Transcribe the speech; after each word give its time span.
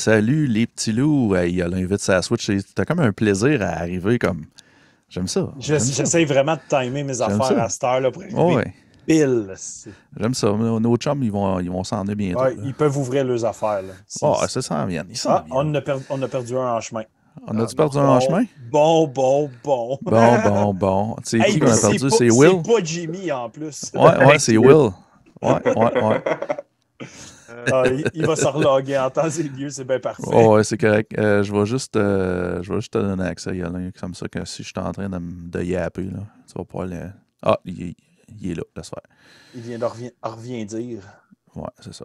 Salut 0.00 0.46
les 0.46 0.66
petits 0.66 0.92
loups. 0.92 1.34
Hey, 1.34 1.52
il 1.52 1.62
a 1.62 1.68
l'invite 1.68 2.08
à 2.08 2.14
la 2.14 2.22
Switch. 2.22 2.50
T'as 2.74 2.86
comme 2.86 3.00
un 3.00 3.12
plaisir 3.12 3.60
à 3.60 3.66
arriver 3.66 4.18
comme. 4.18 4.46
J'aime 5.10 5.28
ça. 5.28 5.52
J'essaie 5.58 6.24
vraiment 6.24 6.54
de 6.54 6.60
timer 6.70 7.02
mes 7.02 7.20
affaires 7.20 7.62
à 7.62 7.68
cette 7.68 7.84
heure-là 7.84 8.10
pour 8.10 8.22
oh, 8.34 8.56
ouais. 8.56 8.72
pile. 9.06 9.52
J'aime 10.18 10.32
ça. 10.32 10.52
Nos, 10.52 10.96
chums, 10.96 11.22
ils 11.22 11.30
vont 11.30 11.60
ils 11.60 11.70
vont 11.70 11.84
s'en 11.84 12.00
aller 12.00 12.14
bientôt. 12.14 12.40
Ouais, 12.40 12.56
ils 12.64 12.72
peuvent 12.72 12.96
ouvrir 12.96 13.26
leurs 13.26 13.44
affaires. 13.44 13.82
Là. 13.82 13.92
Oh, 14.22 14.36
ça 14.48 14.62
s'en 14.62 14.86
vient. 14.86 15.04
Ah, 15.26 15.44
on, 15.50 15.74
a 15.74 15.82
on 16.08 16.22
a 16.22 16.28
perdu 16.28 16.56
un 16.56 16.76
en 16.76 16.80
chemin. 16.80 17.02
On 17.46 17.58
a-tu 17.58 17.76
perdu 17.76 17.98
un 17.98 18.08
en 18.08 18.20
chemin? 18.20 18.44
Bon, 18.72 19.06
bon, 19.06 19.50
bon. 19.62 19.98
Bon, 20.00 20.38
bon, 20.42 20.74
bon. 20.74 21.16
C'est 21.24 21.40
qui 21.40 21.58
qu'on 21.58 21.72
a 21.72 21.78
perdu? 21.78 22.08
C'est 22.08 22.30
Will? 22.30 22.62
C'est 22.64 22.72
pas 22.72 22.82
Jimmy 22.82 23.30
en 23.30 23.50
plus. 23.50 23.92
Ouais, 23.94 24.24
ouais, 24.24 24.38
c'est 24.38 24.56
Will. 24.56 24.92
Ouais, 25.42 25.60
ouais, 25.76 26.02
ouais. 26.02 26.22
Ah, 27.72 27.84
il, 28.14 28.26
va 28.26 28.36
se 28.36 28.46
reloguer 28.46 28.98
en 28.98 29.10
temps 29.10 29.28
et 29.28 29.42
lieu, 29.42 29.70
c'est 29.70 29.84
bien 29.84 29.98
parfait. 29.98 30.22
Oh, 30.26 30.54
ouais, 30.54 30.64
c'est 30.64 30.78
correct. 30.78 31.12
Euh, 31.18 31.42
je, 31.42 31.52
vais 31.52 31.66
juste, 31.66 31.96
euh, 31.96 32.62
je 32.62 32.72
vais 32.72 32.80
juste 32.80 32.92
te 32.92 32.98
donner 32.98 33.24
accès, 33.24 33.56
Yolin, 33.56 33.90
comme 33.98 34.14
ça, 34.14 34.28
que 34.28 34.44
si 34.44 34.62
je 34.62 34.68
suis 34.68 34.78
en 34.78 34.92
train 34.92 35.08
de, 35.08 35.18
de 35.20 35.62
yapper, 35.62 36.04
là, 36.04 36.20
tu 36.46 36.54
vas 36.56 36.64
pouvoir 36.64 36.88
le. 36.88 37.10
Ah, 37.42 37.58
il, 37.64 37.94
il 38.40 38.50
est 38.50 38.54
là, 38.54 38.62
laisse 38.76 38.90
faire. 38.90 39.02
Il 39.54 39.62
vient 39.62 39.78
de 39.78 39.84
revient, 39.84 40.12
revient 40.22 40.64
dire. 40.64 41.02
Ouais, 41.54 41.68
c'est 41.80 41.94
ça. 41.94 42.04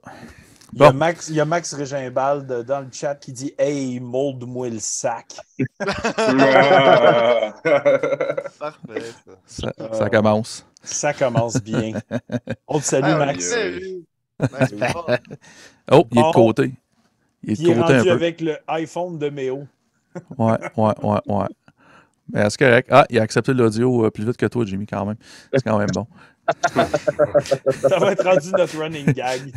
Il, 0.74 0.82
y 0.82 0.84
a 0.84 0.92
Max, 0.92 1.30
il 1.30 1.36
y 1.36 1.40
a 1.40 1.46
Max 1.46 1.74
Régimbald 1.74 2.52
dans 2.66 2.82
le 2.82 2.88
chat 2.92 3.16
qui 3.16 3.32
dit 3.32 3.54
Hey, 3.58 4.00
molde-moi 4.00 4.70
le 4.70 4.80
sac. 4.80 5.36
Parfait. 8.60 9.04
Ça, 9.46 9.72
ça, 9.94 10.10
commence. 10.10 10.66
Ça 10.82 11.14
commence 11.14 11.62
bien. 11.62 11.94
On 12.68 12.80
te 12.80 12.86
salue, 12.86 13.06
ah, 13.06 13.18
Max. 13.18 13.54
oh, 15.92 16.06
il 16.12 16.20
est 16.20 16.22
de 16.22 16.34
côté. 16.34 16.74
Il 17.44 17.52
est, 17.52 17.64
de 17.64 17.82
côté 17.82 17.94
un 17.94 18.04
peu. 18.04 18.12
avec 18.12 18.42
le 18.42 18.58
iPhone 18.68 19.18
de 19.18 19.30
Méo. 19.30 19.66
ouais, 20.38 20.58
ouais, 20.78 20.94
ouais, 21.04 21.20
ouais. 21.28 21.48
Mais 22.34 22.50
c'est 22.50 22.58
correct? 22.58 22.90
Ah, 22.92 23.06
il 23.10 23.20
a 23.20 23.22
accepté 23.22 23.54
l'audio 23.54 24.06
euh, 24.06 24.10
plus 24.10 24.26
vite 24.26 24.38
que 24.38 24.46
toi, 24.48 24.66
Jimmy, 24.66 24.88
quand 24.88 25.06
même. 25.06 25.18
C'est 25.54 25.64
quand 25.64 25.78
même 25.78 25.92
bon. 25.94 26.08
Ça 27.72 28.00
va 28.00 28.12
être 28.12 28.24
rendu 28.24 28.52
notre 28.52 28.78
running 28.80 29.14
gag. 29.14 29.54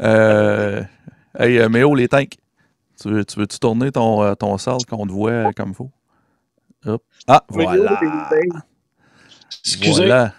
euh, 0.00 0.82
hey, 1.38 1.58
euh, 1.58 1.68
Méo, 1.68 1.94
les 1.94 2.08
tanks. 2.08 2.36
Tu 3.00 3.08
veux-tu 3.08 3.38
veux 3.38 3.46
tourner 3.46 3.90
ton, 3.90 4.22
euh, 4.22 4.34
ton 4.34 4.56
sale 4.58 4.84
qu'on 4.88 5.06
te 5.06 5.12
voit 5.12 5.52
comme 5.54 5.70
il 5.70 5.74
faut? 5.74 5.90
Hop. 6.86 7.02
Ah, 7.26 7.44
voilà. 7.48 7.98
Excusez. 9.64 10.06
Voilà. 10.06 10.34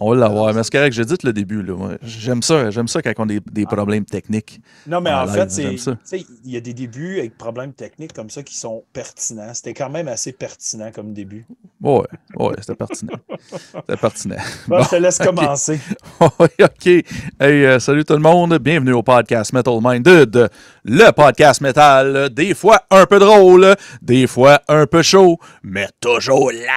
On 0.00 0.10
va 0.10 0.16
l'avoir. 0.16 0.54
Mais 0.54 0.62
c'est 0.62 0.70
correct, 0.70 0.92
j'ai 0.92 1.04
dit 1.04 1.16
le 1.24 1.32
début. 1.32 1.66
J'aime 2.02 2.40
ça. 2.40 2.70
J'aime 2.70 2.86
ça 2.86 3.02
quand 3.02 3.12
on 3.18 3.24
a 3.24 3.26
des, 3.26 3.40
des, 3.40 3.66
problèmes 3.66 4.04
techniques. 4.04 4.60
Non, 4.86 5.00
mais 5.00 5.10
en, 5.12 5.26
fait, 5.26 5.58
il 5.58 6.52
y 6.52 6.56
a 6.56 6.60
des 6.60 6.72
débuts 6.72 7.18
avec 7.18 7.36
problèmes 7.36 7.72
techniques 7.72 8.12
comme 8.12 8.30
ça 8.30 8.44
qui 8.44 8.56
sont 8.56 8.84
pertinents. 8.92 9.52
C'était 9.54 9.74
quand 9.74 9.90
même 9.90 10.06
assez 10.06 10.30
pertinent 10.32 10.92
comme 10.94 11.12
début. 11.12 11.44
Ouais, 11.82 12.06
ouais, 12.36 12.54
c'était 12.60 12.76
pertinent. 12.76 13.18
c'était 13.50 13.96
pertinent. 13.96 14.36
Bon, 14.68 14.82
je 14.82 14.88
te 14.90 14.96
laisse 14.96 15.18
commencer. 15.18 15.80
OK. 16.20 16.86
Hey, 16.86 17.04
euh, 17.40 17.80
salut 17.80 18.04
tout 18.04 18.12
le 18.14 18.20
monde. 18.20 18.56
Bienvenue 18.58 18.92
au 18.92 19.02
podcast 19.02 19.52
Metal 19.52 19.78
Minded. 19.82 20.48
Le 20.84 21.10
podcast 21.10 21.60
metal, 21.60 22.30
des 22.30 22.54
fois 22.54 22.82
un 22.90 23.06
peu 23.06 23.18
drôle, 23.18 23.74
des 24.00 24.28
fois 24.28 24.60
un 24.68 24.86
peu 24.86 25.02
chaud, 25.02 25.38
mais 25.62 25.88
toujours 26.00 26.50
live. 26.50 26.68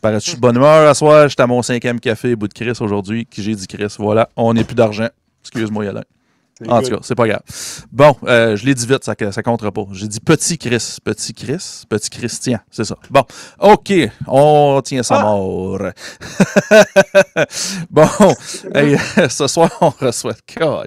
Parais-tu 0.00 0.36
de 0.36 0.40
bonne 0.40 0.56
humeur 0.56 0.88
à 0.88 0.94
soir? 0.94 1.28
J'étais 1.28 1.42
à 1.42 1.46
mon 1.46 1.62
cinquième 1.62 1.98
café, 1.98 2.36
bout 2.36 2.48
de 2.48 2.54
Chris 2.54 2.78
aujourd'hui. 2.80 3.26
Qui 3.26 3.42
j'ai 3.42 3.54
dit 3.54 3.66
Chris? 3.66 3.94
Voilà, 3.98 4.28
on 4.36 4.54
n'est 4.54 4.64
plus 4.64 4.76
d'argent. 4.76 5.08
Excuse-moi, 5.42 5.84
Yolin. 5.84 6.02
En 6.66 6.82
tout 6.82 6.90
cas, 6.90 6.98
c'est 7.02 7.14
pas 7.14 7.28
grave. 7.28 7.42
Bon, 7.92 8.16
euh, 8.24 8.56
je 8.56 8.66
l'ai 8.66 8.74
dit 8.74 8.86
vite, 8.86 9.04
ça, 9.04 9.14
ça 9.30 9.42
comptera 9.42 9.70
pas. 9.70 9.86
J'ai 9.92 10.08
dit 10.08 10.18
petit 10.18 10.58
Chris. 10.58 10.96
Petit 11.04 11.32
Chris? 11.32 11.84
Petit 11.88 12.10
Christian, 12.10 12.58
c'est 12.70 12.84
ça. 12.84 12.96
Bon, 13.10 13.22
OK, 13.60 13.92
on 14.26 14.80
tient 14.84 15.04
ça 15.04 15.20
ah! 15.20 15.22
mort. 15.22 15.78
bon, 17.90 18.08
ce 19.28 19.46
soir, 19.46 19.70
on 19.80 19.90
reçoit... 19.90 20.34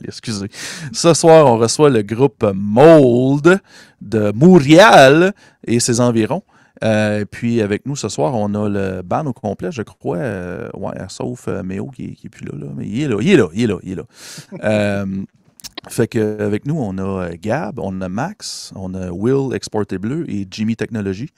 excusez. 0.05 0.47
Ce 0.91 1.13
soir, 1.13 1.47
on 1.47 1.57
reçoit 1.57 1.89
le 1.89 2.01
groupe 2.01 2.45
Mold 2.53 3.61
de 4.01 4.31
Montréal 4.35 5.33
et 5.66 5.79
ses 5.79 6.01
environs. 6.01 6.44
Euh, 6.84 7.25
puis 7.30 7.62
avec 7.62 7.86
nous 7.86 7.96
ce 7.96 8.09
soir, 8.09 8.34
on 8.34 8.53
a 8.56 8.68
le 8.68 9.02
ban 9.03 9.25
au 9.25 9.34
complet, 9.34 9.72
je 9.72 9.84
crois. 9.84 10.18
Euh, 10.18 10.69
ouais, 10.74 10.94
sauf 11.09 11.47
euh, 11.47 11.64
Méo 11.64 11.88
qui, 11.88 12.16
qui 12.16 12.28
est 12.28 12.30
plus 12.30 12.46
là, 12.46 12.53
là, 12.58 12.68
Mais 12.75 12.88
il 12.88 13.02
est 13.02 13.08
là, 13.08 13.18
il 13.22 13.30
est 13.30 13.38
là, 13.38 13.47
il 13.53 13.62
est 13.64 13.68
là, 13.68 13.78
il 13.84 13.92
est 13.92 13.96
là. 13.96 15.06
fait 15.90 16.08
qu'avec 16.08 16.66
nous, 16.66 16.80
on 16.80 16.97
a 16.97 17.36
Gab, 17.36 17.80
on 17.80 18.02
a 18.02 18.09
Max, 18.09 18.72
on 18.75 18.94
a 18.94 19.12
Will 19.12 19.56
Exporté 19.56 19.97
Bleu 19.97 20.25
et 20.30 20.47
Jimmy 20.50 20.75
Technologie. 20.75 21.30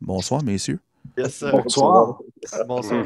Bonsoir, 0.00 0.42
messieurs. 0.42 0.80
Yes. 1.16 1.44
Bonsoir. 1.50 2.18
Bonsoir. 2.66 3.04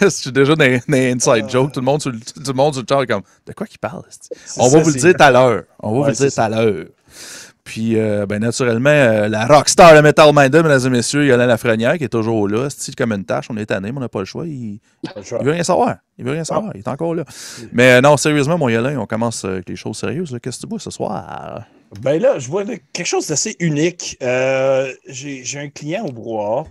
Je 0.00 0.08
suis 0.08 0.32
déjà 0.32 0.54
dans, 0.54 0.80
dans 0.88 0.96
inside 0.96 1.48
joke. 1.48 1.72
Tout 1.72 1.80
le 1.80 1.86
monde 1.86 2.00
sur 2.00 2.10
le, 2.10 2.20
tout 2.20 2.42
le, 2.46 2.52
monde 2.52 2.74
sur 2.74 2.82
le 2.82 2.86
chat 2.88 3.02
est 3.02 3.06
comme 3.06 3.22
De 3.46 3.52
quoi 3.52 3.66
qu'il 3.66 3.78
parle? 3.78 4.02
On 4.58 4.68
va 4.68 4.82
vous 4.82 4.90
le 4.90 4.98
dire 4.98 5.14
tout 5.14 5.22
à 5.22 5.30
l'heure. 5.30 5.64
On 5.80 5.92
va 5.92 5.98
vous 6.00 6.06
le 6.06 6.12
dire 6.12 6.32
tout 6.32 6.40
à 6.40 6.48
l'heure. 6.48 6.86
Puis, 7.64 7.98
euh, 7.98 8.26
ben, 8.26 8.40
naturellement, 8.40 8.90
euh, 8.90 9.26
la 9.26 9.46
rockstar 9.46 9.94
de 9.94 10.00
Metal 10.00 10.30
Minded, 10.34 10.62
mesdames 10.62 10.86
et 10.86 10.90
messieurs, 10.90 11.24
Yolande 11.24 11.48
Lafrenière, 11.48 11.96
qui 11.96 12.04
est 12.04 12.10
toujours 12.10 12.46
là. 12.46 12.68
C'est 12.68 12.94
comme 12.94 13.12
une 13.12 13.24
tâche, 13.24 13.46
on 13.48 13.56
est 13.56 13.64
tanné, 13.64 13.90
mais 13.90 13.96
on 13.96 14.00
n'a 14.00 14.10
pas 14.10 14.18
le 14.18 14.26
choix. 14.26 14.46
Il, 14.46 14.80
il, 15.02 15.10
veut 15.42 15.50
rien 15.50 15.64
savoir. 15.64 15.96
Il 16.18 16.26
veut 16.26 16.32
rien 16.32 16.44
savoir. 16.44 16.72
Il 16.74 16.80
est 16.80 16.88
encore 16.88 17.14
là. 17.14 17.24
Mais 17.72 17.92
euh, 17.92 18.00
non, 18.02 18.18
sérieusement, 18.18 18.58
mon 18.58 18.68
Yolande, 18.68 18.98
on 18.98 19.06
commence 19.06 19.46
avec 19.46 19.66
les 19.66 19.76
choses 19.76 19.96
sérieuses. 19.96 20.38
Qu'est-ce 20.42 20.58
que 20.58 20.66
tu 20.66 20.68
vois 20.68 20.78
ce 20.78 20.90
soir? 20.90 21.64
Ben 22.02 22.20
là, 22.20 22.38
je 22.38 22.48
vois 22.48 22.64
quelque 22.92 23.06
chose 23.06 23.26
d'assez 23.28 23.56
unique. 23.60 24.18
J'ai 24.20 25.58
un 25.58 25.70
client 25.70 26.04
au 26.04 26.12
brouhaha 26.12 26.64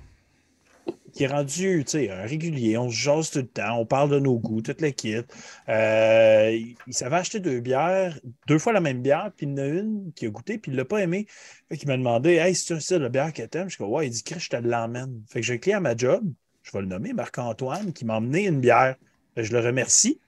qui 1.14 1.24
est 1.24 1.28
rendu 1.28 1.86
un 1.94 2.26
régulier. 2.26 2.78
On 2.78 2.90
se 2.90 2.96
jase 2.96 3.30
tout 3.30 3.40
le 3.40 3.48
temps, 3.48 3.78
on 3.78 3.86
parle 3.86 4.10
de 4.10 4.20
nos 4.20 4.38
goûts, 4.38 4.62
toute 4.62 4.82
l'équipe. 4.82 5.32
Euh, 5.70 6.60
il, 6.88 6.94
s'avait 6.94 7.18
acheté 7.18 7.40
deux 7.40 7.60
bières, 7.60 8.20
deux 8.48 8.58
fois 8.58 8.74
la 8.74 8.82
même 8.82 9.02
bière, 9.02 9.32
puis 9.36 9.46
il 9.46 9.52
y 9.52 9.54
en 9.54 9.58
a 9.58 9.68
une 9.68 10.12
qui 10.14 10.26
a 10.26 10.30
goûté, 10.30 10.58
puis 10.58 10.72
il 10.72 10.74
ne 10.74 10.80
l'a 10.80 10.86
pas 10.86 11.02
aimé. 11.02 11.28
Fait 11.70 11.78
qu'il 11.78 11.88
m'a 11.88 11.98
demandé 11.98 12.34
Hey, 12.36 12.56
c'est 12.56 12.80
ça 12.80 12.98
la 12.98 13.10
bière 13.10 13.32
que 13.32 13.44
t'aimes? 13.44 13.70
Je 13.70 13.78
dis 13.78 13.84
Ouais, 13.84 14.08
il 14.08 14.10
dit 14.10 14.24
je 14.38 14.50
te 14.50 14.56
l'emmène. 14.56 15.24
Fait 15.30 15.42
que 15.42 15.46
j'ai 15.46 15.60
un 15.74 15.78
à 15.78 15.80
ma 15.80 15.96
job, 15.96 16.24
je 16.64 16.72
vais 16.72 16.82
le 16.82 16.88
nommer, 16.88 17.14
Marc-Antoine, 17.14 17.94
qui 17.94 18.06
m'a 18.06 18.18
emmené 18.18 18.48
une 18.48 18.60
bière. 18.60 18.96
je 19.38 19.52
le 19.52 19.60
remercie. 19.60 20.20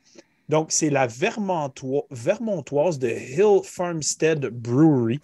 Donc, 0.50 0.72
c'est 0.72 0.92
la 0.92 1.08
Vermontoise 1.08 3.00
de 3.00 3.10
Hill 3.10 3.62
Farmstead 3.64 4.46
Brewery, 4.46 5.20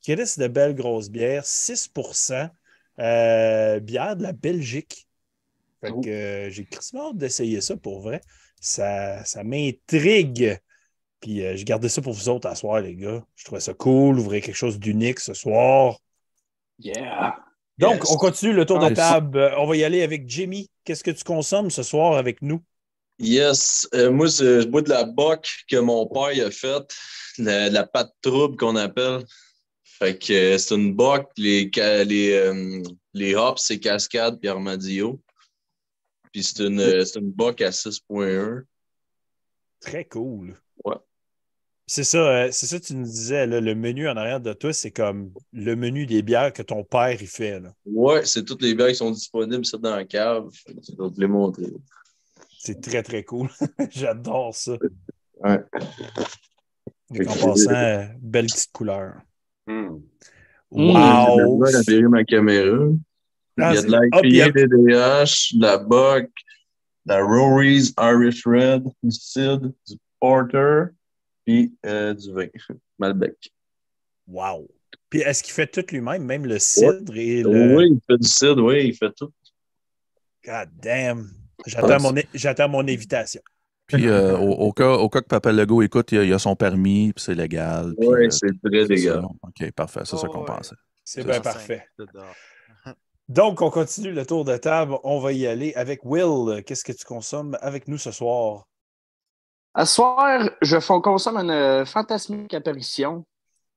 qui 0.00 0.14
reste 0.14 0.40
de 0.40 0.48
belles 0.48 0.74
grosses 0.74 1.10
bières, 1.10 1.44
6 1.44 1.90
euh, 2.98 3.80
bière 3.80 4.16
de 4.16 4.22
la 4.22 4.32
Belgique. 4.32 5.06
Fait 5.80 5.90
oh. 5.92 6.00
que 6.00 6.08
euh, 6.08 6.50
j'ai 6.50 6.66
hâte 6.72 7.16
d'essayer 7.16 7.60
ça 7.60 7.76
pour 7.76 8.00
vrai. 8.00 8.20
Ça, 8.60 9.24
ça 9.24 9.44
m'intrigue. 9.44 10.58
Puis 11.20 11.44
euh, 11.44 11.56
j'ai 11.56 11.64
gardé 11.64 11.88
ça 11.88 12.02
pour 12.02 12.12
vous 12.12 12.28
autres 12.28 12.48
à 12.48 12.54
soir, 12.54 12.80
les 12.80 12.94
gars. 12.94 13.24
Je 13.34 13.44
trouvais 13.44 13.60
ça 13.60 13.74
cool. 13.74 14.18
Ouvrez 14.18 14.40
quelque 14.40 14.56
chose 14.56 14.78
d'unique 14.78 15.20
ce 15.20 15.34
soir. 15.34 15.98
Yeah. 16.78 17.36
Donc, 17.78 18.08
on 18.10 18.16
continue 18.16 18.52
le 18.52 18.64
tour 18.64 18.78
de 18.78 18.94
table. 18.94 19.52
On 19.58 19.66
va 19.66 19.76
y 19.76 19.84
aller 19.84 20.02
avec 20.02 20.28
Jimmy. 20.28 20.70
Qu'est-ce 20.84 21.04
que 21.04 21.10
tu 21.10 21.24
consommes 21.24 21.70
ce 21.70 21.82
soir 21.82 22.16
avec 22.16 22.40
nous? 22.40 22.62
Yes. 23.18 23.88
moi, 23.92 24.26
je 24.26 24.64
bois 24.66 24.82
de 24.82 24.90
la 24.90 25.04
boc 25.04 25.48
que 25.68 25.76
mon 25.76 26.06
père 26.06 26.46
a 26.46 26.50
faite, 26.50 26.96
la, 27.38 27.68
la 27.70 27.86
pâte 27.86 28.12
trouble 28.22 28.56
qu'on 28.56 28.76
appelle. 28.76 29.24
Fait 30.04 30.18
que 30.18 30.32
euh, 30.34 30.58
c'est 30.58 30.74
une 30.74 30.92
boc, 30.92 31.30
les, 31.38 31.70
les, 32.04 32.32
euh, 32.34 32.82
les 33.14 33.34
hops, 33.34 33.62
c'est 33.62 33.78
Cascade 33.78 34.38
puis 34.38 34.50
Armadillo. 34.50 35.18
Puis 36.30 36.44
c'est 36.44 36.62
une, 36.62 36.78
euh, 36.78 37.04
une 37.16 37.30
boc 37.30 37.62
à 37.62 37.70
6.1. 37.70 38.64
Très 39.80 40.04
cool. 40.04 40.58
Ouais. 40.84 40.96
C'est 41.86 42.04
ça, 42.04 42.52
c'est 42.52 42.66
ça 42.66 42.78
que 42.78 42.84
tu 42.84 42.94
nous 42.94 43.06
disais, 43.06 43.46
là, 43.46 43.62
le 43.62 43.74
menu 43.74 44.06
en 44.06 44.16
arrière 44.18 44.42
de 44.42 44.52
toi, 44.52 44.74
c'est 44.74 44.90
comme 44.90 45.32
le 45.54 45.74
menu 45.74 46.04
des 46.04 46.20
bières 46.20 46.52
que 46.52 46.62
ton 46.62 46.84
père 46.84 47.16
il 47.18 47.26
fait. 47.26 47.60
Là. 47.60 47.72
Ouais, 47.86 48.26
c'est 48.26 48.44
toutes 48.44 48.60
les 48.60 48.74
bières 48.74 48.88
qui 48.88 48.96
sont 48.96 49.10
disponibles 49.10 49.64
ça, 49.64 49.78
dans 49.78 49.96
la 49.96 50.04
cave. 50.04 50.50
Je 50.66 51.02
vais 51.02 51.10
te 51.10 51.20
les 51.20 51.28
montrer. 51.28 51.72
C'est 52.58 52.82
très, 52.82 53.02
très 53.02 53.24
cool. 53.24 53.48
J'adore 53.90 54.54
ça. 54.54 54.76
Ouais. 55.38 55.60
En 57.26 57.36
passant, 57.46 58.06
belle 58.20 58.46
petite 58.46 58.72
couleur. 58.72 59.22
Hmm. 59.66 59.98
Wow! 60.70 61.64
J'ai 61.86 62.02
ma 62.02 62.24
caméra. 62.24 62.88
Ah, 63.60 63.72
il 64.24 64.34
y 64.34 64.42
a 64.42 64.50
de 64.50 64.58
l'IPA 64.58 64.66
DDH, 64.66 65.54
de 65.54 65.62
la 65.62 65.78
Buck, 65.78 66.28
de 67.06 67.12
la 67.12 67.22
Rory's 67.22 67.94
Irish 67.98 68.44
Red, 68.44 68.84
du 69.02 69.10
Sid, 69.10 69.72
du 69.86 69.96
Porter, 70.20 70.86
puis 71.44 71.72
euh, 71.86 72.14
du 72.14 72.32
vin, 72.32 72.48
Malbec. 72.98 73.52
Wow! 74.26 74.68
Puis 75.08 75.20
est-ce 75.20 75.42
qu'il 75.44 75.52
fait 75.52 75.68
tout 75.68 75.84
lui-même, 75.92 76.24
même 76.24 76.46
le 76.46 76.58
cidre 76.58 77.16
et 77.16 77.42
le... 77.42 77.76
Oui, 77.76 77.90
il 77.92 78.00
fait 78.06 78.18
du 78.18 78.26
cidre, 78.26 78.64
oui, 78.64 78.88
il 78.88 78.96
fait 78.96 79.12
tout. 79.16 79.32
God 80.44 80.70
damn! 80.82 81.30
J'attends 81.66 82.00
mon, 82.00 82.68
mon 82.70 82.88
invitation. 82.88 83.40
Puis 83.86 84.06
euh, 84.08 84.36
au, 84.38 84.50
au 84.52 84.72
cas, 84.72 84.92
au 84.92 85.08
cas 85.08 85.20
que 85.20 85.26
Papa 85.28 85.52
Legault 85.52 85.82
écoute, 85.82 86.12
il 86.12 86.18
a, 86.18 86.24
il 86.24 86.32
a 86.32 86.38
son 86.38 86.56
permis, 86.56 87.12
puis 87.12 87.22
c'est 87.24 87.34
légal. 87.34 87.94
Oui, 87.98 88.26
euh, 88.26 88.30
c'est 88.30 88.48
très 88.64 88.84
légal. 88.84 89.24
OK, 89.42 89.70
parfait. 89.72 90.00
C'est 90.04 90.16
ça 90.16 90.28
qu'on 90.28 90.40
ouais. 90.40 90.46
pensait. 90.46 90.76
C'est 91.04 91.24
bien 91.24 91.40
parfait. 91.40 91.86
Donc, 93.28 93.62
on 93.62 93.70
continue 93.70 94.12
le 94.12 94.26
tour 94.26 94.44
de 94.44 94.56
table. 94.58 94.96
On 95.02 95.18
va 95.18 95.32
y 95.32 95.46
aller 95.46 95.72
avec 95.74 96.00
Will. 96.04 96.62
Qu'est-ce 96.64 96.84
que 96.84 96.92
tu 96.92 97.04
consommes 97.04 97.56
avec 97.62 97.88
nous 97.88 97.96
ce 97.98 98.10
soir? 98.10 98.66
À 99.72 99.86
ce 99.86 99.94
soir, 99.94 100.48
je 100.60 100.78
fais- 100.78 101.00
consomme 101.02 101.38
une 101.38 101.50
euh, 101.50 101.84
fantasmique 101.84 102.52
apparition. 102.54 103.24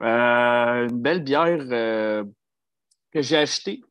Euh, 0.03 0.87
une 0.89 1.01
belle 1.01 1.23
bière 1.23 1.57
euh, 1.71 2.23
que 3.11 3.21
j'ai 3.21 3.37
achetée 3.37 3.81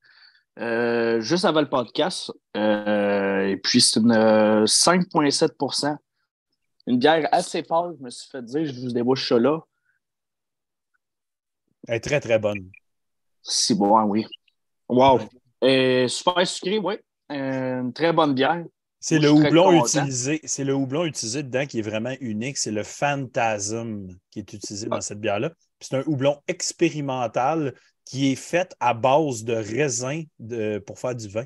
euh, 0.61 1.21
juste 1.21 1.45
avant 1.47 1.63
le 1.63 1.69
podcast. 1.69 2.31
Euh, 2.57 3.47
et 3.47 3.57
puis, 3.57 3.81
c'est 3.81 3.99
une 3.99 4.13
euh, 4.13 4.65
5,7 4.67 5.57
Une 6.87 6.99
bière 6.99 7.29
assez 7.33 7.63
pâle. 7.63 7.95
Je 7.99 8.05
me 8.05 8.11
suis 8.11 8.29
fait 8.31 8.45
dire, 8.45 8.65
je 8.65 8.81
vous 8.81 8.93
débouche 8.93 9.29
ça 9.29 9.39
là. 9.39 9.61
Elle 11.89 11.97
est 11.97 12.01
très, 12.01 12.21
très 12.21 12.39
bonne. 12.39 12.71
C'est 13.43 13.75
bon, 13.75 14.01
oui. 14.05 14.27
Wow. 14.89 15.21
Et 15.63 16.07
super 16.09 16.47
sucré, 16.47 16.79
oui. 16.79 16.95
Euh, 17.33 17.81
une 17.81 17.93
très 17.93 18.13
bonne 18.13 18.35
bière. 18.35 18.65
C'est 19.01 19.19
le 19.19 19.31
houblon 19.31 19.85
utilisé. 19.85 20.41
C'est 20.45 20.65
le 20.65 20.75
houblon 20.75 21.05
utilisé 21.05 21.43
dedans 21.43 21.67
qui 21.67 21.79
est 21.79 21.83
vraiment 21.83 22.15
unique. 22.21 22.57
C'est 22.57 22.73
le 22.73 22.83
Phantasm 22.83 24.09
qui 24.31 24.41
est 24.41 24.53
utilisé 24.53 24.89
dans 24.89 25.01
cette 25.01 25.21
bière-là. 25.21 25.53
C'est 25.81 25.97
un 25.97 26.03
houblon 26.07 26.41
expérimental 26.49 27.75
qui 28.05 28.33
est 28.33 28.37
fait 28.37 28.75
à 28.81 28.95
base 28.95 29.45
de 29.45 29.55
raisin 29.55 30.23
de, 30.39 30.79
pour 30.79 30.99
faire 30.99 31.15
du 31.15 31.29
vin. 31.29 31.45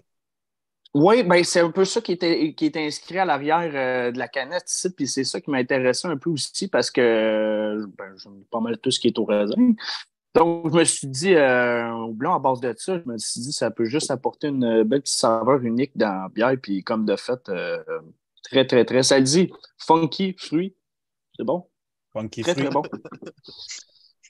Oui, 0.93 1.23
ben 1.23 1.45
c'est 1.45 1.61
un 1.61 1.71
peu 1.71 1.85
ça 1.85 2.01
qui 2.01 2.13
était, 2.13 2.53
qui 2.55 2.67
était 2.67 2.85
inscrit 2.85 3.19
à 3.19 3.25
l'arrière 3.25 3.71
euh, 3.75 4.11
de 4.11 4.19
la 4.19 4.27
canette 4.27 4.69
ici, 4.69 4.91
puis 4.91 5.07
c'est 5.07 5.23
ça 5.23 5.41
qui 5.41 5.51
m'intéressait 5.51 6.09
un 6.09 6.17
peu 6.17 6.31
aussi 6.31 6.67
parce 6.67 6.91
que 6.91 7.01
euh, 7.01 7.87
ben, 7.97 8.13
j'aime 8.17 8.43
pas 8.51 8.59
mal 8.59 8.77
tout 8.79 8.91
ce 8.91 8.99
qui 8.99 9.07
est 9.07 9.19
au 9.19 9.25
raisin. 9.25 9.55
Donc, 10.35 10.71
je 10.71 10.77
me 10.77 10.85
suis 10.85 11.07
dit, 11.09 11.35
euh, 11.35 11.85
un 11.85 12.03
houblon 12.05 12.35
à 12.35 12.39
base 12.39 12.61
de 12.61 12.75
ça, 12.77 13.01
je 13.05 13.09
me 13.11 13.19
suis 13.19 13.41
dit, 13.41 13.53
ça 13.53 13.71
peut 13.71 13.85
juste 13.85 14.11
apporter 14.11 14.49
une 14.49 14.85
belle 14.85 15.03
petite 15.03 15.17
saveur 15.17 15.61
unique 15.63 15.97
dans 15.97 16.23
la 16.23 16.29
bière, 16.29 16.55
puis 16.61 16.85
comme 16.85 17.05
de 17.05 17.17
fait, 17.17 17.49
euh, 17.49 17.83
très, 18.45 18.67
très, 18.67 18.85
très. 18.85 19.03
Ça 19.03 19.21
dit 19.21 19.51
funky, 19.79 20.35
fruit. 20.39 20.77
C'est 21.37 21.45
bon? 21.45 21.69
Funky 22.13 22.43
Très, 22.43 22.53
fruit. 22.53 22.65
très 22.65 22.73
bon. 22.73 22.83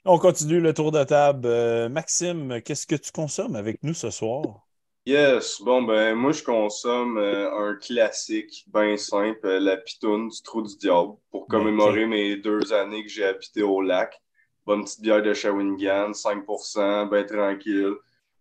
On 0.05 0.19
continue 0.19 0.61
le 0.61 0.73
tour 0.75 0.93
de 0.93 1.05
table. 1.05 1.47
Euh, 1.47 1.89
Maxime, 1.89 2.63
qu'est-ce 2.63 2.87
que 2.87 2.97
tu 2.97 3.13
consommes 3.13 3.57
avec 3.57 3.83
nous 3.83 3.95
ce 3.95 4.11
soir? 4.11 4.67
Yes, 5.11 5.61
bon 5.61 5.83
ben 5.83 6.15
moi 6.15 6.31
je 6.31 6.45
consomme 6.45 7.19
euh, 7.19 7.51
un 7.53 7.75
classique 7.75 8.65
bien 8.73 8.97
simple, 8.97 9.45
euh, 9.45 9.59
la 9.59 9.77
pitoune 9.77 10.29
du 10.29 10.41
trou 10.41 10.63
du 10.63 10.77
diable, 10.77 11.15
pour 11.33 11.49
commémorer 11.49 12.07
mes 12.07 12.37
deux 12.37 12.73
années 12.73 13.03
que 13.03 13.09
j'ai 13.09 13.25
habité 13.25 13.65
au 13.65 13.83
lac. 13.83 14.23
Bonne 14.65 14.85
petite 14.85 15.01
bière 15.01 15.21
de 15.21 15.35
Shawinigan, 15.35 16.13
5%, 16.13 17.11
bien 17.11 17.25
tranquille. 17.25 17.95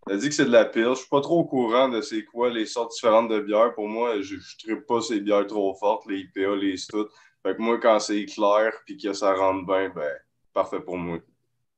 Elle 0.07 0.19
dit 0.19 0.29
que 0.29 0.35
c'est 0.35 0.45
de 0.45 0.51
la 0.51 0.63
pile. 0.63 0.89
Je 0.89 0.99
suis 0.99 1.09
pas 1.09 1.21
trop 1.21 1.39
au 1.39 1.43
courant 1.43 1.89
de 1.89 2.01
c'est 2.01 2.23
quoi 2.23 2.51
les 2.51 2.67
sortes 2.67 2.91
différentes 2.91 3.29
de 3.31 3.39
bières. 3.39 3.73
Pour 3.73 3.87
moi, 3.87 4.21
je 4.21 4.35
ne 4.67 4.75
pas 4.75 5.01
ces 5.01 5.21
bières 5.21 5.47
trop 5.47 5.73
fortes, 5.73 6.05
les 6.05 6.19
IPA, 6.19 6.55
les 6.55 6.77
stout. 6.77 7.07
Fait 7.41 7.55
que 7.55 7.61
moi, 7.63 7.79
quand 7.79 7.97
c'est 7.99 8.25
clair 8.25 8.73
puis 8.85 8.95
que 8.95 9.11
ça 9.13 9.33
rentre 9.33 9.65
bien, 9.65 9.89
ben 9.89 10.11
parfait 10.53 10.81
pour 10.81 10.99
moi. 10.99 11.17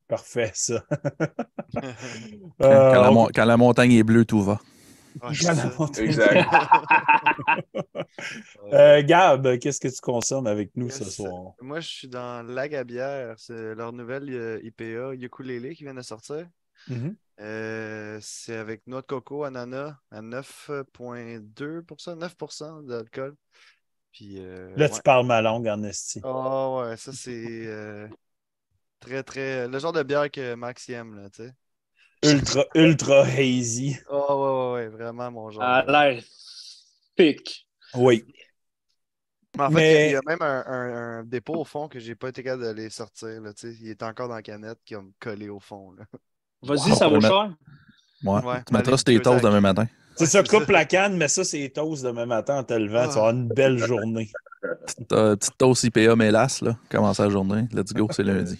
Parfait, 0.10 0.52
ça. 0.54 0.84
Quand, 1.74 2.68
Euh, 2.68 2.92
la, 2.92 3.28
quand 3.34 3.46
la 3.46 3.56
montagne 3.56 3.94
est 3.94 4.04
bleue, 4.04 4.26
tout 4.26 4.42
va. 4.42 4.60
Ouais, 5.22 5.34
la 5.44 6.02
Exact. 6.04 6.48
Euh, 8.72 9.02
Gab, 9.04 9.58
qu'est-ce 9.58 9.80
que 9.80 9.88
tu 9.88 10.00
consommes 10.00 10.48
avec 10.48 10.72
nous 10.76 10.90
ce 10.90 11.04
soir? 11.06 11.54
Moi, 11.60 11.80
je 11.80 11.88
suis 11.88 12.08
dans 12.08 12.46
Lagabière. 12.46 13.36
C'est 13.38 13.76
leur 13.76 13.92
nouvelle 13.94 14.30
euh, 14.30 14.60
IPA 14.64 15.14
Ukulele 15.14 15.76
qui 15.76 15.84
vient 15.84 15.94
de 15.94 16.02
sortir. 16.02 16.48
Mhm. 16.88 17.16
Euh, 17.40 18.20
c'est 18.22 18.56
avec 18.56 18.86
noix 18.88 19.02
de 19.02 19.08
coco, 19.08 19.44
ananas 19.44 19.96
à 20.12 20.22
9,2%, 20.22 22.16
9% 22.16 22.84
d'alcool. 22.84 23.36
Puis, 24.12 24.36
euh, 24.40 24.70
Là, 24.76 24.86
ouais. 24.86 24.92
tu 24.92 25.02
parles 25.02 25.26
ma 25.26 25.42
langue 25.42 25.68
en 25.68 25.84
esti. 25.84 26.22
Ah 26.24 26.70
ouais, 26.76 26.98
ça 26.98 27.12
c'est 27.14 27.66
euh, 27.66 28.08
très 29.00 29.24
très. 29.24 29.68
Le 29.68 29.80
genre 29.80 29.94
de 29.94 30.04
bière 30.04 30.30
que 30.30 30.54
Max 30.56 30.88
y 30.88 30.94
aime, 30.94 31.16
là, 31.16 31.30
tu 31.30 31.44
sais. 31.44 31.54
Ultra, 32.24 32.66
ultra 32.76 33.24
hazy. 33.24 33.98
Ah 34.10 34.36
ouais, 34.36 34.44
ouais, 34.44 34.74
ouais, 34.74 34.88
vraiment 34.90 35.32
mon 35.32 35.50
genre. 35.50 35.64
A 35.64 35.84
l'air 35.86 36.24
pique. 37.16 37.68
Oui. 37.96 38.24
Mais 39.58 39.64
en 39.64 39.68
fait, 39.70 39.74
Mais- 39.76 40.10
il 40.10 40.12
y 40.14 40.16
a 40.16 40.22
même 40.26 40.42
un, 40.42 40.64
un- 40.66 41.20
un 41.20 41.24
dépôt 41.24 41.56
au 41.56 41.66
fond 41.66 41.88
que 41.90 42.00
j'ai 42.00 42.16
pas 42.16 42.30
été 42.30 42.42
capable 42.44 42.64
de 42.64 42.70
les 42.72 42.90
sortir, 42.90 43.42
là, 43.42 43.54
tu 43.54 43.70
sais. 43.72 43.78
Il 43.82 43.90
est 43.90 44.02
encore 44.04 44.28
dans 44.30 44.36
la 44.36 44.42
canette 44.42 44.80
qui 44.86 44.96
a 44.96 45.02
collé 45.20 45.50
au 45.50 45.60
fond. 45.60 45.94
Vas-y, 46.62 46.92
Wow, 46.92 46.96
ça 46.96 47.08
vaut 47.08 47.20
cher. 47.20 47.54
Ouais. 48.24 48.42
Ouais, 48.44 48.64
tu 48.66 48.74
mettras 48.74 48.98
tes 48.98 49.20
toasts 49.20 49.44
demain 49.44 49.60
matin. 49.62 49.88
C'est 50.16 50.28
ça, 50.28 50.44
coupe 50.44 50.70
la 50.70 50.86
canne, 50.86 51.18
mais 51.18 51.28
ça, 51.28 51.44
c'est 51.44 51.68
toast 51.70 52.04
demain 52.04 52.26
matin 52.28 52.60
en 52.60 52.64
te 52.64 52.74
levant. 52.74 53.02
Tu 53.08 53.08
vas 53.08 53.14
avoir 53.16 53.30
une 53.32 53.48
belle 53.48 53.78
journée. 53.80 54.30
Petite, 54.86 55.12
euh, 55.14 55.36
petite 55.36 55.58
toast 55.58 55.84
IPA 55.86 56.16
mélasse, 56.16 56.62
là. 56.62 56.78
Commence 56.90 57.20
la 57.20 57.30
journée. 57.30 57.68
Let's 57.74 57.94
go, 57.94 58.08
c'est 58.12 58.24
lundi. 58.24 58.60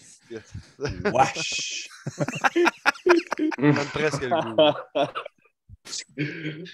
Wesh! 1.14 1.88
Presque 3.94 4.24
le 4.24 4.56
goût. 4.56 5.08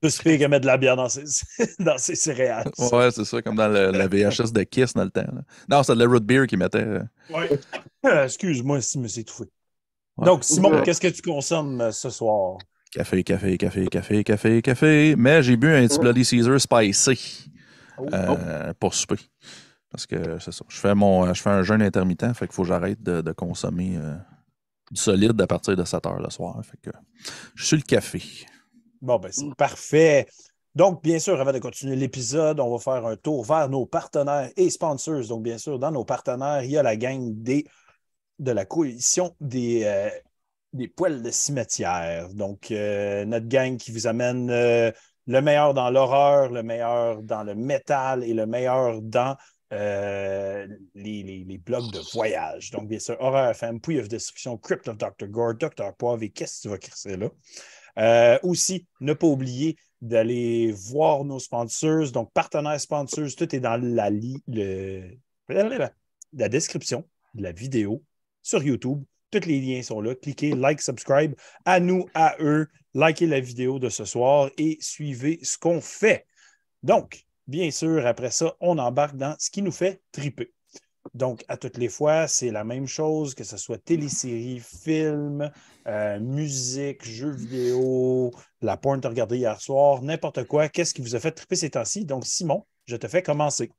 Plus 0.00 0.18
pire 0.18 0.38
que 0.40 0.46
mettre 0.46 0.62
de 0.62 0.66
la 0.66 0.76
bière 0.78 0.96
dans 0.96 1.08
ses, 1.08 1.22
dans 1.78 1.96
ses 1.96 2.16
céréales. 2.16 2.68
Ouais, 2.92 3.10
c'est 3.12 3.24
ça, 3.24 3.40
comme 3.40 3.54
dans 3.54 3.68
le- 3.68 3.92
la 3.92 4.08
VHS 4.08 4.52
de 4.52 4.64
Kiss 4.64 4.94
dans 4.94 5.04
le 5.04 5.10
temps. 5.10 5.20
là. 5.20 5.42
Non, 5.68 5.82
c'est 5.84 5.94
de 5.94 6.00
la 6.02 6.06
root 6.10 6.18
beer 6.20 6.46
qu'ils 6.48 6.58
mettaient. 6.58 6.78
euh. 6.84 7.02
Ouais. 7.30 7.48
Euh, 8.06 8.24
Excuse-moi 8.24 8.80
si 8.80 8.98
je 8.98 9.02
me 9.02 9.06
suis 9.08 9.20
étouffé. 9.20 9.44
Ouais. 10.16 10.26
Donc, 10.26 10.42
Simon, 10.42 10.72
Ouais. 10.72 10.82
qu'est-ce 10.82 11.00
que 11.00 11.06
tu 11.08 11.22
consommes 11.22 11.80
euh, 11.80 11.92
ce 11.92 12.10
soir? 12.10 12.58
Café, 12.90 13.22
café, 13.22 13.56
café, 13.56 13.86
café, 13.86 14.24
café, 14.24 14.60
café. 14.60 15.14
Mais 15.16 15.40
j'ai 15.42 15.56
bu 15.56 15.72
un 15.72 15.86
petit 15.86 15.98
Bloody 16.00 16.24
Caesar 16.24 16.60
spicy 16.60 17.48
Oh. 17.98 18.06
euh, 18.12 18.72
pour 18.80 18.94
souper. 18.94 19.20
Parce 19.90 20.06
que 20.06 20.38
c'est 20.40 20.52
ça. 20.52 20.64
Je 20.68 20.78
fais, 20.78 20.94
mon, 20.94 21.32
je 21.32 21.40
fais 21.40 21.50
un 21.50 21.62
jeûne 21.62 21.82
intermittent, 21.82 22.32
fait 22.34 22.46
qu'il 22.46 22.54
faut 22.54 22.62
que 22.62 22.68
j'arrête 22.68 23.00
de, 23.02 23.20
de 23.20 23.32
consommer 23.32 23.96
euh, 23.98 24.16
solide 24.94 25.40
à 25.40 25.46
partir 25.46 25.76
de 25.76 25.84
7 25.84 26.06
heures 26.06 26.20
le 26.20 26.30
soir. 26.30 26.60
Fait 26.64 26.90
je 27.54 27.64
suis 27.64 27.76
le 27.76 27.82
café. 27.82 28.22
Bon, 29.00 29.18
ben, 29.18 29.30
c'est 29.32 29.54
parfait. 29.56 30.26
Donc, 30.74 31.02
bien 31.02 31.18
sûr, 31.18 31.38
avant 31.38 31.52
de 31.52 31.58
continuer 31.58 31.96
l'épisode, 31.96 32.58
on 32.60 32.74
va 32.74 32.78
faire 32.78 33.06
un 33.06 33.16
tour 33.16 33.44
vers 33.44 33.68
nos 33.68 33.84
partenaires 33.84 34.50
et 34.56 34.70
sponsors. 34.70 35.26
Donc, 35.26 35.42
bien 35.42 35.58
sûr, 35.58 35.78
dans 35.78 35.90
nos 35.90 36.04
partenaires, 36.04 36.62
il 36.62 36.70
y 36.70 36.78
a 36.78 36.82
la 36.82 36.96
gang 36.96 37.20
des, 37.42 37.66
de 38.38 38.52
la 38.52 38.64
coalition 38.64 39.34
des, 39.40 39.82
euh, 39.84 40.86
poils 40.96 41.22
de 41.22 41.30
cimetière. 41.30 42.32
Donc, 42.32 42.70
euh, 42.70 43.24
notre 43.26 43.48
gang 43.48 43.76
qui 43.76 43.92
vous 43.92 44.06
amène 44.06 44.50
euh, 44.50 44.90
le 45.26 45.40
meilleur 45.42 45.74
dans 45.74 45.90
l'horreur, 45.90 46.50
le 46.50 46.62
meilleur 46.62 47.22
dans 47.22 47.42
le 47.42 47.54
métal 47.54 48.24
et 48.24 48.32
le 48.32 48.46
meilleur 48.46 49.02
dans 49.02 49.36
euh, 49.72 50.66
les, 50.94 51.60
blogs 51.64 51.90
de 51.92 52.00
voyage. 52.12 52.70
Donc, 52.70 52.88
bien 52.88 52.98
sûr, 52.98 53.16
Horreur 53.20 53.50
FM, 53.50 53.80
Pouille 53.80 54.00
of 54.00 54.08
Destruction, 54.08 54.56
Crypt 54.58 54.86
of 54.88 54.98
Dr. 54.98 55.26
Gore, 55.28 55.54
Dr. 55.54 55.94
Poivre 55.96 56.22
et 56.22 56.30
qu'est-ce 56.30 56.58
que 56.58 56.62
tu 56.62 56.68
vas 56.68 56.78
crisser 56.78 57.16
là? 57.16 57.30
Euh, 57.98 58.38
aussi, 58.42 58.86
ne 59.00 59.12
pas 59.12 59.26
oublier 59.26 59.76
d'aller 60.00 60.72
voir 60.72 61.24
nos 61.24 61.38
sponsors, 61.38 62.10
donc 62.10 62.32
partenaires 62.32 62.80
sponsors, 62.80 63.28
tout 63.36 63.54
est 63.54 63.60
dans 63.60 63.80
la, 63.80 64.10
la 66.32 66.48
description 66.48 67.06
de 67.34 67.42
la 67.42 67.52
vidéo 67.52 68.02
sur 68.42 68.62
YouTube. 68.62 69.04
Tous 69.30 69.46
les 69.46 69.60
liens 69.60 69.82
sont 69.82 70.00
là. 70.00 70.14
Cliquez, 70.14 70.54
like, 70.54 70.82
subscribe. 70.82 71.34
À 71.64 71.80
nous, 71.80 72.06
à 72.14 72.36
eux, 72.40 72.68
likez 72.94 73.26
la 73.26 73.40
vidéo 73.40 73.78
de 73.78 73.88
ce 73.88 74.04
soir 74.04 74.50
et 74.58 74.76
suivez 74.80 75.38
ce 75.42 75.56
qu'on 75.56 75.80
fait. 75.80 76.26
Donc, 76.82 77.24
bien 77.52 77.70
sûr, 77.70 78.06
après 78.06 78.30
ça, 78.30 78.56
on 78.60 78.78
embarque 78.78 79.16
dans 79.16 79.36
ce 79.38 79.50
qui 79.50 79.60
nous 79.60 79.72
fait 79.72 80.00
triper. 80.10 80.54
Donc, 81.12 81.44
à 81.48 81.58
toutes 81.58 81.76
les 81.76 81.90
fois, 81.90 82.26
c'est 82.26 82.50
la 82.50 82.64
même 82.64 82.86
chose, 82.86 83.34
que 83.34 83.44
ce 83.44 83.58
soit 83.58 83.76
télésérie, 83.76 84.60
film, 84.60 85.50
euh, 85.86 86.18
musique, 86.18 87.04
jeux 87.04 87.30
vidéo, 87.32 88.30
la 88.62 88.78
porn 88.78 88.96
que 88.96 89.02
tu 89.02 89.06
as 89.06 89.10
regardé 89.10 89.36
hier 89.36 89.60
soir, 89.60 90.00
n'importe 90.00 90.44
quoi. 90.44 90.70
Qu'est-ce 90.70 90.94
qui 90.94 91.02
vous 91.02 91.14
a 91.14 91.20
fait 91.20 91.32
triper 91.32 91.56
ces 91.56 91.68
temps-ci? 91.68 92.06
Donc, 92.06 92.24
Simon, 92.24 92.64
je 92.86 92.96
te 92.96 93.06
fais 93.06 93.22
commencer. 93.22 93.70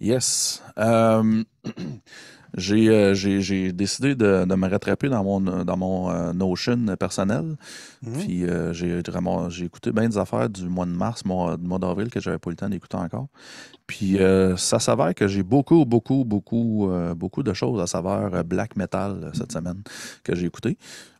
Yes. 0.00 0.62
Euh, 0.78 1.44
j'ai, 2.56 2.88
euh, 2.88 3.14
j'ai, 3.14 3.72
décidé 3.72 4.14
de, 4.14 4.44
de 4.44 4.54
me 4.56 4.68
rattraper 4.68 5.08
dans 5.08 5.22
mon, 5.22 5.40
dans 5.64 5.76
mon 5.76 6.10
euh, 6.10 6.32
Notion 6.32 6.96
personnel. 6.98 7.56
Mhm. 8.02 8.18
Puis 8.18 8.44
euh, 8.44 8.72
j'ai, 8.72 9.00
vraiment- 9.02 9.48
j'ai 9.48 9.66
écouté 9.66 9.92
bien 9.92 10.08
des 10.08 10.18
affaires 10.18 10.50
du 10.50 10.68
mois 10.68 10.86
de 10.86 10.90
mars, 10.90 11.24
mois, 11.24 11.56
du 11.56 11.66
mois 11.66 11.78
d'avril 11.78 12.10
que 12.10 12.20
j'avais 12.20 12.38
pas 12.38 12.50
eu 12.50 12.54
le 12.54 12.56
temps 12.56 12.68
d'écouter 12.68 12.96
encore. 12.96 13.28
Puis 13.86 14.18
ça 14.56 14.78
s'avère 14.78 15.14
que 15.14 15.28
j'ai 15.28 15.42
beaucoup, 15.42 15.84
beaucoup, 15.84 16.24
beaucoup, 16.24 16.90
beaucoup 17.14 17.42
de 17.42 17.52
choses 17.52 17.94
à 17.94 17.98
euh, 17.98 18.42
black 18.42 18.76
metal 18.76 19.30
cette 19.34 19.52
semaine 19.52 19.82
que 20.24 20.34
j'ai 20.34 20.46
écouté. 20.46 20.78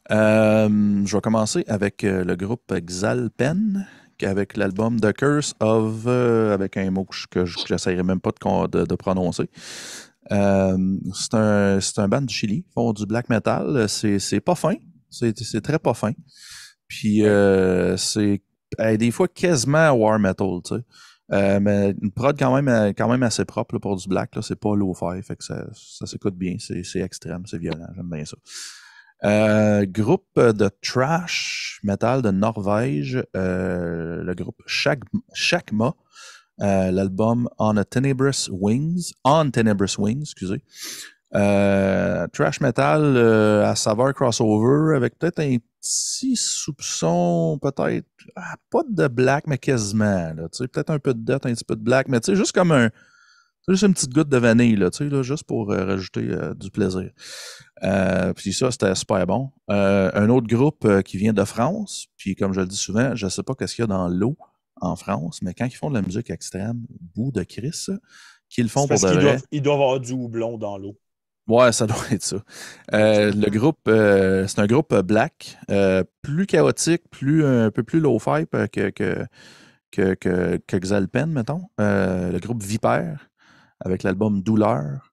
Je 0.09 1.15
vais 1.15 1.21
commencer 1.21 1.65
avec 1.69 2.03
le 2.03 2.35
groupe 2.35 2.73
Xalpen, 2.73 3.87
avec 4.25 4.57
l'album 4.57 5.01
The 5.01 5.13
Curse 5.13 5.55
of, 5.61 6.05
euh, 6.07 6.55
avec 6.55 6.77
un 6.77 6.91
mot 6.91 7.07
que 7.31 7.45
je 7.45 7.59
n'essayerai 7.73 8.03
même 8.03 8.21
pas 8.21 8.31
de, 8.31 8.39
con- 8.39 8.67
de- 8.69 8.85
de 8.85 8.95
prononcer. 8.95 9.49
Euh, 10.31 10.77
c'est 11.15 11.35
un, 11.35 11.79
un 11.97 12.09
band 12.09 12.23
du 12.23 12.35
Chili, 12.35 12.65
ils 12.69 12.73
font 12.73 12.93
du 12.93 13.07
black 13.07 13.29
metal. 13.29 13.89
C'est 13.89 14.41
pas 14.41 14.55
fin, 14.55 14.75
c'est 15.11 15.61
très 15.63 15.79
pas 15.79 15.95
fin. 15.95 16.13
Puis 16.89 17.25
euh, 17.25 17.97
c'est 17.97 18.43
euh, 18.81 18.97
des 18.97 19.11
fois 19.11 19.29
quasiment 19.29 19.91
war 19.93 20.19
metal, 20.19 20.61
tu 20.65 20.75
sais. 20.77 20.83
Mais 21.61 21.95
une 22.03 22.11
prod 22.13 22.39
quand 22.39 22.55
même, 22.61 22.93
quand 22.95 23.09
même 23.09 23.23
assez 23.23 23.45
propre 23.45 23.75
là, 23.75 23.81
pour 23.81 23.97
du 23.97 24.07
black, 24.09 24.31
c'est 24.43 24.59
pas 24.59 24.77
low-fi, 24.77 25.23
fait 25.23 25.37
que 25.37 25.45
ça, 25.45 25.67
ça 25.73 26.05
s'écoute 26.07 26.37
bien, 26.37 26.57
c'est 26.59 26.83
c'est 26.85 27.01
extrême, 27.01 27.43
c'est 27.47 27.59
violent, 27.59 27.87
j'aime 27.97 28.11
bien 28.11 28.25
ça. 28.27 28.37
Euh, 29.25 29.87
groupe 29.87 30.37
de 30.37 30.69
trash 30.83 31.79
metal 31.85 32.23
de 32.23 32.33
Norvège, 32.33 33.23
euh, 33.37 34.23
le 34.25 34.35
groupe 34.35 34.61
Shakma, 34.67 35.95
euh, 36.61 36.91
l'album 36.91 37.49
On 37.59 37.77
a 37.77 37.85
Tenebrous 37.85 38.49
Wings, 38.51 39.13
On 39.25 39.49
Tenebrous 39.51 39.97
Wings, 39.99 40.23
excusez. 40.23 40.65
Trash 41.33 42.61
metal 42.61 43.17
à 43.65 43.77
saveur 43.77 44.13
crossover 44.13 44.97
avec 44.97 45.19
peut-être 45.19 45.39
un 45.39 45.57
petit 45.81 46.37
soupçon, 46.37 47.59
peut-être, 47.63 48.07
ah, 48.35 48.57
pas 48.71 48.83
de 48.89 49.07
black, 49.07 49.47
mais 49.47 49.57
quasiment, 49.57 50.35
peut-être 50.59 50.91
un 50.91 50.99
peu 50.99 51.15
de 51.15 51.21
death, 51.21 51.47
un 51.47 51.55
petit 51.55 51.65
peu 51.65 51.77
de 51.77 51.83
black, 51.83 52.09
mais 52.09 52.21
tu 52.21 52.33
sais, 52.33 52.37
juste 52.37 52.53
comme 52.53 52.73
un, 52.73 52.91
juste 53.69 53.83
une 53.83 53.95
petite 53.95 54.13
goutte 54.13 54.29
de 54.29 54.37
vanille, 54.37 54.77
là, 54.77 54.91
tu 54.91 54.99
sais, 54.99 55.11
là, 55.11 55.23
juste 55.23 55.45
pour 55.45 55.71
euh, 55.71 55.85
rajouter 55.85 56.29
euh, 56.29 56.55
du 56.55 56.71
plaisir. 56.71 57.11
Euh, 57.83 58.33
puis 58.33 58.53
ça, 58.53 58.71
c'était 58.71 58.95
super 58.95 59.27
bon. 59.27 59.51
Un 59.69 60.29
autre 60.29 60.47
groupe 60.47 61.03
qui 61.03 61.17
vient 61.17 61.33
de 61.33 61.45
France, 61.45 62.07
puis 62.17 62.35
comme 62.35 62.53
je 62.53 62.61
le 62.61 62.67
dis 62.67 62.77
souvent, 62.77 63.15
je 63.15 63.29
sais 63.29 63.43
pas 63.43 63.55
qu'est-ce 63.55 63.75
qu'il 63.75 63.83
y 63.83 63.87
a 63.87 63.89
dans 63.89 64.09
l'eau 64.09 64.37
en 64.81 64.97
France, 64.97 65.41
mais 65.43 65.55
quand 65.55 65.67
ils 65.67 65.77
font 65.77 65.91
de 65.91 65.95
la 65.95 66.03
musique 66.03 66.31
extrême, 66.31 66.85
bout 67.15 67.31
de 67.31 67.43
Chris, 67.45 67.87
qu'ils 68.49 68.65
le 68.65 68.71
font 68.71 68.87
pour 68.87 68.97
de 68.97 69.07
vrai. 69.07 69.23
doivent, 69.23 69.43
ils 69.51 69.63
doivent 69.63 69.81
avoir 69.81 70.01
du 70.01 70.13
houblon 70.13 70.59
dans 70.59 70.77
l'eau. 70.77 70.99
Ouais, 71.49 71.73
ça 71.73 71.87
doit 71.89 71.97
être 72.11 72.23
ça. 72.23 72.37
Euh, 72.93 73.33
le 73.33 73.51
groupe, 73.51 73.81
euh, 73.89 74.47
c'est 74.47 74.61
un 74.61 74.67
groupe 74.67 74.95
black, 75.01 75.57
euh, 75.71 76.05
plus 76.23 76.47
chaotique, 76.47 77.03
plus 77.11 77.45
un 77.45 77.71
peu 77.71 77.83
plus 77.83 78.01
low-fi 78.01 78.47
que, 78.73 78.91
que, 78.91 79.27
que, 79.91 80.15
que, 80.15 80.61
que 80.67 80.77
Xalpen, 80.77 81.31
mettons. 81.31 81.69
Le 81.79 82.39
groupe 82.39 82.63
Vipère, 82.63 83.29
avec 83.85 84.03
l'album 84.03 84.43
Douleur. 84.43 85.13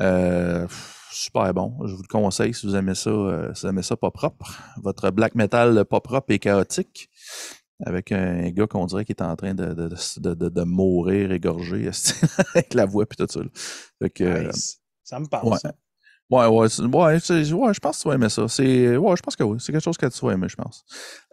Euh, 0.00 0.66
super 1.10 1.52
bon. 1.54 1.74
Je 1.86 1.94
vous 1.94 2.02
le 2.02 2.08
conseille 2.08 2.54
si 2.54 2.66
vous 2.66 2.76
aimez 2.76 2.94
ça, 2.94 3.10
euh, 3.10 3.54
si 3.54 3.62
vous 3.62 3.68
aimez 3.68 3.82
ça 3.82 3.96
pas 3.96 4.10
propre. 4.10 4.60
Votre 4.82 5.10
black 5.10 5.34
metal 5.34 5.84
pas 5.84 6.00
propre 6.00 6.30
et 6.32 6.38
chaotique. 6.38 7.10
Avec 7.84 8.10
un 8.10 8.48
gars 8.50 8.66
qu'on 8.66 8.86
dirait 8.86 9.04
qui 9.04 9.12
est 9.12 9.22
en 9.22 9.36
train 9.36 9.52
de, 9.52 9.74
de, 9.74 9.88
de, 9.88 10.34
de, 10.34 10.48
de 10.48 10.62
mourir 10.62 11.30
égorgé 11.32 11.90
avec 12.54 12.72
la 12.72 12.86
voix 12.86 13.04
et 13.04 13.14
tout 13.14 13.26
ça. 13.28 13.40
là. 13.40 13.46
Fait 14.00 14.10
que, 14.10 14.24
euh, 14.24 14.46
Nice. 14.48 14.80
Ça 15.04 15.20
me 15.20 15.26
parle, 15.26 15.48
ouais. 15.48 15.58
ça. 15.58 15.74
Ouais, 16.28 16.46
ouais, 16.46 16.48
ouais, 16.58 16.68
je 16.68 17.80
pense 17.80 17.98
que 17.98 18.02
tu 18.02 18.08
vas 18.08 18.14
aimer 18.14 18.28
ça. 18.28 18.48
C'est, 18.48 18.96
ouais, 18.96 19.16
je 19.16 19.22
pense 19.22 19.36
que 19.36 19.44
oui. 19.44 19.58
C'est 19.60 19.70
quelque 19.72 19.84
chose 19.84 19.96
que 19.96 20.06
tu 20.06 20.26
vas 20.26 20.32
aimer, 20.32 20.48
je 20.48 20.56
pense. 20.56 20.84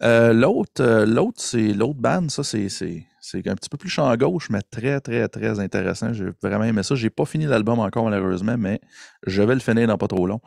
Euh, 0.04 0.34
l'autre, 0.34 0.82
euh, 0.84 1.06
l'autre, 1.06 1.42
c'est 1.42 1.74
l'autre 1.74 2.00
band, 2.00 2.30
ça, 2.30 2.44
c'est, 2.44 2.70
c'est, 2.70 3.04
c'est 3.26 3.48
un 3.48 3.56
petit 3.56 3.70
peu 3.70 3.78
plus 3.78 3.90
champ 3.90 4.14
gauche, 4.18 4.50
mais 4.50 4.62
très, 4.62 5.00
très, 5.00 5.30
très 5.30 5.58
intéressant. 5.62 6.12
J'ai 6.12 6.26
vraiment 6.42 6.66
aimé 6.66 6.84
ça. 6.84 6.94
J'ai 6.94 7.10
pas 7.10 7.24
fini 7.24 7.46
l'album 7.46 7.80
encore, 7.80 8.04
malheureusement, 8.10 8.58
mais 8.58 8.82
je 9.26 9.42
vais 9.42 9.54
le 9.54 9.62
finir 9.62 9.88
dans 9.88 9.98
pas 9.98 10.10
trop 10.10 10.28
long. 10.28 10.42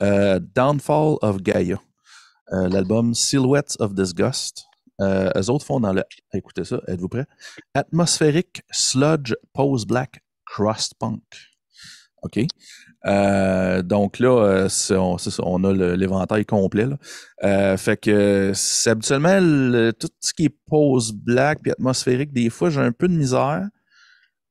Euh, 0.00 0.38
Downfall 0.54 1.16
of 1.22 1.42
Gaia. 1.42 1.80
Euh, 2.52 2.68
l'album 2.68 3.14
Silhouettes 3.14 3.76
of 3.80 3.94
Disgust. 3.94 4.66
Euh, 5.00 5.32
eux 5.36 5.50
autres 5.50 5.66
font 5.66 5.80
dans 5.80 5.92
le. 5.92 6.04
Écoutez 6.32 6.62
ça, 6.62 6.80
êtes-vous 6.86 7.08
prêts? 7.08 7.26
Atmospheric 7.74 8.62
Sludge 8.70 9.34
Pose 9.52 9.84
Black 9.84 10.22
Crust 10.46 10.94
Punk. 11.00 11.22
OK? 12.22 12.46
Euh, 13.06 13.82
donc 13.82 14.18
là, 14.18 14.28
euh, 14.28 14.68
on, 14.90 15.16
on 15.42 15.64
a 15.64 15.72
l'éventail 15.96 16.44
complet. 16.44 16.86
Là. 16.86 16.96
Euh, 17.44 17.76
fait 17.76 17.96
que 17.96 18.52
c'est 18.54 18.90
habituellement 18.90 19.38
le- 19.40 19.92
tout 19.92 20.08
ce 20.20 20.34
qui 20.34 20.46
est 20.46 20.56
pose 20.68 21.12
black 21.12 21.60
puis 21.62 21.72
atmosphérique, 21.72 22.32
des 22.32 22.50
fois 22.50 22.68
j'ai 22.70 22.80
un 22.80 22.92
peu 22.92 23.08
de 23.08 23.14
misère. 23.14 23.66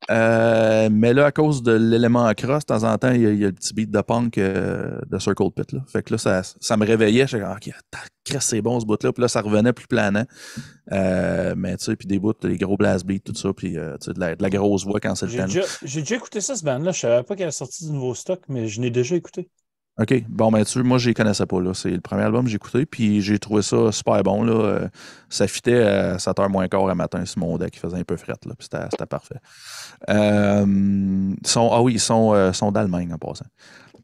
Euh, 0.09 0.89
mais 0.91 1.13
là, 1.13 1.25
à 1.27 1.31
cause 1.31 1.61
de 1.61 1.71
l'élément 1.71 2.31
cross, 2.33 2.65
de 2.65 2.73
temps 2.73 2.83
en 2.83 2.97
temps, 2.97 3.11
il 3.11 3.21
y, 3.21 3.25
a, 3.27 3.29
il 3.31 3.39
y 3.39 3.43
a 3.43 3.47
le 3.47 3.53
petit 3.53 3.73
beat 3.73 3.91
de 3.91 4.01
punk 4.01 4.37
euh, 4.37 4.99
de 5.07 5.19
Circle 5.19 5.51
Pit. 5.55 5.71
Là. 5.71 5.81
Fait 5.87 6.01
que 6.01 6.13
là, 6.13 6.17
ça, 6.17 6.41
ça 6.43 6.77
me 6.77 6.85
réveillait. 6.85 7.27
Je 7.27 7.37
OK, 7.37 7.71
Christ, 8.25 8.41
c'est 8.49 8.61
bon 8.61 8.79
ce 8.79 8.85
bout-là. 8.85 9.13
Puis 9.13 9.21
là, 9.21 9.27
ça 9.27 9.41
revenait 9.41 9.73
plus 9.73 9.87
planant. 9.87 10.25
Euh, 10.91 11.53
mais 11.55 11.77
tu 11.77 11.85
sais, 11.85 11.95
puis 11.95 12.07
des 12.07 12.19
bouts, 12.19 12.33
les 12.43 12.57
gros 12.57 12.77
blast 12.77 13.05
beats, 13.05 13.19
tout 13.23 13.35
ça, 13.35 13.53
puis 13.53 13.73
tu 13.73 13.79
sais, 14.01 14.13
de, 14.13 14.19
la, 14.19 14.35
de 14.35 14.41
la 14.41 14.49
grosse 14.49 14.85
voix 14.85 14.99
quand 14.99 15.13
c'est 15.15 15.27
le 15.27 15.37
temps. 15.37 15.67
j'ai 15.83 16.01
déjà 16.01 16.15
écouté 16.15 16.41
ça, 16.41 16.55
ce 16.55 16.63
band-là. 16.63 16.91
Je 16.91 16.99
savais 16.99 17.23
pas 17.23 17.35
qu'elle 17.35 17.49
a 17.49 17.51
sorti 17.51 17.85
du 17.85 17.91
nouveau 17.91 18.15
stock, 18.15 18.41
mais 18.49 18.67
je 18.67 18.81
l'ai 18.81 18.91
déjà 18.91 19.15
écouté. 19.15 19.49
OK. 19.99 20.23
Bon, 20.29 20.49
ben, 20.49 20.63
tu 20.63 20.81
moi, 20.81 20.97
je 20.97 21.09
les 21.09 21.13
connaissais 21.13 21.45
pas. 21.45 21.59
là. 21.59 21.73
C'est 21.73 21.89
le 21.89 21.99
premier 21.99 22.23
album 22.23 22.45
que 22.45 22.49
j'ai 22.49 22.55
écouté, 22.55 22.85
puis 22.85 23.21
j'ai 23.21 23.37
trouvé 23.37 23.61
ça 23.61 23.91
super 23.91 24.23
bon. 24.23 24.43
Là. 24.43 24.53
Euh, 24.53 24.87
ça 25.27 25.45
fitait 25.45 25.83
à 25.83 26.15
7h 26.15 26.49
moins 26.49 26.67
quart 26.69 26.87
à 26.87 26.95
matin 26.95 27.25
sur 27.25 27.39
mon 27.39 27.57
deck. 27.57 27.75
Il 27.75 27.79
faisait 27.79 27.97
un 27.97 28.03
peu 28.03 28.15
fret, 28.15 28.33
là, 28.45 28.53
puis 28.57 28.67
c'était 28.71 29.05
parfait. 29.05 29.39
Euh, 30.09 31.35
ah 31.55 31.81
oui, 31.81 31.93
ils 31.95 31.99
sont, 31.99 32.33
euh, 32.33 32.53
sont 32.53 32.71
d'Allemagne 32.71 33.11
en 33.13 33.17
passant. 33.17 33.45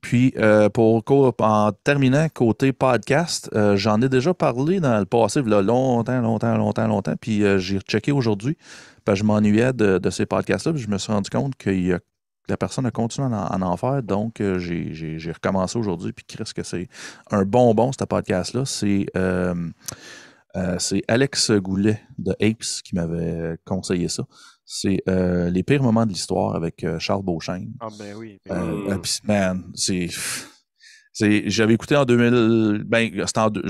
Puis, 0.02 0.36
pour, 0.74 1.04
en 1.40 1.72
terminant, 1.84 2.28
côté 2.30 2.74
podcast, 2.74 3.50
j'en 3.74 4.00
ai 4.02 4.10
déjà 4.10 4.36
parlé 4.36 4.80
dans 4.80 5.00
le 5.00 5.06
passé, 5.06 5.42
là, 5.42 5.64
longtemps, 5.64 6.22
longtemps, 6.22 6.56
longtemps, 6.58 6.88
longtemps. 6.88 7.16
Puis, 7.20 7.42
j'ai 7.58 7.80
rechecké 7.80 8.12
aujourd'hui, 8.12 8.56
parce 9.04 9.18
je 9.18 9.24
m'ennuyais 9.24 9.74
de, 9.74 9.98
de 9.98 10.10
ces 10.12 10.28
podcasts-là, 10.28 10.74
puis 10.74 10.82
je 10.84 10.90
me 10.90 11.00
suis 11.00 11.12
rendu 11.12 11.32
compte 11.32 11.56
qu'il 11.56 11.88
y 11.88 11.94
a 11.94 12.00
la 12.48 12.58
personne 12.58 12.86
a 12.86 12.92
continué 12.92 13.28
à 13.28 13.56
en, 13.56 13.62
à 13.62 13.66
en 13.66 13.78
faire, 13.78 14.04
donc 14.04 14.42
euh, 14.42 14.60
j'ai- 14.60 15.32
recommencé 15.32 15.78
aujourd'hui, 15.78 16.14
puis 16.14 16.26
qu'est-ce 16.26 16.54
que 16.54 16.64
c'est 16.64 16.88
un 17.32 17.44
bonbon, 17.44 17.92
ce 17.92 18.04
podcast-là. 18.04 18.66
C'est 18.66 19.06
euh, 19.18 19.56
euh, 20.56 20.76
c'est 20.80 21.04
Alex 21.08 21.52
Goulet 21.52 22.02
de 22.18 22.32
Apes 22.42 22.82
qui 22.84 22.96
m'avait 22.96 23.58
conseillé 23.66 24.08
ça. 24.08 24.24
C'est 24.66 25.04
Les 25.08 25.64
pires 25.64 25.84
moments 25.84 26.06
de 26.06 26.12
l'histoire 26.12 26.56
avec 26.56 26.86
Charles 27.00 27.24
Beauchesne. 27.24 27.72
Ah 27.80 27.88
ben 28.00 28.16
oui. 28.16 28.40
Puis, 28.44 29.20
man, 29.24 29.64
c'est. 29.76 30.10
J'avais 31.14 31.74
écouté 31.74 31.96
en 31.96 32.04
2000. 32.06 32.84
Ben, 32.86 33.10
en 33.38 33.50
je 33.64 33.70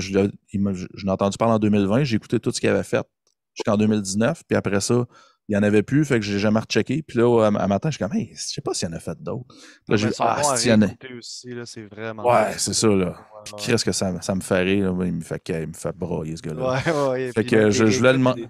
je 0.94 1.04
l'ai 1.04 1.10
entendu 1.10 1.36
parler 1.36 1.54
en 1.54 1.58
2020. 1.58 2.04
J'ai 2.04 2.16
écouté 2.16 2.40
tout 2.40 2.50
ce 2.50 2.60
qu'il 2.60 2.68
avait 2.68 2.82
fait 2.82 3.06
jusqu'en 3.54 3.76
2019. 3.76 4.42
Puis 4.48 4.56
après 4.56 4.80
ça, 4.80 5.04
il 5.48 5.52
n'y 5.52 5.56
en 5.58 5.62
avait 5.62 5.82
plus. 5.82 6.04
Fait 6.04 6.18
que 6.18 6.24
j'ai 6.26 6.38
jamais 6.38 6.60
rechecké. 6.60 7.02
Puis 7.02 7.18
là, 7.18 7.44
à, 7.44 7.46
à 7.48 7.66
matin, 7.68 7.90
je 7.90 7.96
suis 7.96 8.04
comme, 8.04 8.16
hey, 8.16 8.30
je 8.34 8.40
sais 8.40 8.60
pas 8.60 8.74
s'il 8.74 8.88
y 8.88 8.92
en 8.92 8.96
a 8.96 9.00
fait 9.00 9.16
d'autres. 9.22 9.54
Là, 9.88 9.96
j'ai 9.96 10.08
ah, 10.18 10.42
s'il 10.56 10.70
y 10.70 10.74
en 10.74 10.82
a. 10.82 10.86
réécouter 10.86 11.14
aussi, 11.14 11.48
là, 11.50 11.64
c'est 11.66 11.84
vraiment. 11.84 12.24
Ouais, 12.24 12.52
c'est 12.58 12.74
ça, 12.74 12.88
là. 12.88 13.16
Puis 13.44 13.54
qu'est-ce 13.58 13.84
que 13.84 13.92
ça, 13.92 14.10
me- 14.10 14.20
ça 14.20 14.34
me 14.34 14.40
fait 14.40 14.60
rire, 14.62 14.92
là. 14.92 15.04
Il 15.06 15.12
me 15.12 15.20
fait, 15.20 15.40
il 15.48 15.68
me 15.68 15.72
fait 15.72 15.96
brailler, 15.96 16.36
ce 16.36 16.42
gars-là. 16.42 16.72
Ouais, 16.84 17.08
ouais. 17.10 17.32
Fait 17.32 17.44
que 17.44 17.70
je- 17.70 17.84
voulais 17.84 18.10
réécoutes, 18.10 18.18
demander- 18.18 18.48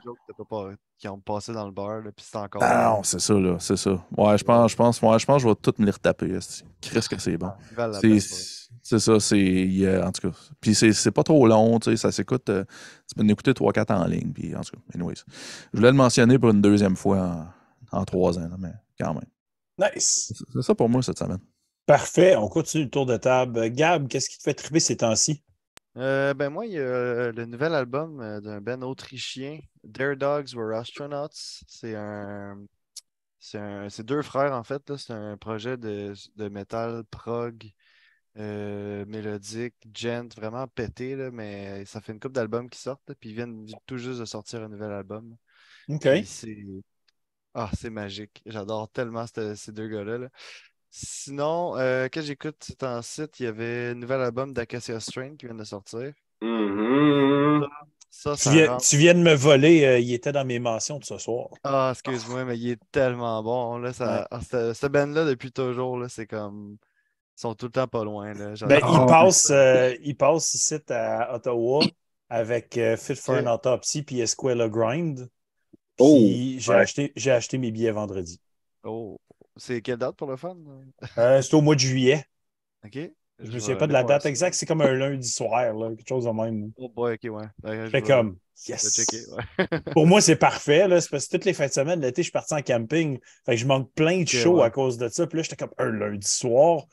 pas- 0.49 0.71
qui 0.99 1.09
ont 1.09 1.19
passé 1.21 1.53
dans 1.53 1.67
le 1.67 1.73
beurre, 1.73 2.03
là, 2.03 2.11
puis 2.17 2.25
c'est 2.27 2.39
encore. 2.39 2.63
Ah 2.65 2.95
non, 2.97 3.03
c'est 3.03 3.21
ça, 3.21 3.35
là. 3.35 3.57
C'est 3.59 3.77
ça. 3.77 3.91
Ouais, 4.17 4.39
je 4.39 4.45
pense, 4.45 4.71
je 4.71 4.77
pense, 4.77 5.03
ouais, 5.03 5.19
je 5.19 5.27
pense 5.27 5.43
je 5.43 5.49
vais 5.49 5.55
tout 5.55 5.75
me 5.79 5.85
les 5.85 5.91
retaper. 5.91 6.39
Qu'est-ce 6.81 7.09
que 7.11 7.19
c'est 7.21 7.37
bon. 7.37 7.51
C'est 8.89 9.01
ça, 9.01 9.19
c'est. 9.19 10.01
en 10.05 10.13
tout 10.13 10.31
cas. 10.31 10.37
Puis 10.61 10.75
c'est 10.77 10.93
c'est 10.93 11.11
pas 11.11 11.25
trop 11.25 11.45
long, 11.49 11.81
tu 11.81 11.91
sais, 11.91 11.97
ça 11.97 12.13
s'écoute. 12.13 12.49
euh, 12.51 12.65
tu 13.09 13.15
peux 13.17 13.23
en 13.23 13.29
écouter 13.29 13.53
3-4 13.53 13.91
en 13.93 14.07
ligne. 14.07 14.33
Puis 14.33 14.55
en 14.55 14.61
tout 14.61 14.77
cas, 14.77 14.83
anyways. 14.95 15.15
Je 15.73 15.79
voulais 15.79 15.91
le 15.91 15.97
mentionner 15.97 16.39
pour 16.39 16.51
une 16.51 16.63
deuxième 16.63 16.95
fois 16.97 17.53
en, 17.93 17.99
en 17.99 18.05
trois 18.05 18.39
ans, 18.39 18.49
là, 18.49 18.57
mais 18.59 18.73
quand 19.01 19.15
même. 19.15 19.25
Nice. 19.79 20.33
C'est 20.53 20.63
ça 20.63 20.75
pour 20.75 20.89
moi 20.89 21.03
cette 21.03 21.19
semaine. 21.19 21.41
Parfait. 21.87 22.37
On 22.37 22.49
continue 22.49 22.85
le 22.85 22.91
tour 22.91 23.07
de 23.07 23.17
table. 23.17 23.71
Gab, 23.71 24.09
qu'est-ce 24.09 24.29
qui 24.29 24.39
te 24.39 24.43
fait 24.45 24.55
triper 24.55 24.81
ces 24.81 24.97
temps-ci? 24.99 25.43
Euh, 25.97 26.35
ben 26.35 26.51
moi, 26.51 26.67
il 26.67 26.73
y 26.73 26.79
a 26.79 26.83
euh, 26.83 27.33
le 27.33 27.47
nouvel 27.47 27.75
album 27.75 28.41
d'un 28.43 28.61
band 28.61 28.83
autrichien, 28.83 29.59
Their 29.95 30.17
Dogs 30.17 30.55
Were 30.55 30.77
Astronauts. 30.77 31.29
C'est 31.33 31.95
un, 31.95 32.59
c'est 33.41 33.59
un, 33.59 33.89
c'est 33.89 34.05
deux 34.05 34.23
frères 34.23 34.53
en 34.53 34.65
fait. 34.65 34.89
là. 34.91 34.99
C'est 34.99 35.13
un 35.13 35.37
projet 35.37 35.77
de, 35.77 36.13
de 36.37 36.49
métal 36.49 37.05
prog, 37.11 37.71
euh, 38.39 39.05
mélodique, 39.07 39.75
gent, 39.95 40.35
vraiment 40.37 40.67
pété 40.69 41.17
là, 41.17 41.31
mais 41.31 41.85
ça 41.87 42.01
fait 42.01 42.13
une 42.13 42.21
couple 42.21 42.35
d'albums 42.35 42.69
qui 42.71 42.79
sortent. 42.81 43.15
puis 43.21 43.31
ils 43.31 43.35
viennent 43.37 43.67
tout 43.87 43.97
juste 43.99 44.21
de 44.21 44.25
sortir 44.25 44.63
un 44.63 44.69
nouvel 44.69 44.93
album. 44.93 45.37
OK. 45.89 46.07
C'est 46.23 46.57
ah, 47.55 47.71
c'est 47.77 47.91
magique. 47.91 48.43
J'adore 48.47 48.91
tellement 48.91 49.27
cette- 49.27 49.57
ces 49.57 49.73
deux 49.73 49.89
gars-là. 49.89 50.19
là. 50.19 50.29
Sinon, 50.91 51.77
euh, 51.79 52.09
que 52.09 52.23
j'écoute 52.23 52.57
c'est 52.63 52.83
en 52.85 53.03
site, 53.03 53.41
il 53.41 53.45
y 53.45 53.47
avait 53.47 53.89
un 53.91 53.95
nouvel 53.95 54.21
album 54.23 54.53
d'Acacia 54.55 55.01
Strain 55.01 55.37
qui 55.37 55.47
vient 55.47 55.55
de 55.57 55.65
sortir. 55.65 56.13
Mhm. 56.43 57.67
Ça, 58.11 58.37
Tu 58.37 58.43
ça 58.43 58.51
viens, 58.51 58.77
tu 58.79 58.97
viens 58.99 59.15
de 59.15 59.19
me 59.21 59.35
voler. 59.35 59.85
euh, 59.85 59.99
il 59.99 60.13
était 60.13 60.31
dans 60.33 60.45
mes 60.45 60.59
mentions 60.61 60.99
de 60.99 61.05
ce 61.05 61.19
soir. 61.19 61.49
Ah, 61.63 61.91
excuse-moi, 61.93 62.45
mais 62.45 62.57
il 62.59 62.71
est 62.71 62.81
tellement 62.93 63.43
bon. 63.43 63.79
Là, 63.79 63.93
ça... 63.93 64.29
ah, 64.31 64.41
ce, 64.41 64.73
ce 64.73 64.87
band-là, 64.87 65.25
depuis 65.25 65.51
toujours, 65.53 65.99
là, 65.99 66.09
c'est 66.09 66.27
comme. 66.27 66.79
Ils 67.37 67.41
sont 67.41 67.55
tout 67.55 67.67
le 67.67 67.73
temps 67.73 67.87
pas 67.89 68.03
loin. 68.05 68.33
Là. 68.33 68.47
Ben, 68.49 68.55
J'adore. 68.57 68.79
il, 68.79 69.01
Ah, 69.03 69.07
passe, 69.07 69.51
euh, 69.51 69.95
il 70.03 70.17
passe 70.17 70.55
ici 70.55 70.75
à 70.89 71.35
Ottawa 71.35 71.81
avec 72.31 72.77
euh, 72.79 72.97
Fit 72.97 73.15
for 73.17 73.37
an 73.37 73.47
Autopsy 73.47 74.03
puis 74.03 74.21
Esquella 74.21 74.69
Grind. 74.69 75.29
Puis 75.97 76.59
j'ai 76.61 76.73
ouais. 76.73 76.79
acheté, 76.79 77.13
j'ai 77.17 77.31
acheté 77.31 77.59
mes 77.59 77.71
billets 77.71 77.91
vendredi. 77.93 78.41
Oh. 78.85 79.17
C'est 79.57 79.81
quelle 79.81 79.97
date 79.99 80.17
pour 80.17 80.29
le 80.31 80.37
fun? 80.37 80.57
Euh, 81.19 81.41
c'est 81.43 81.55
au 81.55 81.61
mois 81.63 81.75
de 81.75 81.81
juillet. 81.81 82.25
OK. 82.85 82.99
Je 83.39 83.53
me 83.53 83.59
souviens 83.59 83.77
pas 83.77 83.87
de 83.87 83.93
la 83.93 84.03
date 84.03 84.25
exacte. 84.25 84.55
C'est 84.57 84.65
comme 84.67 84.81
un 84.81 84.93
lundi 84.93 85.29
soir, 85.29 85.75
là, 85.75 85.91
quelque 85.91 86.09
chose 86.09 86.25
de 86.25 86.31
même. 86.31 86.73
Oh 86.79 86.89
boy, 86.89 87.15
OK, 87.15 87.21
ouais. 87.25 87.31
Ouais, 87.65 87.85
je 87.85 87.91
Fait 87.91 88.01
vais- 88.01 88.03
comme, 88.03 88.39
yes! 88.67 88.95
checker, 88.95 89.25
ouais. 89.33 89.81
Pour 89.93 90.07
moi, 90.07 90.23
c'est 90.23 90.37
parfait. 90.37 90.89
Là. 90.89 91.01
C'est 91.03 91.11
parce 91.11 91.27
que 91.27 91.33
toutes 91.37 91.45
les 91.45 91.53
fins 91.53 91.67
de 91.67 91.73
semaine, 91.73 92.01
l'été, 92.01 92.23
je 92.23 92.27
suis 92.27 92.33
parti 92.33 92.55
en 92.55 92.63
camping. 92.63 93.19
Fait 93.45 93.53
que 93.53 93.59
je 93.59 93.67
manque 93.67 93.93
plein 93.93 94.23
de 94.23 94.29
shows 94.29 94.59
ouais. 94.61 94.65
à 94.65 94.71
cause 94.71 94.97
de 94.97 95.09
ça. 95.09 95.27
Puis 95.27 95.37
là, 95.37 95.43
j'étais 95.43 95.57
comme 95.57 95.75
un 95.77 95.91
lundi 95.91 96.27
soir. 96.27 96.85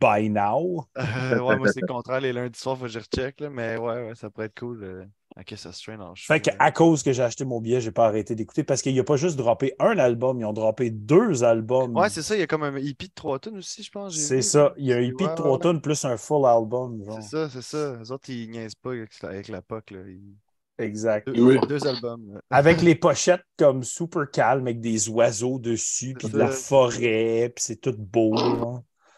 By 0.00 0.28
now. 0.30 0.86
Euh, 0.96 1.38
ouais, 1.40 1.56
moi, 1.56 1.68
c'est 1.72 1.80
le 1.80 1.86
contraire. 1.86 2.20
Les 2.20 2.32
lundis 2.32 2.58
soirs, 2.58 2.76
faut 2.78 2.84
que 2.84 2.90
je 2.90 2.98
recheck, 3.00 3.40
là, 3.40 3.50
mais 3.50 3.76
ouais, 3.76 4.06
ouais, 4.06 4.14
ça 4.14 4.30
pourrait 4.30 4.46
être 4.46 4.58
cool. 4.58 4.82
euh. 4.84 5.04
Ok, 5.34 5.54
ça 5.56 5.72
se 5.72 5.82
traîne 5.82 6.02
en. 6.02 6.12
Fait 6.14 6.40
qu'à 6.40 6.70
cause 6.72 7.02
que 7.02 7.10
j'ai 7.14 7.22
acheté 7.22 7.46
mon 7.46 7.58
billet, 7.58 7.80
j'ai 7.80 7.90
pas 7.90 8.06
arrêté 8.06 8.34
d'écouter 8.34 8.64
parce 8.64 8.82
qu'il 8.82 8.92
n'y 8.92 9.00
a 9.00 9.04
pas 9.04 9.16
juste 9.16 9.36
droppé 9.38 9.72
un 9.78 9.96
album, 9.96 10.38
ils 10.38 10.44
ont 10.44 10.52
droppé 10.52 10.90
deux 10.90 11.42
albums. 11.42 11.96
Ouais, 11.96 12.10
c'est 12.10 12.20
ça. 12.20 12.36
Il 12.36 12.40
y 12.40 12.42
a 12.42 12.46
comme 12.46 12.64
un 12.64 12.76
EP 12.76 13.06
de 13.06 13.12
3 13.14 13.38
tonnes 13.38 13.56
aussi, 13.56 13.82
je 13.82 13.90
pense. 13.90 14.14
C'est 14.14 14.42
ça. 14.42 14.74
Il 14.76 14.84
y 14.84 14.92
a 14.92 14.96
un 14.96 15.00
EP 15.00 15.24
de 15.24 15.30
ouais, 15.30 15.34
3 15.34 15.52
ouais. 15.52 15.58
tonnes 15.58 15.80
plus 15.80 16.04
un 16.04 16.18
full 16.18 16.44
album. 16.44 17.02
C'est 17.14 17.22
ça, 17.22 17.48
c'est 17.48 17.62
ça. 17.62 17.96
Les 17.98 18.12
autres, 18.12 18.28
ils 18.28 18.50
niaisent 18.50 18.74
pas 18.74 18.90
avec 18.90 19.18
la, 19.22 19.28
avec 19.30 19.48
la 19.48 19.62
POC. 19.62 19.90
Là. 19.92 19.98
Ils- 20.06 20.36
Exact. 20.78 21.28
Deux, 21.30 21.42
Oui. 21.42 21.58
deux 21.68 21.86
albums. 21.86 22.40
Avec 22.50 22.82
les 22.82 22.94
pochettes 22.94 23.44
comme 23.58 23.84
super 23.84 24.28
calmes, 24.30 24.62
avec 24.66 24.80
des 24.80 25.08
oiseaux 25.08 25.58
dessus, 25.58 26.14
puis 26.18 26.28
de 26.28 26.36
la 26.38 26.48
forêt, 26.48 27.52
puis 27.54 27.62
c'est 27.64 27.76
tout 27.76 27.94
beau. 27.96 28.34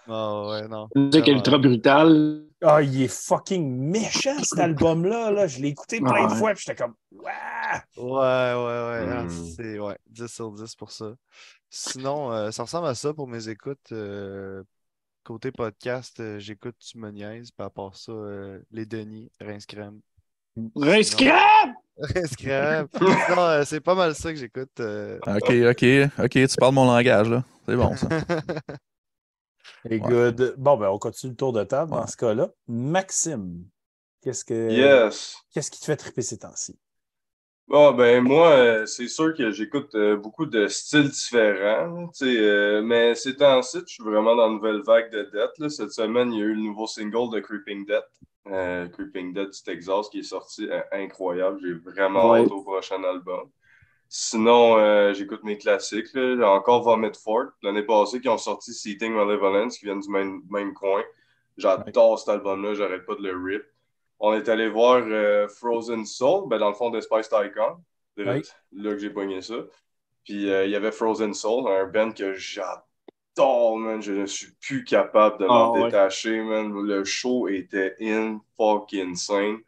Ah 0.09 0.49
ouais, 0.49 0.69
non. 0.69 0.89
C'est 1.13 1.27
ultra 1.29 1.59
brutal. 1.59 2.43
Ah, 2.63 2.83
il 2.83 3.03
est 3.03 3.09
fucking 3.09 3.77
méchant 3.91 4.43
cet 4.43 4.59
album-là. 4.59 5.31
Là. 5.31 5.47
Je 5.47 5.61
l'ai 5.61 5.69
écouté 5.69 6.01
plein 6.01 6.27
de 6.27 6.33
Ouais. 6.33 6.39
fois, 6.39 6.55
puis 6.55 6.65
j'étais 6.67 6.83
comme, 6.83 6.95
Ouah! 7.13 7.83
Ouais, 7.97 8.05
ouais, 8.05 9.07
ouais. 9.07 9.13
ah, 9.13 9.25
Hmm. 9.25 9.29
c'est 9.57 9.79
ouais, 9.79 9.97
10 10.09 10.27
sur 10.29 10.51
10 10.53 10.75
pour 10.77 10.91
ça. 10.91 11.13
Sinon, 11.71 12.33
euh, 12.33 12.51
ça 12.51 12.63
ressemble 12.65 12.87
à 12.87 12.95
ça 12.95 13.13
pour 13.15 13.27
mes 13.29 13.49
écoutes. 13.49 13.93
euh, 13.93 14.63
côté 15.25 15.51
podcast, 15.53 16.21
euh, 16.21 16.39
j'écoute 16.39 16.77
Tu 16.79 16.99
me 16.99 17.11
niaises, 17.11 17.51
puis 17.51 17.65
à 17.65 17.71
part 17.71 17.97
ça, 17.97 18.13
euh, 18.13 18.59
Les 18.71 18.85
Denis, 18.87 19.31
Rince 19.41 19.67
Crème. 19.67 20.01
Rince 20.77 21.15
Crème. 21.15 21.75
Non, 23.37 23.63
c'est 23.65 23.81
pas 23.81 23.95
mal 23.95 24.15
ça 24.15 24.33
que 24.33 24.39
j'écoute. 24.39 24.81
euh. 24.81 25.19
Ok, 25.27 25.51
ok, 25.71 25.85
ok, 26.25 26.31
tu 26.49 26.57
parles 26.59 26.75
mon 26.75 26.85
langage, 26.87 27.29
là. 27.29 27.45
C'est 27.67 27.77
bon, 27.77 27.95
ça. 27.97 28.09
Et 29.91 30.01
good. 30.01 30.55
Bon, 30.59 30.77
ben, 30.77 30.89
on 30.89 30.99
continue 30.99 31.33
le 31.33 31.37
tour 31.37 31.53
de 31.53 31.63
table 31.65 31.91
dans 31.91 32.07
ce 32.07 32.17
cas-là. 32.17 32.51
Maxime, 32.69 33.65
qu'est-ce 34.23 34.45
que 34.45 34.71
Yes. 34.73 35.37
qu'est-ce 35.53 35.71
qui 35.71 35.81
te 35.81 35.85
fait 35.87 35.97
triper 35.97 36.23
ces 36.23 36.39
temps-ci? 36.39 36.79
Bon, 37.67 37.93
ben 37.93 38.23
moi, 38.23 38.51
euh, 38.51 38.87
c'est 38.87 39.09
sûr 39.09 39.35
que 39.35 39.51
j'écoute 39.51 39.95
euh, 39.95 40.17
beaucoup 40.17 40.45
de 40.45 40.69
styles 40.69 41.09
différents, 41.09 42.09
tu 42.09 42.27
sais, 42.27 42.39
euh, 42.39 42.83
mais 42.83 43.15
ces 43.15 43.37
temps-ci, 43.37 43.79
je 43.87 43.95
suis 43.95 44.05
vraiment 44.05 44.37
dans 44.37 44.49
une 44.49 44.57
nouvelle 44.57 44.83
vague 44.83 45.11
de. 45.11 45.31
Là. 45.33 45.69
Cette 45.71 45.93
semaine, 45.93 46.31
il 46.33 46.39
y 46.41 46.43
a 46.43 46.45
eu 46.45 46.55
le 46.55 46.61
nouveau 46.61 46.87
single 46.87 47.31
de 47.35 47.41
Creeping 47.41 47.87
Death, 47.87 48.05
euh, 48.49 48.87
Creeping 48.89 49.33
Death 49.33 49.51
du 49.53 49.63
Texas, 49.63 50.09
qui 50.11 50.19
est 50.19 50.23
sorti 50.25 50.69
euh, 50.71 50.83
incroyable. 50.93 51.59
J'ai 51.63 51.73
vraiment 51.73 52.33
Ouais. 52.33 52.41
hâte 52.43 52.51
au 52.53 52.63
prochain 52.63 53.03
album. 53.03 53.49
Sinon, 54.17 54.79
euh, 54.79 55.13
j'écoute 55.13 55.43
mes 55.43 55.59
classiques. 55.59 56.15
là. 56.15 56.49
Encore 56.53 56.83
Vomit 56.83 57.11
Fort, 57.21 57.47
l'année 57.65 57.83
passée, 57.83 58.21
qui 58.21 58.29
ont 58.29 58.39
sorti 58.39 58.73
Seating 58.73 59.13
Malevolence, 59.13 59.77
qui 59.77 59.87
viennent 59.87 59.99
du 59.99 60.09
même, 60.09 60.41
même 60.49 60.73
coin. 60.73 61.03
J'adore 61.57 62.17
cet 62.21 62.29
album-là, 62.29 62.75
j'arrête 62.75 63.07
pas 63.07 63.17
de 63.17 63.23
le 63.29 63.37
rip. 63.37 63.65
On 64.21 64.33
est 64.33 64.49
allé 64.49 64.69
voir 64.69 65.03
euh, 65.05 65.49
Frozen 65.49 66.07
Soul, 66.07 66.49
ben 66.49 66.59
dans 66.59 66.69
le 66.69 66.77
fond 66.77 66.91
de 66.91 67.01
Spice 67.01 67.29
Oui. 68.17 68.25
là 68.73 68.91
que 68.93 68.99
j'ai 68.99 69.11
pogné 69.11 69.43
ça. 69.43 69.57
Puis 70.25 70.49
euh, 70.49 70.65
il 70.65 70.71
y 70.71 70.77
avait 70.77 70.93
Frozen 70.93 71.35
Soul, 71.35 71.67
un 71.69 71.87
band 71.87 72.13
que 72.13 72.35
j'adore, 72.35 73.79
man. 73.79 74.01
Je 74.01 74.13
ne 74.13 74.27
suis 74.27 74.53
plus 74.61 74.85
capable 74.85 75.39
de 75.41 75.47
m'en 75.47 75.75
Ah, 75.75 75.77
ouais. 75.77 75.85
détacher, 75.87 76.41
man. 76.41 76.73
Le 76.73 77.03
show 77.03 77.49
était 77.49 77.97
in 78.01 78.39
fucking 78.57 79.11
insane. 79.11 79.59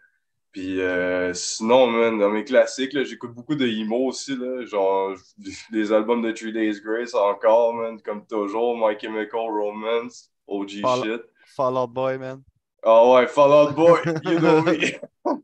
Puis 0.57 0.81
euh, 0.81 1.35
sinon, 1.35 1.87
man, 1.89 2.19
dans 2.19 2.31
mes 2.31 2.43
classiques, 2.43 2.99
j'écoute 3.05 3.33
beaucoup 3.35 3.55
de 3.55 3.67
emo 3.67 4.07
aussi, 4.07 4.35
là, 4.39 4.65
genre 4.65 5.15
des 5.71 5.93
albums 5.93 6.23
de 6.23 6.33
Three 6.33 6.51
Days 6.51 6.81
Grace 6.81 7.13
encore, 7.13 7.75
man, 7.75 8.01
comme 8.01 8.27
toujours, 8.27 8.75
My 8.75 8.99
Chemical 8.99 9.51
Romance, 9.51 10.33
OG 10.47 10.81
Fall- 10.81 11.03
shit. 11.03 11.23
Fall 11.55 11.77
Out 11.77 11.91
Boy, 11.91 12.17
man. 12.17 12.43
Ah 12.83 13.07
ouais, 13.07 13.27
Fall 13.27 13.51
Out 13.69 13.75
Boy, 13.75 14.01
you 14.25 14.39
know 14.39 14.63
me. 14.63 14.79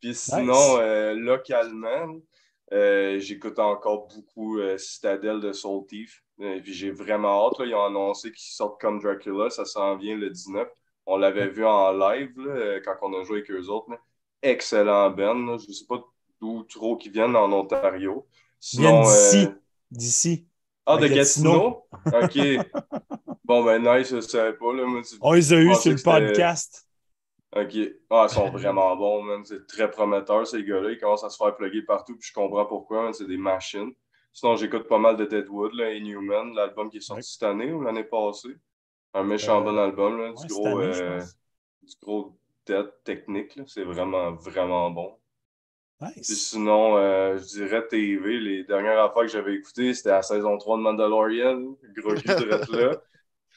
Puis 0.00 0.14
sinon, 0.14 0.54
Nice. 0.54 0.78
euh, 0.80 1.12
localement, 1.14 2.16
euh, 2.72 3.18
j'écoute 3.18 3.58
encore 3.58 4.08
beaucoup 4.08 4.58
Citadel 4.78 5.40
de 5.40 5.52
Soul 5.52 5.84
Thief. 5.86 6.22
Puis 6.38 6.72
j'ai 6.72 6.90
vraiment 6.90 7.46
hâte, 7.48 7.58
là, 7.58 7.66
ils 7.66 7.74
ont 7.74 7.84
annoncé 7.84 8.32
qu'ils 8.32 8.54
sortent 8.54 8.80
comme 8.80 8.98
Dracula, 8.98 9.50
ça 9.50 9.66
s'en 9.66 9.96
vient 9.96 10.16
le 10.16 10.30
19. 10.30 10.66
On 11.04 11.18
l'avait 11.18 11.48
vu 11.48 11.66
en 11.66 11.92
live 11.92 12.32
là, 12.38 12.80
quand 12.80 12.96
on 13.02 13.12
a 13.20 13.24
joué 13.24 13.40
avec 13.40 13.50
eux 13.50 13.68
autres. 13.68 13.90
là. 13.90 13.98
Excellent 14.44 15.10
Ben, 15.10 15.46
là. 15.46 15.56
je 15.58 15.72
sais 15.72 15.86
pas 15.88 16.02
d'où 16.40 16.62
trop 16.64 16.96
qu'ils 16.96 17.12
viennent 17.12 17.34
en 17.36 17.50
Ontario. 17.52 18.26
Viennent 18.74 19.02
d'ici. 19.02 19.46
euh, 19.46 19.50
D'ici. 19.90 20.48
Ah, 20.86 20.96
de 20.98 21.06
Gatineau. 21.06 21.86
Gatineau? 22.04 22.60
OK. 22.60 22.66
bon, 23.44 23.64
ben 23.64 23.82
nice, 23.82 24.10
je 24.10 24.20
savais 24.20 24.52
pas. 24.52 24.72
Là. 24.74 24.84
Moi, 24.84 25.02
tu- 25.02 25.16
On 25.20 25.32
les 25.32 25.52
a 25.52 25.56
eu 25.56 25.74
sur 25.74 25.92
le 25.92 26.02
podcast. 26.02 26.86
OK. 27.56 27.74
Ah, 28.10 28.26
ils 28.28 28.34
sont 28.34 28.50
vraiment 28.50 28.94
bons, 28.96 29.22
man. 29.22 29.44
C'est 29.44 29.66
très 29.66 29.90
prometteur, 29.90 30.46
ces 30.46 30.62
gars-là. 30.64 30.90
Ils 30.90 30.98
commencent 30.98 31.24
à 31.24 31.30
se 31.30 31.36
faire 31.36 31.56
plugger 31.56 31.82
partout, 31.82 32.16
puis 32.18 32.28
je 32.28 32.34
comprends 32.34 32.66
pourquoi. 32.66 33.12
C'est 33.12 33.26
des 33.26 33.36
machines. 33.36 33.92
Sinon, 34.32 34.56
j'écoute 34.56 34.88
pas 34.88 34.98
mal 34.98 35.16
de 35.16 35.24
Deadwood, 35.24 35.72
là, 35.74 35.92
Inhuman, 35.94 36.52
l'album 36.54 36.90
qui 36.90 36.96
est 36.98 37.00
sorti 37.00 37.32
cette 37.32 37.44
année 37.44 37.72
ou 37.72 37.80
l'année 37.82 38.04
passée. 38.04 38.56
Un 39.14 39.22
méchant 39.22 39.60
Euh, 39.60 39.64
bon 39.64 39.78
album, 39.78 40.18
là. 40.18 40.30
ouais, 40.32 40.46
Du 40.46 40.52
gros, 40.52 40.66
année, 40.66 40.92
euh, 41.00 41.20
du 41.82 41.94
gros 42.02 42.36
technique, 43.04 43.56
là. 43.56 43.64
C'est 43.66 43.84
vraiment, 43.84 44.32
vraiment 44.32 44.90
bon. 44.90 45.14
Puis 46.00 46.10
Nice. 46.18 46.48
sinon, 46.50 46.96
euh, 46.98 47.38
je 47.38 47.44
dirais 47.44 47.86
TV. 47.88 48.38
Les 48.40 48.64
dernières 48.64 48.98
affaires 48.98 49.22
que 49.22 49.28
j'avais 49.28 49.54
écoutées, 49.54 49.94
c'était 49.94 50.10
la 50.10 50.22
saison 50.22 50.58
3 50.58 50.76
de 50.76 50.82
Mandalorian. 50.82 51.76
Gros 51.96 52.14
de 52.14 52.76
là. 52.76 52.96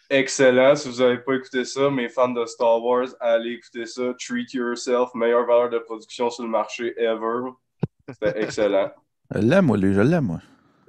Excellent. 0.10 0.76
Si 0.76 0.88
vous 0.90 1.00
n'avez 1.02 1.18
pas 1.18 1.34
écouté 1.34 1.66
ça, 1.66 1.90
mes 1.90 2.08
fans 2.10 2.30
de 2.30 2.46
Star 2.46 2.82
Wars, 2.82 3.08
allez 3.20 3.54
écouter 3.54 3.86
ça. 3.86 4.14
Treat 4.20 4.54
yourself. 4.54 5.10
Meilleure 5.16 5.46
valeur 5.46 5.70
de 5.70 5.80
production 5.80 6.30
sur 6.30 6.44
le 6.44 6.50
marché 6.50 6.94
ever. 7.02 7.50
C'était 8.10 8.42
excellent. 8.44 8.92
Je 9.36 9.40
l'aime, 9.40 9.66
moi, 9.66 9.76
lui, 9.76 9.94
je 9.94 10.00
l'aime, 10.00 10.24
moi. 10.26 10.40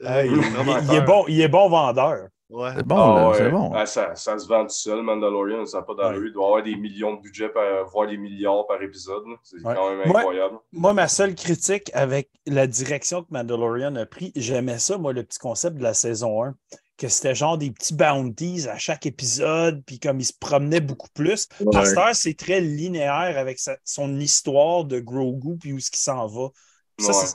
Euh, 0.05 0.25
il, 0.25 0.33
il- 0.37 0.89
il 0.91 0.95
est 0.95 1.01
bon, 1.05 1.25
il 1.27 1.41
est 1.41 1.49
bon 1.49 1.69
vendeur. 1.69 2.29
Ouais. 2.51 2.71
C'est 2.77 2.83
bon, 2.87 2.97
Ah 2.97 3.29
ouais. 3.31 3.37
c'est 3.37 3.51
bon. 3.51 3.73
Ah, 3.75 3.85
ça, 3.85 4.15
ça 4.15 4.39
se 4.39 4.49
vend 4.49 4.63
tout 4.63 4.71
seul, 4.71 5.03
Mandalorian. 5.03 5.67
Ça 5.67 5.79
n'a 5.79 5.83
pas 5.85 5.95
d'allure. 5.95 6.21
Ouais. 6.23 6.27
Il 6.29 6.33
doit 6.33 6.47
avoir 6.47 6.63
des 6.63 6.77
millions 6.77 7.15
de 7.15 7.21
budget, 7.21 7.51
par, 7.51 7.85
voire 7.93 8.09
des 8.09 8.17
milliards 8.17 8.67
par 8.67 8.81
épisode. 8.83 9.23
C'est 9.43 9.57
Ouais. 9.65 9.75
quand 9.75 9.91
même 9.91 10.01
incroyable. 10.17 10.57
Moi, 10.73 10.95
ma 10.95 11.09
seule 11.09 11.35
critique 11.35 11.91
avec 11.93 12.31
la 12.47 12.67
direction 12.67 13.23
que 13.23 13.29
Mandalorian 13.31 13.95
a 13.97 14.07
pris, 14.07 14.33
j'aimais 14.35 14.79
ça, 14.79 14.97
moi, 14.97 15.13
le 15.13 15.23
petit 15.25 15.39
concept 15.39 15.77
de 15.77 15.83
la 15.83 15.93
saison 15.93 16.43
1, 16.43 16.55
que 16.97 17.07
c'était 17.09 17.35
genre 17.35 17.59
des 17.59 17.71
petits 17.71 17.95
bounties 17.95 18.67
à 18.69 18.77
chaque 18.79 19.05
épisode, 19.07 19.83
puis 19.87 20.01
comme 20.01 20.19
il 20.19 20.25
se 20.25 20.33
promenait 20.39 20.81
beaucoup 20.81 21.11
plus. 21.15 21.49
Ouais. 21.61 21.77
Heure, 21.99 22.15
c'est 22.15 22.35
très 22.37 22.61
linéaire 22.61 23.37
avec 23.39 23.59
sa- 23.59 23.77
son 23.85 24.19
histoire 24.19 24.85
de 24.85 24.99
Grogu, 25.01 25.59
puis 25.59 25.73
où 25.75 25.77
est-ce 25.79 25.91
qu'il 25.91 26.01
s'en 26.01 26.27
va. 26.27 26.49
Ça, 26.99 27.11
Ouais. 27.13 27.27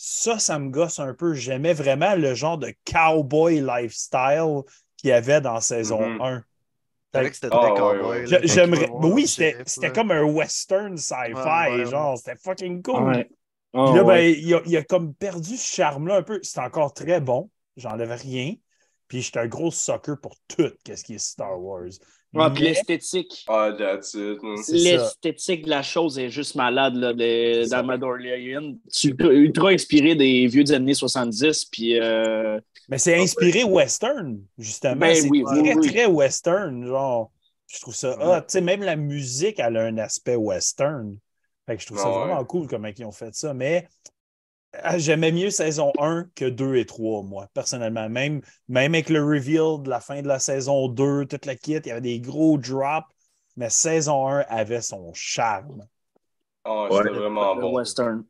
Ça, 0.00 0.38
ça 0.38 0.60
me 0.60 0.70
gosse 0.70 1.00
un 1.00 1.12
peu. 1.12 1.34
J'aimais 1.34 1.72
vraiment 1.72 2.14
le 2.14 2.32
genre 2.32 2.56
de 2.56 2.72
cowboy 2.84 3.60
lifestyle 3.60 4.60
qu'il 4.96 5.10
y 5.10 5.12
avait 5.12 5.40
dans 5.40 5.60
saison. 5.60 6.22
1. 6.22 6.44
C'est 7.12 7.20
vrai 7.20 7.30
que 7.30 7.34
c'était 7.34 7.48
cowboy. 7.48 8.00
ouais. 8.02 8.40
J'aimerais. 8.44 8.86
voir 8.86 9.12
Oui, 9.12 9.26
c'était 9.26 9.92
comme 9.92 10.12
un 10.12 10.22
western 10.22 10.96
sci-fi, 10.96 11.34
Ouais, 11.34 11.78
ouais, 11.78 11.86
genre, 11.86 12.16
c'était 12.16 12.36
fucking 12.36 12.80
cool. 12.80 13.08
Ouais. 13.08 13.24
Puis 13.24 13.96
là, 13.96 14.04
ben, 14.04 14.18
il, 14.18 14.54
a, 14.54 14.60
il 14.66 14.76
a 14.76 14.84
comme 14.84 15.14
perdu 15.14 15.56
ce 15.56 15.74
charme-là 15.74 16.18
un 16.18 16.22
peu. 16.22 16.38
C'est 16.44 16.60
encore 16.60 16.94
très 16.94 17.20
bon. 17.20 17.50
J'enlève 17.76 18.12
rien. 18.12 18.54
Puis 19.08 19.22
j'étais 19.22 19.40
un 19.40 19.48
gros 19.48 19.72
sucker 19.72 20.14
pour 20.22 20.36
tout, 20.46 20.70
qu'est-ce 20.84 21.02
qui 21.02 21.14
est 21.14 21.18
Star 21.18 21.60
Wars. 21.60 21.88
Ouais, 22.34 22.50
puis 22.54 22.64
l'esthétique. 22.64 23.44
Ah, 23.48 23.72
that's 23.76 24.12
it. 24.14 24.38
L'esthétique 24.68 25.64
de 25.64 25.70
la 25.70 25.82
chose 25.82 26.18
est 26.18 26.28
juste 26.28 26.56
malade 26.56 26.94
là, 26.96 27.12
ça. 27.66 27.80
dans 27.80 27.86
Mandalorian. 27.88 28.74
Tu 28.92 29.14
ultra 29.18 29.70
inspiré 29.70 30.14
des 30.14 30.46
vieux 30.46 30.62
des 30.64 30.72
années 30.74 30.94
70. 30.94 31.64
Puis 31.66 31.98
euh, 31.98 32.60
Mais 32.88 32.98
c'est 32.98 33.18
inspiré 33.18 33.64
western, 33.64 34.38
justement. 34.58 34.96
Ben 34.96 35.14
c'est 35.14 35.28
oui, 35.30 35.42
très, 35.42 35.60
oui, 35.60 35.72
oui. 35.76 35.88
très 35.88 36.06
western. 36.06 36.86
Genre, 36.86 37.30
je 37.66 37.80
trouve 37.80 37.94
ça 37.94 38.10
hot. 38.20 38.40
Tu 38.40 38.44
sais, 38.48 38.60
même 38.60 38.82
la 38.82 38.96
musique, 38.96 39.58
elle 39.58 39.78
a 39.78 39.84
un 39.84 39.96
aspect 39.98 40.36
western. 40.36 41.16
Fait 41.66 41.76
que 41.76 41.82
je 41.82 41.86
trouve 41.86 41.98
ça 41.98 42.08
Ouais. 42.10 42.18
vraiment 42.26 42.44
cool 42.44 42.66
comment 42.66 42.88
ils 42.96 43.04
ont 43.04 43.12
fait 43.12 43.34
ça. 43.34 43.54
Mais 43.54 43.88
j'aimais 44.96 45.32
mieux 45.32 45.50
saison 45.50 45.92
1 45.98 46.26
que 46.34 46.44
2 46.44 46.76
et 46.76 46.86
3, 46.86 47.22
moi, 47.22 47.48
personnellement. 47.54 48.08
Même, 48.08 48.42
même 48.68 48.94
avec 48.94 49.08
le 49.10 49.22
reveal 49.24 49.82
de 49.82 49.90
la 49.90 50.00
fin 50.00 50.22
de 50.22 50.28
la 50.28 50.38
saison 50.38 50.88
2, 50.88 51.26
toute 51.26 51.46
la 51.46 51.56
kit, 51.56 51.74
il 51.76 51.86
y 51.86 51.90
avait 51.90 52.00
des 52.00 52.20
gros 52.20 52.58
drops. 52.58 53.06
Mais 53.56 53.70
saison 53.70 54.28
1 54.28 54.40
avait 54.48 54.82
son 54.82 55.12
charme. 55.14 55.86
Ah, 56.64 56.88
Ouais. 56.90 56.98
c'était 56.98 57.10
vraiment 57.10 57.54
le 57.54 57.60
bon. 57.62 57.72
western. 57.74 58.24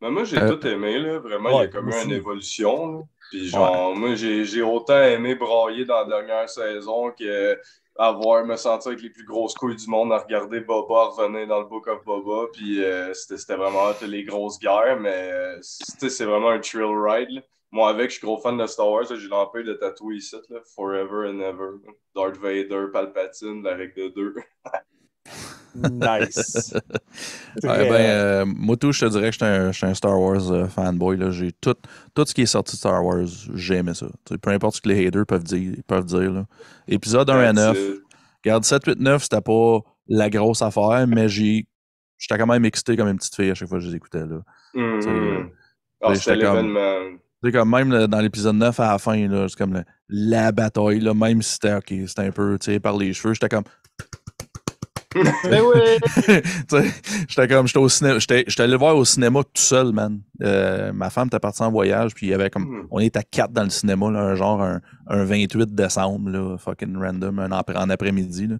Mais 0.00 0.10
moi, 0.10 0.24
j'ai 0.24 0.38
Euh, 0.38 0.48
tout 0.56 0.66
aimé, 0.66 0.98
là. 0.98 1.18
Vraiment, 1.18 1.50
il 1.50 1.52
y 1.54 1.56
ouais, 1.58 1.64
a 1.64 1.68
comme 1.68 1.88
eu 1.88 1.92
une 2.04 2.12
évolution. 2.12 2.92
là. 2.92 3.02
Puis 3.30 3.48
genre, 3.48 3.96
moi, 3.96 4.14
j'ai 4.14 4.44
j'ai 4.44 4.62
autant 4.62 5.00
aimé 5.02 5.34
brailler 5.34 5.84
dans 5.86 6.00
la 6.02 6.04
dernière 6.06 6.48
saison 6.48 7.10
que 7.12 7.58
avoir 7.98 8.44
me 8.44 8.56
sentir 8.56 8.92
avec 8.92 9.02
les 9.02 9.10
plus 9.10 9.24
grosses 9.24 9.54
couilles 9.54 9.76
du 9.76 9.88
monde 9.88 10.12
à 10.12 10.18
regarder 10.18 10.60
Boba 10.60 11.10
revenir 11.10 11.46
dans 11.46 11.60
le 11.60 11.66
Book 11.66 11.86
of 11.88 12.04
Boba. 12.04 12.48
Puis 12.52 12.82
euh, 12.82 13.12
c'était 13.14 13.56
vraiment 13.56 13.92
les 14.02 14.24
grosses 14.24 14.58
guerres, 14.58 14.98
mais 15.00 15.30
euh, 15.32 15.58
c'est 15.62 16.24
vraiment 16.24 16.50
un 16.50 16.60
thrill 16.60 16.96
ride. 16.96 17.42
Moi, 17.70 17.88
avec, 17.88 18.10
je 18.10 18.16
suis 18.16 18.26
gros 18.26 18.38
fan 18.38 18.58
de 18.58 18.66
Star 18.66 18.90
Wars. 18.90 19.06
J'ai 19.08 19.28
l'empire 19.28 19.64
de 19.64 19.72
tatouer 19.72 20.16
ici, 20.16 20.36
là. 20.50 20.58
Forever 20.74 21.26
and 21.28 21.40
ever. 21.40 21.78
Darth 22.14 22.36
Vader, 22.36 22.88
Palpatine, 22.92 23.62
la 23.62 23.74
règle 23.74 23.94
de 23.94 24.08
deux. 24.08 24.34
Nice. 25.74 26.74
Ouais, 27.62 27.88
ben, 27.88 27.92
euh, 27.94 28.44
moi, 28.46 28.76
tout, 28.76 28.92
je 28.92 29.04
te 29.04 29.10
dirais 29.10 29.30
que 29.30 29.44
un, 29.44 29.72
j'étais 29.72 29.86
un 29.86 29.94
Star 29.94 30.18
Wars 30.18 30.50
euh, 30.50 30.66
fanboy. 30.66 31.16
là. 31.18 31.30
J'ai 31.30 31.52
tout, 31.52 31.74
tout 32.14 32.24
ce 32.26 32.34
qui 32.34 32.42
est 32.42 32.46
sorti 32.46 32.72
de 32.76 32.78
Star 32.78 33.04
Wars, 33.04 33.26
j'ai 33.54 33.76
aimé 33.76 33.92
ça. 33.94 34.06
Peu 34.40 34.50
importe 34.50 34.76
ce 34.76 34.80
que 34.80 34.88
les 34.88 35.06
haters 35.06 35.26
peuvent 35.26 35.44
dire. 35.44 35.74
peuvent 35.86 36.04
dire 36.06 36.32
là. 36.32 36.46
Épisode 36.88 37.28
1 37.30 37.38
à 37.40 37.52
9. 37.52 37.74
That's 37.74 37.82
it. 37.96 38.02
Regarde, 38.44 38.64
7, 38.64 38.82
8, 38.86 39.00
9, 39.00 39.22
c'était 39.22 39.40
pas 39.40 39.78
la 40.08 40.30
grosse 40.30 40.62
affaire, 40.62 41.06
mais 41.06 41.28
j'ai. 41.28 41.66
J'étais 42.18 42.38
quand 42.38 42.46
même 42.46 42.64
excité 42.64 42.96
comme 42.96 43.08
une 43.08 43.16
petite 43.18 43.34
fille 43.36 43.50
à 43.50 43.54
chaque 43.54 43.68
fois 43.68 43.78
que 43.78 43.84
je 43.84 43.90
les 43.90 43.96
écoutais. 43.96 44.24
Là. 44.26 44.40
J'étais 46.14 46.14
c'était 46.14 46.44
comme- 46.44 46.56
l'événement. 46.56 47.18
Tu 47.44 47.50
sais, 47.50 47.52
comme 47.58 47.70
même 47.70 48.06
dans 48.06 48.20
l'épisode 48.20 48.54
9 48.56 48.78
à 48.80 48.92
la 48.92 48.98
fin, 48.98 49.46
c'est 49.48 49.56
comme 49.58 49.74
le- 49.74 49.84
la 50.08 50.52
bataille, 50.52 51.00
là, 51.00 51.12
même 51.14 51.42
si 51.42 51.54
c'était 51.54 51.74
ok, 51.74 51.92
c'était 52.06 52.22
un 52.22 52.30
peu 52.30 52.56
tiré 52.58 52.78
par 52.78 52.96
les 52.96 53.12
cheveux, 53.12 53.34
j'étais 53.34 53.48
comme. 53.48 53.64
Mais 55.50 55.60
oui! 55.60 55.80
Tu 56.68 56.76
sais, 56.76 56.90
j'étais 57.28 57.48
comme, 57.48 57.66
j'étais 57.66 57.78
au 57.78 57.88
cinéma, 57.88 58.18
j'étais 58.18 58.44
allé 58.60 58.72
le 58.72 58.78
voir 58.78 58.96
au 58.96 59.04
cinéma 59.04 59.42
tout 59.42 59.50
seul, 59.62 59.92
man. 59.92 60.20
Euh, 60.42 60.92
ma 60.92 61.10
femme 61.10 61.26
était 61.28 61.38
partie 61.38 61.62
en 61.62 61.70
voyage, 61.70 62.14
puis 62.14 62.26
il 62.26 62.30
y 62.30 62.34
avait 62.34 62.50
comme, 62.50 62.64
Mhm. 62.64 62.86
on 62.90 62.98
était 63.00 63.18
à 63.18 63.22
quatre 63.22 63.52
dans 63.52 63.64
le 63.64 63.70
cinéma, 63.70 64.10
là, 64.10 64.20
un 64.20 64.34
genre 64.34 64.62
un, 64.62 64.80
un 65.08 65.24
28 65.24 65.74
décembre, 65.74 66.30
là, 66.30 66.56
fucking 66.58 66.96
random, 66.96 67.38
un 67.38 67.52
après- 67.52 67.76
en 67.76 67.90
après-midi, 67.90 68.46
là. 68.48 68.56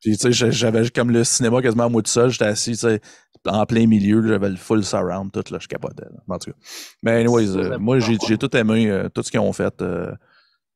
Puis, 0.00 0.16
tu 0.16 0.22
sais, 0.22 0.32
j'a- 0.32 0.50
j'avais 0.50 0.88
comme 0.90 1.10
le 1.10 1.24
cinéma 1.24 1.60
quasiment 1.60 1.90
moi 1.90 2.02
tout 2.02 2.10
seul, 2.10 2.30
j'étais 2.30 2.46
assis, 2.46 2.72
tu 2.72 2.78
sais, 2.78 3.00
en 3.46 3.64
plein 3.66 3.86
milieu, 3.86 4.26
j'avais 4.26 4.48
le 4.50 4.56
full 4.56 4.82
surround, 4.84 5.30
tout, 5.32 5.44
là, 5.50 5.58
je 5.60 5.68
capotais, 5.68 6.04
là. 6.04 6.20
En 6.28 6.38
tout 6.38 6.50
cas. 6.50 6.56
Mais, 7.02 7.12
anyways, 7.20 7.56
euh, 7.56 7.78
moi, 7.78 7.98
j'ai 8.00 8.16
tout 8.38 8.54
aimé, 8.56 8.90
euh, 8.90 9.08
tout 9.08 9.22
ce 9.22 9.30
qu'ils 9.30 9.40
ont 9.40 9.52
fait. 9.52 9.74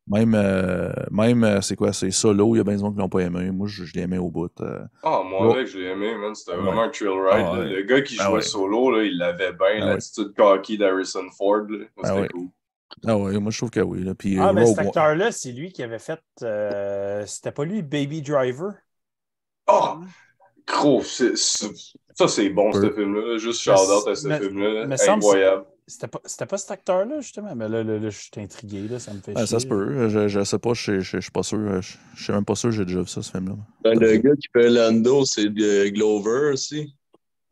Même, 0.07 0.35
euh, 0.35 0.93
même 1.11 1.45
euh, 1.45 1.61
c'est 1.63 1.77
quoi, 1.77 1.93
c'est 1.93 2.11
solo, 2.11 2.55
il 2.55 2.59
y 2.59 2.61
a 2.61 2.65
bien 2.65 2.75
des 2.75 2.81
gens 2.81 2.93
qui 2.93 2.99
l'ont 2.99 3.09
pas 3.09 3.21
aimé. 3.21 3.51
Moi, 3.51 3.67
je, 3.69 3.85
je 3.85 3.95
l'ai 3.95 4.03
aimé 4.03 4.19
au 4.19 4.31
bout. 4.31 4.51
euh. 4.61 4.85
Ah, 5.03 5.23
moi, 5.25 5.55
avec, 5.55 5.67
je 5.67 5.79
l'ai 5.79 5.87
aimé, 5.87 6.15
man. 6.17 6.35
C'était 6.35 6.53
Ouais. 6.53 6.63
vraiment 6.63 6.83
un 6.83 6.89
thrill 6.91 7.09
ride. 7.11 7.47
Ah, 7.47 7.59
ouais. 7.59 7.67
Le 7.71 7.83
gars 7.83 8.03
qui 8.03 8.17
Ah, 8.21 8.25
jouait 8.27 8.35
ouais. 8.37 8.43
solo, 8.43 8.91
là, 8.91 9.03
il 9.05 9.17
l'avait 9.17 9.53
bien, 9.53 9.81
Ah, 9.81 9.87
l'attitude 9.87 10.35
cocky 10.37 10.77
d'Harrison 10.79 11.31
Ford. 11.37 11.67
Ah, 12.03 12.09
C'était 12.09 12.21
ouais. 12.21 12.29
cool. 12.29 12.49
Ah 13.07 13.19
ouais, 13.19 13.39
moi, 13.41 13.51
je 13.51 13.59
trouve 13.59 13.71
que 13.71 13.81
oui. 13.81 14.05
Là. 14.05 14.15
Puis, 14.15 14.39
Ah, 14.39 14.53
mais 14.53 14.67
cet 14.67 14.79
acteur-là, 14.79 15.33
c'est 15.33 15.53
lui 15.53 15.73
qui 15.73 15.83
avait 15.83 15.99
fait. 15.99 16.21
euh, 16.43 17.25
C'était 17.27 17.53
pas 17.53 17.65
lui, 17.65 17.83
Baby 17.83 18.23
Driver? 18.23 18.75
Oh! 19.67 20.01
Gros, 20.67 21.03
ça, 21.03 22.29
c'est 22.29 22.51
bon, 22.51 22.73
ce 22.73 22.91
film-là. 22.93 23.33
là. 23.33 23.39
Juste 23.39 23.61
shout-out 23.61 24.07
à 24.09 24.15
ce 24.15 24.29
film-là. 24.29 24.87
Incroyable. 25.09 25.65
C'était 25.87 26.09
pas, 26.09 26.21
c'était 26.25 26.47
pas 26.47 26.57
cet 26.57 26.71
acteur-là, 26.71 27.21
justement, 27.21 27.55
mais 27.55 27.69
là, 27.69 27.85
là, 27.85 27.99
là, 27.99 28.09
je 28.09 28.19
suis 28.19 28.31
intrigué, 28.39 28.89
là, 28.89 28.99
ça 28.99 29.13
me 29.13 29.21
fait 29.21 29.33
Ah, 29.37 29.41
chier. 29.41 29.47
ça 29.47 29.61
se 29.61 29.67
peut. 29.67 30.09
Je, 30.09 30.29
je 30.29 30.43
sais 30.43 30.59
pas, 30.59 30.73
je, 30.73 31.01
je, 31.01 31.17
je 31.19 31.21
suis 31.21 31.31
pas 31.31 31.43
sûr. 31.43 31.83
Je, 31.83 31.97
je 32.15 32.23
suis 32.25 32.33
même 32.33 32.45
pas 32.47 32.55
sûr 32.55 32.71
que 32.71 32.77
j'ai 32.77 32.87
déjà 32.87 33.01
vu 33.03 33.07
ça, 33.09 33.21
ce 33.21 33.31
film-là. 33.31 33.57
Ben, 33.83 33.99
le 34.01 34.17
gars 34.17 34.35
qui 34.35 34.49
fait 34.51 34.71
Lando, 34.71 35.27
c'est 35.27 35.51
de 35.51 35.89
Glover 35.91 36.53
aussi. 36.55 36.97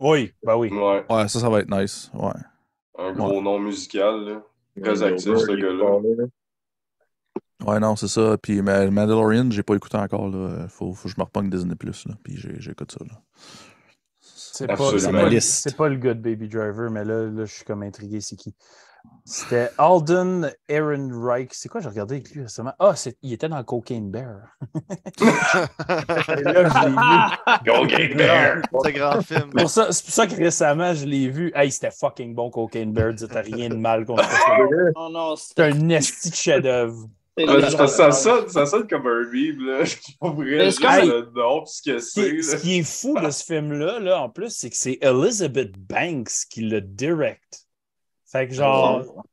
Oui, 0.01 0.33
ben 0.43 0.57
oui. 0.57 0.71
Ouais, 0.71 1.05
Ouais, 1.11 1.29
ça, 1.29 1.41
ça 1.41 1.49
va 1.51 1.61
être 1.61 1.71
nice. 1.71 2.11
Ouais. 2.15 2.33
un 2.99 3.13
gros 3.13 3.43
nom 3.43 3.59
musical. 3.59 4.25
Là. 4.25 4.43
Très 4.83 5.03
actif, 5.03 5.27
Glover, 5.27 5.41
ce 5.47 5.53
gars-là. 5.53 6.25
Ouais, 7.67 7.79
non, 7.81 7.95
c'est 7.97 8.09
ça. 8.09 8.37
Puis 8.43 8.63
Ma- 8.63 8.91
Mandalorian, 8.91 9.51
j'ai 9.51 9.63
pas 9.63 9.75
écouté 9.77 9.97
encore. 9.99 10.29
Là. 10.29 10.67
Faut, 10.69 10.95
faut 10.95 11.09
que 11.09 11.15
je 11.15 11.21
me 11.21 11.25
repogne 11.25 11.51
Disney 11.51 11.75
Plus. 11.77 12.07
Là. 12.07 12.15
Puis 12.25 12.37
j'écoute 12.59 12.93
ça. 12.93 13.05
Là. 13.05 13.21
C'est 14.53 15.77
pas, 15.77 15.89
le 15.89 15.97
gars 15.97 16.15
de 16.15 16.21
Baby 16.21 16.49
Driver, 16.49 16.91
mais 16.91 17.05
là, 17.05 17.25
là 17.25 17.45
je 17.45 17.53
suis 17.55 17.65
comme 17.65 17.83
intrigué, 17.83 18.21
c'est 18.21 18.37
qui? 18.37 18.55
C'était 19.25 19.69
Alden 19.79 20.53
Ehrenreich. 20.69 21.51
C'est 21.55 21.69
quoi, 21.69 21.81
j'ai 21.81 21.89
regardé 21.89 22.15
avec 22.17 22.31
lui 22.31 22.43
récemment? 22.43 22.73
Ah, 22.79 22.95
c'est- 22.95 23.17
il 23.23 23.33
était 23.33 23.49
dans 23.49 23.63
Cocaine 23.65 24.11
Bear. 24.13 24.57
Et 25.19 26.43
là, 26.43 26.69
je 26.69 26.85
l'ai 26.85 26.91
vu. 26.91 27.65
Go 27.65 27.87
Game 27.87 28.17
Bear! 28.17 28.63
C'est 28.85 28.89
un 28.89 28.93
grand 28.93 29.21
film. 29.23 29.51
Pour 29.51 29.71
ça- 29.71 29.91
C'est 29.91 30.05
pour 30.05 30.15
ça 30.15 30.27
que 30.29 30.37
récemment, 30.37 30.95
je 30.95 31.05
l'ai 31.07 31.29
vu. 31.29 31.51
Hey, 31.55 31.73
c'était 31.73 31.91
fucking 31.91 32.35
bon, 32.35 32.51
Cocaine 32.51 32.93
Bear. 32.93 33.13
Dites 33.13 33.33
rien 33.33 33.71
de 33.71 33.75
mal 33.75 34.05
contre 34.05 34.23
ça. 34.31 34.59
Non, 34.95 35.11
non, 35.11 35.37
C'est 35.37 35.55
c'est 35.57 35.63
un 35.63 35.89
esti 35.89 36.31
de 36.31 36.35
chef-d'œuvre. 36.35 37.09
Parce 37.37 37.75
que 37.75 37.87
ça, 37.87 38.13
sonne, 38.13 38.49
ça 38.49 38.67
sonne 38.67 38.87
comme 38.87 39.07
un 39.07 39.25
meme, 39.33 39.67
là. 39.67 39.85
Je 39.85 39.97
Mais 40.23 40.65
juste 40.67 40.81
comme- 40.81 41.09
le 41.09 41.31
nom, 41.35 41.65
ce 41.65 41.83
que 41.83 41.99
Ce 41.99 42.13
qui, 42.13 42.21
est, 42.21 42.43
c'est. 42.43 42.57
ce 42.57 42.63
qui 42.63 42.79
est 42.79 42.83
fou 42.83 43.19
de 43.19 43.31
ce 43.31 43.45
film-là, 43.45 44.01
là, 44.01 44.21
en 44.23 44.29
plus, 44.29 44.51
c'est 44.51 44.71
que 44.71 44.77
c'est 44.77 44.99
Elizabeth 45.01 45.73
Banks 45.79 46.31
qui 46.51 46.63
le 46.63 46.81
direct. 46.81 47.67
Fait 48.27 48.49
que 48.49 48.55
genre, 48.55 49.25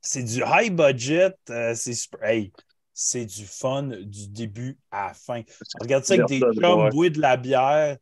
c'est 0.00 0.22
du 0.22 0.42
high 0.46 0.74
budget, 0.74 1.34
euh, 1.50 1.74
c'est 1.74 1.94
hey, 2.22 2.52
c'est 2.92 3.24
du 3.26 3.44
fun 3.44 3.82
du 3.82 4.28
début 4.28 4.78
à 4.90 5.08
la 5.08 5.14
fin. 5.14 5.42
Regarde 5.80 6.04
ça 6.04 6.14
avec 6.14 6.26
des 6.26 6.40
chums, 6.40 6.90
de 6.90 7.20
la 7.20 7.36
bière, 7.36 7.96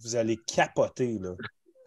vous 0.00 0.16
allez 0.16 0.36
capoter, 0.36 1.18
là. 1.18 1.32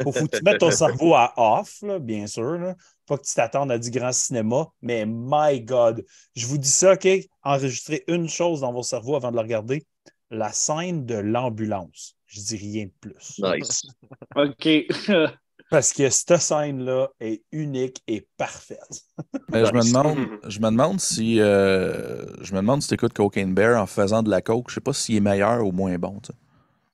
Faut, 0.03 0.11
faut 0.11 0.27
que 0.27 0.37
tu 0.37 0.43
mettes 0.43 0.59
ton 0.59 0.71
cerveau 0.71 1.13
à 1.13 1.33
off, 1.35 1.81
là, 1.81 1.99
bien 1.99 2.27
sûr, 2.27 2.57
là. 2.57 2.75
Pas 3.05 3.17
que 3.17 3.23
tu 3.23 3.33
t'attendes 3.33 3.71
à 3.71 3.77
du 3.79 3.89
grand 3.89 4.11
cinéma, 4.11 4.67
mais 4.81 5.05
my 5.07 5.61
God. 5.61 6.05
Je 6.35 6.45
vous 6.45 6.57
dis 6.57 6.69
ça, 6.69 6.93
OK? 6.93 7.07
Enregistrez 7.43 8.03
une 8.07 8.29
chose 8.29 8.61
dans 8.61 8.71
vos 8.71 8.83
cerveaux 8.83 9.15
avant 9.15 9.31
de 9.31 9.35
le 9.35 9.41
regarder. 9.41 9.85
La 10.29 10.51
scène 10.53 11.05
de 11.05 11.15
l'ambulance. 11.15 12.15
Je 12.27 12.39
dis 12.39 12.57
rien 12.57 12.85
de 12.85 12.91
plus. 13.01 13.39
Nice. 13.39 13.81
OK. 14.35 14.69
Parce 15.69 15.93
que 15.93 16.09
cette 16.09 16.37
scène-là 16.37 17.09
est 17.19 17.43
unique 17.51 18.01
et 18.07 18.27
parfaite. 18.37 19.03
Mais 19.51 19.65
je 19.65 19.73
me 19.73 19.83
demande, 19.83 20.27
je 20.47 20.59
me 20.59 20.65
demande 20.65 20.99
si 20.99 21.39
euh, 21.39 22.25
je 22.43 22.53
me 22.53 22.57
demande 22.57 22.81
si 22.81 22.87
tu 22.87 22.95
écoutes 22.95 23.13
Cocaine 23.13 23.53
Bear 23.53 23.79
en 23.81 23.85
faisant 23.85 24.23
de 24.23 24.31
la 24.31 24.41
coke. 24.41 24.69
Je 24.69 24.75
sais 24.75 24.81
pas 24.81 24.93
s'il 24.93 25.17
est 25.17 25.21
meilleur 25.21 25.63
ou 25.65 25.71
moins 25.71 25.95
bon. 25.97 26.19
sais. 26.25 26.33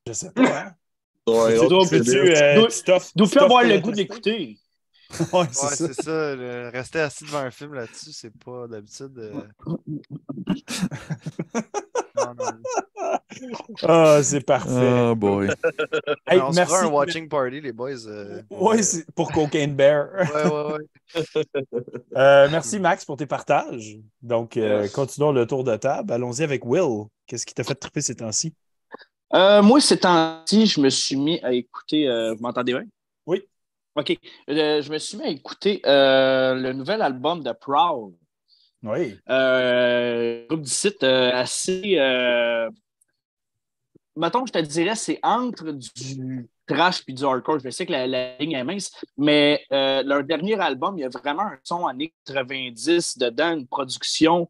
Je 0.08 0.14
sais 0.14 0.32
pas, 0.32 0.60
hein? 0.60 0.76
Ouais, 1.28 1.58
C'est 1.58 1.68
drôle, 1.68 1.88
euh, 1.92 2.68
tu 2.70 2.92
D'où 3.16 3.26
fait 3.26 3.40
avoir 3.40 3.64
le 3.64 3.74
pour 3.76 3.82
goût 3.82 3.92
tester? 3.92 4.04
d'écouter. 4.04 4.58
Ouais, 5.34 5.46
c'est 5.52 5.64
Ouais, 5.64 5.76
ça. 5.76 5.76
c'est 5.76 5.94
ça. 5.94 6.36
le- 6.36 6.70
Rester 6.74 7.00
assis 7.00 7.26
devant 7.26 7.40
un 7.40 7.52
film 7.52 7.74
là-dessus, 7.74 8.12
c'est 8.12 8.34
pas 8.38 8.68
d'habitude. 8.68 9.18
euh. 9.18 9.32
Ah, 13.84 14.22
c'est 14.24 14.42
parfait. 14.42 14.72
Oh 15.12 15.16
boy. 15.16 15.50
Hey, 16.28 16.40
on 16.40 16.52
se 16.52 16.56
merci. 16.56 16.74
fera 16.74 16.84
un 16.86 16.88
watching 16.90 17.28
party, 17.30 17.62
les 17.62 17.72
boys. 17.72 18.08
euh, 18.08 18.42
Ouais, 18.50 18.82
c'est 18.82 19.06
pour 19.14 19.32
Cocaine 19.32 19.76
Bear. 19.76 20.08
ouais, 20.34 20.44
ouais, 20.50 20.74
ouais. 20.74 21.44
Euh, 22.16 22.48
merci, 22.50 22.80
Max, 22.80 23.06
pour 23.06 23.18
tes 23.18 23.26
partages. 23.26 23.98
Donc, 24.22 24.58
euh, 24.58 24.88
continuons 24.90 25.32
le 25.32 25.46
tour 25.46 25.64
de 25.64 25.76
table. 25.76 26.12
Allons-y 26.12 26.44
avec 26.44 26.66
Will. 26.66 27.06
Qu'est-ce 27.28 27.46
qui 27.46 27.54
t'a 27.54 27.64
fait 27.64 27.76
triper 27.76 28.02
ces 28.02 28.16
temps-ci? 28.16 28.54
Euh, 29.34 29.62
moi, 29.62 29.82
ces 29.82 30.00
temps-ci, 30.00 30.66
je 30.66 30.80
me 30.80 30.90
suis 30.90 31.16
mis 31.16 31.40
à 31.42 31.52
écouter. 31.54 32.08
euh, 32.08 32.34
vous 32.36 32.42
m'entendez 32.42 32.74
bien? 32.74 32.84
Oui. 33.26 33.44
OK. 33.96 34.18
Euh, 34.50 34.82
je 34.82 34.92
me 34.92 34.98
suis 34.98 35.18
mis 35.18 35.24
à 35.24 35.30
écouter 35.30 35.82
le 35.86 36.72
nouvel 36.74 37.02
album 37.02 37.44
de 37.44 37.52
Proud. 37.52 38.14
Oui. 38.84 39.18
Groupe 40.48 40.62
du 40.62 40.70
site 40.70 41.04
assez. 41.04 41.98
Mettons, 44.18 44.46
je 44.46 44.54
te 44.54 44.60
dirais, 44.60 44.96
c'est 44.96 45.20
entre 45.24 45.72
du 45.72 46.48
trash 46.68 47.04
puis 47.04 47.14
du 47.14 47.26
hardcore. 47.26 47.60
Je 47.60 47.70
sais 47.70 47.86
que 47.86 47.92
la, 47.92 48.08
la 48.08 48.38
ligne 48.38 48.54
est 48.54 48.64
mince, 48.64 48.92
mais 49.18 49.66
leur 49.72 50.24
dernier 50.24 50.60
album, 50.60 50.98
il 50.98 51.02
y 51.02 51.06
a 51.06 51.10
vraiment 51.10 51.44
un 51.44 51.58
son 51.64 51.88
années 51.88 52.14
90 52.26 53.18
dedans, 53.18 53.54
une 53.54 53.68
production 53.68 54.50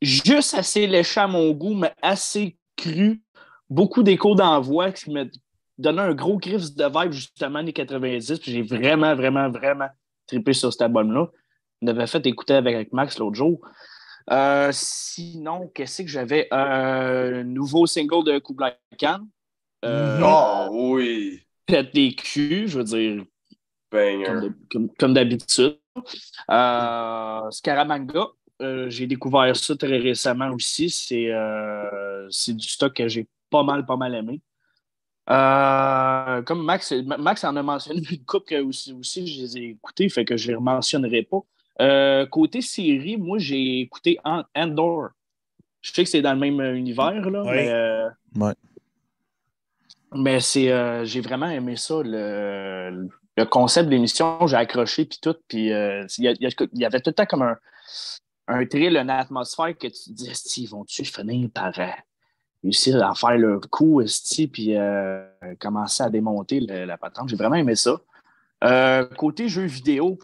juste 0.00 0.54
assez 0.54 0.86
léchée 0.86 1.20
à 1.20 1.26
mon 1.26 1.50
goût, 1.52 1.74
mais 1.74 1.92
assez 2.02 2.56
crue. 2.82 3.22
Beaucoup 3.70 4.02
d'échos 4.02 4.34
d'envoi 4.34 4.92
qui 4.92 5.10
me 5.10 5.30
donnait 5.78 6.02
un 6.02 6.14
gros 6.14 6.38
griff 6.38 6.74
de 6.74 6.84
vibe 6.84 7.12
justement 7.12 7.60
années 7.60 7.72
90. 7.72 8.38
Puis 8.38 8.52
j'ai 8.52 8.62
vraiment, 8.62 9.14
vraiment, 9.14 9.50
vraiment 9.50 9.88
trippé 10.26 10.52
sur 10.52 10.72
cet 10.72 10.82
album-là. 10.82 11.28
On 11.80 11.86
avait 11.86 12.06
fait 12.06 12.24
écouter 12.26 12.54
avec, 12.54 12.92
Max 12.92 13.18
l'autre 13.18 13.36
jour. 13.36 13.60
Euh, 14.30 14.70
sinon, 14.72 15.70
qu'est-ce 15.74 16.02
que 16.02 16.08
j'avais? 16.08 16.46
Euh, 16.52 17.40
un 17.40 17.44
nouveau 17.44 17.86
single 17.86 18.24
de 18.24 18.38
Kublai 18.38 18.74
Khan. 18.98 19.20
Euh, 19.84 20.20
Oh 20.22 20.68
oui! 20.70 21.40
Pète 21.66 21.92
des 21.92 22.14
culs, 22.14 22.68
je 22.68 22.78
veux 22.78 22.84
dire, 22.84 23.24
Banger. 23.90 24.50
comme 24.98 25.12
d'habitude. 25.12 25.78
Euh, 26.50 27.50
Scaramanga, 27.50 28.28
euh, 28.60 28.88
j'ai 28.90 29.06
découvert 29.06 29.56
ça 29.56 29.74
très 29.76 29.98
récemment 29.98 30.50
aussi. 30.50 30.90
C'est 30.90 31.30
euh, 31.32 32.26
c'est 32.30 32.54
du 32.56 32.68
stock 32.68 32.94
que 32.94 33.08
j'ai 33.08 33.26
pas 33.50 33.62
mal, 33.62 33.84
pas 33.86 33.96
mal 33.96 34.14
aimé. 34.14 34.40
Euh, 35.30 36.42
comme 36.42 36.64
Max, 36.64 36.92
Max 36.92 37.44
en 37.44 37.54
a 37.56 37.62
mentionné 37.62 38.02
une 38.10 38.24
couple 38.24 38.46
que 38.46 38.60
aussi, 38.62 38.92
aussi 38.92 39.26
je 39.26 39.42
les 39.42 39.58
ai 39.58 39.64
écoutés, 39.70 40.08
fait 40.08 40.24
que 40.24 40.36
je 40.36 40.50
ne 40.50 40.56
les 40.56 40.62
mentionnerai 40.62 41.22
pas. 41.22 41.40
Euh, 41.80 42.26
côté 42.26 42.60
série, 42.60 43.16
moi, 43.16 43.38
j'ai 43.38 43.80
écouté 43.80 44.18
Andor. 44.54 45.10
Je 45.80 45.92
sais 45.92 46.04
que 46.04 46.10
c'est 46.10 46.22
dans 46.22 46.34
le 46.34 46.38
même 46.40 46.60
univers, 46.76 47.30
là, 47.30 47.42
Oui. 47.42 47.50
mais, 47.52 47.68
euh, 47.70 48.08
Ouais. 48.36 48.52
mais 50.14 50.40
c'est, 50.40 50.70
euh, 50.70 51.04
j'ai 51.04 51.20
vraiment 51.20 51.48
aimé 51.48 51.76
ça. 51.76 52.02
Le, 52.04 53.08
le 53.36 53.44
concept 53.46 53.86
de 53.88 53.94
l'émission, 53.94 54.46
j'ai 54.46 54.56
accroché, 54.56 55.04
puis 55.06 55.18
tout. 55.22 55.34
Puis 55.48 55.72
euh, 55.72 56.04
il 56.18 56.24
y, 56.24 56.78
y 56.80 56.84
avait 56.84 57.00
tout 57.00 57.10
le 57.10 57.14
temps 57.14 57.26
comme 57.26 57.42
un, 57.42 57.56
un 58.48 58.66
thrill, 58.66 58.96
une 58.96 59.10
atmosphère 59.10 59.76
que 59.76 59.86
tu 59.86 59.92
te 59.92 60.10
dis, 60.10 60.30
Esti, 60.30 60.66
vont-tu 60.66 61.04
finir 61.04 61.48
par 61.52 61.72
euh, 61.78 61.86
réussir 62.62 63.04
à 63.04 63.14
faire 63.14 63.38
leur 63.38 63.60
coup, 63.70 64.02
puis 64.52 64.76
euh, 64.76 65.24
commencer 65.60 66.02
à 66.02 66.10
démonter 66.10 66.60
la 66.60 66.96
patente? 66.96 67.28
J'ai 67.28 67.36
vraiment 67.36 67.56
aimé 67.56 67.76
ça. 67.76 68.00
Euh, 68.64 69.04
côté 69.16 69.48
jeux 69.48 69.66
vidéo, 69.66 70.18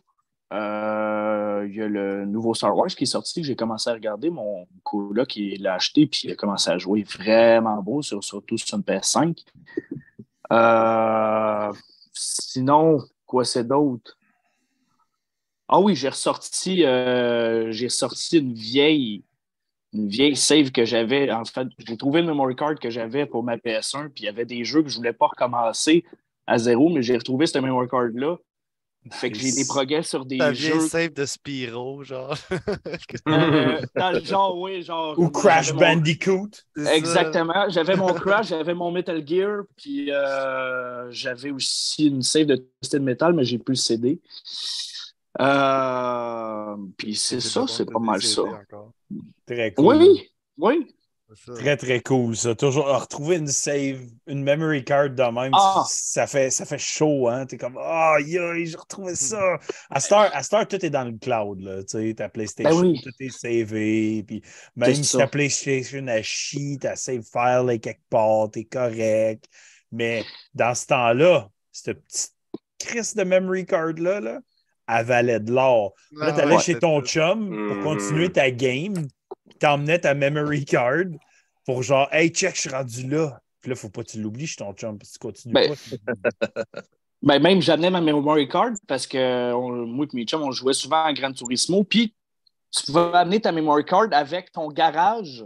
il 0.51 0.57
y 0.57 1.83
a 1.83 1.89
le 1.89 2.25
nouveau 2.25 2.55
Star 2.55 2.77
Wars 2.77 2.89
qui 2.89 3.05
est 3.05 3.07
sorti, 3.07 3.41
que 3.41 3.47
j'ai 3.47 3.57
commencé 3.57 3.91
à 3.91 3.93
regarder. 3.93 4.31
Mon 4.31 4.67
coloc 4.83 5.29
qui 5.29 5.57
l'a 5.57 5.75
acheté, 5.75 6.07
puis 6.07 6.23
il 6.25 6.33
a 6.33 6.37
commencé 6.37 6.71
à 6.71 6.79
jouer 6.79 7.03
vraiment 7.03 7.83
beau, 7.83 8.03
sur, 8.03 8.23
surtout 8.23 8.59
sur 8.59 8.77
une 8.77 8.83
PS5. 8.83 9.45
Euh, 10.53 11.73
sinon, 12.13 12.99
quoi 13.27 13.45
c'est 13.45 13.65
d'autre? 13.65 14.17
Ah 15.69 15.81
oui, 15.81 15.95
j'ai 15.95 16.09
ressorti, 16.09 16.85
euh, 16.85 17.71
j'ai 17.73 17.87
ressorti 17.87 18.39
une 18.39 18.55
vieille, 18.55 19.25
une 19.93 20.09
vieille 20.09 20.37
save 20.37 20.71
que 20.73 20.85
j'avais. 20.85 21.31
En 21.31 21.45
fait, 21.45 21.69
j'ai 21.79 21.97
trouvé 21.97 22.23
le 22.23 22.29
memory 22.29 22.57
card 22.57 22.79
que 22.79 22.91
j'avais 22.91 23.27
pour 23.27 23.43
ma 23.45 23.57
PS1, 23.59 24.09
puis 24.09 24.25
il 24.25 24.27
y 24.27 24.29
avait 24.29 24.47
des 24.47 24.65
jeux 24.65 24.83
que 24.83 24.89
je 24.89 24.97
voulais 24.97 25.13
pas 25.13 25.27
recommencer 25.27 26.05
à 26.47 26.59
zéro, 26.59 26.89
mais 26.89 27.03
j'ai 27.03 27.17
retrouvé 27.17 27.47
ce 27.47 27.59
memory 27.59 27.89
card-là. 27.89 28.37
Fait 29.11 29.31
que 29.31 29.39
j'ai 29.39 29.53
des 29.53 29.65
progrès 29.65 30.03
sur 30.03 30.27
des 30.27 30.39
Ta 30.39 30.51
vieille 30.51 30.73
jeux. 30.73 30.81
save 30.81 31.13
de 31.15 31.25
Spyro, 31.25 32.03
genre. 32.03 32.37
euh, 33.29 33.81
dans 33.97 34.11
le 34.13 34.21
genre, 34.21 34.59
oui, 34.59 34.83
genre. 34.83 35.19
Ou 35.19 35.31
Crash 35.31 35.73
Bandicoot. 35.73 36.51
Exactement. 36.77 37.69
J'avais 37.71 37.97
mon 37.97 38.13
Crash, 38.13 38.49
j'avais 38.49 38.75
mon 38.75 38.91
Metal 38.91 39.27
Gear, 39.27 39.63
puis 39.77 40.11
euh, 40.11 41.11
j'avais 41.11 41.51
aussi 41.51 42.09
une 42.09 42.23
save 42.23 42.47
de 42.47 42.57
Twisted 42.57 43.03
Metal, 43.03 43.33
mais 43.33 43.45
j'ai 43.45 43.59
plus 43.59 43.75
le 43.75 43.77
CD. 43.77 44.21
Euh, 45.41 46.77
puis 46.97 47.15
c'est 47.15 47.41
ça, 47.41 47.65
c'est 47.69 47.91
pas 47.91 47.99
mal 47.99 48.23
ça. 48.23 48.43
encore. 48.43 48.93
Très 49.47 49.73
cool. 49.75 49.97
Oui, 49.97 50.31
oui. 50.59 50.95
Très, 51.57 51.77
très 51.77 52.01
cool, 52.01 52.35
ça. 52.35 52.55
Toujours 52.55 52.89
ah, 52.89 52.99
retrouver 53.01 53.37
une 53.37 53.49
save, 53.49 54.01
une 54.27 54.43
memory 54.43 54.83
card 54.83 55.11
de 55.11 55.23
même, 55.23 55.53
Ah. 55.55 55.85
ça, 55.87 56.27
fait, 56.27 56.49
ça 56.51 56.65
fait 56.65 56.79
chaud, 56.79 57.29
hein. 57.29 57.45
T'es 57.45 57.59
comme, 57.59 57.79
ah, 57.79 58.17
yo, 58.25 58.55
j'ai 58.65 58.77
retrouvé 58.77 59.15
ça. 59.15 59.59
À 59.91 60.01
Star, 60.01 60.31
à 60.35 60.43
Star, 60.43 60.67
tout 60.67 60.83
est 60.83 60.89
dans 60.89 61.05
le 61.05 61.19
cloud, 61.19 61.61
là. 61.61 61.83
Tu 61.85 61.99
sais, 62.09 62.15
ta 62.15 62.31
PlayStation, 62.31 62.81
Ben 62.81 62.87
oui. 62.93 63.01
tout 63.03 63.11
est 63.21 63.29
savé. 63.29 64.23
Puis 64.27 64.43
même 64.75 64.95
si 64.95 65.19
ta 65.19 65.27
PlayStation 65.27 66.07
a 66.09 66.23
chie, 66.23 66.79
ta 66.81 66.97
save 66.97 67.23
file 67.31 67.69
est 67.71 67.79
quelque 67.79 68.09
part, 68.09 68.51
t'es 68.51 68.65
correct. 68.65 69.45
Mais 69.93 70.25
dans 70.55 70.75
ce 70.75 70.87
temps-là, 70.87 71.51
cette 71.73 72.03
petite 72.05 72.33
crise 72.79 73.15
de 73.15 73.25
memory 73.25 73.67
card-là, 73.67 74.21
là, 74.21 74.41
elle 74.89 75.05
valait 75.07 75.41
de 75.41 75.53
l'or. 75.53 75.93
Là, 76.13 76.27
Ah 76.29 76.33
t'allais 76.33 76.57
ouais, 76.57 76.63
chez 76.63 76.79
ton 76.79 77.01
ça. 77.01 77.07
chum 77.07 77.69
pour 77.69 77.83
continuer 77.85 78.31
ta 78.33 78.51
game, 78.51 78.95
puis 79.49 79.59
t'emmenais 79.59 79.99
ta 79.99 80.15
memory 80.15 80.65
card 80.65 81.05
pour 81.67 81.83
genre, 81.83 82.09
hey, 82.13 82.31
check, 82.31 82.55
je 82.57 82.61
suis 82.63 82.71
rendu 82.71 83.09
là. 83.09 83.39
Puis 83.61 83.71
là, 83.71 83.77
faut 83.77 83.89
pas 83.91 84.03
que 84.03 84.11
tu 84.11 84.21
l'oublies, 84.21 84.47
je 84.47 84.53
suis 84.53 84.57
ton 84.57 84.73
chum, 84.73 84.99
puis 84.99 85.09
tu 85.13 85.19
continues 85.19 85.53
Ben, 85.55 85.75
pas. 86.41 86.57
Ben, 87.23 87.43
même, 87.43 87.61
j'amenais 87.61 87.91
ma 87.91 88.01
memory 88.01 88.47
card 88.49 88.71
parce 88.87 89.05
que 89.07 89.53
on- 89.53 89.87
moi 89.87 90.07
et 90.13 90.17
mes 90.17 90.25
chums, 90.25 90.43
on 90.43 90.53
jouait 90.53 90.73
souvent 90.73 91.03
à 91.03 91.13
Gran 91.13 91.33
Turismo. 91.33 91.83
Puis, 91.83 92.15
tu 92.71 92.85
pouvais 92.87 93.11
amener 93.15 93.41
ta 93.41 93.51
memory 93.51 93.85
card 93.85 94.07
avec 94.13 94.53
ton 94.53 94.69
garage 94.69 95.45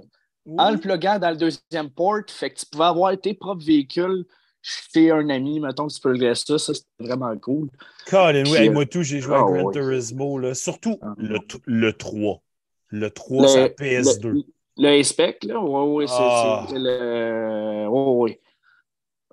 en 0.58 0.70
le 0.70 0.76
pluguant 0.78 1.18
dans 1.18 1.30
le 1.30 1.36
deuxième 1.36 1.88
port. 1.88 2.18
Fait 2.28 2.50
que 2.50 2.58
tu 2.58 2.66
pouvais 2.66 2.84
avoir 2.84 3.18
tes 3.18 3.32
propres 3.32 3.64
véhicules 3.64 4.24
chez 4.62 5.10
un 5.10 5.28
ami, 5.28 5.60
mettons 5.60 5.88
que 5.88 5.92
tu 5.92 6.00
peux 6.00 6.16
le 6.16 6.34
ça. 6.34 6.58
Ça, 6.58 6.72
c'était 6.74 6.86
vraiment 7.00 7.36
cool. 7.38 7.68
Colin, 8.08 8.44
oui, 8.46 8.68
euh, 8.68 8.72
moi 8.72 8.86
tout, 8.86 9.02
j'ai 9.02 9.20
joué 9.20 9.34
à 9.34 9.38
ah, 9.38 9.42
Gran 9.42 9.62
ouais. 9.64 9.72
Turismo, 9.72 10.38
là, 10.38 10.54
surtout 10.54 10.98
Ah. 11.02 11.14
le, 11.18 11.38
le 11.66 11.92
3. 11.92 12.40
Le 12.88 13.10
3, 13.10 13.48
c'est 13.48 13.60
la 13.60 13.68
PS2. 13.68 14.28
Le, 14.28 14.42
le 14.78 15.00
A-Spec, 15.00 15.44
là, 15.44 15.60
oui, 15.60 16.04
oui, 16.04 16.08
c'est 16.08 16.14
Ah. 16.16 16.66
le. 16.72 17.86
Oui, 17.88 18.30
oui. 18.30 18.38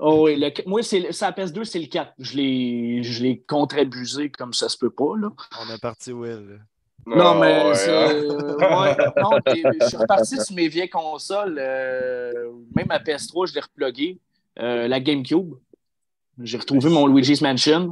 Oh, 0.02 0.24
oui, 0.26 0.38
le- 0.39 0.52
moi, 0.65 0.82
c'est 0.82 1.00
le- 1.00 1.12
sa 1.12 1.32
PS2, 1.32 1.65
c'est 1.65 1.80
le 1.80 1.88
4. 1.88 2.13
Je 2.20 2.38
l'ai 2.38 3.04
je 3.04 3.22
l'ai 3.22 3.39
contre-abusé 3.42 4.30
comme 4.30 4.54
ça 4.54 4.70
se 4.70 4.78
peut 4.78 4.89
pas. 4.89 5.13
Là. 5.20 5.30
On 5.62 5.74
a 5.74 5.78
parti 5.78 6.13
Will. 6.13 6.62
Non, 7.06 7.15
Ah, 7.34 7.38
mais 7.39 7.63
ouais, 7.68 7.76
c'est. 7.76 7.92
hein? 7.92 8.13
ouais, 8.82 9.22
non, 9.22 9.39
puis 9.46 9.63
je 9.82 9.88
suis 9.88 9.98
reparti 9.98 10.38
sur 10.39 10.56
mes 10.56 10.68
vieilles 10.70 10.89
consoles. 10.89 11.58
euh, 11.60 12.32
même 12.76 12.88
ma 12.88 13.00
PS3, 13.00 13.48
je 13.48 13.56
l'ai 13.56 13.62
replugué. 13.62 14.20
Euh, 14.60 14.88
la 14.88 15.00
GameCube. 15.00 15.54
J'ai 16.41 16.58
retrouvé 16.58 16.89
mon 16.89 17.08
Luigi's 17.08 17.41
Mansion. 17.41 17.91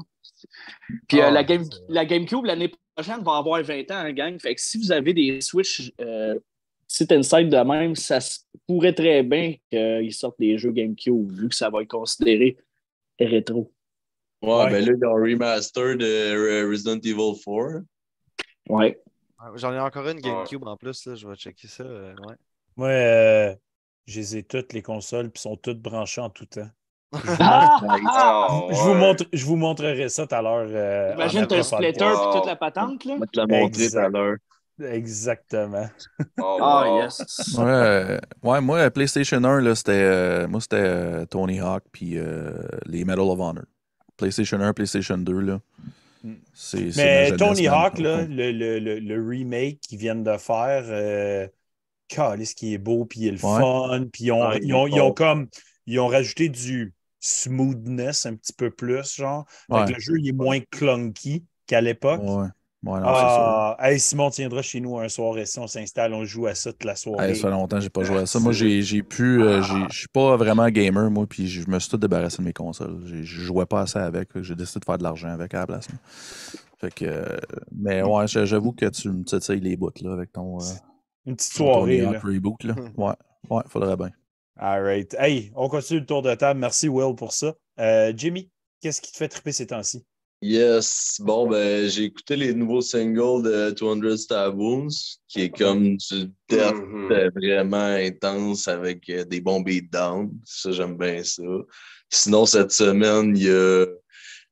Puis 1.07 1.19
euh, 1.19 1.25
Ah, 1.27 1.31
la, 1.31 1.43
Game, 1.43 1.63
c'est- 1.63 1.79
la 1.89 2.05
GameCube, 2.05 2.45
l'année 2.45 2.71
prochaine, 2.95 3.23
va 3.23 3.37
avoir 3.37 3.61
20 3.63 3.89
ans, 3.91 3.95
hein, 3.97 4.13
gang. 4.13 4.39
Fait 4.39 4.55
que 4.55 4.61
si 4.61 4.77
vous 4.77 4.91
avez 4.91 5.13
des 5.13 5.41
Switch 5.41 5.91
euh, 6.01 6.37
site 6.87 7.11
inside 7.11 7.49
de 7.49 7.57
même, 7.57 7.95
ça 7.95 8.19
se 8.21 8.39
pourrait 8.65 8.93
très 8.93 9.23
bien 9.23 9.55
qu'ils 9.71 10.13
sortent 10.13 10.39
des 10.39 10.57
jeux 10.57 10.71
GameCube, 10.71 11.29
vu 11.31 11.49
que 11.49 11.55
ça 11.55 11.69
va 11.69 11.81
être 11.81 11.89
considéré 11.89 12.57
rétro. 13.19 13.71
Ouais, 14.41 14.49
Ouais. 14.53 14.69
ben 14.71 14.85
là, 14.85 14.93
ils 14.97 15.05
ont 15.05 15.13
remaster 15.15 15.97
de 15.97 16.69
Resident 16.69 16.99
Evil 16.99 17.33
4. 17.43 17.83
Ouais. 18.69 19.01
J'en 19.55 19.73
ai 19.73 19.79
encore 19.79 20.07
une 20.07 20.19
GameCube 20.19 20.65
en 20.65 20.77
plus, 20.77 21.05
là. 21.05 21.15
je 21.15 21.27
vais 21.27 21.35
checker 21.35 21.67
ça. 21.67 21.83
euh, 21.83 22.13
ouais. 22.27 22.35
Moi, 22.75 22.87
euh, 22.89 23.55
je 24.07 24.19
les 24.19 24.37
ai 24.37 24.43
toutes, 24.43 24.73
les 24.73 24.81
consoles, 24.81 25.29
puis 25.29 25.41
sont 25.41 25.55
toutes 25.57 25.81
branchées 25.81 26.21
en 26.21 26.29
tout 26.29 26.45
temps. 26.45 26.69
Ah! 27.39 27.79
Ah, 28.07 28.61
Je, 28.69 28.75
vous 28.75 28.89
ouais. 28.91 28.95
montre, 28.97 29.25
je 29.31 29.45
vous 29.45 29.55
montrerai 29.55 30.09
ça 30.09 30.27
tout 30.27 30.35
à 30.35 30.41
l'heure. 30.41 30.67
euh, 30.69 31.13
Imagine, 31.13 31.43
après-podcast. 31.43 31.75
splitter 31.75 32.03
Wow. 32.05 32.29
et 32.31 32.33
toute 32.37 32.45
la 32.47 32.55
patente, 32.55 33.05
là. 33.05 33.13
Je 33.15 33.19
vais 33.21 33.27
te 33.27 33.39
la 33.39 33.47
montrer 33.47 33.71
tout 33.71 33.81
Exact. 33.83 34.05
à 34.05 34.09
l'heure. 34.09 34.35
Exactement. 34.83 35.89
Oh, 36.39 36.57
Ah, 36.61 36.83
wow. 36.89 37.01
yes. 37.03 37.55
Ouais, 37.57 37.63
euh, 37.65 38.19
ouais, 38.43 38.61
moi, 38.61 38.89
PlayStation 38.91 39.43
1, 39.43 39.61
là, 39.61 39.73
c'était, 39.75 39.91
euh, 39.93 40.47
moi, 40.47 40.59
c'était 40.61 40.75
euh, 40.77 41.25
Tony 41.25 41.59
Hawk 41.61 41.83
puis 41.91 42.17
euh, 42.17 42.51
les 42.85 43.05
Medal 43.05 43.21
of 43.21 43.39
Honor. 43.39 43.63
PlayStation 44.17 44.59
1, 44.59 44.73
PlayStation 44.73 45.17
2, 45.17 45.39
là. 45.39 45.59
Mm. 46.23 46.33
Mais 46.97 47.31
Tony. 47.37 47.67
Hawk, 47.67 47.99
là, 47.99 48.23
le, 48.23 48.51
le, 48.51 48.79
le, 48.79 48.99
le 48.99 49.27
remake 49.29 49.79
qu'ils 49.81 49.97
viennent 49.99 50.23
de 50.23 50.37
faire, 50.37 50.83
calisse 52.07 52.53
qui 52.53 52.73
est 52.73 52.77
beau, 52.77 53.05
puis 53.05 53.21
il 53.21 53.27
est 53.27 53.31
le 53.31 53.45
Ouais. 53.45 53.59
fun, 53.59 54.05
puis 54.11 54.25
ils 54.25 54.31
ont, 54.31 54.43
Ah, 54.43 54.55
il 54.57 54.65
ils 54.65 54.69
est 54.71 54.73
ont, 54.73 54.87
ils 54.87 55.01
ont 55.01 55.07
bon. 55.09 55.13
comme, 55.13 55.47
ils 55.85 55.99
ont 55.99 56.07
rajouté 56.07 56.49
du 56.49 56.93
smoothness 57.19 58.25
un 58.25 58.35
petit 58.35 58.53
peu 58.53 58.69
plus, 58.69 59.15
genre. 59.15 59.45
Fait 59.49 59.73
que 59.73 59.73
Ouais. 59.79 59.93
le 59.93 59.99
jeu, 59.99 60.13
il 60.19 60.29
est 60.29 60.33
moins 60.33 60.59
clunky 60.71 61.43
qu'à 61.65 61.81
l'époque. 61.81 62.21
Ouais. 62.23 62.47
Ouais, 62.83 62.99
non, 62.99 63.05
Ah, 63.07 63.75
hey, 63.81 63.99
Simon 63.99 64.29
tiendra 64.29 64.61
chez 64.61 64.79
nous 64.79 64.99
un 64.99 65.09
soir 65.09 65.37
et 65.39 65.45
si 65.47 65.57
on 65.59 65.65
s'installe, 65.67 66.13
on 66.13 66.23
joue 66.23 66.45
à 66.45 66.53
ça 66.53 66.71
toute 66.71 66.83
la 66.85 66.95
soirée. 66.95 67.29
Hey, 67.29 67.35
ça 67.35 67.41
fait 67.47 67.49
longtemps 67.49 67.77
que 67.77 67.81
j'ai 67.81 67.89
pas 67.89 68.03
joué 68.03 68.17
à 68.19 68.25
ça. 68.27 68.39
Moi, 68.39 68.53
j'ai, 68.53 69.01
pu. 69.03 69.41
euh, 69.41 69.61
j'ai- 69.63 69.73
je 69.91 69.97
suis 69.97 70.07
pas 70.07 70.37
vraiment 70.37 70.69
gamer, 70.69 71.09
moi, 71.09 71.25
puis 71.27 71.47
je 71.47 71.67
me 71.67 71.79
suis 71.79 71.89
tout 71.89 71.97
débarrassé 71.97 72.37
de 72.37 72.43
mes 72.43 72.53
consoles. 72.53 73.01
J'ai- 73.05 73.23
Je 73.23 73.41
jouais 73.41 73.65
pas 73.65 73.81
assez 73.81 73.97
avec. 73.99 74.29
J'ai 74.41 74.55
décidé 74.55 74.79
de 74.79 74.85
faire 74.85 74.99
de 74.99 75.03
l'argent 75.03 75.29
avec 75.29 75.53
à 75.55 75.59
la 75.61 75.67
place. 75.67 75.89
là. 75.89 75.95
Fait 76.79 76.93
que. 76.93 77.05
euh, 77.05 77.37
mais 77.75 78.03
ouais, 78.03 78.27
j'a- 78.27 78.45
j'avoue 78.45 78.71
que 78.71 78.85
tu 78.85 79.09
me 79.09 79.23
titilles 79.23 79.59
les 79.59 79.75
bouts, 79.75 79.89
là, 80.01 80.13
avec 80.13 80.31
ton. 80.31 80.59
euh, 80.61 80.63
Une 81.27 81.35
petite 81.35 81.53
soirée. 81.53 82.01
Hawk 82.01 82.23
Reboot, 82.23 82.63
là. 82.63 82.75
Ouais. 82.97 83.13
Ouais, 83.49 83.63
faudrait 83.67 83.97
bien. 83.97 84.11
All 84.57 84.81
right. 84.81 85.13
Hey, 85.19 85.51
on 85.55 85.69
continue 85.69 85.99
le 85.99 86.05
tour 86.05 86.21
de 86.21 86.33
table. 86.33 86.59
Merci, 86.59 86.87
Will, 86.87 87.15
pour 87.15 87.33
ça. 87.33 87.53
Euh, 87.79 88.11
Jimmy, 88.15 88.49
qu'est-ce 88.81 89.01
qui 89.01 89.11
te 89.11 89.17
fait 89.17 89.27
triper 89.27 89.51
ces 89.51 89.67
temps-ci? 89.67 90.03
Yes. 90.41 91.19
Bon, 91.23 91.47
ben, 91.47 91.87
j'ai 91.89 92.05
écouté 92.05 92.35
les 92.35 92.53
nouveaux 92.53 92.81
singles 92.81 93.43
de 93.43 93.71
200 93.71 94.17
Stab 94.17 94.57
Wounds, 94.57 95.19
qui 95.27 95.41
est 95.41 95.49
comme 95.49 95.97
du 95.97 96.31
death 96.49 96.75
vraiment 97.35 97.77
intense 97.77 98.67
avec 98.67 99.09
euh, 99.09 99.25
des 99.25 99.41
bons 99.41 99.61
beatdowns. 99.61 100.31
Ça, 100.45 100.71
j'aime 100.71 100.97
bien 100.97 101.23
ça. 101.23 101.43
Sinon, 102.09 102.45
cette 102.45 102.71
semaine, 102.71 103.35
il 103.35 103.43
y 103.43 103.49
a 103.49 103.85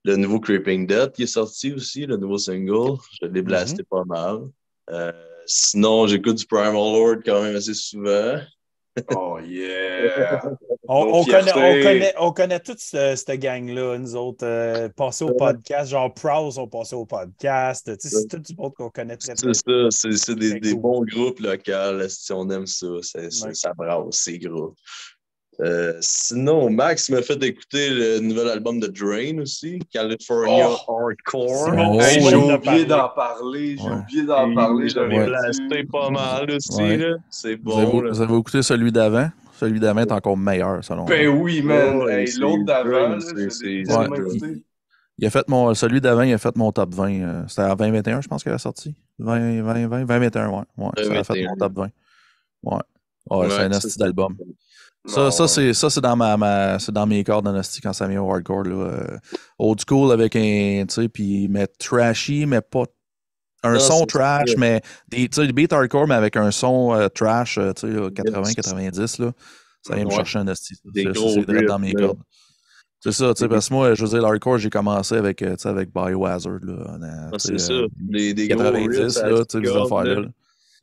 le 0.04 0.16
nouveau 0.18 0.40
Creeping 0.40 0.86
Death 0.86 1.14
qui 1.14 1.24
est 1.24 1.28
sorti 1.28 1.72
aussi, 1.72 2.06
le 2.06 2.18
nouveau 2.18 2.38
single. 2.38 2.98
Je 3.22 3.28
l'ai 3.28 3.42
blasté 3.42 3.84
pas 3.84 4.04
mal. 4.06 4.42
Euh, 4.92 5.12
sinon, 5.46 6.08
j'écoute 6.08 6.36
du 6.38 6.46
Primal 6.46 6.74
Lord 6.74 7.18
quand 7.26 7.42
même 7.42 7.56
assez 7.56 7.74
souvent. 7.74 8.38
Oh, 9.14 9.38
yeah. 9.46 10.42
On, 10.88 11.20
on 11.22 11.26
connaît, 11.26 11.52
on, 11.52 11.82
connaît, 11.84 12.14
on 12.20 12.32
connaît 12.32 12.60
toute 12.60 12.80
ce- 12.80 13.16
cette 13.16 13.40
gang-là, 13.40 13.98
nous 13.98 14.16
autres. 14.16 14.46
euh, 14.46 14.88
passer 14.96 15.26
au 15.26 15.34
podcast, 15.34 15.90
genre 15.90 16.14
Prowse 16.14 16.60
ont 16.60 16.68
passé 16.68 16.96
au 16.96 17.06
podcast. 17.08 17.92
Tu 18.00 18.08
sais, 18.08 18.16
C'est 18.22 18.28
tout 18.28 18.38
du 18.38 18.56
monde 18.56 18.72
qu'on 18.76 18.92
connaît 18.92 19.18
très, 19.18 19.34
très 19.34 19.54
C'est 19.54 19.66
ça, 19.68 19.88
c'est 19.90 20.16
c'est 20.16 20.36
des, 20.36 20.76
bons 20.76 21.04
groupes 21.04 21.40
locaux. 21.40 22.08
Si 22.08 22.32
on 22.32 22.48
aime 22.52 22.68
ça, 22.68 22.86
c'est- 23.02 23.32
c'est- 23.32 23.46
Ouais. 23.48 23.54
ça 23.56 23.74
brasse, 23.74 24.16
ces 24.16 24.38
groupes. 24.38 24.78
Euh, 25.62 25.94
sinon, 26.02 26.70
Max 26.70 27.10
m'a 27.10 27.22
fait 27.22 27.42
écouter 27.44 27.90
le 27.90 28.20
nouvel 28.20 28.50
album 28.50 28.80
de 28.80 28.88
Drain 28.88 29.40
aussi, 29.42 29.80
California 29.92 30.68
Hardcore. 30.88 31.66
Simon, 31.66 32.00
Hey, 32.02 32.22
Simon 32.22 32.30
j'ai 32.30 32.36
oublié 32.56 32.86
d'en 32.86 33.10
parler. 33.10 33.78
J'ai 33.78 33.84
Ouais. 33.90 33.96
oublié 33.96 34.24
d'en 34.26 34.54
parler. 34.54 34.90
J'avais 34.90 35.26
blasté 35.26 35.84
pas 35.86 36.10
mal 36.10 36.52
aussi. 36.52 36.82
Ouais. 36.82 37.12
C'est 37.30 37.56
Vous 37.64 37.72
avez, 37.72 38.02
là. 38.02 38.10
vous 38.12 38.22
avez 38.22 38.38
écouté 38.38 38.62
celui 38.64 38.92
d'avant? 38.92 39.30
Celui 39.58 39.80
d'avant 39.80 40.02
est 40.02 40.12
encore 40.12 40.36
meilleur, 40.36 40.84
selon 40.84 41.06
Ben 41.06 41.30
moi. 41.30 41.42
oui, 41.44 41.62
man. 41.62 42.02
Hey, 42.10 42.30
L'autre 42.38 42.66
d'avant, 42.66 43.18
c'est-. 43.22 43.84
Il 45.18 45.26
a 45.26 45.30
fait 45.30 45.48
mon, 45.48 45.74
celui 45.74 46.02
d'avant, 46.02 46.24
il 46.24 46.34
a 46.34 46.38
fait 46.38 46.56
mon 46.58 46.74
top 46.74 46.94
20. 46.94 47.22
euh, 47.22 47.44
C'était 47.48 47.62
en 47.62 47.76
2021, 47.76 48.20
je 48.20 48.28
pense 48.28 48.44
qu'il 48.44 48.52
a 48.52 48.58
sorti. 48.58 48.94
20, 49.18 49.62
20, 49.62 49.88
20, 49.88 50.06
2021, 50.06 50.50
ouais. 50.50 50.56
ouais 50.78 50.90
ça 50.98 51.20
a 51.20 51.24
fait 51.24 51.34
2021. 51.36 51.50
mon 51.52 51.56
top 51.56 51.74
20. 51.74 51.90
Ouais. 52.64 53.48
C'est 53.50 53.62
un 53.62 53.72
c'est- 53.80 53.98
d'album. 54.00 54.36
Ça, 55.08 55.30
ça, 55.32 55.48
c'est, 55.48 55.74
ça, 55.74 55.90
c'est 55.90 56.02
dans 56.02 56.16
ma, 56.16 56.36
ma- 56.38 56.80
c'est 56.80 56.92
dans 56.92 57.06
mes 57.06 57.24
cordes 57.24 57.46
d'honesty 57.46 57.80
quand 57.82 57.94
ça 57.94 58.08
vient 58.08 58.22
au 58.22 58.32
hardcore. 58.34 58.64
Là. 58.64 58.76
Euh, 58.76 59.18
old 59.60 59.80
school 59.88 60.12
avec 60.12 60.36
un, 60.36 60.86
tu 60.88 60.94
sais, 60.96 61.08
puis 61.10 61.48
mais 61.48 61.68
trashy, 61.68 62.46
mais 62.46 62.62
pas 62.62 62.86
un 63.64 63.74
Non, 63.74 63.80
son 63.80 64.06
trash, 64.06 64.50
ça. 64.52 64.56
mais 64.58 64.82
des, 65.08 65.28
tu 65.30 65.42
sais, 65.42 65.48
des 65.48 65.54
beats 65.54 65.76
hardcore, 65.76 66.08
mais 66.08 66.16
avec 66.16 66.36
un 66.38 66.50
son 66.52 66.94
euh, 66.96 67.08
trash, 67.10 67.58
euh, 67.58 67.72
tu 67.74 67.82
sais, 67.88 67.94
là, 67.94 68.10
80, 68.10 68.44
Yes. 68.48 68.56
90, 68.56 69.18
là. 69.20 69.32
Ça 69.88 69.96
vient 69.96 70.06
me 70.06 70.10
chercher 70.10 70.40
un 70.40 70.46
gros 70.46 70.56
c'est 70.56 71.66
dans 71.66 71.80
mes 71.80 71.94
cordes. 71.94 72.20
C'est 73.00 73.12
ça, 73.12 73.34
tu 73.36 73.42
sais, 73.44 73.48
parce 73.48 73.70
que 73.70 73.74
moi, 73.76 73.94
je 73.94 74.02
veux 74.04 74.10
dire, 74.10 74.22
l'hardcore, 74.24 74.58
j'ai 74.58 74.72
commencé 74.72 75.14
avec, 75.16 75.44
avec 75.44 75.94
Biohazard, 75.94 76.58
là. 76.64 76.98
Ah, 77.32 77.36
c'est 77.38 77.60
ça. 77.60 77.74
Des, 77.96 78.34
des 78.34 78.48
gros 78.48 78.64
90, 78.64 78.98
riffs 78.98 79.18
à 79.18 79.30
là, 79.30 79.46
tu 79.46 79.60
sais, 79.60 79.66
ces 79.68 79.78
affaires-là. 79.78 80.22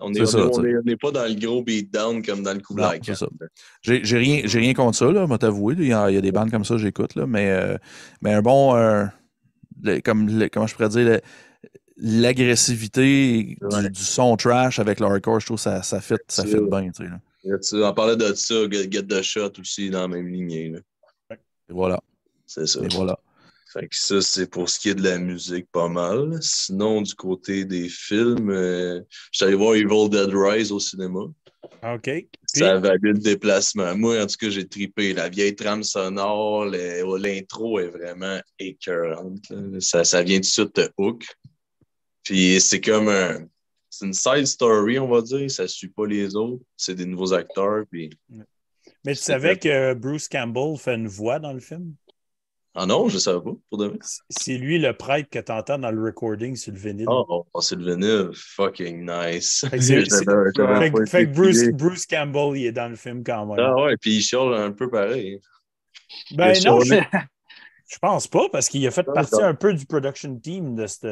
On 0.03 0.11
n'est 0.11 0.21
on 0.21 0.25
est- 0.65 0.77
on 0.77 0.87
est 0.88 0.97
pas 0.97 1.11
dans 1.11 1.25
le 1.27 1.35
gros 1.35 1.62
beatdown 1.62 2.23
comme 2.23 2.43
dans 2.43 2.53
le 2.55 2.61
coup 2.61 2.75
Black. 2.75 3.09
J'ai 3.83 4.19
rien, 4.19 4.43
rien 4.45 4.75
contre 4.75 4.99
ça, 4.99 5.11
là, 5.11 5.27
moi 5.27 5.38
t'avouer. 5.38 5.75
Il 5.79 5.87
y, 5.87 5.93
a 5.93 6.11
il 6.11 6.15
y 6.15 6.19
a 6.19 6.21
des 6.21 6.33
bandes 6.33 6.51
comme 6.51 6.65
ça, 6.65 6.77
j'écoute, 6.79 7.15
là, 7.15 7.27
mais, 7.27 7.51
euh, 7.51 7.77
mais 8.21 8.33
un 8.35 8.43
bon, 8.43 8.75
euh, 8.77 9.05
le- 9.83 10.01
comme, 10.01 10.29
le- 10.29 10.49
comment 10.49 10.67
je 10.67 10.75
pourrais 10.75 10.88
dire, 10.88 11.21
l'agressivité 11.97 13.43
du, 13.43 13.59
Ouais. 13.61 13.88
du 13.91 14.01
son 14.03 14.37
trash 14.37 14.79
avec 14.79 15.01
le 15.01 15.07
hardcore, 15.07 15.41
je 15.41 15.47
trouve 15.47 15.57
que 15.59 15.62
ça, 15.62 15.83
ça 15.83 16.01
fit, 16.01 16.15
ça 16.29 16.45
fit 16.45 16.57
bien, 16.71 16.91
tu 16.91 17.05
sais. 17.05 17.11
là. 17.11 17.59
Tu 17.59 17.85
en 17.85 17.93
parlais 17.93 18.17
de 18.17 18.33
ça, 18.35 18.55
Get, 18.71 18.91
Get 18.91 19.03
the 19.05 19.23
Shot 19.23 19.53
aussi 19.61 19.91
dans 19.91 20.03
la 20.03 20.09
même 20.09 20.29
lignée. 20.29 20.71
là. 20.71 21.37
Et 21.69 21.73
voilà, 21.73 22.01
C'est 22.47 22.67
ça. 22.67 22.81
et 22.83 22.88
voilà. 22.93 23.19
Fait 23.73 23.89
que 23.89 23.97
ça, 23.97 24.21
c'est 24.21 24.51
pour 24.51 24.69
ce 24.69 24.79
qui 24.79 24.91
est 24.91 24.95
de 24.95 25.03
la 25.03 25.19
musique, 25.19 25.67
pas 25.73 25.89
mal. 25.89 26.39
Sinon, 26.43 27.01
du 27.01 27.15
côté 27.15 27.65
des 27.65 27.89
films, 27.89 28.51
euh, 28.51 29.01
j'étais 29.31 29.47
allé 29.47 29.55
voir 29.55 29.75
Evil 29.75 30.11
Dead 30.11 30.31
Rise 30.31 30.73
au 30.73 30.79
cinéma. 30.79 31.21
OK. 31.83 32.03
Puis, 32.03 32.29
Ça 32.47 32.79
valu 32.79 33.15
le 33.15 33.19
déplacement. 33.19 33.97
Moi, 33.97 34.23
en 34.23 34.27
tout 34.27 34.37
cas, 34.39 34.51
j'ai 34.51 34.69
tripé. 34.69 35.15
La 35.15 35.31
vieille 35.31 35.57
trame 35.57 35.83
sonore, 35.83 36.67
l'intro 36.67 37.81
est 37.81 37.89
vraiment 37.89 38.41
écœurante. 38.59 39.51
Ça, 39.81 40.05
ça 40.05 40.23
vient 40.23 40.37
tout 40.37 40.43
de 40.43 40.47
suite 40.47 40.73
te 40.75 40.89
hook. 40.99 41.25
Puis 42.25 42.61
c'est 42.61 42.81
comme 42.81 43.09
un... 43.09 43.47
C'est 43.89 44.07
une 44.07 44.15
side 44.15 44.47
story, 44.47 44.99
on 44.99 45.09
va 45.09 45.23
dire. 45.23 45.51
Ça 45.51 45.67
suit 45.67 45.89
pas 45.89 46.07
les 46.07 46.37
autres. 46.37 46.63
C'est 46.77 46.95
des 46.95 47.07
nouveaux 47.07 47.33
acteurs. 47.33 47.85
Puis... 47.91 48.11
mais 49.05 49.15
tu 49.15 49.23
savais 49.23 49.59
que 49.59 49.95
Bruce 49.95 50.29
Campbell 50.29 50.77
fait 50.79 50.95
une 50.95 51.09
voix 51.09 51.39
dans 51.39 51.53
le 51.53 51.61
film? 51.61 51.95
Ah 52.75 52.87
non, 52.87 53.09
je 53.09 53.19
savais 53.19 53.41
pas, 53.41 53.51
pour 53.69 53.79
de 53.79 53.87
vrai. 53.89 53.99
C'est 54.31 54.57
lui 54.57 54.79
le 54.79 54.95
prêtre 54.97 55.29
que 55.29 55.39
tu 55.39 55.53
entends 55.53 55.79
dans 55.79 55.91
le 55.91 56.03
recording 56.03 56.57
sur 56.57 56.73
le 56.73 56.79
vinyle. 56.79 57.07
Oh, 57.07 57.45
oh, 57.53 57.61
c'est 57.61 57.77
le 57.77 57.95
vinyle. 57.95 58.31
Fucking 58.35 59.05
nice. 59.05 59.67
Fait 59.69 59.79
que 60.91 61.07
fait, 61.07 61.27
Bruce, 61.27 62.07
Campbell, 62.07 62.57
il 62.57 62.67
est 62.67 62.73
dans 62.73 62.89
le 62.89 62.97
film 62.97 63.23
quand 63.23 63.45
même. 63.45 63.59
Ah 63.59 63.75
ouais, 63.83 63.97
puis 63.99 64.17
il 64.17 64.23
chiale 64.23 64.55
un 64.55 64.73
peu 64.73 64.89
pareil. 64.89 65.39
ben 66.35 66.55
non, 66.65 66.81
je, 66.81 66.95
je 66.95 67.99
pense 68.01 68.27
pas, 68.27 68.49
parce 68.51 68.71
qu'il 68.71 68.87
a 68.87 68.91
fait 68.91 69.05
Ah, 69.09 69.13
partie 69.13 69.43
un 69.43 69.55
peu 69.55 69.75
du 69.75 69.85
production 69.85 70.35
team 70.39 70.75
de 70.75 70.87
cette. 70.87 71.05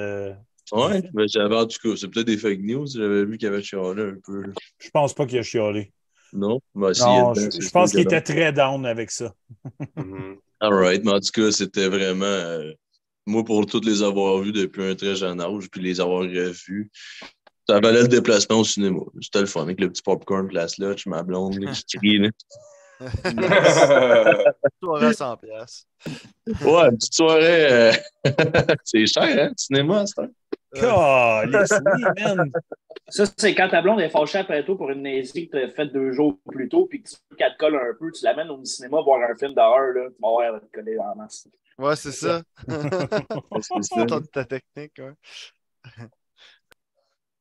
Ouais, 0.72 1.02
ben, 1.12 1.26
j'avais 1.28 1.56
en 1.56 1.66
tout 1.66 1.78
cas, 1.82 1.96
c'est 1.96 2.08
peut-être 2.08 2.26
des 2.26 2.38
fake 2.38 2.60
news. 2.60 2.86
J'avais 2.86 3.24
vu 3.26 3.36
qu'il 3.36 3.48
avait 3.48 3.62
chialé 3.62 4.02
un 4.02 4.16
peu. 4.24 4.44
Je 4.78 4.90
pense 4.90 5.12
pas 5.12 5.26
qu'il 5.26 5.38
a 5.38 5.42
chialé. 5.42 5.92
Non? 6.32 6.60
Ben, 6.74 6.94
s'il 6.94 7.04
Non, 7.04 7.32
dedans, 7.32 7.50
je, 7.50 7.70
pense 7.70 7.90
qu'il 7.90 8.00
était 8.00 8.20
très 8.20 8.52
down 8.52 8.86
avec 8.86 9.10
ça. 9.10 9.34
Mhm. 9.96 10.38
All 10.60 10.74
right, 10.74 11.02
mais 11.04 11.12
en 11.12 11.20
tout 11.20 11.30
cas, 11.32 11.50
c'était 11.50 11.88
vraiment. 11.88 12.24
euh, 12.26 12.72
moi, 13.26 13.44
pour 13.44 13.64
toutes 13.66 13.84
les 13.86 14.02
avoir 14.02 14.38
vus 14.38 14.52
depuis 14.52 14.82
un 14.82 14.94
très 14.94 15.16
jeune 15.16 15.40
âge, 15.40 15.68
puis 15.70 15.80
les 15.80 16.00
avoir 16.00 16.20
revus, 16.22 16.90
ça 17.68 17.80
valait 17.80 18.02
le 18.02 18.08
déplacement 18.08 18.60
au 18.60 18.64
cinéma. 18.64 19.00
C'était 19.20 19.40
le 19.40 19.46
fun 19.46 19.62
avec 19.62 19.80
le 19.80 19.88
petit 19.90 20.02
popcorn, 20.02 20.48
la 20.52 20.68
slotch, 20.68 21.06
ma 21.06 21.22
blonde 21.22 21.58
là, 21.60 21.72
qui 21.72 21.98
crie. 21.98 22.18
Là. 22.18 22.30
Soirée 24.82 25.06
à 25.06 25.12
100 25.12 25.36
piastres. 25.38 25.86
Ouais, 26.46 26.88
une 26.88 26.98
petite 26.98 27.14
soirée. 27.14 27.72
euh, 27.72 27.92
c'est 28.84 29.06
cher, 29.06 29.22
hein, 29.22 29.48
le 29.48 29.54
cinéma, 29.56 30.00
à 30.00 30.22
man. 30.82 32.52
Ça, 33.08 33.24
c'est 33.36 33.54
quand 33.54 33.68
ta 33.68 33.82
blonde 33.82 34.00
est 34.00 34.08
fâchée 34.10 34.38
après 34.38 34.64
toi 34.64 34.76
pour 34.76 34.90
une 34.90 35.02
niaiserie 35.02 35.48
que 35.48 35.56
tu 35.58 35.64
as 35.64 35.70
faite 35.70 35.92
deux 35.92 36.12
jours 36.12 36.38
plus 36.48 36.68
tôt, 36.68 36.86
puis 36.86 37.02
que 37.02 37.08
tu 37.08 37.16
veux 37.30 37.36
qu'elle 37.36 37.52
te 37.52 37.58
colle 37.58 37.76
un 37.76 37.94
peu, 37.98 38.10
tu 38.12 38.24
l'amènes 38.24 38.50
au 38.50 38.64
cinéma 38.64 39.00
voir 39.02 39.20
un 39.28 39.36
film 39.36 39.52
d'horreur, 39.52 39.92
là, 39.94 40.08
tu 40.08 40.22
vas 40.22 40.28
voir, 40.28 40.42
elle 40.44 40.52
va 40.52 40.60
te 40.60 40.72
coller 40.72 40.98
en 40.98 41.16
masse. 41.16 41.48
Ouais, 41.78 41.96
c'est 41.96 42.12
ça. 42.12 42.42
C'est 42.68 43.82
ça. 43.82 44.06
ta, 44.06 44.20
ta 44.20 44.44
technique, 44.44 44.92
ouais. 44.98 45.14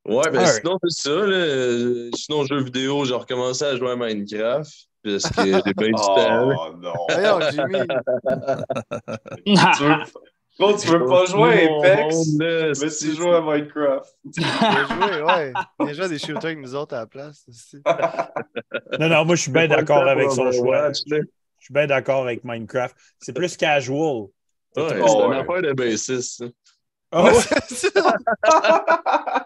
Ouais, 0.05 0.29
ben 0.31 0.45
sinon, 0.45 0.77
c'est 0.83 1.01
ça. 1.01 1.09
Là. 1.11 1.35
Euh, 1.35 2.09
Sinon, 2.15 2.45
jeux 2.45 2.63
vidéo, 2.63 3.05
j'ai 3.05 3.13
recommencé 3.13 3.65
à 3.65 3.75
jouer 3.75 3.91
à 3.91 3.95
Minecraft. 3.95 4.71
Parce 5.03 5.29
que 5.29 5.43
j'ai 5.65 5.73
bien 5.73 5.87
du 5.87 5.93
temps. 5.93 6.45
là. 6.47 6.55
Oh 6.57 6.73
non. 6.77 6.93
Voyons, 7.09 7.39
Jimmy. 7.51 7.79
Tu 9.45 9.83
veux... 9.83 9.95
Gros, 10.59 10.77
tu 10.77 10.87
veux 10.89 11.05
pas 11.05 11.25
jouer 11.25 11.67
à 11.67 11.77
Apex, 11.77 12.27
mais 12.37 12.73
tu 12.73 13.15
joues 13.15 13.31
à 13.31 13.41
Minecraft? 13.41 14.13
Bien 14.35 14.87
joué, 14.87 15.21
ouais. 15.23 15.53
Bien 15.79 15.93
joué 15.93 16.03
à 16.03 16.07
des 16.09 16.19
shooters 16.19 16.45
avec 16.45 16.59
nous 16.59 16.75
autres 16.75 16.95
à 16.95 16.99
la 16.99 17.07
place. 17.07 17.45
aussi. 17.47 17.77
Non, 18.99 19.07
non, 19.09 19.25
moi, 19.25 19.35
je 19.35 19.41
suis 19.43 19.51
bien 19.51 19.67
d'accord 19.67 20.05
avec 20.07 20.29
son 20.31 20.51
choix. 20.51 20.91
Je 20.91 21.21
suis 21.59 21.73
bien 21.73 21.87
d'accord 21.87 22.23
avec 22.23 22.43
Minecraft. 22.43 22.95
C'est 23.19 23.33
plus 23.33 23.55
casual. 23.55 24.27
Ouais, 24.75 24.85
c'est 24.89 25.01
Oh, 25.01 25.31
une 25.31 25.39
affaire 25.39 25.61
de 25.61 25.73
bassiste. 25.73 26.43
Ah 27.11 27.23
ouais? 27.23 27.31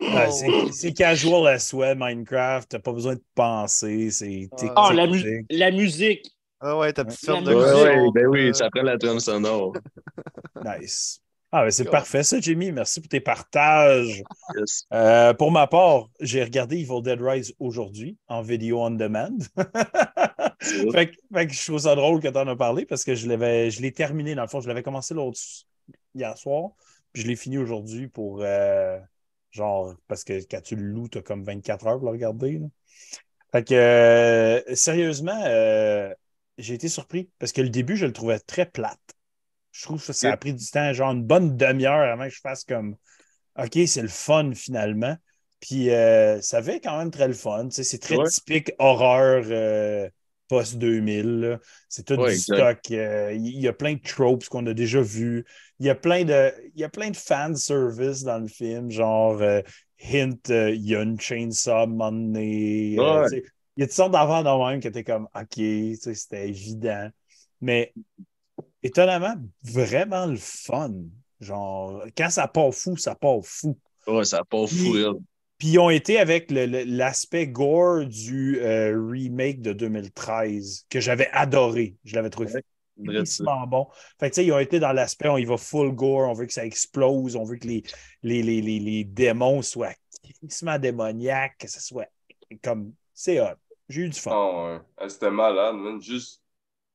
Ouais, 0.00 0.70
c'est- 0.70 0.92
casual 0.92 1.46
à 1.46 1.58
souhait, 1.58 1.94
Minecraft. 1.94 2.68
T'as 2.70 2.78
pas 2.78 2.92
besoin 2.92 3.14
de 3.14 3.22
penser. 3.34 4.10
C'est 4.10 4.48
Ah, 4.76 4.90
la, 4.92 5.06
mu- 5.06 5.18
tic-tic. 5.18 5.46
la 5.50 5.70
musique. 5.70 6.30
Ah 6.66 6.78
ouais, 6.78 6.94
ta 6.94 7.04
petite 7.04 7.22
ferme 7.22 7.44
de. 7.44 7.54
Ouais, 7.54 8.10
ben 8.14 8.26
oui, 8.26 8.54
ça 8.54 8.70
prend 8.70 8.82
la 8.82 8.96
trame 8.96 9.20
sonore. 9.20 9.74
Nice. 10.64 11.20
Ah, 11.52 11.62
ben 11.64 11.70
c'est 11.70 11.84
parfait, 11.90 12.22
ça, 12.22 12.40
Jimmy. 12.40 12.72
Merci 12.72 13.02
pour 13.02 13.08
tes 13.08 13.20
partages. 13.20 14.22
Yes. 14.56 14.86
Euh, 14.94 15.34
pour 15.34 15.52
ma 15.52 15.66
part, 15.66 16.08
j'ai 16.20 16.42
regardé 16.42 16.78
Evil 16.78 17.02
Dead 17.02 17.20
Rise 17.20 17.54
aujourd'hui 17.58 18.16
en 18.28 18.40
vidéo 18.40 18.82
on 18.82 18.92
demand. 18.92 19.36
fait, 20.58 21.10
que, 21.10 21.16
fait 21.34 21.46
que 21.46 21.52
je 21.52 21.66
trouve 21.66 21.80
ça 21.80 21.94
drôle 21.94 22.20
que 22.20 22.28
tu 22.28 22.38
en 22.38 22.48
as 22.48 22.56
parlé 22.56 22.86
parce 22.86 23.04
que 23.04 23.14
je 23.14 23.28
l'avais, 23.28 23.70
je 23.70 23.82
l'ai 23.82 23.92
terminé 23.92 24.34
dans 24.34 24.42
le 24.42 24.48
fond. 24.48 24.62
Je 24.62 24.68
l'avais 24.68 24.82
commencé 24.82 25.12
l'autre 25.12 25.38
hier 26.14 26.38
soir, 26.38 26.70
puis 27.12 27.22
je 27.22 27.28
l'ai 27.28 27.36
fini 27.36 27.58
aujourd'hui 27.58 28.08
pour 28.08 28.40
euh, 28.40 28.98
genre 29.50 29.94
parce 30.08 30.24
que 30.24 30.40
quand 30.50 30.62
tu 30.62 30.76
le 30.76 30.84
loues, 30.84 31.08
tu 31.08 31.18
as 31.18 31.22
comme 31.22 31.44
24 31.44 31.86
heures 31.86 31.98
pour 31.98 32.06
le 32.06 32.12
regarder. 32.12 32.58
là. 32.58 32.66
Fait 33.52 33.62
que 33.62 33.74
euh, 33.74 34.74
sérieusement, 34.74 35.40
euh, 35.44 36.12
j'ai 36.58 36.74
été 36.74 36.88
surpris 36.88 37.30
parce 37.38 37.52
que 37.52 37.60
le 37.62 37.68
début, 37.70 37.96
je 37.96 38.06
le 38.06 38.12
trouvais 38.12 38.38
très 38.38 38.66
plate. 38.66 39.00
Je 39.72 39.84
trouve 39.84 40.04
que 40.04 40.12
ça 40.12 40.32
a 40.32 40.36
pris 40.36 40.54
du 40.54 40.66
temps, 40.70 40.92
genre 40.92 41.12
une 41.12 41.24
bonne 41.24 41.56
demi-heure 41.56 42.10
avant 42.12 42.24
que 42.24 42.30
je 42.34 42.40
fasse 42.40 42.64
comme 42.64 42.96
OK, 43.58 43.78
c'est 43.86 44.02
le 44.02 44.08
fun 44.08 44.52
finalement. 44.54 45.16
Puis 45.60 45.90
euh, 45.90 46.40
ça 46.42 46.62
fait 46.62 46.80
quand 46.80 46.98
même 46.98 47.10
très 47.10 47.28
le 47.28 47.34
fun. 47.34 47.68
tu 47.68 47.76
sais, 47.76 47.84
C'est 47.84 47.98
très 47.98 48.18
Ouais. 48.18 48.22
typique 48.22 48.72
horreur 48.78 49.44
euh, 49.48 50.08
post-2000. 50.48 51.58
C'est 51.88 52.04
tout 52.06 52.16
Ouais, 52.16 52.32
du 52.32 52.34
exact. 52.34 52.68
stock. 52.68 52.80
euh, 52.90 53.32
Il 53.34 53.60
y 53.60 53.68
a 53.68 53.72
plein 53.72 53.94
de 53.94 54.00
tropes 54.02 54.44
qu'on 54.48 54.66
a 54.66 54.74
déjà 54.74 55.00
vus. 55.00 55.44
Il 55.80 55.86
y 55.86 55.90
a 55.90 55.94
plein 55.94 56.24
de, 56.24 56.52
il 56.74 56.80
y 56.80 56.84
a 56.84 56.88
plein 56.88 57.10
de 57.10 57.16
fan 57.16 57.56
service 57.56 58.22
dans 58.22 58.38
le 58.38 58.48
film, 58.48 58.90
genre 58.90 59.40
euh, 59.42 59.62
hint, 60.02 60.50
euh, 60.50 60.70
il 60.70 60.84
y 60.86 60.94
a 60.96 61.02
une 61.02 61.18
chainsaw 61.20 61.86
euh, 62.96 63.24
Ouais. 63.24 63.30
Il 63.76 63.80
y 63.80 63.82
a 63.84 63.86
toutes 63.86 63.96
sortes 63.96 64.12
dans 64.12 64.68
même 64.68 64.80
que 64.80 64.88
t'es 64.88 65.04
comme 65.04 65.28
OK, 65.34 65.48
tu 65.54 65.96
sais, 65.96 66.14
c'était 66.14 66.48
évident. 66.48 67.08
Mais 67.60 67.92
étonnamment, 68.82 69.34
vraiment 69.62 70.26
le 70.26 70.36
fun. 70.36 70.92
Genre, 71.40 72.04
quand 72.16 72.30
ça 72.30 72.46
part 72.46 72.72
fou, 72.72 72.96
ça 72.96 73.14
part 73.14 73.40
fou. 73.42 73.78
Ouais, 74.06 74.24
ça 74.24 74.44
part 74.44 74.68
fou, 74.68 74.92
Puis- 74.92 75.04
raide. 75.04 75.16
Puis 75.56 75.68
ils 75.68 75.78
ont 75.78 75.88
été 75.88 76.18
avec 76.18 76.50
l'aspect 76.50 77.46
gore 77.46 78.04
du 78.06 78.58
euh, 78.60 79.00
remake 79.08 79.62
de 79.62 79.72
2013 79.72 80.86
que 80.90 81.00
j'avais 81.00 81.28
adoré. 81.30 81.94
Je 82.04 82.16
l'avais 82.16 82.28
trouvé 82.28 82.52
vraiment 82.96 83.66
bon. 83.66 83.86
Fait 84.18 84.30
que 84.30 84.34
tu 84.34 84.40
sais, 84.40 84.46
ils 84.46 84.52
ont 84.52 84.58
été 84.58 84.80
dans 84.80 84.92
l'aspect, 84.92 85.28
on 85.28 85.38
y 85.38 85.44
va 85.44 85.56
full 85.56 85.92
gore, 85.92 86.28
on 86.28 86.32
veut 86.32 86.46
que 86.46 86.52
ça 86.52 86.66
explose, 86.66 87.36
on 87.36 87.44
veut 87.44 87.56
que 87.56 87.68
les, 87.68 87.84
les, 88.22 88.42
les, 88.42 88.60
les, 88.60 88.80
les 88.80 89.04
démons 89.04 89.62
soient 89.62 89.94
démoniaques, 90.80 91.56
que 91.58 91.68
ce 91.68 91.80
soit 91.80 92.08
comme. 92.62 92.92
C'est 93.14 93.40
hot. 93.40 93.54
J'ai 93.88 94.02
eu 94.02 94.08
du 94.08 94.18
fun. 94.20 94.30
Ah 94.32 94.64
ouais. 94.74 94.80
Ah, 94.98 95.08
C'était 95.08 95.30
malade, 95.30 95.76
man. 95.76 96.00
Juste, 96.00 96.42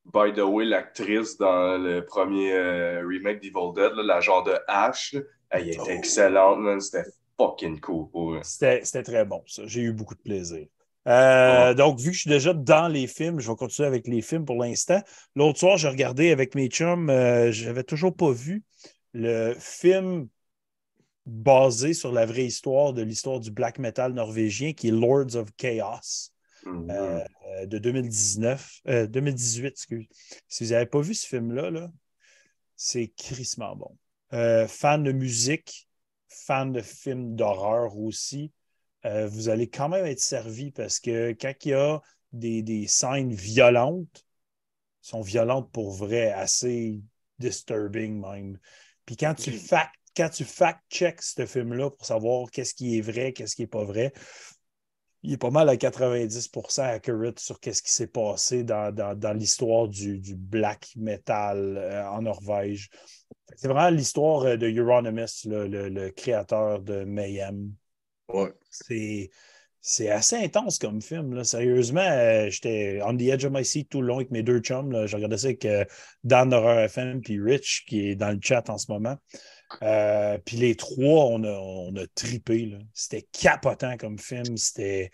by 0.06 0.34
the 0.34 0.40
way, 0.42 0.66
l'actrice 0.66 1.38
dans 1.38 1.78
le 1.78 2.06
premier 2.06 2.54
euh, 2.54 3.06
remake 3.08 3.42
d'Evil 3.42 3.74
Dead, 3.76 3.94
là, 3.96 4.04
la 4.04 4.22
genre 4.22 4.44
de 4.44 4.56
Ash, 4.68 5.16
elle 5.50 5.70
était 5.70 5.80
Oh. 5.82 5.88
excellente, 5.92 6.60
man. 6.60 6.80
C'était 6.82 7.10
fucking 7.38 7.80
cool 7.80 8.10
c'était 8.42 9.04
très 9.04 9.26
bon, 9.26 9.44
ça. 9.48 9.64
J'ai 9.66 9.82
eu 9.82 9.94
beaucoup 9.94 10.16
de 10.16 10.22
plaisir. 10.22 10.68
Euh, 11.08 11.74
Donc, 11.74 12.00
vu 12.00 12.10
que 12.10 12.16
je 12.16 12.22
suis 12.22 12.30
déjà 12.30 12.54
dans 12.54 12.88
les 12.88 13.08
films, 13.08 13.40
je 13.40 13.50
vais 13.50 13.56
continuer 13.56 13.88
avec 13.88 14.08
les 14.08 14.22
films 14.22 14.46
pour 14.46 14.58
l'instant. 14.62 15.02
L'autre 15.36 15.60
soir, 15.60 15.78
j'ai 15.78 15.88
regardé 15.88 16.32
avec 16.32 16.56
mes 16.56 16.68
chums, 16.68 17.10
euh, 17.10 17.52
j'avais 17.52 17.84
toujours 17.84 18.16
pas 18.16 18.32
vu 18.32 18.64
le 19.14 19.56
film 19.60 20.28
basé 21.26 21.94
sur 21.94 22.12
la 22.12 22.26
vraie 22.26 22.46
histoire 22.46 22.94
de 22.94 23.02
l'histoire 23.04 23.40
du 23.40 23.52
black 23.52 23.80
metal 23.80 24.14
norvégien 24.14 24.74
qui 24.74 24.90
est 24.90 24.92
Lords 24.92 25.36
of 25.36 25.50
Chaos 25.58 26.32
Mhm. 26.66 26.91
euh, 26.91 27.24
euh, 27.47 27.66
de 27.66 27.78
2019, 27.78 28.82
euh, 28.88 29.07
2018, 29.07 29.68
excuse. 29.68 30.07
Si 30.47 30.64
vous 30.66 30.72
n'avez 30.72 30.86
pas 30.86 31.01
vu 31.01 31.14
ce 31.14 31.28
film-là, 31.28 31.72
là, 31.72 31.91
c'est 32.76 33.10
crissement 33.10 33.76
bon. 33.76 33.97
Euh, 34.34 34.68
fan 34.68 35.03
de 35.03 35.12
musique, 35.12 35.88
fan 36.28 36.72
de 36.72 36.82
films 36.82 37.36
d'horreur 37.36 37.97
aussi, 37.97 38.51
euh, 39.05 39.28
vous 39.28 39.49
allez 39.49 39.70
quand 39.70 39.89
même 39.89 40.05
être 40.05 40.20
servi 40.20 40.72
parce 40.72 40.99
que 40.99 41.32
quand 41.32 41.53
il 41.66 41.70
y 41.70 41.74
a 41.74 42.01
des, 42.32 42.62
des 42.62 42.88
scènes 42.88 43.34
violentes, 43.34 44.26
sont 45.01 45.22
violentes 45.22 45.72
pour 45.72 45.91
vrai, 45.91 46.32
assez 46.32 47.01
disturbing 47.39 48.22
même. 48.22 48.60
Puis 49.05 49.16
quand 49.16 49.34
tu 49.34 49.51
fact, 49.51 49.95
quand 50.16 50.30
tu 50.30 50.43
fact-check 50.43 51.22
ce 51.22 51.45
film-là 51.45 51.89
pour 51.89 52.05
savoir 52.05 52.51
qu'est-ce 52.51 52.74
qui 52.74 52.97
est 52.97 53.01
vrai, 53.01 53.34
qu'est-ce 53.34 53.55
qui 53.55 53.64
n'est 53.64 53.68
pas 53.68 53.86
vrai, 53.86 54.14
il 55.24 55.34
est 55.34 55.38
pas 55.38 55.50
mal 55.50 55.68
à 55.70 55.76
90% 55.76 56.82
accurate 56.82 57.40
sur 57.40 57.60
qu'est-ce 57.60 57.82
qui 57.84 57.92
s'est 57.92 58.08
passé 58.08 58.64
dans, 58.64 58.94
dans- 58.94 59.16
dans 59.18 59.34
l'histoire 59.34 59.88
du, 59.88 60.18
du 60.20 60.36
black 60.36 60.90
metal 60.96 61.78
euh, 61.78 62.08
en 62.10 62.22
Norvège. 62.22 62.90
C'est 63.56 63.68
vraiment 63.68 63.90
l'histoire 63.90 64.44
euh, 64.44 64.58
de 64.58 64.68
Euronymous, 64.70 65.46
là, 65.46 65.68
le, 65.68 65.90
le 65.90 66.10
créateur 66.12 66.80
de 66.80 67.04
Mayhem. 67.04 67.72
Ouais. 68.30 68.54
C'est, 68.70 69.30
c'est 69.82 70.10
assez 70.10 70.36
intense 70.38 70.78
comme 70.78 71.02
film. 71.02 71.34
Là. 71.34 71.44
Sérieusement, 71.44 72.02
euh, 72.02 72.50
j'étais 72.50 73.00
on 73.04 73.16
the 73.18 73.24
edge 73.24 73.46
of 73.46 73.52
my 73.52 73.66
seat 73.66 73.90
tout 73.90 74.02
le 74.02 74.08
long 74.08 74.18
avec 74.18 74.32
mes 74.32 74.44
deux 74.44 74.60
chums. 74.60 74.92
Là. 74.92 75.06
Je 75.08 75.16
regardais 75.16 75.38
ça 75.38 75.48
avec 75.48 75.66
euh, 75.66 75.84
Dan 76.24 76.50
d'Horreur 76.50 76.80
FM 76.80 77.22
puis 77.22 77.42
Rich 77.42 77.86
qui 77.88 78.10
est 78.10 78.16
dans 78.16 78.32
le 78.32 78.40
chat 78.42 78.70
en 78.70 78.78
ce 78.78 78.92
moment. 78.92 79.18
Euh, 79.82 80.38
puis 80.40 80.58
les 80.58 80.76
trois, 80.76 81.26
on 81.26 81.44
a, 81.44 81.52
on 81.52 81.96
a 81.96 82.08
tripé. 82.08 82.78
C'était 82.94 83.28
capotant 83.32 83.98
comme 83.98 84.20
film. 84.20 84.58
C'était, 84.58 85.12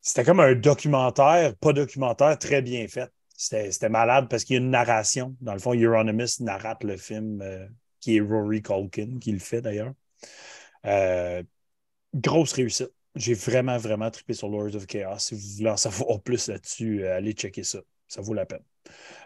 c'était 0.00 0.24
comme 0.24 0.40
un 0.40 0.54
documentaire, 0.54 1.56
pas 1.56 1.72
documentaire, 1.72 2.38
très 2.38 2.62
bien 2.62 2.86
fait. 2.88 3.10
C'était, 3.36 3.72
c'était 3.72 3.88
malade 3.88 4.28
parce 4.28 4.44
qu'il 4.44 4.54
y 4.54 4.58
a 4.58 4.62
une 4.62 4.70
narration. 4.70 5.36
Dans 5.40 5.54
le 5.54 5.58
fond, 5.58 5.74
Euronymous 5.74 6.40
narrate 6.40 6.84
le 6.84 6.96
film 6.96 7.40
euh, 7.42 7.66
qui 8.00 8.16
est 8.16 8.20
Rory 8.20 8.62
Culkin 8.62 9.18
qui 9.20 9.32
le 9.32 9.38
fait 9.38 9.60
d'ailleurs. 9.60 9.92
Euh, 10.86 11.42
grosse 12.14 12.52
réussite. 12.52 12.90
J'ai 13.14 13.34
vraiment, 13.34 13.76
vraiment 13.78 14.10
trippé 14.10 14.32
sur 14.34 14.48
Lords 14.48 14.74
of 14.74 14.86
Chaos. 14.86 15.18
Si 15.18 15.34
vous 15.34 15.40
voulez 15.58 15.70
en 15.70 15.76
savoir 15.76 16.20
plus 16.24 16.48
là-dessus, 16.48 17.04
euh, 17.04 17.16
allez 17.16 17.32
checker 17.32 17.62
ça. 17.62 17.78
Ça 18.08 18.20
vaut 18.20 18.34
la 18.34 18.44
peine. 18.46 18.60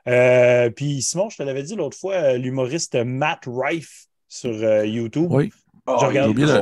Euh, 0.06 0.70
puis 0.70 1.02
Simon, 1.02 1.30
je 1.30 1.36
te 1.38 1.42
l'avais 1.42 1.62
dit 1.62 1.74
l'autre 1.74 1.96
fois, 1.96 2.14
euh, 2.14 2.36
l'humoriste 2.38 2.94
Matt 2.96 3.44
Rife 3.46 4.06
sur 4.28 4.50
euh, 4.50 4.86
YouTube. 4.86 5.28
Oui, 5.30 5.50
Ah, 5.90 5.96
J'ai 6.12 6.20
oublié 6.22 6.46
de- 6.46 6.52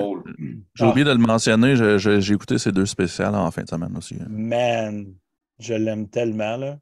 Ah. 0.79 0.89
oublié 0.89 1.05
de 1.05 1.11
le 1.11 1.19
mentionner. 1.19 1.75
je- 1.75 1.99
je- 1.99 2.21
J'ai 2.21 2.35
écouté 2.35 2.59
ces 2.59 2.71
deux 2.71 2.87
spéciales 2.87 3.35
en 3.35 3.51
fin 3.51 3.65
de 3.65 3.69
semaine 3.69 3.97
aussi. 3.97 4.15
hein. 4.21 4.27
Man, 4.29 5.13
je 5.59 5.75
l'aime 5.75 6.09
tellement, 6.09 6.57
là. 6.57 6.79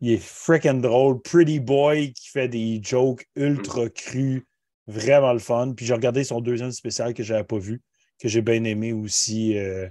Il 0.00 0.10
est 0.10 0.20
freaking 0.22 0.80
drôle. 0.80 1.22
Pretty 1.22 1.60
boy 1.60 2.12
qui 2.14 2.30
fait 2.30 2.48
des 2.48 2.80
jokes 2.82 3.24
ultra 3.36 3.88
crus. 3.90 4.42
Vraiment 4.88 5.32
le 5.32 5.38
fun. 5.38 5.72
Puis 5.76 5.86
j'ai 5.86 5.94
regardé 5.94 6.24
son 6.24 6.40
deuxième 6.40 6.72
spécial 6.72 7.14
que 7.14 7.22
je 7.22 7.32
n'avais 7.32 7.44
pas 7.44 7.58
vu, 7.58 7.80
que 8.20 8.28
j'ai 8.28 8.42
bien 8.42 8.62
aimé 8.64 8.92
aussi. 8.92 9.56
euh, 9.58 9.88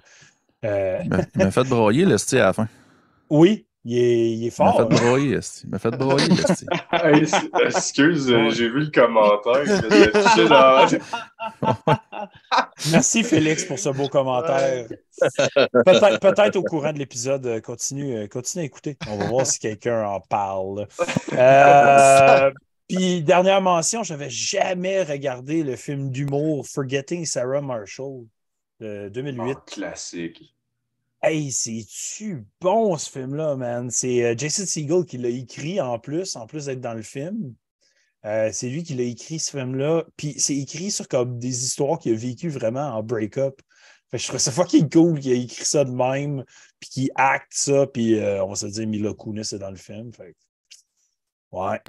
euh, 0.66 1.00
Il 1.04 1.10
m'a- 1.44 1.52
fait 1.52 1.64
broyer, 1.64 2.06
l'esti, 2.06 2.38
à 2.40 2.46
la 2.46 2.54
fin. 2.54 2.68
oui, 3.30 3.66
il 3.86 3.98
est, 3.98 4.32
il 4.32 4.44
est 4.46 4.48
Il 4.58 4.64
m'a 4.64 4.72
fort. 4.74 4.90
fait 4.90 4.96
broyer. 4.96 5.40
Il 5.64 5.70
m'a 5.70 5.80
fait 5.80 5.92
broyer. 5.92 6.28
Hey, 6.92 7.26
excuse, 7.66 8.30
euh, 8.32 8.50
j'ai 8.50 8.68
vu 8.70 8.82
le 8.82 8.92
commentaire. 8.92 9.64
Dans- 10.50 10.88
Merci 12.92 13.24
Félix 13.24 13.64
pour 13.66 13.80
ce 13.80 13.90
beau 13.90 14.08
commentaire. 14.10 14.88
Peut-être 15.86 16.56
au 16.58 16.64
courant 16.64 16.92
de 16.92 17.00
l'épisode, 17.00 17.62
continue, 17.62 18.28
continue 18.30 18.64
à 18.64 18.66
écouter. 18.66 18.98
On 19.10 19.18
va 19.18 19.26
voir 19.28 19.46
si 19.46 19.60
quelqu'un 19.60 20.06
en 20.06 20.20
parle. 20.20 20.88
Euh, 21.34 22.52
Puis, 22.88 23.22
dernière 23.22 23.62
mention, 23.62 24.04
je 24.04 24.14
n'avais 24.14 24.30
jamais 24.30 25.04
regardé 25.04 25.64
le 25.64 25.76
film 25.76 26.10
d'humour 26.10 26.66
Forgetting 26.68 27.26
Sarah 27.26 27.62
Marshall 27.62 28.26
de 28.80 29.10
2008. 29.10 29.58
Ah, 29.58 29.64
classique. 29.68 30.56
Hey, 31.22 31.52
c'est-tu 31.52 32.46
bon 32.62 32.96
ce 32.96 33.10
film-là, 33.10 33.56
man? 33.56 33.90
C'est 33.90 34.24
euh, 34.24 34.36
Jason 34.38 34.66
Segel 34.66 35.04
qui 35.06 35.18
l'a 35.18 35.30
écrit 35.30 35.82
en 35.82 36.00
plus, 36.00 36.36
en 36.36 36.46
plus 36.48 36.66
d'être 36.66 36.80
dans 36.80 36.94
le 36.94 37.02
film. 37.02 37.56
Euh, 38.26 38.50
c'est 38.54 38.70
lui 38.70 38.84
qui 38.84 38.94
l'a 38.94 39.04
écrit 39.04 39.40
ce 39.40 39.52
film-là. 39.52 40.06
Puis 40.16 40.36
c'est 40.38 40.56
écrit 40.56 40.92
sur 40.92 41.08
comme 41.08 41.40
des 41.40 41.66
histoires 41.66 42.00
qu'il 42.00 42.14
a 42.14 42.16
vécues 42.16 42.50
vraiment 42.50 42.96
en 42.96 43.04
break-up. 43.04 43.62
Fait 44.10 44.18
que 44.18 44.24
je 44.24 44.28
trouve 44.30 44.40
ça 44.40 44.52
fucking 44.52 44.90
cool 44.90 45.20
qu'il 45.20 45.34
a 45.34 45.36
écrit 45.36 45.66
ça 45.66 45.84
de 45.84 45.92
même, 45.92 46.46
puis 46.80 46.90
qu'il 46.90 47.10
acte 47.16 47.52
ça, 47.52 47.86
puis 47.88 48.18
euh, 48.18 48.42
on 48.46 48.50
va 48.50 48.56
se 48.56 48.68
dire 48.68 48.88
Mila 48.88 49.14
Kunis 49.14 49.42
est 49.52 49.60
dans 49.60 49.70
le 49.70 49.76
film. 49.76 50.14
Fait 50.14 50.32
que- 50.32 50.47
Ouais. 51.52 51.80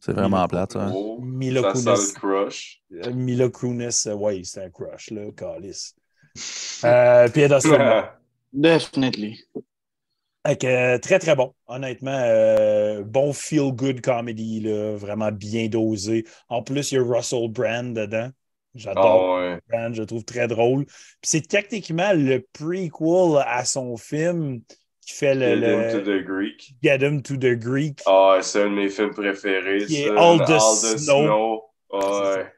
C'est 0.00 0.12
vraiment 0.12 0.46
plate, 0.46 0.72
ça. 0.72 0.84
hein. 0.86 0.92
Oh, 0.94 1.18
Mila 1.20 1.62
ça 1.62 1.72
Kunis. 1.72 1.82
sent 1.82 2.12
le 2.14 2.20
crush. 2.20 2.82
Euh, 2.92 3.12
Mila 3.12 3.48
Kunis, 3.48 4.04
euh, 4.06 4.14
ouais, 4.14 4.42
c'était 4.44 4.66
un 4.66 4.70
crush, 4.70 5.10
là, 5.10 5.30
Calis. 5.36 5.94
Euh, 6.84 7.28
puis. 7.28 7.46
Definitely. 8.52 9.38
Que, 10.44 10.66
euh, 10.66 10.98
très, 10.98 11.18
très 11.18 11.34
bon. 11.34 11.54
Honnêtement, 11.66 12.12
euh, 12.24 13.02
bon 13.02 13.32
feel-good 13.32 14.00
comedy, 14.00 14.60
là, 14.60 14.94
vraiment 14.96 15.32
bien 15.32 15.66
dosé. 15.68 16.24
En 16.48 16.62
plus, 16.62 16.92
il 16.92 16.96
y 16.96 16.98
a 16.98 17.02
Russell 17.02 17.48
Brand 17.50 17.92
dedans. 17.96 18.30
J'adore 18.74 19.38
Ah 19.38 19.40
ouais. 19.40 19.60
Brand, 19.68 19.94
je 19.94 20.02
le 20.02 20.06
trouve 20.06 20.24
très 20.24 20.46
drôle. 20.46 20.84
Puis 20.86 20.94
c'est 21.24 21.48
techniquement 21.48 22.12
le 22.12 22.46
prequel 22.52 23.42
à 23.44 23.64
son 23.64 23.96
film 23.96 24.60
qui 25.06 25.14
fait 25.14 25.34
le, 25.34 25.46
Get 25.46 25.56
le 25.56 25.84
into 25.88 26.00
the 26.00 26.24
Greek. 26.24 26.74
Get 26.82 26.98
Him 27.00 27.22
to 27.22 27.36
the 27.36 27.54
Greek. 27.58 28.00
Ah, 28.06 28.38
c'est 28.42 28.62
un 28.62 28.70
de 28.70 28.74
mes 28.74 28.88
films 28.90 29.14
préférés. 29.14 29.86
Qui 29.86 30.02
est. 30.02 30.10
All 30.10 30.38
the 30.44 30.58
Snow. 30.98 31.62
Ouais. 31.92 32.52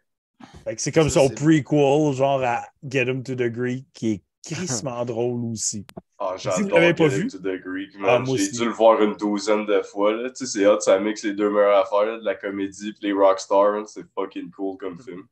Fait 0.64 0.74
que 0.76 0.80
c'est 0.82 0.92
comme 0.92 1.10
Ça, 1.10 1.20
son 1.20 1.28
prequel, 1.28 2.14
genre 2.14 2.42
à 2.42 2.64
Get 2.82 3.04
Him 3.04 3.22
to 3.22 3.34
the 3.34 3.48
Greek, 3.50 3.86
qui 3.92 4.12
est 4.12 4.22
crissement 4.54 5.04
drôle 5.04 5.44
aussi. 5.52 5.84
Ah, 6.18 6.34
j'adore 6.36 6.78
l'avez 6.78 6.94
pas 6.94 7.08
Get 7.08 7.16
vu? 7.16 7.22
Into 7.24 7.38
the 7.38 7.60
Greek, 7.62 7.90
Ah, 8.04 8.22
J'ai 8.26 8.50
dû 8.50 8.64
le 8.64 8.70
voir 8.72 9.02
une 9.02 9.14
douzaine 9.14 9.66
de 9.66 9.82
fois. 9.82 10.12
Là. 10.12 10.30
Tu 10.30 10.46
sais, 10.46 10.58
c'est 10.60 10.66
hot, 10.66 10.80
ça 10.80 10.98
mixe 10.98 11.24
les 11.24 11.34
deux 11.34 11.50
meilleures 11.50 11.76
affaires, 11.76 12.06
là, 12.06 12.18
de 12.18 12.24
la 12.24 12.34
comédie 12.34 12.88
et 13.02 13.06
les 13.06 13.12
rockstars. 13.12 13.74
hein. 13.74 13.84
C'est 13.86 14.04
fucking 14.14 14.50
cool 14.52 14.78
comme 14.78 14.98
film. 15.00 15.24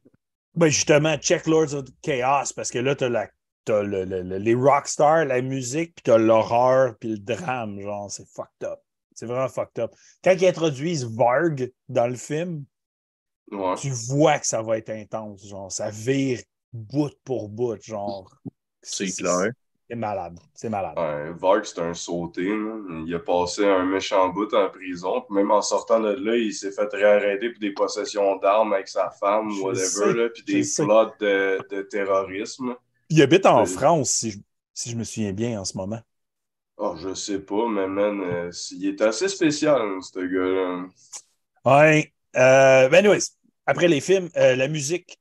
Ben 0.55 0.69
justement, 0.69 1.17
check 1.19 1.47
Lords 1.47 1.75
of 1.75 1.85
Chaos, 2.03 2.53
parce 2.55 2.71
que 2.71 2.79
là, 2.79 2.95
t'as 2.95 3.09
la 3.09 3.29
t'as 3.67 3.83
le, 3.83 4.05
le- 4.05 4.23
le- 4.23 4.39
les 4.39 4.55
rockstars, 4.55 5.27
la 5.27 5.43
musique, 5.43 5.95
puis 5.97 6.03
t'as 6.05 6.17
l'horreur, 6.19 6.97
puis 6.99 7.11
le 7.11 7.19
drame, 7.19 7.79
genre, 7.81 8.11
c'est 8.11 8.27
fucked 8.27 8.65
up. 8.65 8.79
C'est 9.15 9.27
vraiment 9.27 9.49
fucked 9.49 9.79
up. 9.83 9.93
Quand 10.25 10.33
ils 10.33 10.47
introduisent 10.47 11.05
Varg 11.05 11.71
dans 11.89 12.07
le 12.07 12.17
film, 12.17 12.65
Ouais. 13.53 13.75
tu 13.77 13.91
vois 13.91 14.39
que 14.41 14.47
ça 14.47 14.61
va 14.63 14.79
être 14.79 14.91
intense, 14.91 15.47
genre, 15.47 15.71
ça 15.71 15.91
vire 15.91 16.41
bout 16.73 17.13
pour 17.25 17.49
bout, 17.49 17.81
genre. 17.83 18.35
C'est 18.83 19.07
clair. 19.07 19.51
C'est 19.89 19.95
malade, 19.95 20.37
c'est 20.53 20.69
malade. 20.69 20.99
Ouais, 20.99 21.31
Varg, 21.39 21.65
c'est 21.65 21.79
un 21.81 21.95
sauté. 21.95 22.43
Il 23.07 23.15
a 23.15 23.21
passé 23.21 23.65
un 23.65 23.85
méchant 23.85 24.31
bout 24.31 24.53
en 24.53 24.69
prison. 24.69 25.21
Puis 25.21 25.37
même 25.37 25.53
en 25.53 25.63
sortant 25.63 26.01
de 26.01 26.09
là, 26.11 26.35
il 26.37 26.53
s'est 26.53 26.73
fait 26.73 26.89
réarrêter 26.93 27.51
pour 27.51 27.61
des 27.61 27.71
possessions 27.71 28.35
d'armes 28.39 28.73
avec 28.73 28.89
sa 28.89 29.11
femme, 29.11 29.49
Je 29.51 29.61
whatever. 29.63 29.87
sais, 29.87 30.13
là, 30.13 30.29
puis 30.29 30.43
des 30.43 30.65
plots 30.77 31.13
de, 31.21 31.59
de 31.71 31.83
terrorisme. 31.83 32.75
Il 33.09 33.23
habite 33.23 33.47
en 33.47 33.65
France, 33.67 34.11
si 34.11 34.31
je, 34.33 34.39
si 34.75 34.91
je 34.91 34.97
me 34.97 35.05
souviens 35.05 35.33
bien, 35.33 35.61
en 35.61 35.65
ce 35.65 35.77
moment. 35.77 36.01
Oh, 36.79 36.95
je 36.97 37.15
sais 37.15 37.41
pas, 37.41 37.69
mais 37.69 37.87
man, 37.87 38.21
euh, 38.21 38.51
il 38.73 38.89
est 38.89 39.01
assez 39.01 39.29
spécial, 39.29 39.81
hein, 39.81 40.01
ce 40.03 40.19
gars-là. 40.19 40.87
Ouais. 41.65 42.13
Euh, 42.37 42.89
ben 42.89 42.99
anyways, 42.99 43.31
après 43.65 43.89
les 43.89 44.01
films, 44.01 44.29
euh, 44.37 44.57
la 44.57 44.69
musique, 44.69 45.19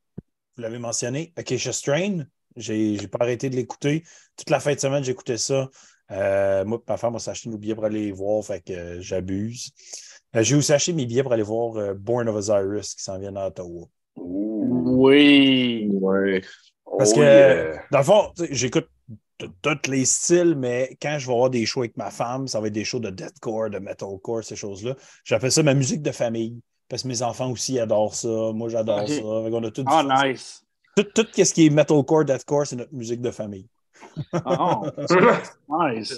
vous 0.55 0.63
l'avez 0.63 0.79
mentionné, 0.79 1.31
Acacia 1.37 1.71
Strain, 1.71 2.25
j'ai 2.57 2.97
j'ai 2.97 3.07
pas 3.07 3.19
arrêté 3.21 3.49
de 3.49 3.55
l'écouter. 3.55 4.03
Toute 4.35 4.49
la 4.49 4.59
fin 4.59 4.73
de 4.73 4.79
semaine, 4.79 5.03
j'écoutais 5.03 5.37
ça. 5.37 5.69
Euh, 6.11 6.65
moi, 6.65 6.81
ma 6.87 6.97
femme 6.97 7.13
m'a 7.13 7.19
acheté 7.25 7.49
nos 7.49 7.57
billets 7.57 7.75
pour 7.75 7.85
aller 7.85 8.05
les 8.05 8.11
voir, 8.11 8.43
fait 8.43 8.61
que 8.61 8.73
euh, 8.73 9.01
j'abuse. 9.01 9.71
Euh, 10.35 10.43
j'ai 10.43 10.55
aussi 10.55 10.73
acheté 10.73 10.93
mes 10.93 11.05
billets 11.05 11.23
pour 11.23 11.33
aller 11.33 11.43
voir 11.43 11.77
euh, 11.77 11.93
Born 11.93 12.27
of 12.27 12.35
Osiris 12.35 12.95
qui 12.95 13.03
s'en 13.03 13.17
vient 13.17 13.35
à 13.35 13.47
Ottawa. 13.47 13.87
Oui. 14.17 15.89
Ouais. 15.93 16.41
Oh, 16.85 16.97
Parce 16.97 17.13
que, 17.13 17.19
yeah. 17.19 17.81
dans 17.91 17.97
le 17.99 18.03
fond, 18.03 18.31
j'écoute 18.51 18.87
tous 19.61 19.89
les 19.89 20.05
styles, 20.05 20.55
mais 20.55 20.95
quand 21.01 21.17
je 21.19 21.27
vais 21.27 21.33
avoir 21.33 21.49
des 21.49 21.65
shows 21.65 21.81
avec 21.81 21.97
ma 21.97 22.09
femme, 22.11 22.47
ça 22.47 22.59
va 22.61 22.67
être 22.67 22.73
des 22.73 22.85
shows 22.85 22.99
de 22.99 23.09
deathcore, 23.09 23.69
de 23.69 23.79
metalcore, 23.79 24.43
ces 24.43 24.55
choses-là. 24.55 24.95
J'appelle 25.23 25.51
ça 25.51 25.63
ma 25.63 25.73
musique 25.73 26.01
de 26.01 26.11
famille. 26.11 26.59
Parce 26.87 27.01
que 27.01 27.07
mes 27.07 27.23
enfants 27.23 27.49
aussi 27.51 27.79
adorent 27.79 28.13
ça. 28.13 28.51
Moi, 28.53 28.69
j'adore 28.69 29.07
ça. 29.07 29.21
Qu'on 29.21 29.63
a 29.63 29.71
tout, 29.71 29.83
Ah, 29.87 30.23
nice. 30.23 30.63
tout, 30.95 31.03
tout 31.03 31.27
ce 31.33 31.53
qui 31.53 31.65
est 31.65 31.69
metalcore, 31.69 32.25
deathcore, 32.25 32.67
c'est 32.67 32.75
notre 32.75 32.93
musique 32.93 33.21
de 33.21 33.31
famille. 33.31 33.67
Ah, 34.33 34.81
nice. 35.69 36.13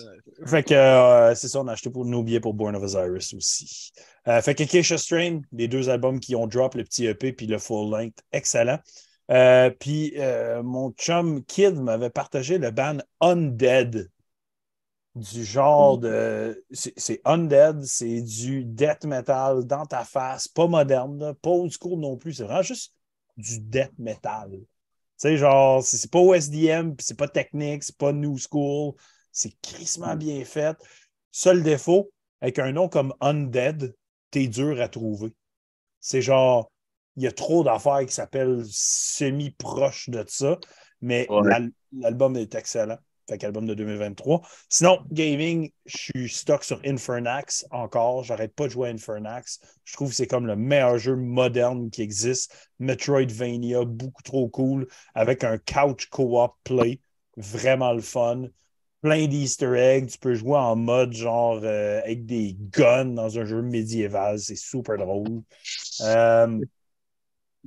Fait 0.46 0.64
que 0.64 0.74
euh, 0.74 1.34
c'est 1.36 1.48
ça, 1.48 1.62
on 1.62 1.68
a 1.68 1.72
acheté 1.74 1.90
pour 1.90 2.06
nos 2.06 2.22
billets 2.22 2.40
pour 2.40 2.54
Born 2.54 2.76
of 2.76 2.84
Osiris 2.84 3.34
aussi. 3.34 3.92
Euh, 4.28 4.42
fait 4.42 4.56
que 4.56 4.64
Acacia 4.64 4.98
Strain, 4.98 5.42
les 5.52 5.68
deux 5.68 5.90
albums 5.90 6.20
qui 6.20 6.36
ont 6.36 6.48
drop, 6.48 6.76
le 6.76 6.84
petit 6.84 7.06
EP 7.06 7.32
puis 7.34 7.48
le 7.48 7.58
full 7.58 7.90
length, 7.90 8.18
excellent. 8.32 8.80
Euh, 9.30 9.70
puis 9.70 10.14
euh, 10.18 10.64
mon 10.64 10.92
chum 10.92 11.44
Kid 11.44 11.76
m'avait 11.76 12.10
partagé 12.10 12.58
le 12.58 12.72
band 12.72 12.98
Undead. 13.20 14.10
Du 15.16 15.44
genre 15.44 15.98
de. 15.98 16.64
C'est 16.72 17.22
Undead, 17.26 17.84
c'est 17.84 18.22
du 18.22 18.64
death 18.64 19.04
metal 19.04 19.66
dans 19.66 19.86
ta 19.86 20.04
face, 20.04 20.48
pas 20.48 20.68
moderne, 20.68 21.18
là, 21.18 21.34
pas 21.34 21.50
old 21.50 21.72
school 21.72 22.00
non 22.00 22.18
plus. 22.18 22.34
C'est 22.34 22.44
vraiment 22.44 22.62
juste 22.62 22.94
du 23.36 23.60
death 23.60 23.98
metal. 23.98 24.52
Tu 24.52 24.66
sais, 25.18 25.38
genre, 25.38 25.84
c'est 25.84 25.98
c'est 25.98 26.12
pas 26.12 26.20
OSDM, 26.20 26.94
puis 26.94 27.04
c'est 27.06 27.18
pas 27.18 27.28
technique, 27.28 27.84
c'est 27.84 27.98
pas 27.98 28.12
new 28.14 28.38
school. 28.38 28.94
C'est 29.32 29.60
crissement 29.62 30.16
bien 30.16 30.46
fait. 30.46 30.78
Seul 31.32 31.64
défaut, 31.64 32.12
avec 32.42 32.60
un 32.60 32.72
nom 32.72 32.88
comme 32.88 33.14
Undead, 33.20 33.96
t'es 34.30 34.48
dur 34.48 34.80
à 34.80 34.88
trouver. 34.88 35.34
C'est 36.00 36.22
genre, 36.22 36.72
il 37.18 37.24
y 37.24 37.28
a 37.28 37.32
trop 37.32 37.64
d'affaires 37.64 38.06
qui 38.06 38.14
s'appellent 38.14 38.64
semi-proches 39.18 40.10
de 40.10 40.24
ça, 40.28 40.58
mais 41.02 41.28
Ouais. 41.30 41.70
l'album 41.92 42.38
est 42.38 42.56
excellent. 42.56 42.98
Fait 43.30 43.38
qu'album 43.38 43.66
de 43.66 43.74
2023. 43.74 44.42
Sinon, 44.70 45.00
gaming, 45.12 45.70
je 45.86 45.98
suis 45.98 46.30
stock 46.30 46.64
sur 46.64 46.80
Infernax 46.86 47.66
encore. 47.72 48.24
J'arrête 48.24 48.54
pas 48.56 48.68
de 48.68 48.70
jouer 48.72 48.88
à 48.88 48.92
Infernax. 48.94 49.60
Je 49.84 49.94
trouve 49.94 50.10
que 50.12 50.16
c'est 50.16 50.28
comme 50.28 50.48
le 50.48 50.56
meilleur 50.56 50.98
jeu 50.98 51.18
moderne 51.18 51.90
qui 51.90 52.04
existe. 52.04 52.56
Metroidvania, 52.80 53.84
beaucoup 53.84 54.24
trop 54.24 54.48
cool, 54.48 54.88
avec 55.14 55.44
un 55.44 55.58
couch 55.58 56.08
co-op 56.10 56.54
play. 56.64 57.02
Vraiment 57.36 57.92
le 57.92 58.02
fun 58.02 58.46
plein 59.02 59.28
d'easter 59.28 59.76
eggs. 59.78 60.08
Tu 60.08 60.18
peux 60.20 60.34
jouer 60.34 60.58
en 60.58 60.76
mode 60.78 61.12
genre 61.14 61.60
euh, 61.64 62.00
avec 62.04 62.26
des 62.26 62.56
guns 62.72 63.06
dans 63.14 63.38
un 63.38 63.44
jeu 63.46 63.62
médiéval. 63.62 64.40
C'est 64.40 64.56
super 64.56 64.98
drôle. 64.98 65.42
Euh, 66.02 66.60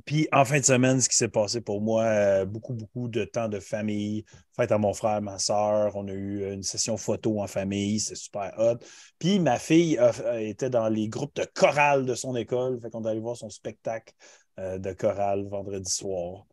puis 0.04 0.28
en 0.32 0.44
fin 0.44 0.60
de 0.60 0.64
semaine, 0.64 1.00
ce 1.00 1.08
qui 1.08 1.16
s'est 1.16 1.28
passé 1.28 1.60
pour 1.60 1.80
moi, 1.80 2.04
euh, 2.04 2.44
beaucoup, 2.44 2.74
beaucoup 2.74 3.08
de 3.08 3.24
temps 3.24 3.48
de 3.48 3.60
famille, 3.60 4.24
fête 4.56 4.72
à 4.72 4.78
mon 4.78 4.92
frère, 4.94 5.20
ma 5.22 5.38
soeur. 5.38 5.96
On 5.96 6.06
a 6.08 6.12
eu 6.12 6.52
une 6.52 6.62
session 6.62 6.96
photo 6.96 7.40
en 7.40 7.46
famille, 7.46 8.00
c'est 8.00 8.14
super 8.16 8.52
hot. 8.58 8.76
Puis 9.18 9.38
ma 9.40 9.58
fille 9.58 9.98
a- 9.98 10.10
a- 10.26 10.40
était 10.40 10.70
dans 10.70 10.88
les 10.88 11.08
groupes 11.08 11.34
de 11.36 11.44
chorale 11.54 12.04
de 12.06 12.14
son 12.14 12.36
école. 12.36 12.80
Fait 12.80 12.90
qu'on 12.90 13.04
est 13.04 13.08
allé 13.08 13.20
voir 13.20 13.36
son 13.36 13.50
spectacle 13.50 14.12
euh, 14.58 14.78
de 14.78 14.92
chorale 14.92 15.46
vendredi 15.48 15.90
soir. 15.92 16.44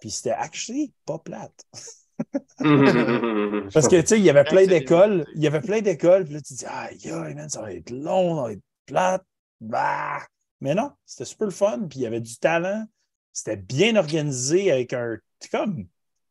Puis 0.00 0.10
c'était 0.10 0.30
actually 0.30 0.92
pas 1.04 1.18
plate. 1.18 1.64
Parce 3.72 3.88
que, 3.88 4.00
tu 4.00 4.06
sais, 4.06 4.18
il 4.18 4.24
y 4.24 4.30
avait 4.30 4.44
plein 4.44 4.66
d'écoles. 4.66 5.26
Il 5.34 5.42
y 5.42 5.46
avait 5.46 5.60
plein 5.60 5.80
d'écoles. 5.80 6.24
Puis 6.24 6.34
là, 6.34 6.40
tu 6.40 6.54
te 6.54 7.04
dis, 7.04 7.10
man, 7.34 7.48
ça 7.48 7.62
va 7.62 7.72
être 7.72 7.90
long, 7.90 8.36
ça 8.36 8.42
va 8.42 8.52
être 8.52 8.62
plate. 8.86 9.24
Bah. 9.60 10.18
Mais 10.60 10.74
non, 10.74 10.90
c'était 11.06 11.24
super 11.24 11.46
le 11.46 11.52
fun. 11.52 11.80
Puis 11.88 12.00
il 12.00 12.02
y 12.02 12.06
avait 12.06 12.20
du 12.20 12.36
talent. 12.38 12.86
C'était 13.32 13.56
bien 13.56 13.96
organisé 13.96 14.70
avec 14.72 14.92
un. 14.92 15.16
C'est 15.38 15.50
comme 15.50 15.86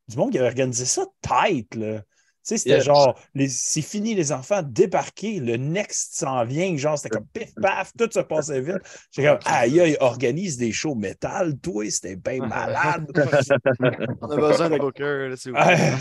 du 0.07 0.17
monde 0.17 0.31
qui 0.31 0.37
avait 0.39 0.47
organisé 0.49 0.85
ça 0.85 1.05
tight, 1.21 1.75
là. 1.75 2.01
Tu 2.01 2.55
sais, 2.55 2.57
c'était 2.57 2.75
Yes. 2.77 2.83
genre, 2.85 3.19
les- 3.35 3.49
c'est 3.49 3.81
fini, 3.81 4.15
les 4.15 4.31
enfants, 4.31 4.63
débarquer, 4.63 5.39
le 5.39 5.57
next 5.57 6.15
s'en 6.15 6.45
vient, 6.45 6.75
genre, 6.77 6.97
c'était 6.97 7.09
comme 7.09 7.27
pif 7.27 7.53
paf, 7.61 7.91
tout 7.97 8.09
se 8.11 8.19
passait 8.21 8.61
vite. 8.61 8.77
J'étais 9.11 9.27
comme, 9.27 9.39
aïe, 9.45 9.79
aïe, 9.81 9.97
organise 9.99 10.57
des 10.57 10.71
shows 10.71 10.95
métal, 10.95 11.57
toi, 11.59 11.83
c'était 11.91 12.15
bien 12.15 12.39
malade. 12.47 13.05
On 14.21 14.31
a 14.31 14.35
besoin 14.37 14.69
de. 14.69 14.77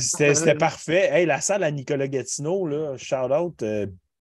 C'était 0.01 0.35
c'était 0.35 0.55
parfait. 0.55 1.11
Hey, 1.13 1.27
la 1.27 1.41
salle 1.41 1.65
à 1.65 1.71
Nicolas 1.71 2.09
Gatineau, 2.09 2.67
là, 2.67 2.97
shout 2.97 3.17
out. 3.33 3.63
euh, 3.63 3.87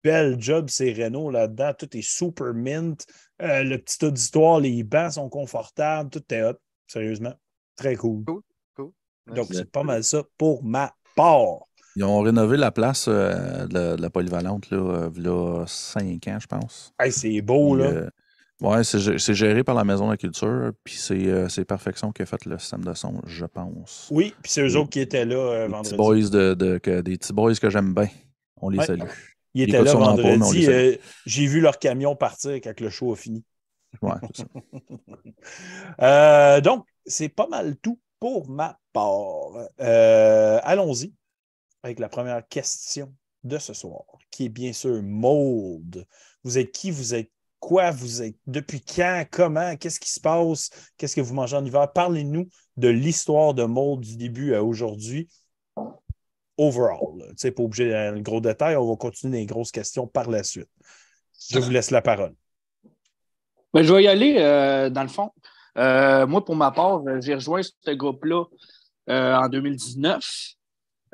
bel 0.04 0.36
job, 0.38 0.66
c'est 0.68 0.92
Renault 0.92 1.30
là-dedans. 1.30 1.72
Tout 1.76 1.96
est 1.96 2.02
super 2.02 2.52
mint. 2.52 3.06
Euh, 3.42 3.62
le 3.64 3.78
petit 3.78 4.04
auditoire, 4.04 4.60
les 4.60 4.82
bancs 4.84 5.12
sont 5.12 5.28
confortables. 5.28 6.10
Tout 6.10 6.22
est 6.32 6.42
hot. 6.44 6.54
Sérieusement. 6.86 7.34
Très 7.76 7.96
cool. 7.96 8.24
Cool, 8.24 8.42
cool. 8.76 8.90
Donc, 9.34 9.48
c'est 9.50 9.70
pas 9.70 9.82
mal 9.82 10.04
ça 10.04 10.22
pour 10.38 10.62
ma 10.64 10.94
part. 11.16 11.60
Ils 11.96 12.04
ont 12.04 12.20
rénové 12.20 12.56
la 12.56 12.70
place 12.72 13.06
euh, 13.08 13.66
de, 13.66 13.74
la, 13.74 13.96
de 13.96 14.02
la 14.02 14.10
polyvalente, 14.10 14.68
là, 14.70 14.78
euh, 14.78 15.08
v'là 15.08 15.64
cinq 15.66 16.26
ans, 16.28 16.38
je 16.40 16.46
pense. 16.46 16.92
Hey, 17.00 17.12
c'est 17.12 17.40
beau, 17.40 17.76
là. 17.76 17.84
euh, 17.84 18.10
ouais, 18.60 18.82
c'est 18.82 18.98
gé- 18.98 19.18
c'est 19.18 19.34
géré 19.34 19.62
par 19.62 19.76
la 19.76 19.84
Maison 19.84 20.06
de 20.06 20.10
la 20.10 20.16
Culture, 20.16 20.72
puis 20.82 20.94
c'est 20.96 21.26
euh, 21.28 21.48
c'est 21.48 21.64
Perfection 21.64 22.10
qui 22.10 22.22
a 22.22 22.26
fait 22.26 22.44
le 22.46 22.58
système 22.58 22.84
de 22.84 22.94
son, 22.94 23.20
je 23.26 23.44
pense. 23.46 24.08
Oui, 24.10 24.34
puis 24.42 24.50
c'est 24.50 24.62
eux 24.62 24.76
autres 24.76 24.90
qui 24.90 24.98
étaient 25.00 25.24
là 25.24 25.36
euh, 25.36 25.68
vendredi. 25.68 25.90
petits 25.90 25.96
boys, 25.96 26.30
de, 26.30 26.54
de- 26.54 26.78
que- 26.78 27.00
des 27.00 27.16
petits 27.16 27.32
boys 27.32 27.54
que 27.54 27.70
j'aime 27.70 27.94
bien. 27.94 28.08
On 28.60 28.70
les 28.70 28.78
Ouais. 28.78 28.86
salue. 28.86 29.02
Étaient 29.62 29.76
écoutent 29.76 29.86
là 29.86 29.92
vendredi. 29.94 30.66
euh, 30.68 30.96
J'ai 31.26 31.46
vu 31.46 31.60
leur 31.60 31.78
camion 31.78 32.16
partir 32.16 32.52
quand 32.62 32.80
le 32.80 32.90
show 32.90 33.12
a 33.12 33.16
fini. 33.16 33.44
Ouais, 34.02 34.14
c'est 34.34 34.42
ça. 34.42 34.46
Euh, 36.00 36.60
donc, 36.60 36.86
c'est 37.06 37.28
pas 37.28 37.46
mal 37.46 37.76
tout 37.76 38.00
pour 38.20 38.48
ma 38.48 38.78
part. 38.92 39.52
Euh, 39.80 40.58
Allons-y 40.62 41.12
avec 41.82 41.98
la 41.98 42.08
première 42.08 42.46
question 42.48 43.14
de 43.44 43.58
ce 43.58 43.74
soir, 43.74 44.02
qui 44.30 44.46
est 44.46 44.48
bien 44.48 44.72
sûr 44.72 45.02
Mold. 45.02 46.06
Vous 46.42 46.58
êtes 46.58 46.72
qui? 46.72 46.90
Vous 46.90 47.14
êtes 47.14 47.30
quoi? 47.60 47.90
Vous 47.90 48.22
êtes 48.22 48.36
depuis 48.46 48.80
quand? 48.80 49.24
Comment? 49.30 49.76
Qu'est-ce 49.76 50.00
qui 50.00 50.10
se 50.10 50.20
passe? 50.20 50.70
Qu'est-ce 50.96 51.14
que 51.14 51.20
vous 51.20 51.34
mangez 51.34 51.56
en 51.56 51.64
hiver? 51.64 51.92
Parlez-nous 51.92 52.48
de 52.78 52.88
l'histoire 52.88 53.52
de 53.54 53.64
Mold 53.64 54.00
du 54.00 54.16
début 54.16 54.54
à 54.54 54.64
aujourd'hui. 54.64 55.28
Overall. 56.56 57.18
Tu 57.30 57.34
sais, 57.36 57.50
pas 57.50 57.62
obligé 57.62 57.86
le 57.86 58.20
gros 58.20 58.40
détail. 58.40 58.76
On 58.76 58.88
va 58.88 58.96
continuer 58.96 59.38
les 59.40 59.46
grosses 59.46 59.72
questions 59.72 60.06
par 60.06 60.30
la 60.30 60.42
suite. 60.44 60.68
Je 61.50 61.58
vous 61.58 61.70
laisse 61.70 61.90
la 61.90 62.00
parole. 62.02 62.34
Ben, 63.72 63.82
je 63.82 63.92
vais 63.92 64.04
y 64.04 64.08
aller, 64.08 64.36
euh, 64.38 64.88
dans 64.88 65.02
le 65.02 65.08
fond. 65.08 65.30
Euh, 65.76 66.26
moi, 66.26 66.44
pour 66.44 66.54
ma 66.54 66.70
part, 66.70 67.02
euh, 67.08 67.20
j'ai 67.20 67.34
rejoint 67.34 67.60
ce 67.62 67.90
groupe-là 67.90 68.44
euh, 69.10 69.34
en 69.34 69.48
2019. 69.48 70.54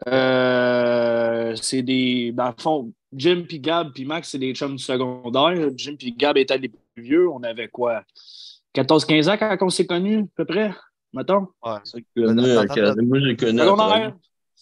Euh, 0.08 1.54
c'est 1.56 1.82
des. 1.82 2.32
Dans 2.32 2.48
le 2.48 2.54
fond, 2.58 2.92
Jim 3.12 3.44
puis 3.46 3.60
Gab 3.60 3.92
puis 3.92 4.04
Max, 4.04 4.30
c'est 4.30 4.38
des 4.38 4.54
chums 4.54 4.76
du 4.76 4.82
secondaire. 4.82 5.70
Jim 5.76 5.96
puis 5.98 6.12
Gab 6.12 6.36
étaient 6.36 6.58
les 6.58 6.68
plus 6.68 7.02
vieux. 7.02 7.28
On 7.30 7.42
avait 7.42 7.68
quoi? 7.68 8.02
14-15 8.74 9.28
ans 9.30 9.36
quand 9.38 9.56
on 9.62 9.68
s'est 9.70 9.86
connus, 9.86 10.20
à 10.20 10.26
peu 10.36 10.44
près, 10.44 10.72
mettons? 11.12 11.48
Ouais. 11.64 11.78
Connu, 12.14 12.42
que- 12.42 13.02
Moi, 13.02 13.18
j'ai 13.20 13.36
connu. 13.36 13.58
Secondaire, 13.58 14.16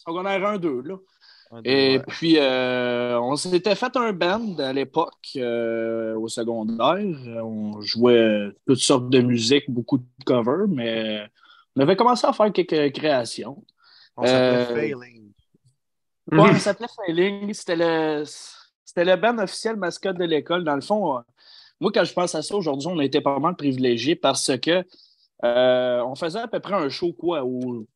secondaire 0.06 0.40
1-2, 0.40 0.82
là. 0.86 0.96
Un, 1.50 1.62
deux, 1.62 1.70
Et 1.70 1.96
ouais. 1.96 2.04
puis, 2.06 2.36
euh, 2.38 3.18
on 3.20 3.36
s'était 3.36 3.74
fait 3.74 3.96
un 3.96 4.12
band 4.12 4.58
à 4.58 4.72
l'époque 4.72 5.28
euh, 5.36 6.14
au 6.16 6.28
secondaire. 6.28 6.98
On 7.42 7.80
jouait 7.80 8.50
toutes 8.66 8.80
sortes 8.80 9.08
de 9.08 9.20
musique, 9.20 9.64
beaucoup 9.70 9.98
de 9.98 10.04
covers, 10.26 10.68
mais 10.68 11.22
on 11.74 11.80
avait 11.80 11.96
commencé 11.96 12.26
à 12.26 12.32
faire 12.32 12.52
quelques 12.52 12.92
créations. 12.94 13.64
On 14.16 14.24
s'appelait 14.26 14.92
Euh, 14.92 14.98
Failing. 14.98 15.32
Ouais, 16.32 16.52
ça 16.54 16.58
s'appelait 16.58 16.86
Failing. 17.06 17.54
C'était 17.54 17.76
le, 17.76 18.24
c'était 18.84 19.04
le 19.04 19.16
band 19.16 19.38
officiel 19.38 19.76
mascotte 19.76 20.18
de 20.18 20.24
l'école. 20.24 20.64
Dans 20.64 20.74
le 20.74 20.82
fond, 20.82 21.22
moi, 21.80 21.90
quand 21.94 22.04
je 22.04 22.12
pense 22.12 22.34
à 22.34 22.42
ça 22.42 22.56
aujourd'hui, 22.56 22.88
on 22.88 22.98
a 22.98 23.04
été 23.04 23.20
pas 23.20 23.38
mal 23.38 23.56
privilégiés 23.56 24.16
parce 24.16 24.50
que 24.58 24.84
euh, 25.44 26.02
on 26.04 26.14
faisait 26.14 26.40
à 26.40 26.48
peu 26.48 26.60
près 26.60 26.74
un 26.74 26.88
show, 26.88 27.12
quoi, 27.12 27.44
au, 27.44 27.86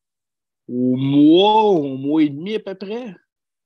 au 0.72 0.96
mois, 0.96 1.64
au 1.64 1.96
mois 1.96 2.22
et 2.22 2.30
demi 2.30 2.54
à 2.54 2.60
peu 2.60 2.74
près. 2.74 3.14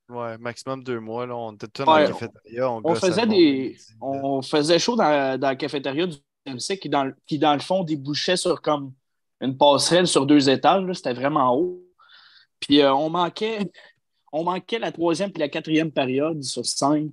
Ouais, 0.08 0.38
maximum 0.38 0.82
deux 0.82 1.00
mois. 1.00 1.26
Là. 1.26 1.36
On 1.36 1.52
était 1.52 1.80
Ouais, 1.80 1.86
dans 1.86 1.94
la 1.94 2.06
cafétéria. 2.08 2.72
On, 2.72 2.94
faisait 2.94 3.26
des. 3.26 3.76
On 4.00 4.42
faisait 4.42 4.78
chaud 4.78 4.96
dans, 4.96 5.38
dans 5.38 5.48
la 5.48 5.56
cafétéria 5.56 6.06
du 6.06 6.16
MC 6.46 6.78
qui, 6.78 6.88
dans, 6.88 7.12
qui, 7.26 7.38
dans 7.38 7.54
le 7.54 7.60
fond, 7.60 7.82
débouchait 7.82 8.36
sur 8.36 8.60
comme 8.60 8.92
une 9.40 9.56
passerelle 9.56 10.06
sur 10.06 10.26
deux 10.26 10.48
étages. 10.48 10.84
C'était 10.92 11.12
vraiment 11.12 11.56
haut. 11.56 11.82
Puis 12.60 12.80
euh, 12.80 12.92
on 12.92 13.10
manquait. 13.10 13.70
On 14.32 14.44
manquait 14.44 14.78
la 14.78 14.92
troisième 14.92 15.30
puis 15.30 15.40
la 15.40 15.48
quatrième 15.48 15.90
période 15.90 16.42
sur 16.42 16.66
cinq 16.66 17.06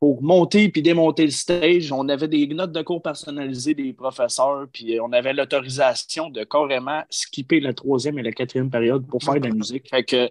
pour 0.00 0.22
monter 0.22 0.68
puis 0.68 0.82
démonter 0.82 1.24
le 1.24 1.30
stage. 1.30 1.92
On 1.92 2.08
avait 2.08 2.28
des 2.28 2.46
notes 2.48 2.72
de 2.72 2.82
cours 2.82 3.02
personnalisées 3.02 3.74
des 3.74 3.92
professeurs, 3.92 4.66
puis 4.72 4.98
on 5.00 5.12
avait 5.12 5.32
l'autorisation 5.32 6.30
de 6.30 6.44
carrément 6.44 7.02
skipper 7.10 7.60
la 7.60 7.72
troisième 7.72 8.18
et 8.18 8.22
la 8.22 8.32
quatrième 8.32 8.70
période 8.70 9.06
pour 9.06 9.22
faire 9.22 9.34
de 9.34 9.48
la 9.48 9.54
musique. 9.54 9.88
Fait 9.88 10.04
que 10.04 10.28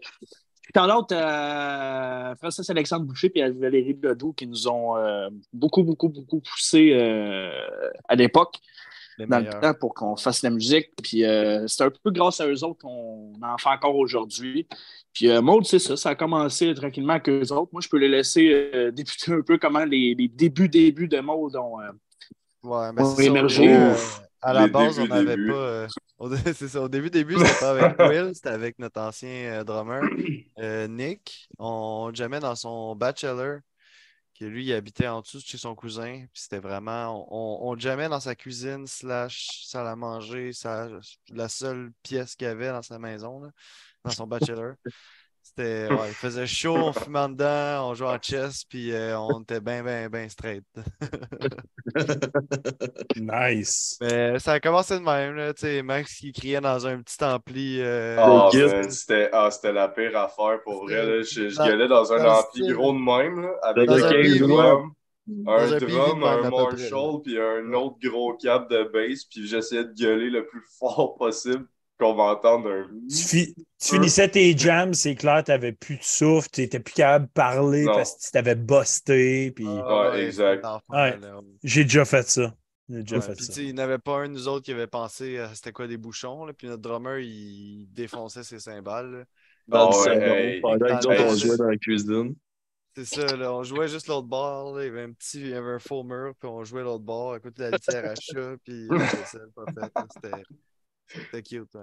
out 0.75 1.11
à 1.11 2.35
Francis 2.39 2.69
Alexandre 2.69 3.05
Boucher 3.05 3.31
et 3.35 3.49
Valérie 3.49 3.97
Ledoux 4.01 4.33
qui 4.33 4.47
nous 4.47 4.67
ont 4.67 4.97
euh, 4.97 5.29
beaucoup, 5.53 5.83
beaucoup, 5.83 6.09
beaucoup 6.09 6.41
poussé 6.41 6.91
euh, 6.93 7.49
à 8.07 8.15
l'époque. 8.15 8.59
Les 9.17 9.25
dans 9.25 9.39
le 9.39 9.49
temps 9.59 9.73
pour 9.73 9.93
qu'on 9.93 10.15
fasse 10.15 10.43
la 10.43 10.49
musique. 10.49 10.89
Puis 11.01 11.23
euh, 11.25 11.65
c'est 11.67 11.83
un 11.83 11.89
peu 11.89 12.11
grâce 12.11 12.39
à 12.39 12.47
eux 12.47 12.63
autres 12.63 12.79
qu'on 12.81 13.33
en 13.41 13.57
fait 13.57 13.69
encore 13.69 13.95
aujourd'hui. 13.95 14.67
Puis 15.13 15.29
euh, 15.29 15.41
Maud, 15.41 15.65
c'est 15.65 15.79
ça, 15.79 15.97
ça 15.97 16.09
a 16.09 16.15
commencé 16.15 16.73
tranquillement 16.75 17.13
avec 17.13 17.27
eux 17.29 17.51
autres. 17.51 17.69
Moi, 17.71 17.81
je 17.81 17.89
peux 17.89 17.97
les 17.97 18.09
laisser 18.09 18.69
euh, 18.73 18.91
débuter 18.91 19.31
un 19.33 19.41
peu 19.41 19.57
comment 19.57 19.85
les, 19.85 20.13
les 20.13 20.27
débuts, 20.27 20.69
débuts 20.69 21.07
de 21.07 21.19
Maud 21.19 21.55
ont. 21.55 21.79
euh, 21.81 21.91
Ouais, 22.63 22.91
mais 22.91 23.03
ça, 23.03 23.15
début, 23.55 23.69
euh, 23.69 23.93
à 24.41 24.53
la 24.53 24.65
les 24.65 24.71
base, 24.71 24.99
on 24.99 25.07
n'avait 25.07 25.37
pas. 25.37 25.53
euh, 25.53 25.87
c'est 26.53 26.67
ça, 26.67 26.81
au 26.81 26.89
début, 26.89 27.09
début, 27.09 27.37
c'était 27.37 27.59
pas 27.59 27.69
avec 27.71 27.97
Will, 27.99 28.31
c'était 28.35 28.49
avec 28.49 28.77
notre 28.79 28.99
ancien 28.99 29.29
euh, 29.29 29.63
drummer, 29.63 30.01
euh, 30.59 30.87
Nick. 30.87 31.47
On 31.59 32.11
jammait 32.13 32.39
dans 32.39 32.55
son 32.55 32.95
bachelor, 32.95 33.59
que 34.39 34.45
lui, 34.45 34.65
il 34.65 34.73
habitait 34.73 35.07
en 35.07 35.21
dessous 35.21 35.37
de 35.39 35.43
chez 35.43 35.57
son 35.57 35.75
cousin. 35.75 36.25
Puis 36.33 36.43
c'était 36.43 36.59
vraiment. 36.59 37.27
On, 37.31 37.71
on 37.71 37.77
jammait 37.77 38.09
dans 38.09 38.19
sa 38.19 38.35
cuisine, 38.35 38.87
slash 38.87 39.65
salle 39.65 39.87
à 39.87 39.95
manger, 39.95 40.51
la 41.29 41.49
seule 41.49 41.91
pièce 42.03 42.35
qu'il 42.35 42.47
y 42.47 42.49
avait 42.51 42.69
dans 42.69 42.81
sa 42.81 42.99
maison, 42.99 43.41
là, 43.41 43.51
dans 44.03 44.11
son 44.11 44.27
bachelor. 44.27 44.75
C'était, 45.47 45.87
ouais, 45.89 46.09
il 46.09 46.13
faisait 46.13 46.45
chaud, 46.45 46.75
on 46.75 46.91
fumait 46.91 47.29
dedans, 47.29 47.89
on 47.89 47.93
jouait 47.93 48.09
en 48.09 48.17
chess, 48.21 48.65
puis 48.65 48.91
euh, 48.91 49.17
on 49.17 49.41
était 49.41 49.61
bien, 49.61 49.81
bien, 49.81 50.09
bien 50.09 50.27
straight. 50.27 50.65
Nice. 53.15 53.97
Mais 54.01 54.37
ça 54.39 54.53
a 54.53 54.59
commencé 54.59 54.95
de 54.95 55.03
même, 55.03 55.35
là, 55.35 55.53
tu 55.53 55.61
sais, 55.61 55.81
Max 55.81 56.15
qui 56.15 56.33
criait 56.33 56.59
dans 56.59 56.85
un 56.85 57.01
petit 57.01 57.23
ampli. 57.23 57.79
euh, 57.81 58.17
man, 58.17 58.91
c'était 58.91 59.29
ah, 59.31 59.49
c'était 59.49 59.71
la 59.71 59.87
pire 59.87 60.15
affaire 60.17 60.61
pour 60.63 60.83
vrai. 60.83 61.05
là. 61.05 61.21
Je, 61.21 61.55
gueulais 61.65 61.87
dans 61.87 62.11
un 62.11 62.25
ampli 62.25 62.67
gros 62.67 62.91
de 62.91 62.99
même, 62.99 63.41
là, 63.41 63.51
avec 63.63 63.87
Dans 63.87 64.03
un 64.03 64.37
drum, 64.37 64.91
un 65.47 65.77
drum, 65.79 66.23
un 66.23 66.49
Marshall, 66.49 67.21
puis 67.23 67.39
un 67.39 67.71
autre 67.73 67.95
gros 68.03 68.33
cap 68.33 68.69
de 68.69 68.83
bass, 68.83 69.23
puis 69.23 69.47
j'essayais 69.47 69.85
de 69.85 69.93
gueuler 69.93 70.29
le 70.29 70.45
plus 70.45 70.63
fort 70.77 71.15
possible 71.15 71.65
qu'on 71.99 72.13
va 72.15 72.23
entendre 72.23 72.69
un. 72.71 72.87
Tu, 73.09 73.23
fi- 73.23 73.55
tu 73.55 73.87
finissais 73.95 74.29
tes 74.29 74.57
jams, 74.57 74.93
c'est 74.93 75.15
clair, 75.15 75.43
tu 75.43 75.51
n'avais 75.51 75.71
plus 75.71 75.97
de 75.97 76.03
souffle, 76.03 76.49
tu 76.51 76.61
n'étais 76.61 76.79
plus 76.79 76.93
capable 76.93 77.25
de 77.27 77.31
parler 77.31 77.83
Non. 77.83 77.93
parce 77.93 78.15
que 78.15 78.25
tu 78.25 78.31
t'avais 78.31 78.55
busté. 78.55 79.51
Puis... 79.51 79.65
ah, 79.67 80.11
Ouais, 80.11 80.25
exact. 80.25 80.65
Ouais. 80.89 81.17
J'ai 81.63 81.83
déjà 81.83 82.05
fait 82.05 82.27
ça. 82.29 82.53
Déjà 82.89 83.17
Ouais, 83.17 83.21
fait 83.21 83.57
il 83.57 83.75
n'y 83.75 83.81
avait 83.81 83.97
pas 83.97 84.19
un 84.19 84.29
de 84.29 84.33
nous 84.33 84.47
autres 84.47 84.63
qui 84.65 84.71
avait 84.71 84.87
pensé 84.87 85.39
à 85.39 85.53
c'était 85.53 85.73
quoi 85.73 85.87
des 85.87 85.97
bouchons. 85.97 86.45
Là, 86.45 86.53
puis 86.53 86.67
notre 86.67 86.81
drummer, 86.81 87.19
il 87.19 87.87
défonçait 87.91 88.43
ses 88.43 88.59
cymbales. 88.59 89.11
là. 89.11 89.23
Dans 89.67 89.89
le 89.89 89.95
Ah 89.95 89.97
ouais, 89.97 90.03
salon, 90.05 90.35
hey. 90.35 90.61
pendant 90.61 90.85
que 90.85 90.91
nous 90.93 91.11
autres, 91.11 91.25
on 91.27 91.35
jouait 91.35 91.57
dans 91.57 91.67
la 91.69 91.77
cuisine. 91.77 92.35
C'est 92.95 93.05
ça, 93.05 93.35
là, 93.35 93.53
on 93.53 93.63
jouait 93.63 93.87
juste 93.89 94.07
l'autre 94.07 94.27
bord. 94.27 94.75
là, 94.75 94.83
il 94.83 94.87
y 94.87 94.89
avait 94.89 95.03
un 95.03 95.11
petit, 95.11 95.39
il 95.41 95.49
y 95.49 95.53
avait 95.53 95.73
un 95.73 95.79
faux 95.79 96.03
mur, 96.03 96.33
puis 96.39 96.49
on 96.49 96.63
jouait 96.63 96.81
l'autre 96.81 97.03
bord 97.03 97.33
à 97.33 97.39
côté 97.39 97.63
de 97.63 97.67
la 97.67 97.71
litière 97.71 98.05
à 98.05 98.15
chat, 98.15 98.55
puis 98.63 98.87
C'était 99.27 100.31
c'était 101.07 101.43
cute. 101.43 101.77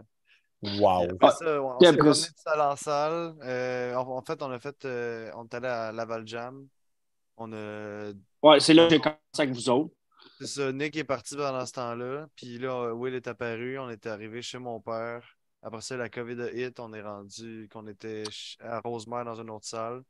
Wow. 0.62 1.10
Après 1.10 1.30
ça, 1.32 1.62
on, 1.62 1.78
s'est 1.78 1.96
promené 1.96 2.10
de 2.10 2.32
salle 2.36 2.60
en 2.60 2.76
salle. 2.76 3.34
Euh, 3.42 3.94
en, 3.94 4.16
en 4.16 4.22
fait, 4.22 4.42
on 4.42 4.50
a 4.50 4.58
fait, 4.58 4.84
euh, 4.84 5.30
on 5.34 5.44
est 5.44 5.54
allé 5.54 5.68
à 5.68 5.92
Laval 5.92 6.26
Jam. 6.26 6.66
On 7.36 7.52
a 7.52 8.12
Ouais, 8.42 8.60
c'est 8.60 8.72
là 8.72 8.86
que 8.86 8.94
j'ai 8.94 9.00
commencé 9.00 9.18
avec 9.38 9.54
vous 9.54 9.68
autres. 9.68 9.94
C'est 10.38 10.46
ça, 10.46 10.72
Nick 10.72 10.96
est 10.96 11.04
parti 11.04 11.36
pendant 11.36 11.64
ce 11.66 11.72
temps-là. 11.72 12.28
Puis 12.34 12.58
là, 12.58 12.94
Will 12.94 13.14
est 13.14 13.28
apparu. 13.28 13.78
On 13.78 13.90
était 13.90 14.08
arrivé 14.08 14.40
chez 14.42 14.58
mon 14.58 14.80
père. 14.80 15.36
Après 15.62 15.80
ça, 15.80 15.96
la 15.96 16.08
COVID 16.08 16.40
a 16.40 16.52
hit. 16.52 16.80
On 16.80 16.92
est 16.92 17.02
rendu 17.02 17.68
qu'on 17.70 17.86
était 17.86 18.24
à 18.60 18.80
Rosemère 18.80 19.24
dans 19.24 19.40
une 19.40 19.50
autre 19.50 19.66
salle. 19.66 20.02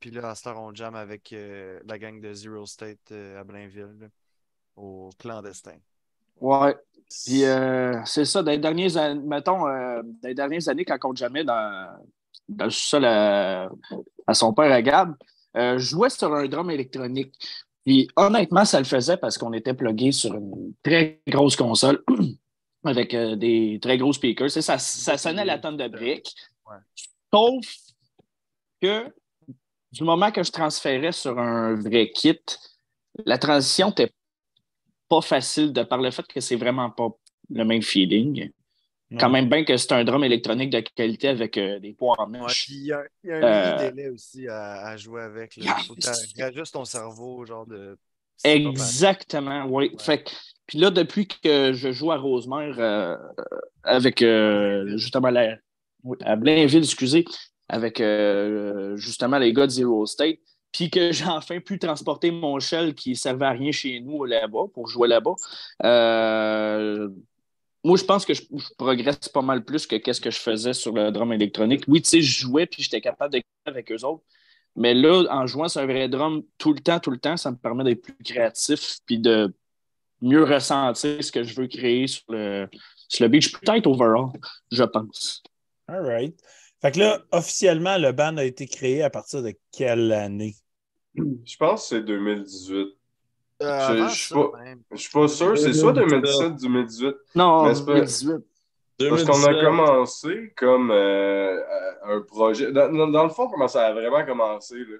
Puis 0.00 0.10
là, 0.10 0.30
à 0.30 0.34
Star 0.34 0.60
on 0.60 0.74
jam 0.74 0.94
avec 0.94 1.32
euh, 1.32 1.80
la 1.84 1.98
gang 1.98 2.20
de 2.20 2.32
Zero 2.34 2.66
State 2.66 3.12
à 3.12 3.42
Blainville, 3.44 3.96
là, 4.00 4.06
au 4.76 5.10
clandestin. 5.18 5.78
Ouais. 6.40 6.76
Puis 7.08 7.44
euh, 7.44 8.00
c'est 8.04 8.24
ça, 8.24 8.42
dans 8.42 8.50
les 8.50 8.58
dernières 8.58 8.96
années, 8.96 9.20
mettons, 9.24 9.66
euh, 9.66 10.02
dans 10.02 10.28
les 10.28 10.34
dernières 10.34 10.68
années, 10.68 10.84
quand 10.84 10.98
on 11.04 11.14
jamais 11.14 11.44
dans, 11.44 11.88
dans 12.48 12.64
le 12.66 12.70
sous-sol 12.70 13.04
à, 13.04 13.68
son 14.32 14.52
père 14.52 14.72
à 14.72 14.82
Gab, 14.82 15.14
euh, 15.56 15.78
je 15.78 15.84
jouais 15.84 16.10
sur 16.10 16.34
un 16.34 16.46
drum 16.46 16.70
électronique. 16.70 17.34
Puis 17.84 18.08
honnêtement, 18.16 18.64
ça 18.64 18.78
le 18.78 18.84
faisait 18.84 19.16
parce 19.16 19.36
qu'on 19.38 19.52
était 19.52 19.74
plugué 19.74 20.12
sur 20.12 20.34
une 20.34 20.72
très 20.82 21.20
grosse 21.26 21.56
console 21.56 22.02
avec 22.84 23.14
euh, 23.14 23.36
des 23.36 23.78
très 23.82 23.98
gros 23.98 24.12
speakers. 24.12 24.50
Ça, 24.50 24.78
ça 24.78 25.18
sonnait 25.18 25.44
la 25.44 25.58
tonne 25.58 25.76
de 25.76 25.88
briques. 25.88 26.34
Sauf 27.32 27.66
que 28.80 29.12
du 29.92 30.04
moment 30.04 30.30
que 30.30 30.42
je 30.42 30.52
transférais 30.52 31.12
sur 31.12 31.38
un 31.38 31.74
vrai 31.74 32.10
kit, 32.10 32.40
la 33.26 33.36
transition 33.36 33.88
n'était 33.88 34.12
pas 35.12 35.20
facile 35.20 35.74
de 35.74 35.82
par 35.82 35.98
le 35.98 36.10
fait 36.10 36.26
que 36.26 36.40
c'est 36.40 36.56
vraiment 36.56 36.88
pas 36.88 37.10
le 37.50 37.64
même 37.66 37.82
feeling. 37.82 38.50
Non. 39.10 39.18
Quand 39.20 39.28
même 39.28 39.46
bien 39.46 39.62
que 39.62 39.76
c'est 39.76 39.92
un 39.92 40.04
drum 40.04 40.24
électronique 40.24 40.70
de 40.70 40.80
qualité 40.80 41.28
avec 41.28 41.58
euh, 41.58 41.78
des 41.78 41.92
poids 41.92 42.14
en 42.16 42.26
mèche. 42.26 42.66
il 42.70 42.86
y 42.86 42.92
a, 42.92 43.02
il 43.22 43.28
y 43.28 43.32
a 43.32 43.36
un 43.36 43.42
Euh, 43.42 43.90
délai 43.90 44.08
aussi 44.08 44.48
à, 44.48 44.86
à 44.86 44.96
jouer 44.96 45.20
avec. 45.20 45.56
Là. 45.58 45.76
Yeah, 46.34 46.46
ajustes 46.46 46.72
ton 46.72 46.86
cerveau, 46.86 47.44
genre 47.44 47.66
de. 47.66 47.98
Exactement, 48.42 49.66
oui. 49.66 49.90
Ouais. 49.90 50.02
Fait 50.02 50.32
puis 50.64 50.78
là, 50.78 50.90
depuis 50.90 51.28
que 51.28 51.74
je 51.74 51.92
joue 51.92 52.10
à 52.10 52.16
Rosemère 52.16 52.76
euh, 52.78 53.16
avec 53.82 54.24
justement 54.96 55.28
la, 55.28 55.58
à 56.24 56.36
Blainville, 56.36 56.84
excusez, 56.84 57.26
avec 57.68 58.02
justement 58.96 59.38
les 59.38 59.52
gars 59.52 59.66
de 59.66 59.72
Zero 59.72 60.06
State, 60.06 60.38
puis 60.72 60.90
que 60.90 61.12
j'ai 61.12 61.26
enfin 61.26 61.60
pu 61.60 61.78
transporter 61.78 62.30
mon 62.30 62.58
shell 62.58 62.94
qui 62.94 63.10
ne 63.10 63.14
servait 63.14 63.46
à 63.46 63.50
rien 63.50 63.72
chez 63.72 64.00
nous 64.00 64.24
là-bas 64.24 64.64
pour 64.72 64.88
jouer 64.88 65.08
là-bas. 65.08 65.34
euh, 65.84 67.08
moi, 67.84 67.96
je 67.96 68.04
pense 68.04 68.24
que 68.24 68.32
je, 68.32 68.42
je 68.42 68.68
progresse 68.78 69.28
pas 69.28 69.42
mal 69.42 69.64
plus 69.64 69.86
que 69.88 69.96
qu'est-ce 69.96 70.20
que 70.20 70.30
je 70.30 70.38
faisais 70.38 70.72
sur 70.72 70.92
le 70.92 71.10
drum 71.10 71.32
électronique. 71.32 71.82
Oui, 71.88 72.00
tu 72.00 72.10
sais, 72.10 72.22
je 72.22 72.40
jouais 72.40 72.66
puis 72.66 72.82
j'étais 72.82 73.00
capable 73.00 73.34
de 73.34 73.42
avec 73.66 73.90
eux 73.90 74.04
autres. 74.04 74.22
Mais 74.76 74.94
là, 74.94 75.24
en 75.30 75.46
jouant 75.46 75.68
sur 75.68 75.80
un 75.80 75.86
vrai 75.86 76.08
drum 76.08 76.42
tout 76.58 76.72
le 76.72 76.80
temps, 76.80 77.00
tout 77.00 77.10
le 77.10 77.18
temps, 77.18 77.36
ça 77.36 77.50
me 77.50 77.56
permet 77.56 77.84
d'être 77.84 78.02
plus 78.02 78.16
créatif 78.24 78.98
puis 79.04 79.18
de 79.18 79.52
mieux 80.20 80.44
ressentir 80.44 81.22
ce 81.22 81.32
que 81.32 81.42
je 81.42 81.54
veux 81.54 81.66
créer 81.66 82.06
sur 82.06 82.22
le, 82.28 82.68
sur 83.08 83.24
le 83.24 83.28
beach. 83.28 83.52
Peut-être 83.52 83.86
overall, 83.86 84.30
je 84.70 84.84
pense. 84.84 85.42
All 85.88 86.06
right. 86.06 86.34
Fait 86.80 86.92
que 86.92 87.00
là, 87.00 87.22
officiellement, 87.32 87.98
le 87.98 88.12
band 88.12 88.36
a 88.36 88.44
été 88.44 88.66
créé 88.66 89.02
à 89.02 89.10
partir 89.10 89.42
de 89.42 89.52
quelle 89.72 90.12
année? 90.12 90.54
Je 91.44 91.56
pense 91.56 91.82
que 91.82 91.96
c'est 91.96 92.02
2018. 92.02 92.88
Euh, 93.62 94.08
Je- 94.08 94.08
je 94.08 94.18
suis 94.24 94.34
pas- 94.34 94.50
même. 94.64 94.80
Je 94.90 94.96
suis 94.96 95.10
pas 95.12 95.28
sûr, 95.28 95.56
c'est 95.56 95.72
soit 95.72 95.92
2017-2018. 95.92 97.14
Non, 97.34 97.64
Mais 97.64 97.74
c'est 97.74 97.84
pas- 97.84 97.92
2018. 97.94 98.36
Parce 98.98 99.24
qu'on 99.24 99.32
a 99.32 99.52
2017. 99.52 99.64
commencé 99.64 100.52
comme 100.56 100.90
euh, 100.90 100.94
euh, 101.60 101.92
un 102.16 102.20
projet. 102.22 102.72
Dans, 102.72 102.92
dans- 102.92 103.08
dans 103.08 103.24
le 103.24 103.30
fond, 103.30 103.48
comment 103.48 103.68
ça 103.68 103.86
a 103.86 103.92
vraiment 103.92 104.24
commencé? 104.24 104.76
Là? 104.78 104.96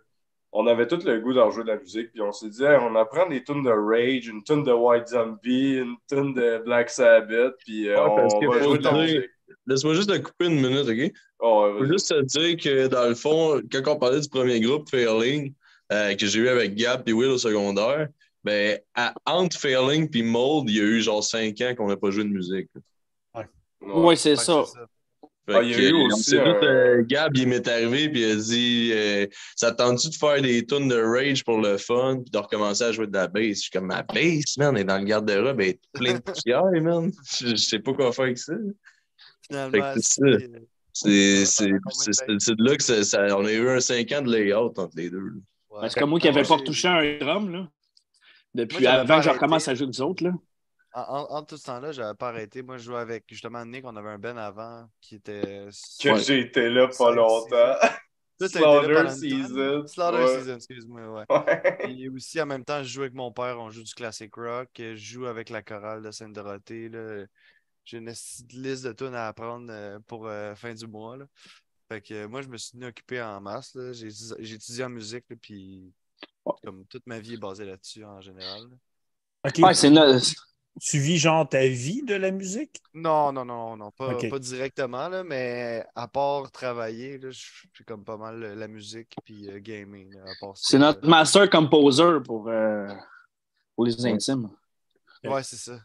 On 0.53 0.67
avait 0.67 0.87
tout 0.87 0.99
le 1.05 1.19
goût 1.21 1.33
d'en 1.33 1.51
jouer 1.51 1.63
de 1.63 1.69
la 1.69 1.79
musique, 1.79 2.13
puis 2.13 2.21
on 2.21 2.31
s'est 2.33 2.49
dit, 2.51 2.63
Hey, 2.63 2.79
on 2.83 2.95
apprend 2.97 3.27
des 3.29 3.43
tunes 3.43 3.63
de 3.63 3.71
Rage, 3.71 4.27
une 4.29 4.43
tune 4.45 4.65
de 4.65 4.73
White 4.73 5.09
Zombie, 5.09 5.77
une 5.79 5.97
tune 6.09 6.35
de 6.35 6.59
Black 6.65 6.91
Sabbath, 6.91 7.55
puis 7.59 7.89
euh, 7.89 7.95
Ouais, 7.95 8.11
on 8.11 8.17
va 8.17 8.29
faut 8.29 8.63
jouer 8.63 8.79
de 8.79 8.85
la 8.85 8.91
dire- 8.93 9.01
musique. 9.01 9.31
Laisse-moi 9.67 9.95
juste 9.95 10.11
te 10.11 10.19
couper 10.19 10.47
une 10.47 10.61
minute, 10.61 10.89
OK? 10.89 11.13
Oh, 11.41 11.73
ouais, 11.81 11.87
juste 11.89 12.09
te 12.09 12.21
dire 12.23 12.57
que, 12.57 12.87
dans 12.89 13.09
le 13.09 13.15
fond, 13.15 13.61
quand 13.73 13.93
on 13.93 13.97
parlait 13.97 14.21
du 14.21 14.29
premier 14.29 14.61
groupe, 14.61 14.89
Fairling, 14.91 15.55
euh, 15.93 16.15
que 16.15 16.27
j'ai 16.27 16.41
eu 16.41 16.49
avec 16.49 16.75
Gab 16.75 17.09
et 17.09 17.13
Will 17.13 17.31
au 17.31 17.39
secondaire, 17.39 18.09
ben, 18.45 18.79
à, 18.95 19.15
entre 19.27 19.57
Fairling 19.59 20.09
et 20.17 20.23
Mold, 20.23 20.69
il 20.71 20.77
y 20.77 20.81
a 20.81 20.85
eu 20.85 21.01
genre 21.01 21.23
5 21.23 21.61
ans 21.61 21.75
qu'on 21.77 21.89
n'a 21.89 21.97
pas 21.97 22.11
joué 22.11 22.25
de 22.25 22.31
musique. 22.31 22.69
Oui, 23.85 24.17
c'est 24.17 24.31
Ouais, 24.31 24.37
ça. 24.37 24.65
Ah, 25.49 25.61
il 25.61 25.71
y 25.73 25.75
a 25.75 25.89
eu 25.89 25.93
aussi 26.05 26.31
tout, 26.31 26.37
euh, 26.39 27.03
Gab, 27.05 27.37
il 27.37 27.49
m'est 27.49 27.67
arrivé 27.67 28.09
puis 28.09 28.21
il 28.23 28.31
a 28.31 28.37
dit 28.37 28.91
euh, 28.95 29.27
Ça 29.57 29.73
tente-tu 29.73 30.09
de 30.11 30.15
faire 30.15 30.41
des 30.41 30.65
tunes 30.65 30.87
de 30.87 30.95
Rage 31.03 31.43
pour 31.45 31.61
le 31.61 31.79
fun 31.79 32.21
puis 32.23 32.31
de 32.31 32.39
recommencer 32.39 32.85
à 32.85 32.93
jouer 32.93 33.09
de 33.09 33.13
la 33.13 33.27
bass? 33.27 33.43
Je 33.49 33.53
suis 33.55 33.71
comme 33.71 33.87
ma 33.87 34.05
bass, 34.05 34.57
man, 34.57 34.77
elle 34.77 34.83
est 34.83 34.85
dans 34.85 34.99
le 34.99 35.05
garde-robe, 35.05 35.61
elle 35.61 35.69
est 35.71 35.81
pleine 35.93 36.19
de 36.19 36.23
poussière, 36.23 36.63
man. 36.81 37.11
Je, 37.41 37.49
je 37.49 37.57
sais 37.57 37.81
pas 37.81 37.93
quoi 37.93 38.13
faire 38.13 38.27
avec 38.27 38.39
ça. 38.39 38.53
Finalement, 39.49 39.73
Fait 39.73 39.81
que 39.81 40.01
c'est 40.01 40.23
c'est- 40.23 40.39
ça. 40.39 40.59
C'est 40.95 41.45
c'est- 41.47 41.73
Ouais, 41.73 41.79
c'est- 41.91 42.13
c'est- 42.13 42.37
c'est 42.39 42.55
de 42.55 42.65
là 42.65 42.77
que 42.77 42.83
ça, 42.85 43.03
ça- 43.03 43.37
on 43.37 43.45
a 43.45 43.53
eu 43.53 43.69
un 43.69 43.81
5 43.81 44.13
ans 44.13 44.23
de 44.23 44.31
layout 44.31 44.73
entre 44.79 44.93
les 44.97 45.11
deux. 45.11 45.33
Ouais. 45.73 45.81
Parce 45.81 45.95
que 45.95 46.05
moi 46.05 46.19
qui 46.21 46.27
n'avais 46.29 46.43
pas 46.43 46.57
retouché 46.57 46.89
un 46.89 47.19
drum, 47.19 47.51
là, 47.51 47.69
depuis 48.55 48.83
Moi, 48.85 48.93
avant 48.93 49.17
que 49.19 49.23
je 49.25 49.31
recommence 49.31 49.69
à 49.69 49.75
jouer 49.75 49.87
vous 49.87 50.03
autres, 50.03 50.25
là. 50.25 50.33
En, 50.95 51.01
en- 51.01 51.37
en 51.39 51.43
tout 51.43 51.57
ce 51.57 51.65
temps-là, 51.65 51.91
j'avais 51.93 52.15
pas 52.15 52.29
arrêté. 52.29 52.63
Moi, 52.63 52.77
je 52.77 52.85
jouais 52.85 52.99
avec 52.99 53.25
justement 53.29 53.65
Nick. 53.65 53.85
On 53.87 53.97
avait 53.97 54.11
un 54.11 54.19
Ben 54.19 54.37
avant 54.37 54.87
qui 55.01 55.15
était. 55.17 55.67
Que 56.03 56.09
Ouais. 56.11 56.21
j'ai 56.21 56.41
été 56.41 56.69
là 56.69 56.87
pas 56.89 57.11
longtemps. 57.13 57.75
Toi, 58.39 58.49
Slaughter 58.49 59.09
Season. 59.11 59.87
Slaughter 59.87 60.19
Ouais. 60.25 60.39
Season, 60.41 60.57
excuse-moi, 60.57 61.01
ouais. 61.09 61.25
Ouais. 61.31 61.79
Et 61.91 62.09
aussi, 62.09 62.41
en 62.43 62.47
même 62.47 62.65
temps, 62.65 62.83
je 62.83 62.89
joue 62.89 63.03
avec 63.03 63.15
mon 63.15 63.31
père, 63.33 63.59
on 63.61 63.71
joue 63.71 63.83
du 63.85 63.95
classic 63.95 64.35
rock, 64.35 64.69
je 64.79 64.95
joue 64.97 65.27
avec 65.27 65.49
la 65.49 65.63
chorale 65.63 66.03
de 66.03 66.11
Sainte-Dorothée. 66.11 66.89
là. 66.89 67.25
J'ai 67.85 67.99
une 67.99 68.07
liste 68.11 68.85
de 68.87 68.93
tunes 68.93 69.15
à 69.15 69.29
apprendre 69.29 69.67
euh, 69.71 69.99
pour 70.07 70.27
euh, 70.29 70.55
fin 70.55 70.73
du 70.75 70.87
mois. 70.87 71.17
là. 71.17 71.25
Fait 71.93 72.01
que 72.01 72.15
euh, 72.15 72.29
moi, 72.29 72.41
je 72.41 72.49
me 72.49 72.57
suis 72.57 72.83
occupé 72.83 73.21
en 73.21 73.39
masse. 73.43 73.77
J'ai 73.93 74.55
étudié 74.55 74.85
en 74.85 74.89
musique, 74.89 75.25
là, 75.29 75.37
puis 75.41 75.93
comme 76.65 76.87
toute 76.87 77.07
ma 77.07 77.21
vie 77.21 77.35
est 77.35 77.39
basée 77.39 77.67
là-dessus 77.67 78.03
en 78.03 78.21
général. 78.23 78.63
là. 78.63 79.51
OK. 79.51 79.59
Ouais, 79.59 79.75
c'est 79.75 79.91
no- 79.91 80.19
tu 80.81 80.99
vis 80.99 81.19
genre 81.19 81.47
ta 81.47 81.67
vie 81.67 82.03
de 82.03 82.15
la 82.15 82.31
musique? 82.31 82.81
Non, 82.95 83.31
non, 83.31 83.45
non, 83.45 83.77
non, 83.77 83.91
pas, 83.91 84.17
pas 84.31 84.39
directement, 84.39 85.09
là, 85.09 85.23
mais 85.23 85.85
à 85.95 86.09
part 86.09 86.51
travailler, 86.51 87.19
là, 87.19 87.31
je 87.31 87.45
fais 87.75 87.85
comme 87.85 88.05
pas 88.05 88.17
mal 88.17 88.43
euh, 88.43 88.55
la 88.55 88.69
musique 88.69 89.15
puis 89.23 89.51
euh, 89.51 89.59
gaming. 89.59 90.11
C'est 90.55 90.79
notre 90.79 91.07
master 91.07 91.51
composer 91.51 92.21
pour, 92.25 92.49
euh, 92.49 92.89
pour 93.77 93.85
les 93.85 94.07
intimes. 94.07 94.49
Ouais, 95.25 95.43
c'est 95.43 95.57
ça. 95.57 95.79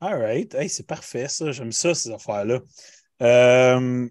All 0.00 0.18
right. 0.20 0.52
Hey, 0.54 0.68
c'est 0.68 0.86
parfait, 0.86 1.28
ça. 1.28 1.52
J'aime 1.52 1.72
ça, 1.72 1.94
ces 1.94 2.10
affaires-là. 2.10 2.60
Euh, 3.22 4.08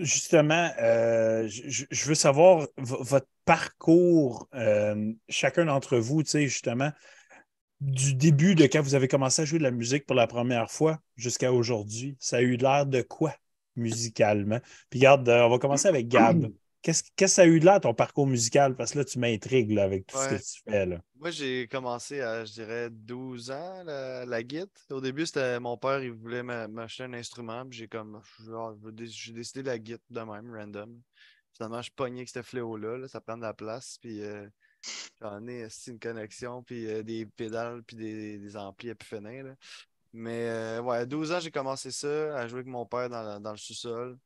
justement, 0.00 0.70
euh, 0.80 1.46
je, 1.48 2.08
veux 2.08 2.14
savoir 2.14 2.66
votre 2.76 3.28
parcours, 3.44 4.48
euh, 4.54 5.12
chacun 5.28 5.66
d'entre 5.66 5.98
vous, 5.98 6.22
tu 6.22 6.30
sais, 6.30 6.48
justement, 6.48 6.90
du 7.80 8.14
début 8.14 8.54
de 8.54 8.64
quand 8.64 8.82
vous 8.82 8.94
avez 8.94 9.08
commencé 9.08 9.42
à 9.42 9.44
jouer 9.44 9.58
de 9.58 9.64
la 9.64 9.70
musique 9.70 10.06
pour 10.06 10.16
la 10.16 10.26
première 10.26 10.70
fois 10.70 10.98
jusqu'à 11.16 11.52
aujourd'hui. 11.52 12.16
Ça 12.18 12.38
a 12.38 12.40
eu 12.40 12.56
l'air 12.56 12.86
de 12.86 13.02
quoi 13.02 13.34
musicalement? 13.76 14.60
Puis 14.90 15.00
regarde, 15.00 15.28
euh, 15.28 15.44
on 15.44 15.50
va 15.50 15.58
commencer 15.58 15.88
avec 15.88 16.08
Gab. 16.08 16.50
Qu'est-ce 16.82 17.04
que 17.16 17.26
ça 17.26 17.42
a 17.42 17.46
eu 17.46 17.60
de 17.60 17.64
l'air 17.66 17.80
ton 17.80 17.92
parcours 17.94 18.26
musical? 18.26 18.74
Parce 18.74 18.92
que 18.92 18.98
là, 18.98 19.04
tu 19.04 19.18
m'intrigues 19.18 19.72
là, 19.72 19.84
avec 19.84 20.06
tout 20.06 20.16
ce 20.16 20.28
que 20.28 20.34
tu 20.36 20.62
fais. 20.70 20.86
Là. 20.86 21.00
Moi, 21.18 21.30
j'ai 21.30 21.68
commencé 21.68 22.20
à, 22.22 22.44
je 22.44 22.52
dirais, 22.52 22.88
12 22.90 23.50
ans, 23.50 23.82
la, 23.84 24.24
la 24.24 24.42
guitare. 24.42 24.68
Au 24.90 25.00
début, 25.00 25.26
c'était 25.26 25.60
mon 25.60 25.76
père, 25.76 26.02
il 26.02 26.12
voulait 26.12 26.42
m'a- 26.42 26.68
m'acheter 26.68 27.04
un 27.04 27.12
instrument. 27.12 27.66
puis 27.68 27.78
J'ai 27.78 27.88
comme, 27.88 28.20
dé- 28.92 29.06
j'ai 29.06 29.32
décidé 29.32 29.62
la 29.62 29.78
guitare 29.78 30.00
de 30.08 30.20
même, 30.20 30.54
random. 30.54 31.00
Finalement, 31.54 31.82
je 31.82 31.90
pognais 31.94 32.20
avec 32.20 32.30
ce 32.30 32.40
fléau-là, 32.42 32.96
là, 32.96 33.08
ça 33.08 33.20
prend 33.20 33.36
de 33.36 33.42
la 33.42 33.52
place. 33.52 33.98
Puis 34.00 34.22
euh, 34.22 34.48
j'en 35.20 35.46
ai 35.46 35.66
une 35.88 35.98
connexion, 35.98 36.62
puis 36.62 36.86
euh, 36.86 37.02
des 37.02 37.26
pédales, 37.26 37.82
puis 37.82 37.96
des, 37.96 38.38
des 38.38 38.56
amplis 38.56 38.90
à 38.90 38.94
pu 38.94 39.06
finir, 39.06 39.44
là. 39.44 39.54
Mais 40.12 40.48
euh, 40.48 40.82
ouais, 40.82 40.96
à 40.98 41.06
12 41.06 41.30
ans, 41.32 41.38
j'ai 41.40 41.50
commencé 41.52 41.90
ça, 41.92 42.36
à 42.36 42.48
jouer 42.48 42.60
avec 42.60 42.66
mon 42.66 42.84
père 42.86 43.08
dans, 43.10 43.22
la- 43.22 43.38
dans 43.38 43.52
le 43.52 43.56
sous-sol. 43.58 44.18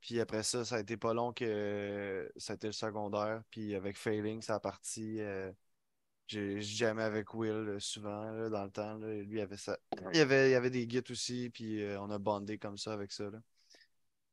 Puis 0.00 0.20
après 0.20 0.42
ça, 0.42 0.64
ça 0.64 0.76
a 0.76 0.80
été 0.80 0.96
pas 0.96 1.12
long 1.14 1.32
que 1.32 2.30
ça 2.36 2.52
a 2.52 2.56
été 2.56 2.68
le 2.68 2.72
secondaire. 2.72 3.42
Puis 3.50 3.74
avec 3.74 3.96
Failing, 3.96 4.40
ça 4.42 4.56
a 4.56 4.60
parti. 4.60 5.20
euh, 5.20 5.52
j'ai 6.28 6.60
jamais 6.60 7.02
avec 7.02 7.34
Will 7.34 7.50
euh, 7.68 7.80
souvent 7.80 8.30
là, 8.30 8.48
dans 8.50 8.64
le 8.64 8.70
temps. 8.70 8.98
là. 8.98 9.08
Lui, 9.08 9.38
il 9.38 9.40
avait 9.40 9.56
ça. 9.56 9.78
Il 10.12 10.18
y 10.18 10.20
avait, 10.20 10.50
il 10.50 10.52
y 10.52 10.54
avait 10.56 10.70
des 10.70 10.86
guides 10.86 11.10
aussi, 11.10 11.50
puis 11.50 11.82
euh, 11.82 12.00
on 12.00 12.10
a 12.10 12.18
bondé 12.18 12.58
comme 12.58 12.76
ça 12.78 12.92
avec 12.92 13.12
ça. 13.12 13.24
là. 13.30 13.40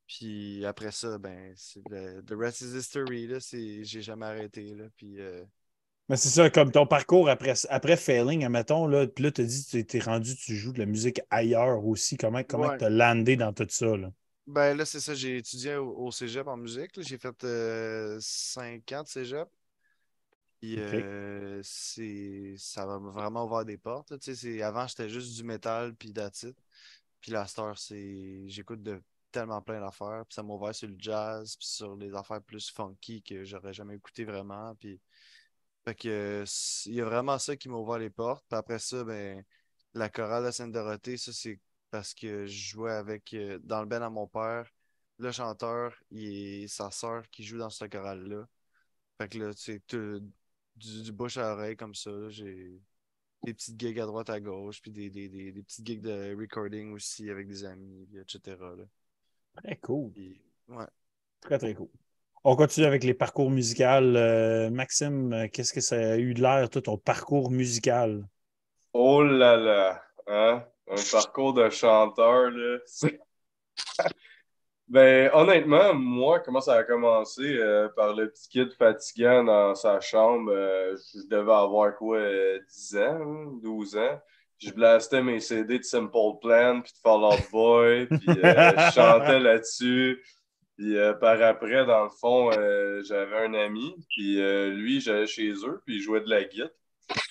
Puis 0.08 0.66
après 0.66 0.92
ça, 0.92 1.18
ben, 1.18 1.56
le 1.90 2.22
the 2.22 2.34
rest 2.38 2.62
is 2.62 2.76
history. 2.78 3.28
Là, 3.28 3.40
c'est, 3.40 3.84
j'ai 3.84 4.02
jamais 4.02 4.26
arrêté. 4.28 4.76
Là, 4.76 4.86
puis 4.98 5.20
euh, 5.20 5.44
Mais 6.10 6.18
c'est 6.18 6.30
ça, 6.30 6.50
comme 6.50 6.72
ton 6.72 6.86
parcours 6.86 7.30
après, 7.30 7.54
après 7.70 7.98
Failing, 7.98 8.44
admettons, 8.46 8.88
là, 8.88 9.08
puis 9.08 9.24
là, 9.24 9.32
tu 9.32 9.42
as 9.42 9.46
dit 9.46 9.66
que 9.66 9.82
tu 9.82 9.98
es 9.98 10.00
rendu, 10.02 10.36
tu 10.36 10.56
joues 10.56 10.74
de 10.74 10.80
la 10.80 10.86
musique 10.86 11.22
ailleurs 11.32 11.84
aussi. 11.86 12.18
Comment 12.18 12.44
comment 12.44 12.68
Ouais. 12.70 12.78
tu 12.78 12.84
as 12.86 12.90
landé 12.90 13.36
dans 13.38 13.54
tout 13.54 13.66
ça? 13.70 13.98
Là? 13.98 14.12
Ben 14.48 14.76
là, 14.78 14.86
c'est 14.86 15.00
ça. 15.00 15.14
J'ai 15.16 15.38
étudié 15.38 15.76
au, 15.76 15.96
au 15.98 16.12
cégep 16.12 16.48
en 16.48 16.58
musique. 16.58 16.92
J'ai 17.02 17.18
fait 17.18 17.44
euh, 17.44 18.18
cinq 18.22 18.92
ans 18.92 19.04
de 19.04 19.08
cégep. 19.08 19.48
Puis 20.62 20.80
euh, 20.80 21.60
c'est, 21.64 22.56
ça 22.58 22.86
m'a 22.86 22.98
vraiment 22.98 23.46
ouvert 23.46 23.66
des 23.66 23.78
portes. 23.78 24.12
là. 24.12 24.18
C'est, 24.20 24.62
avant, 24.62 24.88
j'étais 24.88 25.10
juste 25.10 25.36
du 25.36 25.44
métal 25.44 25.96
puis 25.96 26.10
it. 26.10 26.56
Puis 27.22 27.32
la 27.32 27.46
star, 27.48 27.78
c'est. 27.78 28.48
J'écoute 28.48 28.82
de 28.84 29.02
tellement 29.32 29.62
plein 29.62 29.82
d'affaires. 29.82 30.24
Puis 30.28 30.36
ça 30.36 30.44
m'a 30.44 30.54
ouvert 30.54 30.74
sur 30.76 30.88
le 30.88 30.96
jazz, 30.98 31.56
puis 31.58 31.68
sur 31.68 31.96
les 31.96 32.14
affaires 32.16 32.42
plus 32.42 32.70
funky 32.72 33.22
que 33.24 33.44
j'aurais 33.44 33.74
jamais 33.74 33.96
écouté 33.96 34.26
vraiment. 34.26 34.76
Puis. 34.76 35.00
Fait 35.86 35.96
que 35.96 36.44
il 36.88 36.94
y 36.96 37.02
a 37.02 37.06
vraiment 37.06 37.38
ça 37.38 37.56
qui 37.56 37.70
m'a 37.70 37.78
ouvert 37.78 38.00
les 38.00 38.10
portes. 38.10 38.46
Puis 38.50 38.58
après 38.58 38.80
ça, 38.80 39.04
ben, 39.04 39.44
la 39.94 40.10
chorale 40.10 40.46
de 40.46 40.52
Sainte-Dorothée, 40.52 41.18
ça, 41.18 41.32
c'est 41.34 41.60
parce 41.96 42.14
que 42.14 42.46
je 42.46 42.70
jouais 42.72 42.92
avec. 42.94 43.34
euh, 43.34 43.60
dans 43.64 43.80
le 43.82 43.88
band 43.88 44.02
à 44.02 44.10
mon 44.10 44.28
père, 44.28 44.70
le 45.20 45.32
chanteur 45.32 45.96
et 46.12 46.68
sa 46.68 46.92
sœur 46.92 47.24
qui 47.32 47.44
joue 47.44 47.58
dans 47.58 47.70
cette 47.70 47.92
chorale-là. 47.92 48.48
Fait 49.20 49.30
que 49.30 49.40
là, 49.40 49.54
tu 49.54 49.62
sais, 49.62 49.82
tout- 49.88 50.22
du, 50.76 51.04
du 51.04 51.12
bouche 51.14 51.38
à 51.38 51.54
oreille 51.54 51.78
comme 51.78 51.96
ça, 51.96 52.12
j'ai 52.30 52.80
des 53.44 53.54
petites 53.54 53.80
gigs 53.80 54.00
à 54.00 54.06
droite 54.08 54.30
à 54.30 54.40
gauche, 54.42 54.82
puis 54.82 54.92
des, 54.92 55.10
des, 55.10 55.30
des, 55.30 55.52
des 55.54 55.64
petites 55.64 55.86
gigs 55.86 56.02
de 56.02 56.36
recording 56.40 56.94
aussi 56.94 57.30
avec 57.30 57.48
des 57.48 57.66
amis, 57.66 58.08
etc. 58.16 58.76
là. 58.76 58.84
Très 59.64 59.76
cool. 59.78 60.14
Ouais. 60.68 60.86
Très, 61.42 61.58
très 61.58 61.74
cool. 61.74 61.90
On 62.44 62.56
continue 62.56 62.86
avec 62.86 63.04
les 63.04 63.14
parcours 63.14 63.50
musicaux. 63.52 63.84
Euh, 63.84 64.70
Maxime, 64.70 65.48
qu'est-ce 65.52 65.74
que 65.74 65.82
ça 65.82 65.96
a 65.98 66.18
eu 66.18 66.34
de 66.34 66.42
l'air, 66.42 66.70
toi, 66.70 66.82
ton 66.82 66.98
parcours 66.98 67.52
musical? 67.52 68.28
Oh 68.94 69.22
là 69.24 69.58
là, 69.58 70.02
hein? 70.28 70.66
Un 70.90 70.96
parcours 71.12 71.54
de 71.54 71.70
chanteur, 71.70 72.52
là. 72.52 72.78
Ben, 74.88 75.32
honnêtement, 75.34 75.96
moi, 75.96 76.40
comment 76.42 76.62
ça 76.62 76.76
a 76.76 76.84
commencé? 76.84 77.42
euh, 77.58 77.90
par 77.96 78.14
le 78.14 78.30
petit 78.30 78.48
kid 78.50 78.72
fatigant 78.74 79.44
dans 79.44 79.74
sa 79.74 80.00
chambre. 80.00 80.52
euh, 80.52 80.96
je 81.14 81.28
devais 81.28 81.54
avoir 81.54 81.96
quoi, 81.96 82.18
euh, 82.20 82.60
10 82.70 82.98
ans, 82.98 83.02
hein, 83.20 83.60
12 83.64 83.98
ans. 83.98 84.22
Je 84.60 84.72
blastais 84.72 85.24
mes 85.24 85.40
CD 85.40 85.80
de 85.80 85.84
Simple 85.84 86.38
Plan, 86.40 86.82
puis 86.82 86.94
de 86.94 86.98
Fall 87.00 87.24
Out 87.24 87.50
Boy, 87.52 88.06
puis 88.08 88.20
euh, 88.44 88.72
je 88.78 88.92
chantais 88.94 89.40
là-dessus. 89.40 90.24
Puis 90.78 90.96
euh, 90.98 91.14
par 91.14 91.42
après, 91.42 91.86
dans 91.86 92.04
le 92.04 92.10
fond, 92.10 92.52
euh, 92.54 93.02
j'avais 93.04 93.38
un 93.38 93.54
ami, 93.56 93.96
puis 94.10 94.40
euh, 94.40 94.70
lui, 94.70 95.02
j'allais 95.02 95.26
chez 95.28 95.52
eux, 95.66 95.82
puis 95.86 95.96
il 95.96 96.02
jouait 96.02 96.22
de 96.22 96.30
la 96.30 96.44
guitare. 96.44 96.70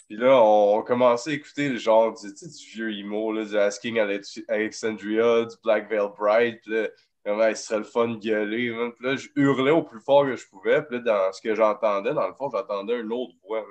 Puis 0.07 0.17
là, 0.19 0.41
on, 0.43 0.83
commençait 0.83 1.31
à 1.31 1.35
écouter 1.35 1.69
le 1.71 1.79
genre 1.79 2.13
du, 2.13 2.33
tu 2.35 2.37
sais, 2.37 2.49
du 2.49 2.67
vieux 2.73 2.93
emo, 2.93 3.33
là, 3.33 3.45
du 3.45 3.57
Asking 3.57 3.99
Alex- 3.99 4.45
Alexandria, 4.49 5.45
du 5.47 5.57
Black 5.63 5.89
Veil 5.89 6.09
Bright. 6.19 6.61
Puis 6.63 6.73
là, 6.73 6.89
comment 7.25 7.47
il 7.49 7.57
serait 7.57 7.79
le 7.79 7.85
fun 7.85 8.09
de 8.09 8.17
gueuler. 8.19 8.71
Puis 8.97 9.07
là, 9.07 9.17
je 9.17 9.29
hurlais 9.37 9.71
au 9.71 9.83
plus 9.83 10.01
fort 10.01 10.25
que 10.25 10.37
je 10.37 10.47
pouvais. 10.49 10.83
Puis 10.83 10.97
là, 10.99 11.03
dans 11.03 11.33
ce 11.33 11.41
que 11.41 11.55
j'entendais, 11.55 12.13
dans 12.13 12.29
le 12.29 12.35
fond, 12.35 12.51
j'entendais 12.51 13.01
une 13.01 13.13
autre 13.13 13.35
voix. 13.43 13.65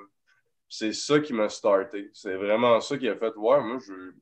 C'est 0.69 0.93
ça 0.93 1.19
qui 1.19 1.33
m'a 1.33 1.49
starté. 1.49 2.09
C'est 2.13 2.35
vraiment 2.35 2.81
ça 2.81 2.97
qui 2.97 3.07
a 3.07 3.15
fait, 3.15 3.35
ouais, 3.35 3.61
moi, 3.61 3.77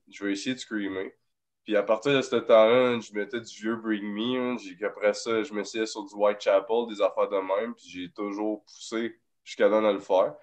je, 0.10 0.24
vais 0.26 0.34
essayer 0.34 0.54
de 0.54 0.60
screamer. 0.60 1.16
Puis 1.64 1.78
à 1.78 1.84
partir 1.84 2.14
de 2.14 2.22
ce 2.22 2.36
temps-là, 2.36 3.00
je 3.00 3.14
mettais 3.14 3.40
du 3.40 3.56
vieux 3.56 3.76
Bring 3.78 4.04
Me. 4.04 4.38
hein. 4.38 4.58
Après 4.84 5.14
ça, 5.14 5.44
je 5.44 5.54
m'essayais 5.54 5.86
sur 5.86 6.04
du 6.04 6.14
Whitechapel, 6.14 6.88
des 6.90 7.02
affaires 7.02 7.30
de 7.30 7.38
même. 7.38 7.74
Puis 7.74 7.88
j'ai 7.88 8.12
toujours 8.12 8.66
poussé 8.66 9.18
jusqu'à 9.44 9.70
de 9.70 9.94
le 9.94 10.00
faire. 10.00 10.36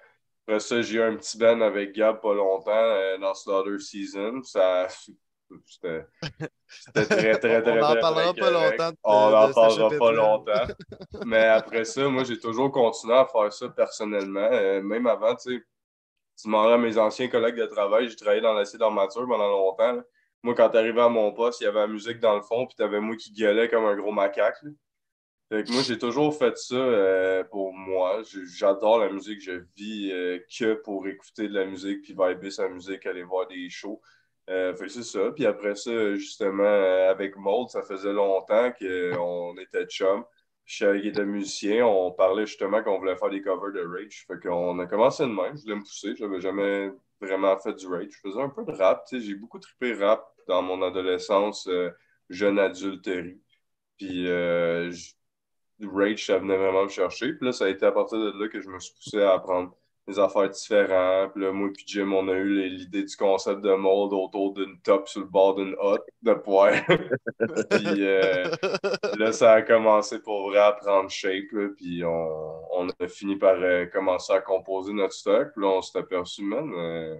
Après 0.49 0.61
ça, 0.61 0.81
j'ai 0.81 0.97
eu 0.97 1.03
un 1.03 1.15
petit 1.17 1.37
band 1.37 1.61
avec 1.61 1.95
Gab 1.95 2.23
pas 2.23 2.33
longtemps 2.33 2.71
euh, 2.73 3.19
dans 3.19 3.35
Slaughter 3.35 3.79
Season. 3.81 4.43
Ça, 4.43 4.89
c'était 4.89 6.07
c'était 6.67 7.07
très, 7.07 7.39
très, 7.39 7.63
très, 7.63 7.81
On 7.81 7.83
en 7.85 7.91
très, 7.93 8.01
parlera 8.01 8.33
très 8.33 8.41
pas 8.41 8.51
longtemps 8.51 8.91
de- 8.91 8.97
On 9.05 9.31
n'en 9.31 9.53
parlera 9.53 9.91
pas 9.99 10.13
longtemps. 10.13 10.75
Mais 11.27 11.45
après 11.45 11.85
ça, 11.85 12.09
moi, 12.09 12.25
j'ai 12.25 12.39
toujours 12.39 12.73
continué 12.73 13.15
à 13.15 13.27
faire 13.27 13.53
ça 13.53 13.69
personnellement. 13.69 14.49
Euh, 14.51 14.81
même 14.83 15.07
avant, 15.07 15.37
tu 15.37 15.55
sais, 15.55 15.65
tu 16.41 16.47
demanderais 16.49 16.75
à 16.75 16.79
mes 16.79 16.97
anciens 16.97 17.29
collègues 17.29 17.57
de 17.57 17.67
travail, 17.67 18.09
j'ai 18.09 18.17
travaillé 18.17 18.41
dans 18.41 18.55
l'acide 18.55 18.81
armature 18.81 19.27
pendant 19.29 19.49
longtemps. 19.51 19.93
là. 19.97 20.03
Moi, 20.43 20.55
quand 20.55 20.71
t'arrivais 20.71 21.03
à 21.03 21.09
mon 21.11 21.31
poste, 21.33 21.61
il 21.61 21.65
y 21.65 21.67
avait 21.67 21.81
la 21.81 21.87
musique 21.89 22.21
dans 22.21 22.37
le 22.37 22.43
fond, 22.43 22.65
puis 22.67 22.75
t'avais 22.75 23.01
moi 23.01 23.17
qui 23.17 23.33
gueulais 23.33 23.69
comme 23.69 23.85
un 23.85 23.97
gros 23.97 24.13
macaque. 24.13 24.57
là. 24.63 24.71
Fait 25.51 25.65
que 25.65 25.73
moi, 25.73 25.83
j'ai 25.83 25.99
toujours 25.99 26.37
fait 26.37 26.57
ça 26.59 26.75
euh, 26.75 27.45
pour 27.45 27.73
moi. 27.73 28.23
J'adore 28.55 28.99
la 28.99 29.11
musique. 29.11 29.41
Je 29.41 29.63
vis 29.77 30.13
euh, 30.13 30.39
que 30.59 30.75
pour 30.75 31.07
écouter 31.09 31.49
de 31.49 31.55
la 31.55 31.65
musique, 31.65 32.03
puis 32.03 32.13
vibrer 32.13 32.51
sa 32.51 32.69
musique, 32.69 33.07
aller 33.07 33.23
voir 33.23 33.47
des 33.49 33.69
shows. 33.71 34.01
Euh, 34.51 34.75
fait 34.75 34.89
c'est 34.89 35.03
ça. 35.03 35.31
Puis 35.35 35.47
après 35.47 35.75
ça, 35.75 36.15
justement, 36.15 36.63
euh, 36.65 37.11
avec 37.11 37.37
Mold, 37.37 37.69
ça 37.69 37.83
faisait 37.83 38.13
longtemps 38.13 38.73
qu'on 38.73 39.55
était 39.59 39.87
chum. 39.87 40.25
Je 40.65 40.79
savais 40.79 41.01
qu'il 41.01 41.09
était 41.11 41.25
musicien. 41.25 41.87
On 41.87 42.13
parlait 42.13 42.47
justement 42.47 42.83
qu'on 42.83 42.99
voulait 42.99 43.17
faire 43.17 43.31
des 43.31 43.43
covers 43.43 43.73
de 43.73 43.87
Rage. 43.87 44.25
Fait 44.27 44.39
qu'on 44.41 44.79
a 44.79 44.87
commencé 44.87 45.23
de 45.25 45.29
même. 45.31 45.57
Je 45.57 45.63
voulais 45.63 45.77
me 45.77 45.81
pousser. 45.81 46.15
J'avais 46.17 46.41
jamais 46.41 46.91
vraiment 47.21 47.57
fait 47.59 47.75
du 47.75 47.87
Rage. 47.87 48.09
Je 48.11 48.29
faisais 48.29 48.41
un 48.41 48.49
peu 48.51 48.65
de 48.65 48.73
rap. 48.73 49.07
J'ai 49.11 49.35
beaucoup 49.35 49.59
trippé 49.59 49.95
rap 49.95 50.27
dans 50.47 50.63
mon 50.63 50.83
adolescence, 50.83 51.67
euh, 51.69 51.91
jeune 52.31 52.59
adulterie. 52.59 53.41
Puis 53.99 54.29
euh, 54.29 54.91
Rage, 55.83 56.27
ça 56.27 56.39
venait 56.39 56.57
vraiment 56.57 56.85
me 56.85 56.89
chercher. 56.89 57.33
Puis 57.35 57.47
là, 57.47 57.53
ça 57.53 57.67
a 57.67 57.69
été 57.69 57.87
à 57.87 57.93
partir 57.93 58.19
de 58.19 58.43
là 58.43 58.49
que 58.49 58.61
je 58.61 58.69
me 58.69 58.79
suis 58.79 58.95
poussé 58.95 59.23
à 59.23 59.35
apprendre 59.35 59.73
des 60.09 60.19
affaires 60.19 60.49
différentes. 60.49 61.33
Puis 61.35 61.45
là, 61.45 61.53
moi 61.53 61.69
et 61.69 61.83
Jim, 61.87 62.13
on 62.13 62.29
a 62.29 62.33
eu 62.33 62.69
l'idée 62.69 63.05
du 63.05 63.15
concept 63.15 63.61
de 63.61 63.75
mode 63.75 64.13
autour 64.13 64.55
d'une 64.55 64.81
top 64.81 65.07
sur 65.07 65.21
le 65.21 65.27
bord 65.27 65.55
d'une 65.55 65.77
hotte 65.79 66.05
de 66.23 66.33
poire. 66.33 66.73
puis 67.71 68.07
euh, 68.07 68.51
là, 69.19 69.33
ça 69.33 69.53
a 69.53 69.63
commencé 69.63 70.21
pour 70.21 70.49
vrai 70.49 70.61
à 70.61 70.73
prendre 70.73 71.11
shape. 71.11 71.55
puis 71.77 72.03
on, 72.05 72.89
a 73.01 73.09
fini 73.09 73.37
par 73.37 73.57
euh, 73.57 73.87
commencer 73.87 74.33
à 74.33 74.41
composer 74.41 74.95
notre 74.95 75.13
stock. 75.13 75.53
Puis 75.53 75.63
là, 75.63 75.69
on 75.69 75.83
s'est 75.83 75.99
aperçu, 75.99 76.43
man, 76.43 76.73
euh, 76.75 77.15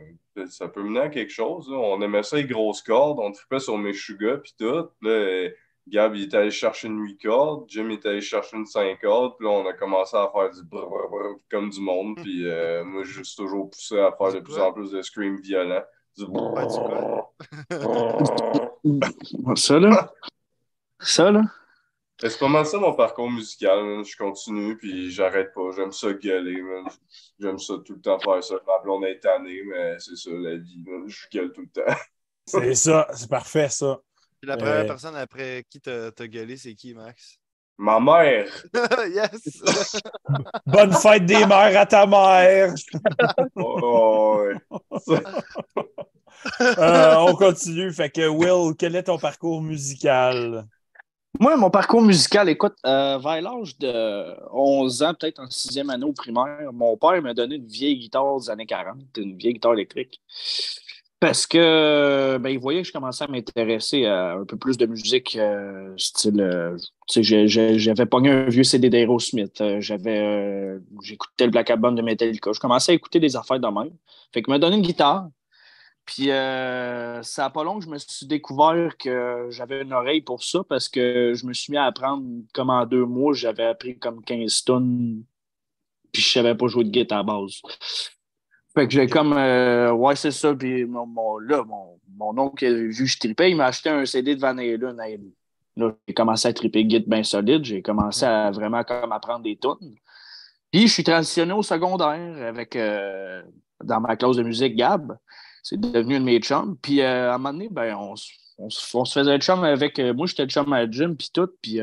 ça 0.49 0.69
peut 0.69 0.83
mener 0.83 1.01
à 1.01 1.09
quelque 1.09 1.33
chose. 1.33 1.71
On 1.71 2.01
aimait 2.01 2.23
ça, 2.23 2.37
les 2.37 2.45
grosses 2.45 2.83
cordes. 2.83 3.19
On 3.21 3.31
tripait 3.33 3.61
sur 3.61 3.77
mes 3.77 3.93
chugas, 3.93 4.39
puis 4.39 4.55
tout. 4.59 4.89
Là, 5.03 5.49
Gab, 5.89 6.15
il 6.15 6.23
est 6.25 6.35
allé 6.35 6.51
chercher 6.51 6.89
une 6.89 7.01
8 7.01 7.19
cordes. 7.23 7.65
Jim, 7.69 7.87
il 7.91 7.95
est 7.95 8.07
allé 8.07 8.21
chercher 8.21 8.57
une 8.57 8.67
5 8.67 9.01
cordes. 9.01 9.35
Puis 9.39 9.47
là, 9.47 9.53
on 9.53 9.67
a 9.67 9.73
commencé 9.73 10.17
à 10.17 10.31
faire 10.33 10.51
du 10.51 10.63
brr, 10.65 10.89
brr, 10.89 11.09
brr 11.11 11.37
comme 11.51 11.71
du 11.71 11.81
monde. 11.81 12.17
Puis 12.23 12.47
euh, 12.47 12.85
moi, 12.85 13.03
j'ai 13.05 13.13
juste 13.13 13.37
toujours 13.37 13.71
poussé 13.71 13.99
à 13.99 14.13
faire 14.13 14.33
de 14.33 14.41
plus 14.41 14.59
en 14.59 14.73
plus 14.73 14.91
de 14.91 15.03
scream 15.03 15.41
violent. 15.41 15.83
Du- 16.17 16.25
Ouais, 16.25 16.67
du 16.67 16.75
quoi? 16.75 17.33
Ça, 19.57 19.79
là? 19.79 20.13
Ça, 21.01 21.31
là? 21.31 21.43
C'est 22.21 22.39
pas 22.41 22.49
mal 22.49 22.67
ça 22.67 22.79
mon 22.79 22.95
parcours 22.95 23.31
musical. 23.31 23.85
man. 23.85 24.05
Je 24.05 24.17
continue, 24.17 24.77
puis 24.77 25.11
j'arrête 25.13 25.53
pas. 25.55 25.71
J'aime 25.77 25.93
ça 25.93 26.13
gueuler, 26.13 26.61
man. 26.63 26.85
J'aime 27.39 27.59
ça 27.59 27.75
tout 27.85 27.95
le 27.95 28.01
temps 28.01 28.19
faire 28.19 28.43
ça. 28.43 28.57
Ma 28.67 28.79
blonde 28.83 29.05
est 29.05 29.21
tannée, 29.21 29.63
mais 29.65 29.97
c'est 30.01 30.17
ça 30.17 30.31
la 30.33 30.57
vie, 30.57 30.83
man. 30.85 31.05
Je 31.07 31.27
gueule 31.33 31.53
tout 31.53 31.61
le 31.63 31.69
temps. 31.69 31.93
C'est 32.47 32.75
ça, 32.75 33.07
c'est 33.15 33.31
parfait, 33.31 33.69
ça. 33.69 34.01
La 34.43 34.57
première 34.57 34.75
Euh. 34.75 34.85
personne 34.87 35.17
après 35.17 35.65
qui 35.69 35.81
t'a 35.81 36.11
gueulé, 36.29 36.57
c'est 36.57 36.75
qui, 36.75 36.95
Max? 36.95 37.39
Ma 37.77 38.01
mère! 38.01 38.51
yes! 39.13 39.63
Bonne 40.67 40.93
fête 40.93 41.27
des 41.27 41.47
mères 41.47 41.79
à 41.79 41.87
ta 41.87 42.07
mère! 42.07 42.75
Oh, 43.57 44.49
oh, 44.71 44.99
ouais. 45.07 45.23
Euh, 46.61 47.15
on 47.19 47.35
continue. 47.35 47.93
Fait 47.93 48.11
que, 48.11 48.27
Will, 48.29 48.75
quel 48.77 48.97
est 48.97 49.05
ton 49.05 49.19
parcours 49.19 49.61
musical? 49.63 50.67
Moi, 51.41 51.57
mon 51.57 51.71
parcours 51.71 52.03
musical, 52.03 52.49
écoute, 52.49 52.75
euh, 52.85 53.19
vers 53.19 53.41
l'âge 53.41 53.79
de 53.79 54.35
11 54.53 55.03
ans, 55.03 55.15
peut-être 55.15 55.39
en 55.41 55.49
sixième 55.51 55.91
année 55.91 56.05
au 56.05 56.13
primaire, 56.13 56.73
mon 56.73 56.97
père 56.97 57.21
m'a 57.23 57.35
donné 57.35 57.57
une 57.57 57.67
vieille 57.67 57.99
guitare 57.99 58.41
des 58.41 58.51
années 58.51 58.67
40, 58.67 58.99
une 59.19 59.37
vieille 59.37 59.55
guitare 59.55 59.75
électrique. 59.75 60.21
Parce 61.21 61.49
que 61.49 62.39
ben, 62.39 62.51
il 62.51 62.61
voyait 62.61 62.83
que 62.83 62.87
je 62.87 62.93
commençais 62.93 63.25
à 63.25 63.27
m'intéresser 63.29 64.07
à 64.07 64.35
un 64.35 64.45
peu 64.45 64.57
plus 64.57 64.77
de 64.79 64.87
musique, 64.87 65.35
euh, 65.37 65.93
style. 65.97 66.41
euh, 66.41 66.77
j'avais 67.77 68.07
pogné 68.07 68.31
un 68.31 68.49
vieux 68.49 68.63
CD 68.63 68.89
d'Aerosmith. 68.89 69.61
euh, 69.61 69.81
j'avais, 69.81 70.21
euh, 70.21 70.79
j'écoutais 71.03 71.47
le 71.47 71.51
Black 71.51 71.71
Album 71.71 71.97
de 71.97 72.03
Metallica. 72.03 72.53
Je 72.53 72.61
commençais 72.61 72.93
à 72.93 72.95
écouter 72.95 73.19
des 73.19 73.35
affaires 73.35 73.59
de 73.59 73.67
même. 73.67 73.91
Fait 74.33 74.43
qu'il 74.43 74.53
m'a 74.53 74.61
donné 74.61 74.77
une 74.77 74.83
guitare. 74.83 75.29
Puis, 76.05 76.31
euh, 76.31 77.21
ça 77.23 77.43
n'a 77.43 77.51
pas 77.51 77.65
long 77.65 77.79
que 77.81 77.85
je 77.85 77.91
me 77.91 77.99
suis 77.99 78.27
découvert 78.27 78.97
que 78.97 79.49
j'avais 79.51 79.83
une 79.83 79.93
oreille 79.93 80.23
pour 80.23 80.43
ça 80.43 80.61
parce 80.69 80.89
que 80.89 81.35
je 81.35 81.47
me 81.47 81.53
suis 81.53 81.73
mis 81.73 81.77
à 81.79 81.85
apprendre 81.85 82.25
comme 82.55 82.71
en 82.71 82.87
deux 82.87 83.05
mois, 83.05 83.35
j'avais 83.35 83.65
appris 83.65 83.99
comme 83.99 84.25
15 84.25 84.65
tonnes, 84.65 85.23
puis 86.13 86.23
je 86.23 86.29
savais 86.29 86.55
pas 86.55 86.67
jouer 86.69 86.85
de 86.85 86.91
guitare 86.91 87.19
à 87.19 87.23
base. 87.25 87.61
Fait 88.79 88.87
que 88.87 88.93
j'ai 88.93 89.09
comme, 89.09 89.33
euh, 89.33 89.91
ouais, 89.91 90.15
c'est 90.15 90.31
ça. 90.31 90.55
Puis 90.55 90.85
mon, 90.85 91.05
mon- 91.05 91.39
là, 91.39 91.65
mon, 91.65 91.99
mon 92.17 92.39
oncle, 92.39 92.65
vu 92.65 92.95
que 92.95 93.07
je 93.07 93.19
tripais, 93.19 93.51
il 93.51 93.57
m'a 93.57 93.67
acheté 93.67 93.89
un 93.89 94.07
CD 94.07 94.37
de 94.37 94.41
Van 94.41 94.57
Halen 94.57 95.01
à 95.01 95.09
lui. 95.09 95.35
Là, 95.77 95.93
j'ai 96.07 96.15
commencé 96.15 96.47
à 96.47 96.53
triper 96.53 96.89
git 96.89 97.01
bien 97.01 97.25
solide. 97.25 97.65
J'ai 97.65 97.83
commencé 97.83 98.25
à 98.25 98.53
vraiment 98.53 98.85
comme 98.85 99.11
apprendre 99.11 99.43
des 99.43 99.57
tunes. 99.57 99.97
Puis 100.71 100.87
je 100.87 100.93
suis 100.93 101.03
transitionné 101.03 101.55
au 101.55 101.63
secondaire 101.65 102.47
avec, 102.47 102.77
euh, 102.77 103.43
dans 103.83 104.01
ma 104.01 104.15
classe 104.15 104.37
de 104.37 104.45
musique, 104.45 104.77
Gab. 104.77 105.19
C'est 105.65 105.81
devenu 105.81 106.15
une 106.15 106.21
de 106.21 106.27
mes 106.27 106.39
chums. 106.39 106.77
Puis 106.81 107.01
euh, 107.01 107.33
à 107.33 107.35
un 107.35 107.39
moment 107.39 107.55
donné, 107.55 107.69
ben, 107.69 107.97
on, 107.97 108.15
on, 108.59 108.71
se 108.71 109.13
faisait 109.13 109.35
le 109.35 109.43
chum 109.43 109.65
avec. 109.65 109.99
moi, 109.99 110.27
j'étais 110.29 110.45
le 110.45 110.51
chum 110.51 110.73
à 110.73 110.85
la 110.85 110.89
gym, 110.89 111.17
puis 111.17 111.31
tout. 111.35 111.49
Puis 111.61 111.81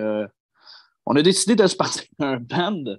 on 1.06 1.14
a 1.18 1.22
décidé 1.22 1.58
de 1.58 1.68
se 1.68 1.76
partir 1.76 2.04
un 2.20 2.38
band. 2.38 2.96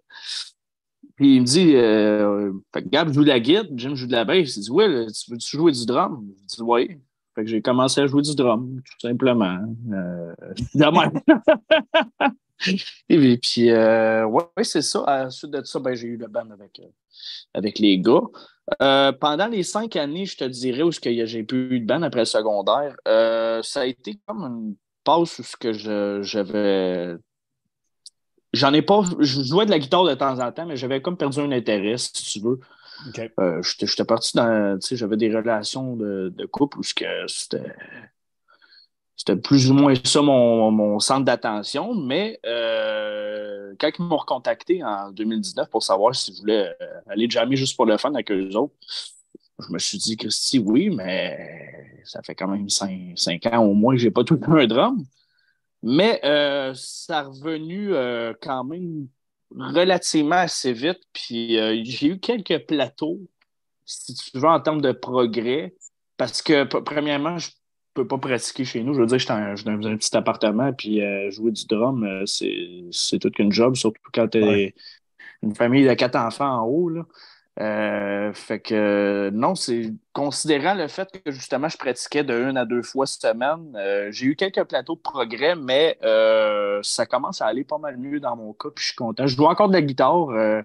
Puis 1.14 1.36
il 1.36 1.40
me 1.40 1.46
dit, 1.46 1.72
euh, 1.76 2.52
Gab 2.86 3.12
joue 3.12 3.22
de 3.22 3.28
la 3.28 3.40
guitare, 3.40 3.64
Jim 3.74 3.94
joue 3.94 4.06
de 4.06 4.12
la 4.12 4.24
basse. 4.24 4.56
Il 4.56 4.62
dit, 4.62 4.70
ouais, 4.70 5.06
tu 5.06 5.30
veux-tu 5.30 5.56
jouer 5.56 5.72
du 5.72 5.86
drum? 5.86 6.28
Je 6.42 6.56
dis, 6.56 6.62
oui. 6.62 6.98
Fait 7.34 7.44
que 7.44 7.50
j'ai 7.50 7.62
commencé 7.62 8.00
à 8.00 8.06
jouer 8.06 8.22
du 8.22 8.34
drum, 8.34 8.80
tout 8.84 9.08
simplement. 9.08 9.58
Euh. 9.92 10.34
Et 13.08 13.38
puis, 13.38 13.70
euh, 13.70 14.24
ouais, 14.26 14.44
c'est 14.62 14.82
ça. 14.82 15.02
À 15.06 15.24
la 15.24 15.30
suite 15.30 15.50
de 15.50 15.62
ça, 15.64 15.78
ben, 15.78 15.94
j'ai 15.94 16.08
eu 16.08 16.16
le 16.16 16.26
band 16.26 16.50
avec, 16.50 16.80
euh, 16.80 16.88
avec 17.54 17.78
les 17.78 17.98
gars. 17.98 18.22
Euh, 18.82 19.12
pendant 19.12 19.46
les 19.46 19.62
cinq 19.62 19.96
années, 19.96 20.26
je 20.26 20.36
te 20.36 20.44
dirais, 20.44 20.82
où 20.82 20.90
j'ai 20.92 21.42
plus 21.44 21.76
eu 21.76 21.80
de 21.80 21.86
band 21.86 22.02
après 22.02 22.20
le 22.20 22.26
secondaire, 22.26 22.96
ça 23.64 23.80
a 23.80 23.86
été 23.86 24.18
comme 24.26 24.42
une 24.42 24.76
passe 25.04 25.38
où 25.38 26.22
j'avais. 26.22 27.16
J'en 28.52 28.72
ai 28.72 28.82
pas. 28.82 29.02
Je 29.20 29.42
jouais 29.42 29.66
de 29.66 29.70
la 29.70 29.78
guitare 29.78 30.04
de 30.04 30.14
temps 30.14 30.38
en 30.38 30.52
temps, 30.52 30.66
mais 30.66 30.76
j'avais 30.76 31.02
comme 31.02 31.16
perdu 31.16 31.40
un 31.40 31.52
intérêt, 31.52 31.98
si 31.98 32.12
tu 32.12 32.40
veux. 32.40 32.60
Euh, 33.40 33.62
J'étais 33.62 34.04
parti 34.04 34.36
dans. 34.36 34.78
Tu 34.78 34.88
sais, 34.88 34.96
j'avais 34.96 35.16
des 35.16 35.34
relations 35.34 35.96
de, 35.96 36.32
de 36.34 36.46
couple 36.46 36.78
où 36.78 36.82
c'était. 36.82 37.26
C'était 39.18 39.36
plus 39.36 39.70
ou 39.70 39.74
moins 39.74 39.94
ça 40.04 40.20
mon, 40.20 40.70
mon 40.70 41.00
centre 41.00 41.24
d'attention, 41.24 41.94
mais 41.94 42.38
euh, 42.44 43.74
quand 43.80 43.90
ils 43.98 44.02
m'ont 44.02 44.18
recontacté 44.18 44.84
en 44.84 45.10
2019 45.10 45.70
pour 45.70 45.82
savoir 45.82 46.14
si 46.14 46.34
je 46.34 46.40
voulais 46.40 46.68
euh, 46.80 47.00
aller 47.08 47.28
jammer 47.28 47.56
juste 47.56 47.76
pour 47.76 47.86
le 47.86 47.96
fun 47.96 48.12
avec 48.12 48.30
eux 48.30 48.50
autres, 48.54 48.74
je 49.58 49.72
me 49.72 49.78
suis 49.78 49.96
dit, 49.96 50.18
Christy, 50.18 50.58
oui, 50.58 50.90
mais 50.90 52.02
ça 52.04 52.20
fait 52.22 52.34
quand 52.34 52.46
même 52.46 52.68
cinq, 52.68 53.14
cinq 53.16 53.46
ans 53.46 53.64
au 53.64 53.72
moins 53.72 53.94
que 53.94 54.00
j'ai 54.00 54.10
pas 54.10 54.22
tout 54.22 54.38
un 54.48 54.66
drum. 54.66 55.02
Mais 55.82 56.20
euh, 56.24 56.72
ça 56.74 57.18
a 57.18 57.22
revenu 57.24 57.94
euh, 57.94 58.32
quand 58.40 58.64
même 58.64 59.08
relativement 59.56 60.36
assez 60.36 60.72
vite. 60.72 61.00
Puis 61.12 61.58
euh, 61.58 61.80
j'ai 61.84 62.08
eu 62.08 62.18
quelques 62.18 62.66
plateaux, 62.66 63.20
si 63.84 64.14
tu 64.14 64.38
veux, 64.38 64.48
en 64.48 64.60
termes 64.60 64.80
de 64.80 64.92
progrès. 64.92 65.74
Parce 66.16 66.42
que, 66.42 66.64
premièrement, 66.64 67.36
je 67.38 67.50
peux 67.94 68.06
pas 68.06 68.18
pratiquer 68.18 68.64
chez 68.64 68.82
nous. 68.82 68.94
Je 68.94 69.00
veux 69.00 69.06
dire, 69.06 69.18
un- 69.30 69.54
j'étais 69.54 69.70
dans 69.76 69.86
un 69.88 69.96
petit 69.96 70.16
appartement, 70.16 70.72
puis 70.72 71.00
jouer 71.30 71.52
du 71.52 71.66
drum, 71.66 72.24
c'est 72.26 73.18
toute 73.20 73.34
qu'une 73.34 73.52
job, 73.52 73.76
surtout 73.76 74.00
quand 74.12 74.28
tu 74.28 74.42
Ouais. 74.42 74.74
une 75.42 75.54
famille 75.54 75.86
de 75.86 75.92
quatre 75.94 76.16
enfants 76.16 76.62
en 76.62 76.64
haut. 76.64 76.88
Là. 76.88 77.06
Euh, 77.58 78.34
fait 78.34 78.60
que 78.60 79.30
non, 79.32 79.54
c'est 79.54 79.94
considérant 80.12 80.74
le 80.74 80.88
fait 80.88 81.08
que 81.24 81.30
justement 81.30 81.70
je 81.70 81.78
pratiquais 81.78 82.22
de 82.22 82.34
une 82.34 82.58
à 82.58 82.66
deux 82.66 82.82
fois 82.82 83.06
semaine, 83.06 83.72
euh, 83.76 84.08
j'ai 84.12 84.26
eu 84.26 84.36
quelques 84.36 84.62
plateaux 84.64 84.94
de 84.94 85.00
progrès, 85.00 85.56
mais 85.56 85.96
euh, 86.04 86.80
ça 86.82 87.06
commence 87.06 87.40
à 87.40 87.46
aller 87.46 87.64
pas 87.64 87.78
mal 87.78 87.96
mieux 87.96 88.20
dans 88.20 88.36
mon 88.36 88.52
cas, 88.52 88.68
puis 88.74 88.82
je 88.82 88.88
suis 88.88 88.96
content. 88.96 89.26
Je 89.26 89.34
joue 89.36 89.46
encore 89.46 89.68
de 89.68 89.72
la 89.72 89.80
guitare. 89.82 90.28
euh, 90.30 90.60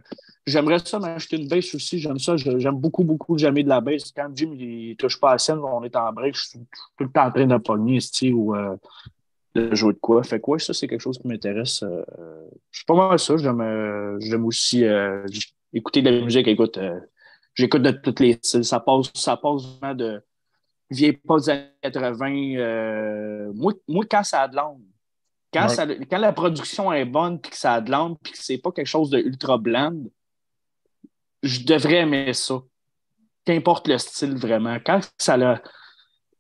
J'aimerais 0.45 0.79
ça 0.79 0.99
m'acheter 0.99 1.37
une 1.37 1.47
basse 1.47 1.73
aussi. 1.75 1.99
J'aime 1.99 2.17
ça. 2.19 2.35
Je- 2.35 2.57
J'aime 2.59 2.75
beaucoup, 2.75 3.03
beaucoup 3.03 3.37
jamais 3.37 3.63
de 3.63 3.69
la 3.69 3.79
basse. 3.79 4.11
Quand 4.11 4.27
Jim 4.35 4.51
il 4.57 4.95
touche 4.97 5.17
pas 5.19 5.29
à 5.29 5.31
la 5.33 5.37
scène, 5.37 5.59
on 5.59 5.83
est 5.83 5.95
en 5.95 6.11
break, 6.11 6.35
je 6.35 6.41
suis 6.41 6.59
tout 6.97 7.03
le 7.05 7.09
temps 7.11 7.25
en 7.27 7.31
train 7.31 7.45
de 7.45 7.57
pogner, 7.57 7.99
ou 8.33 8.55
euh, 8.55 8.75
de 9.55 9.73
jouer 9.75 9.93
de 9.93 9.99
quoi. 9.99 10.23
Fait 10.23 10.39
que 10.41 10.49
ouais, 10.51 10.59
ça, 10.59 10.73
c'est 10.73 10.87
quelque 10.87 10.99
chose 11.01 11.19
qui 11.19 11.27
m'intéresse. 11.27 11.83
euh, 11.83 12.03
c'est 12.71 12.85
pas 12.87 12.95
mal 12.95 13.19
ça. 13.19 13.37
J'aime 13.37 13.61
euh, 13.61 14.17
aussi 14.43 14.83
euh, 14.83 15.25
écouter 15.73 16.01
de 16.01 16.09
la 16.09 16.21
musique. 16.25 16.47
Écoute, 16.47 16.77
euh, 16.77 16.99
j'écoute 17.53 17.81
de 17.81 17.91
toutes 17.91 18.19
les 18.19 18.39
styles. 18.41 18.65
Ça 18.65 18.79
passe, 18.79 19.11
ça 19.13 19.37
passe 19.37 19.63
vraiment 19.79 19.95
de 19.95 20.23
vieille 20.89 21.13
pop 21.13 21.39
des 21.39 21.49
années 21.49 21.71
80. 21.81 22.55
euh, 22.57 23.51
moi, 23.53 23.73
moi, 23.87 24.05
quand 24.09 24.23
ça 24.23 24.41
a 24.41 24.47
de 24.47 24.55
l'âme, 24.55 24.81
quand, 25.53 25.63
Ouais. 25.63 25.75
ça- 25.75 25.87
quand 25.87 26.17
la 26.17 26.33
production 26.33 26.91
est 26.93 27.05
bonne, 27.05 27.39
puis 27.39 27.51
que 27.51 27.57
ça 27.57 27.73
a 27.75 27.81
de 27.81 27.91
l'âme, 27.91 28.15
puis 28.21 28.33
que 28.33 28.37
c'est 28.41 28.57
pas 28.57 28.71
quelque 28.71 28.87
chose 28.87 29.09
de 29.09 29.19
ultra 29.19 29.57
bland, 29.57 29.95
je 31.43 31.63
devrais 31.65 31.97
aimer 31.97 32.33
ça. 32.33 32.61
Qu'importe 33.45 33.87
le 33.87 33.97
style, 33.97 34.35
vraiment. 34.37 34.77
Quand 34.85 34.99
ça 35.17 35.33
a, 35.33 35.61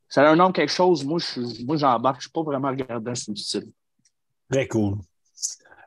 ça 0.07 0.27
a 0.27 0.31
un 0.31 0.35
nom 0.35 0.51
quelque 0.51 0.71
chose, 0.71 1.03
moi, 1.03 1.17
je- 1.19 1.65
moi 1.65 1.75
j'embarque. 1.77 2.17
Je 2.21 2.25
suis 2.27 2.31
pas 2.31 2.43
vraiment 2.43 2.69
regardant 2.69 3.15
sur 3.15 3.31
le 3.31 3.37
style. 3.37 3.71
Très 4.51 4.67
cool. 4.67 4.97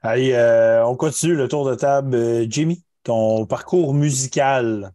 Allez, 0.02 0.32
euh, 0.32 0.84
on 0.86 0.96
continue 0.96 1.34
le 1.34 1.48
tour 1.48 1.64
de 1.68 1.74
table. 1.76 2.50
Jimmy, 2.50 2.83
ton 3.04 3.46
parcours 3.46 3.94
musical? 3.94 4.92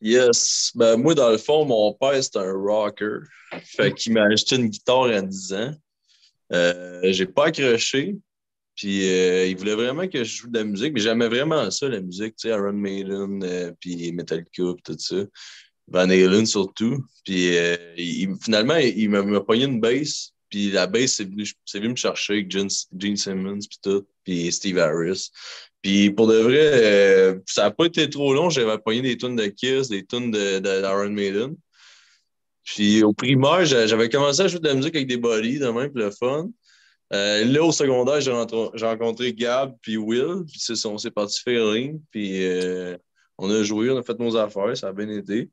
Yes. 0.00 0.72
Ben, 0.74 0.96
moi, 0.96 1.14
dans 1.14 1.30
le 1.30 1.38
fond, 1.38 1.64
mon 1.64 1.92
père, 1.94 2.22
c'est 2.22 2.36
un 2.36 2.52
rocker. 2.52 3.20
Fait 3.64 3.92
qu'il 3.92 4.12
m'a 4.12 4.24
acheté 4.24 4.56
une 4.56 4.68
guitare 4.68 5.04
à 5.04 5.22
10 5.22 5.52
ans. 5.52 5.72
Euh, 6.52 7.12
j'ai 7.12 7.26
pas 7.26 7.46
accroché. 7.46 8.16
Puis 8.80 9.06
euh, 9.10 9.46
il 9.46 9.58
voulait 9.58 9.74
vraiment 9.74 10.08
que 10.08 10.24
je 10.24 10.36
joue 10.36 10.48
de 10.48 10.58
la 10.58 10.64
musique, 10.64 10.94
mais 10.94 11.00
j'aimais 11.00 11.28
vraiment 11.28 11.70
ça, 11.70 11.86
la 11.86 12.00
musique, 12.00 12.36
tu 12.36 12.48
sais, 12.48 12.54
Iron 12.54 12.72
Maiden, 12.72 13.42
euh, 13.44 13.72
puis 13.78 14.10
Metallica, 14.12 14.48
puis 14.74 14.82
tout 14.82 14.96
ça. 14.98 15.16
Van 15.88 16.08
Halen 16.08 16.46
surtout. 16.46 17.04
Puis 17.24 17.58
euh, 17.58 17.76
finalement, 18.40 18.76
il 18.76 19.10
m'a 19.10 19.40
pogné 19.40 19.64
une 19.64 19.80
bass. 19.80 20.32
Puis 20.48 20.70
la 20.70 20.86
bass, 20.86 21.12
c'est 21.16 21.24
venu, 21.24 21.44
venu 21.74 21.88
me 21.90 21.96
chercher 21.96 22.32
avec 22.34 22.50
Gene, 22.50 22.70
Gene 22.96 23.16
Simmons, 23.16 23.58
puis 23.68 23.78
tout, 23.82 24.06
puis 24.24 24.50
Steve 24.50 24.78
Harris. 24.78 25.30
Puis 25.82 26.10
pour 26.10 26.26
de 26.26 26.36
vrai, 26.36 26.58
euh, 26.60 27.38
ça 27.46 27.62
n'a 27.62 27.70
pas 27.70 27.86
été 27.86 28.08
trop 28.10 28.34
long. 28.34 28.50
J'avais 28.50 28.76
pogné 28.78 29.00
des 29.02 29.16
tunes 29.16 29.36
de 29.36 29.46
Kiss, 29.46 29.88
des 29.88 30.04
tunes 30.04 30.30
de, 30.30 30.58
de, 30.58 30.80
d'Iron 30.80 31.10
Maiden. 31.10 31.56
Puis 32.64 33.02
au 33.02 33.12
primaire, 33.12 33.64
j'a- 33.64 33.86
j'avais 33.86 34.08
commencé 34.08 34.42
à 34.42 34.48
jouer 34.48 34.60
de 34.60 34.68
la 34.68 34.74
musique 34.74 34.94
avec 34.94 35.08
des 35.08 35.16
bodies, 35.16 35.58
de 35.58 35.68
même, 35.68 35.90
puis 35.90 36.02
le 36.02 36.10
fun. 36.10 36.50
Euh, 37.12 37.44
là, 37.44 37.64
au 37.64 37.72
secondaire, 37.72 38.20
j'ai 38.20 38.84
rencontré 38.86 39.32
Gab 39.32 39.74
puis 39.82 39.96
Will. 39.96 40.44
Puis 40.46 40.60
on 40.84 40.98
s'est 40.98 41.10
parti 41.10 41.40
faire 41.42 41.68
ring. 41.70 42.00
Puis 42.10 42.44
euh, 42.44 42.96
on 43.38 43.50
a 43.50 43.62
joué, 43.62 43.90
on 43.90 43.96
a 43.96 44.02
fait 44.02 44.18
nos 44.18 44.36
affaires, 44.36 44.76
ça 44.76 44.88
a 44.88 44.92
bien 44.92 45.08
été. 45.08 45.48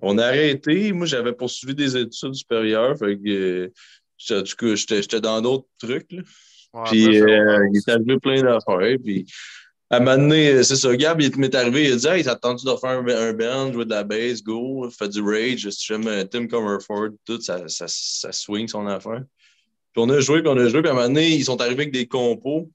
On 0.00 0.16
a 0.18 0.26
arrêté. 0.26 0.92
Moi, 0.92 1.06
j'avais 1.06 1.32
poursuivi 1.32 1.74
des 1.74 1.96
études 1.96 2.34
supérieures. 2.34 2.96
Fait 2.98 3.16
que, 3.18 3.70
en 4.30 4.42
tout 4.42 4.74
j'étais 4.76 5.20
dans 5.20 5.40
d'autres 5.40 5.68
trucs. 5.78 6.10
là. 6.10 6.22
Ouais, 6.74 6.82
Puis 6.86 7.04
ça, 7.04 7.24
euh, 7.24 7.68
il 7.72 7.78
est 7.78 7.88
arrivé 7.88 8.18
plein 8.18 8.42
d'affaires. 8.42 8.98
Puis 9.02 9.26
À 9.90 9.96
un 9.96 10.00
moment 10.00 10.18
donné, 10.18 10.62
c'est 10.62 10.76
ça, 10.76 10.94
Gab, 10.96 11.20
il 11.20 11.36
m'est 11.38 11.54
arrivé, 11.54 11.86
il 11.86 11.92
a 11.92 11.96
dit 11.96 12.06
Hey, 12.06 12.24
t'as 12.24 12.32
attendu 12.32 12.64
de 12.64 12.76
faire 12.76 12.90
un, 12.90 13.06
un 13.06 13.32
band, 13.32 13.72
jouer 13.72 13.84
de 13.84 13.90
la 13.90 14.04
bass, 14.04 14.42
go, 14.42 14.88
fais 14.90 15.08
du 15.08 15.22
rage, 15.22 15.68
si 15.70 15.86
j'aime 15.86 16.06
euh, 16.06 16.24
Tim 16.24 16.46
Comerford, 16.46 17.10
tout, 17.24 17.40
ça, 17.40 17.66
ça, 17.68 17.86
ça 17.88 18.32
swing 18.32 18.68
son 18.68 18.86
affaire. 18.86 19.22
Puis 19.92 20.02
on 20.02 20.10
a 20.10 20.20
joué, 20.20 20.42
puis 20.42 20.50
on 20.50 20.58
a 20.58 20.68
joué, 20.68 20.82
puis 20.82 20.88
à 20.90 20.92
un 20.92 20.96
moment 20.96 21.08
donné, 21.08 21.30
ils 21.30 21.44
sont 21.44 21.60
arrivés 21.60 21.82
avec 21.82 21.92
des 21.92 22.06
compos 22.06 22.70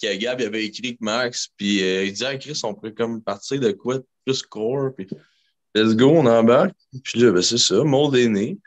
que 0.00 0.16
Gab 0.16 0.40
il 0.40 0.46
avait 0.46 0.64
écrit 0.64 0.88
avec 0.88 1.00
Max, 1.00 1.48
puis 1.56 1.82
euh, 1.82 2.04
il 2.04 2.12
disait, 2.12 2.26
ah, 2.26 2.36
Chris, 2.36 2.60
on 2.62 2.74
pourrait 2.74 2.94
comme 2.94 3.20
partir 3.20 3.58
de 3.60 3.72
quoi 3.72 3.98
plus 4.24 4.42
core, 4.42 4.94
puis 4.96 5.08
let's 5.74 5.96
go, 5.96 6.10
on 6.10 6.26
embarque. 6.26 6.76
Puis 7.02 7.20
là, 7.20 7.32
ben, 7.32 7.42
c'est 7.42 7.58
ça, 7.58 7.82
Mold 7.82 8.14
est 8.14 8.28
né. 8.28 8.58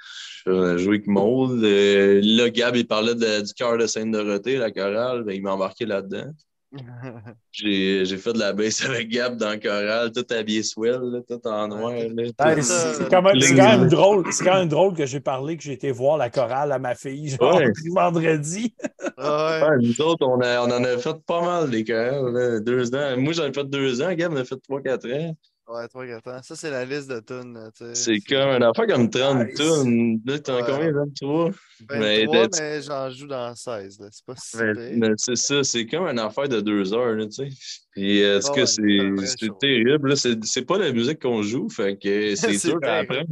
Je 0.46 0.78
joué 0.78 0.96
avec 0.96 1.08
Mold. 1.08 1.64
Euh, 1.64 2.20
là, 2.24 2.50
Gab, 2.50 2.76
il 2.76 2.88
parlait 2.88 3.16
de- 3.16 3.42
du 3.42 3.54
cœur 3.54 3.78
de 3.78 3.86
Sainte-Dorothée, 3.86 4.58
la 4.58 4.72
chorale, 4.72 5.24
ben, 5.24 5.34
il 5.34 5.42
m'a 5.44 5.54
embarqué 5.54 5.86
là-dedans. 5.86 6.32
J'ai 7.52 8.06
j'ai 8.06 8.18
fait 8.18 8.32
de 8.32 8.40
la 8.40 8.54
bass 8.54 8.82
avec 8.86 9.10
Gab 9.10 9.36
dans 9.38 9.50
la 9.50 9.58
chorale, 9.58 10.12
tout 10.14 10.26
habillé 10.30 10.64
swell, 10.64 11.02
là, 11.02 11.20
tout 11.28 11.46
en 11.48 11.68
noir. 11.68 11.92
ça, 12.64 12.94
c'est 12.94 13.10
quand, 13.10 13.22
même- 13.22 13.36
quand 13.58 13.86
drôle. 13.90 14.26
C'est 14.32 14.46
quand 14.46 14.54
même 14.56 14.70
drôle 14.70 14.94
que 14.96 15.06
j'ai 15.06 15.20
parlé 15.20 15.58
que 15.58 15.64
j'ai 15.64 15.74
été 15.74 15.92
voir 15.92 16.18
la 16.18 16.30
chorale 16.30 16.72
à 16.72 16.80
ma 16.80 16.96
fille, 16.96 17.28
genre 17.30 17.58
Ouais. 17.58 17.72
vendredi. 17.94 18.74
Ah 19.18 19.60
ouais. 19.62 19.68
Ouais, 19.70 19.76
nous 19.88 20.02
autres, 20.02 20.26
on, 20.26 20.40
a- 20.40 20.62
on 20.62 20.72
en 20.72 20.84
a 20.84 20.98
fait 20.98 21.18
pas 21.28 21.42
mal 21.42 21.70
des 21.70 21.84
chorales, 21.84 22.34
là, 22.34 22.60
deux 22.62 22.96
ans. 22.96 23.18
Moi, 23.18 23.34
j'en 23.34 23.46
ai 23.48 23.54
fait 23.54 23.70
deux 23.70 24.02
ans, 24.02 24.14
Gab 24.14 24.32
en 24.32 24.38
a 24.38 24.46
fait 24.46 24.58
trois, 24.64 24.82
quatre 24.82 25.08
ans. 25.12 25.36
Ouais, 25.74 25.88
3 25.88 26.06
4 26.06 26.28
ans. 26.32 26.40
Ça, 26.44 26.56
c'est 26.56 26.70
la 26.70 26.84
liste 26.86 27.10
de 27.10 27.20
tunes. 27.22 27.58
C'est 27.94 28.20
comme 28.20 28.50
une 28.50 28.64
affaire 28.64 28.88
comme 28.88 29.10
30 29.10 29.48
Nice. 29.48 29.54
tonnes. 29.58 30.20
Là, 30.26 30.40
t'en 30.40 30.54
as 30.54 30.58
Ouais. 30.58 30.64
combien, 30.70 30.92
23? 30.92 31.46
23, 31.46 31.98
Mais 32.00 32.26
mais, 32.32 32.50
t'as- 32.50 32.82
j'en 32.82 33.10
joue 33.10 33.28
dans 33.28 33.56
16. 33.56 34.00
là. 34.00 34.08
C'est 34.12 34.26
pas 34.26 34.34
si 34.36 34.58
Mais, 34.58 34.74
pire. 34.74 34.98
mais 34.98 35.10
c'est 35.18 35.36
ça, 35.38 35.64
c'est 35.64 35.86
comme 35.86 36.08
une 36.08 36.20
affaire 36.20 36.50
de 36.50 36.60
deux 36.62 36.94
heures, 36.94 37.14
là, 37.16 37.26
tu 37.26 37.32
sais. 37.32 37.50
Puis, 37.92 38.22
euh, 38.24 38.38
en 38.38 38.42
tout 38.42 38.48
Ouais, 38.50 38.56
cas, 38.58 38.66
c'est 38.66 39.46
un 39.48 39.54
terrible. 39.60 40.18
C'est 40.18 40.44
c'est 40.44 40.66
pas 40.66 40.78
la 40.78 40.92
musique 40.92 41.22
qu'on 41.22 41.42
joue, 41.42 41.70
fait 41.70 41.98
que 41.98 42.36
c'est 42.36 42.68
dur 42.68 42.80
à 42.84 42.98
apprendre. 43.00 43.28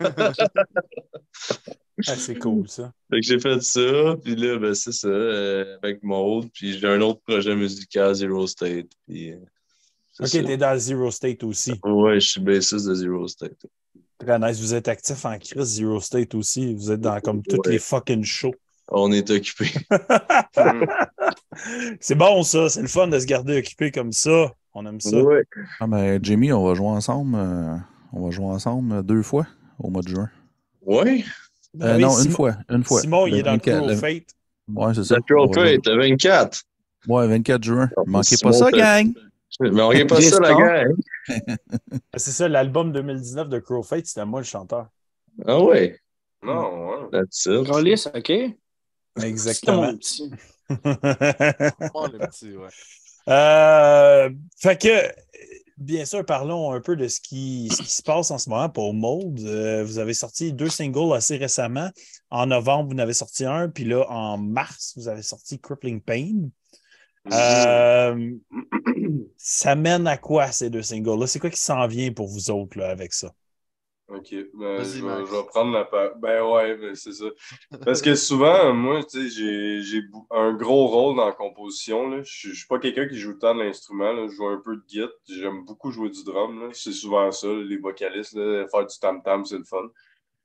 Ah, 2.08 2.16
c'est 2.16 2.38
cool, 2.40 2.68
ça. 2.68 2.92
Fait 3.08 3.20
que 3.20 3.26
j'ai 3.26 3.38
fait 3.38 3.62
ça, 3.62 4.16
puis 4.22 4.34
là, 4.34 4.58
ben, 4.58 4.74
c'est 4.74 4.90
ça, 4.90 5.06
euh, 5.06 5.76
avec 5.80 6.02
Maud. 6.02 6.48
Puis 6.52 6.76
j'ai 6.76 6.88
un 6.88 7.00
autre 7.00 7.20
projet 7.24 7.54
musical, 7.54 8.12
Zero 8.14 8.46
State. 8.48 8.88
Puis, 9.06 9.30
euh, 9.32 9.36
OK, 10.20 10.30
t'es 10.30 10.56
dans 10.56 10.78
Zero 10.78 11.10
State 11.10 11.42
aussi. 11.44 11.72
Ouais, 11.84 12.20
je 12.20 12.28
suis 12.30 12.40
bassiste 12.40 12.86
de 12.86 12.94
Zero 12.94 13.26
State. 13.28 13.66
Très 14.18 14.38
nice. 14.38 14.60
Vous 14.60 14.74
êtes 14.74 14.88
actif 14.88 15.24
en 15.24 15.38
crise 15.38 15.64
Zero 15.76 16.00
State 16.00 16.34
aussi. 16.34 16.74
Vous 16.74 16.90
êtes 16.92 17.00
dans 17.00 17.18
comme 17.20 17.42
toutes 17.42 17.66
Ouais. 17.66 17.72
les 17.74 17.78
fucking 17.78 18.22
shows. 18.24 18.54
On 18.88 19.10
est 19.12 19.28
occupé. 19.30 19.66
c'est 22.00 22.14
bon, 22.14 22.42
ça. 22.42 22.68
C'est 22.68 22.82
le 22.82 22.88
fun 22.88 23.08
de 23.08 23.18
se 23.18 23.26
garder 23.26 23.58
occupé 23.58 23.90
comme 23.90 24.12
ça. 24.12 24.52
On 24.74 24.84
aime 24.86 25.00
ça. 25.00 25.16
Ouais. 25.22 25.42
Ah, 25.80 25.86
ben, 25.86 26.18
Jimmy, 26.22 26.52
on 26.52 26.64
va 26.66 26.74
jouer 26.74 26.88
ensemble. 26.88 27.36
euh, 27.36 27.76
on 28.12 28.24
va 28.24 28.30
jouer 28.30 28.46
ensemble 28.46 29.02
deux 29.04 29.22
fois 29.22 29.46
au 29.78 29.90
mois 29.90 30.02
de 30.02 30.08
juin. 30.08 30.30
Ouais. 30.82 31.24
Ben 31.74 31.86
Euh, 31.86 31.96
oui, 31.96 32.02
non, 32.02 32.10
Simon- 32.10 32.24
une 32.24 32.30
fois. 32.32 32.56
Une 32.70 32.84
fois. 32.84 33.00
Simon, 33.00 33.26
il 33.26 33.32
Le 33.34 33.38
est 33.38 33.42
dans 33.42 33.52
le 33.52 33.56
24, 33.58 33.78
Cruel 33.80 33.90
le- 33.90 33.96
Fate. 33.96 34.24
Ouais, 34.74 34.94
c'est 34.94 35.04
ça. 35.04 35.16
Jouer- 35.28 35.52
Fate, 35.54 35.86
le 35.86 35.96
24. 35.96 36.62
Ouais, 37.08 37.26
24 37.26 37.62
juin. 37.64 37.90
Ah, 37.96 38.00
Manquez 38.06 38.36
Simon 38.36 38.52
pas 38.52 38.58
ça, 38.58 38.66
fait- 38.70 38.76
gang! 38.78 39.12
Mais 39.60 39.80
on 39.82 39.88
regarde 39.88 40.08
pas 40.08 40.20
ça, 40.20 40.40
la 40.40 40.48
J'espère. 40.48 40.84
gang. 40.84 40.96
Ah, 42.12 42.18
C'est 42.18 42.32
ça, 42.32 42.48
l'album 42.48 42.92
2019 42.92 43.48
de 43.48 43.58
Crow 43.58 43.82
Fate, 43.82 44.06
c'était 44.06 44.24
moi 44.26 44.40
le 44.40 44.44
chanteur. 44.46 44.88
Ah 45.46 45.60
ouais. 45.60 45.98
Non, 46.42 46.88
ouais. 46.88 47.08
That's 47.12 47.46
OK? 47.46 48.32
C'est 49.16 49.28
Exactement. 49.28 49.82
mon 49.82 49.96
petit. 49.96 50.30
Bon, 50.68 52.06
le 52.12 52.18
petit, 52.26 52.56
ouais. 52.56 52.68
Euh, 53.28 54.30
fait 54.58 54.80
que, 54.80 54.88
bien 55.78 56.04
sûr, 56.04 56.24
parlons 56.24 56.72
un 56.72 56.80
peu 56.80 56.96
de 56.96 57.08
ce 57.08 57.20
qui, 57.20 57.68
ce 57.70 57.82
qui 57.82 57.92
se 57.92 58.02
passe 58.02 58.30
en 58.30 58.38
ce 58.38 58.50
moment 58.50 58.68
pour 58.68 58.92
Mold. 58.92 59.40
Euh, 59.40 59.84
vous 59.84 59.98
avez 59.98 60.14
sorti 60.14 60.52
deux 60.52 60.68
singles 60.68 61.14
assez 61.14 61.36
récemment. 61.36 61.90
En 62.30 62.46
novembre, 62.46 62.90
vous 62.90 62.96
en 62.96 62.98
avez 63.02 63.14
sorti 63.14 63.44
un, 63.44 63.68
puis 63.68 63.84
là, 63.84 64.04
en 64.10 64.36
mars, 64.36 64.92
vous 64.96 65.08
avez 65.08 65.22
sorti 65.22 65.60
Crippling 65.60 66.00
Pain. 66.00 66.48
Euh, 67.32 68.32
ça 69.36 69.74
mène 69.74 70.06
à 70.06 70.16
quoi 70.16 70.48
ces 70.52 70.70
deux 70.70 70.82
singles-là? 70.82 71.26
C'est 71.26 71.38
quoi 71.38 71.50
qui 71.50 71.60
s'en 71.60 71.86
vient 71.86 72.12
pour 72.12 72.28
vous 72.28 72.50
autres 72.50 72.78
là, 72.78 72.88
avec 72.90 73.12
ça? 73.12 73.32
Ok, 74.06 74.34
ben, 74.52 74.84
je, 74.84 75.00
vais- 75.00 75.02
Max. 75.02 75.30
je 75.30 75.34
vais 75.34 75.46
prendre 75.46 75.72
la 75.72 75.84
part. 75.86 76.14
Ben 76.16 76.42
ouais, 76.44 76.76
ben, 76.76 76.94
c'est 76.94 77.12
ça. 77.12 77.24
Parce 77.84 78.02
que 78.02 78.14
souvent, 78.14 78.74
moi, 78.74 79.02
tu 79.02 79.30
sais, 79.30 79.80
j'ai- 79.80 80.02
un 80.30 80.52
gros 80.52 80.86
rôle 80.88 81.16
dans 81.16 81.24
la 81.26 81.32
composition. 81.32 82.10
là. 82.10 82.22
Je 82.22 82.30
suis- 82.30 82.48
je 82.50 82.54
suis 82.58 82.66
pas 82.66 82.78
quelqu'un 82.78 83.08
qui 83.08 83.16
joue 83.16 83.32
tant 83.32 83.54
de 83.54 83.62
l'instrument. 83.62 84.12
là. 84.12 84.26
Je 84.28 84.34
joue 84.34 84.46
un 84.46 84.60
peu 84.62 84.76
de 84.76 84.82
guitare. 84.86 85.08
J'aime 85.26 85.64
beaucoup 85.64 85.90
jouer 85.90 86.10
du 86.10 86.22
drum. 86.22 86.60
là. 86.60 86.68
C'est 86.74 86.92
souvent 86.92 87.30
ça, 87.32 87.48
les 87.48 87.78
vocalistes. 87.78 88.34
là, 88.34 88.66
faire 88.68 88.84
du 88.86 88.98
tam-tam, 89.00 89.44
c'est 89.46 89.58
le 89.58 89.64
fun. 89.64 89.88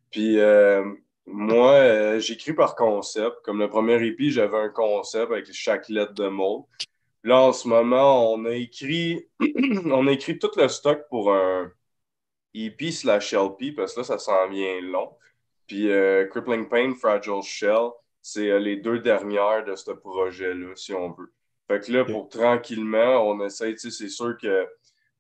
Puis 0.10 0.40
euh, 0.40 0.84
moi, 1.26 1.74
euh, 1.74 2.20
j'écris 2.20 2.54
par 2.54 2.76
concept. 2.76 3.38
Comme 3.44 3.60
le 3.60 3.70
premier 3.70 4.04
EP, 4.06 4.30
j'avais 4.30 4.58
un 4.58 4.70
concept 4.70 5.32
avec 5.32 5.52
chaque 5.54 5.90
lettre 5.90 6.14
de 6.14 6.28
mot. 6.28 6.68
Là, 7.24 7.42
en 7.42 7.54
ce 7.54 7.68
moment, 7.68 8.34
on 8.34 8.46
a 8.46 8.54
écrit, 8.54 9.28
on 9.86 10.08
a 10.08 10.12
écrit 10.12 10.40
tout 10.40 10.52
le 10.56 10.68
stock 10.68 11.06
pour 11.10 11.34
un 11.34 11.72
EP 12.54 12.92
slash 12.92 13.34
LP, 13.34 13.76
parce 13.76 13.94
que 13.94 14.00
là, 14.00 14.04
ça 14.04 14.18
s'en 14.18 14.48
vient 14.50 14.82
long. 14.82 15.12
Puis 15.68 15.92
euh, 15.92 16.26
Crippling 16.28 16.68
Pain, 16.68 16.94
Fragile 16.96 17.44
Shell, 17.44 17.90
c'est 18.22 18.50
euh, 18.50 18.60
les 18.60 18.78
deux 18.78 19.00
dernières 19.00 19.64
de 19.66 19.76
ce 19.76 19.92
projet-là, 19.92 20.76
si 20.76 20.94
on 20.94 21.12
veut. 21.12 21.32
Fait 21.68 21.80
que 21.80 21.92
là, 21.92 22.06
pour 22.06 22.30
tranquillement, 22.30 23.30
on 23.30 23.46
essaie, 23.46 23.74
tu 23.74 23.78
sais, 23.78 23.92
c'est 23.92 24.10
sûr 24.10 24.36
que 24.42 24.68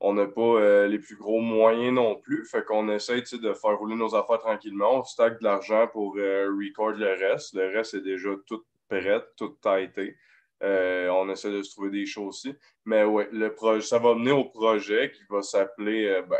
on 0.02 0.14
n'a 0.14 0.28
pas 0.28 0.41
euh, 0.41 0.88
les 0.88 1.00
plus 1.00 1.16
gros 1.16 1.41
moyens 1.41 1.93
non 1.93 2.16
plus. 2.16 2.45
Fait 2.45 2.64
qu'on 2.64 2.89
essaie, 2.89 3.22
de 3.22 3.54
faire 3.54 3.78
rouler 3.78 3.95
nos 3.95 4.16
affaires 4.16 4.39
tranquillement. 4.39 5.00
On 5.00 5.04
stack 5.04 5.39
de 5.39 5.43
l'argent 5.43 5.88
pour 5.88 6.16
euh, 6.18 6.50
record 6.50 6.91
le 6.91 7.14
reste. 7.14 7.54
Le 7.54 7.68
reste 7.68 7.95
est 7.95 8.02
déjà 8.02 8.30
tout 8.45 8.64
prêt, 8.88 9.22
tout 9.36 9.58
tighté. 9.62 10.16
Euh, 10.64 11.10
on 11.10 11.30
essaie 11.30 11.52
de 11.52 11.62
se 11.64 11.72
trouver 11.72 11.89
des 11.89 12.06
choses 12.06 12.28
aussi. 12.28 12.56
Mais 12.86 13.04
ouais, 13.04 13.28
le 13.32 13.54
projet, 13.54 13.82
ça 13.82 14.00
va 14.00 14.16
mener 14.16 14.32
au 14.32 14.45
projet 14.45 15.12
qui 15.12 15.24
va 15.30 15.41
s'appeler, 15.41 16.22
ben, 16.30 16.38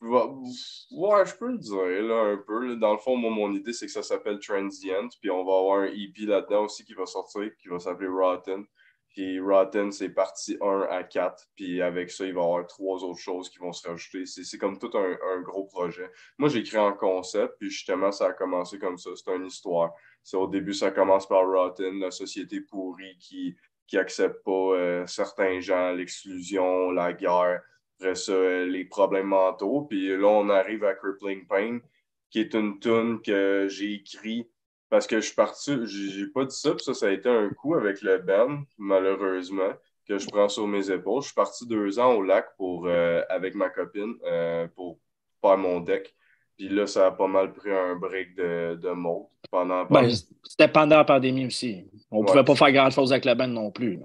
ouais, 0.00 1.26
je 1.26 1.36
peux 1.36 1.52
le 1.52 1.58
dire, 1.58 2.02
là, 2.02 2.32
un 2.32 2.36
peu. 2.38 2.66
là. 2.66 2.74
Dans 2.76 2.92
le 2.92 2.98
fond, 2.98 3.16
moi, 3.16 3.30
mon 3.30 3.52
idée, 3.52 3.72
c'est 3.72 3.86
que 3.86 3.92
ça 3.92 4.02
s'appelle 4.02 4.38
Transient. 4.38 5.08
Puis 5.20 5.30
on 5.30 5.44
va 5.44 5.58
avoir 5.58 5.80
un 5.80 5.86
EP 5.86 6.26
là-dedans 6.26 6.64
aussi 6.64 6.84
qui 6.84 6.94
va 6.94 7.06
sortir, 7.06 7.50
qui 7.58 7.68
va 7.68 7.78
s'appeler 7.78 8.08
Rotten. 8.08 8.64
Puis 9.12 9.40
Rotten, 9.40 9.92
c'est 9.92 10.08
partie 10.08 10.56
1 10.60 10.86
à 10.90 11.02
4. 11.02 11.48
Puis 11.54 11.82
avec 11.82 12.10
ça, 12.10 12.24
il 12.24 12.34
va 12.34 12.40
y 12.40 12.44
avoir 12.44 12.66
trois 12.66 13.04
autres 13.04 13.20
choses 13.20 13.50
qui 13.50 13.58
vont 13.58 13.72
se 13.72 13.86
rajouter. 13.86 14.24
C'est 14.26 14.58
comme 14.58 14.78
tout 14.78 14.90
un, 14.94 15.18
un 15.34 15.40
gros 15.42 15.64
projet. 15.64 16.10
Moi, 16.38 16.48
j'ai 16.48 16.60
écrit 16.60 16.78
en 16.78 16.92
concept, 16.92 17.54
puis 17.58 17.70
justement, 17.70 18.10
ça 18.10 18.28
a 18.28 18.32
commencé 18.32 18.78
comme 18.78 18.96
ça. 18.96 19.10
C'est 19.14 19.30
une 19.34 19.46
histoire. 19.46 19.92
Au 20.34 20.46
début, 20.46 20.72
ça 20.72 20.90
commence 20.90 21.28
par 21.28 21.46
Rotten, 21.46 21.98
la 22.00 22.10
société 22.10 22.60
pourrie 22.60 23.18
qui 23.18 23.56
qui 23.86 24.22
pas 24.44 24.50
euh, 24.50 25.06
certains 25.06 25.60
gens, 25.60 25.92
l'exclusion, 25.92 26.90
la 26.90 27.12
guerre, 27.12 27.60
après 27.98 28.14
ça, 28.14 28.32
euh, 28.32 28.66
les 28.66 28.84
problèmes 28.84 29.26
mentaux. 29.26 29.82
Puis 29.82 30.08
là, 30.16 30.28
on 30.28 30.48
arrive 30.48 30.84
à 30.84 30.94
Crippling 30.94 31.46
Pain, 31.46 31.80
qui 32.30 32.40
est 32.40 32.54
une 32.54 32.78
tune 32.78 33.20
que 33.20 33.66
j'ai 33.68 33.94
écrit 33.94 34.48
parce 34.92 35.06
que 35.06 35.16
je 35.22 35.24
suis 35.24 35.34
parti, 35.34 35.72
j'ai 35.86 36.26
pas 36.26 36.44
dit 36.44 36.54
ça, 36.54 36.74
puis 36.74 36.84
ça, 36.84 36.92
ça 36.92 37.06
a 37.06 37.10
été 37.12 37.26
un 37.26 37.48
coup 37.48 37.74
avec 37.76 38.02
le 38.02 38.18
band, 38.18 38.58
malheureusement, 38.76 39.72
que 40.06 40.18
je 40.18 40.26
prends 40.28 40.50
sur 40.50 40.66
mes 40.66 40.90
épaules. 40.90 41.22
Je 41.22 41.28
suis 41.28 41.34
parti 41.34 41.66
deux 41.66 41.98
ans 41.98 42.12
au 42.12 42.22
lac 42.22 42.54
pour, 42.58 42.86
euh, 42.88 43.22
avec 43.30 43.54
ma 43.54 43.70
copine 43.70 44.16
euh, 44.26 44.68
pour 44.76 44.98
faire 45.40 45.56
mon 45.56 45.80
deck. 45.80 46.14
Puis 46.58 46.68
là, 46.68 46.86
ça 46.86 47.06
a 47.06 47.10
pas 47.10 47.26
mal 47.26 47.54
pris 47.54 47.70
un 47.72 47.96
break 47.96 48.34
de, 48.34 48.74
de 48.74 48.90
mode 48.90 49.22
pendant 49.50 49.86
Ben, 49.86 50.10
C'était 50.42 50.68
pendant 50.68 50.98
la 50.98 51.04
pandémie 51.04 51.46
aussi. 51.46 51.86
On 52.10 52.18
ne 52.18 52.20
Ouais. 52.24 52.32
pouvait 52.32 52.44
pas 52.44 52.54
faire 52.54 52.72
grand-chose 52.72 53.12
avec 53.12 53.24
la 53.24 53.34
band 53.34 53.48
non 53.48 53.70
plus. 53.70 53.98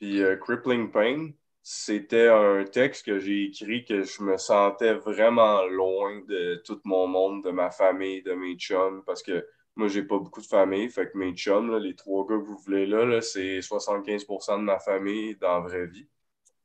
Puis 0.00 0.20
euh, 0.20 0.34
Crippling 0.34 0.90
Pain, 0.90 1.28
c'était 1.62 2.26
un 2.26 2.64
texte 2.64 3.06
que 3.06 3.20
j'ai 3.20 3.44
écrit 3.44 3.84
que 3.84 4.02
je 4.02 4.20
me 4.20 4.36
sentais 4.36 4.94
vraiment 4.94 5.64
loin 5.66 6.20
de 6.28 6.60
tout 6.66 6.80
mon 6.84 7.06
monde, 7.06 7.44
de 7.44 7.50
ma 7.52 7.70
famille, 7.70 8.20
de 8.24 8.32
mes 8.32 8.56
chums, 8.56 9.04
parce 9.06 9.22
que 9.22 9.46
moi, 9.76 9.88
j'ai 9.88 10.02
pas 10.04 10.18
beaucoup 10.18 10.40
de 10.40 10.46
famille. 10.46 10.88
Fait 10.88 11.10
que 11.10 11.18
mes 11.18 11.32
chums, 11.32 11.70
là, 11.70 11.78
les 11.78 11.94
trois 11.94 12.24
gars 12.26 12.36
que 12.36 12.42
vous 12.42 12.56
voulez 12.58 12.86
là, 12.86 13.04
là, 13.04 13.20
c'est 13.20 13.60
75% 13.60 14.58
de 14.58 14.62
ma 14.62 14.78
famille 14.78 15.36
dans 15.36 15.54
la 15.54 15.60
vraie 15.60 15.86
vie. 15.86 16.08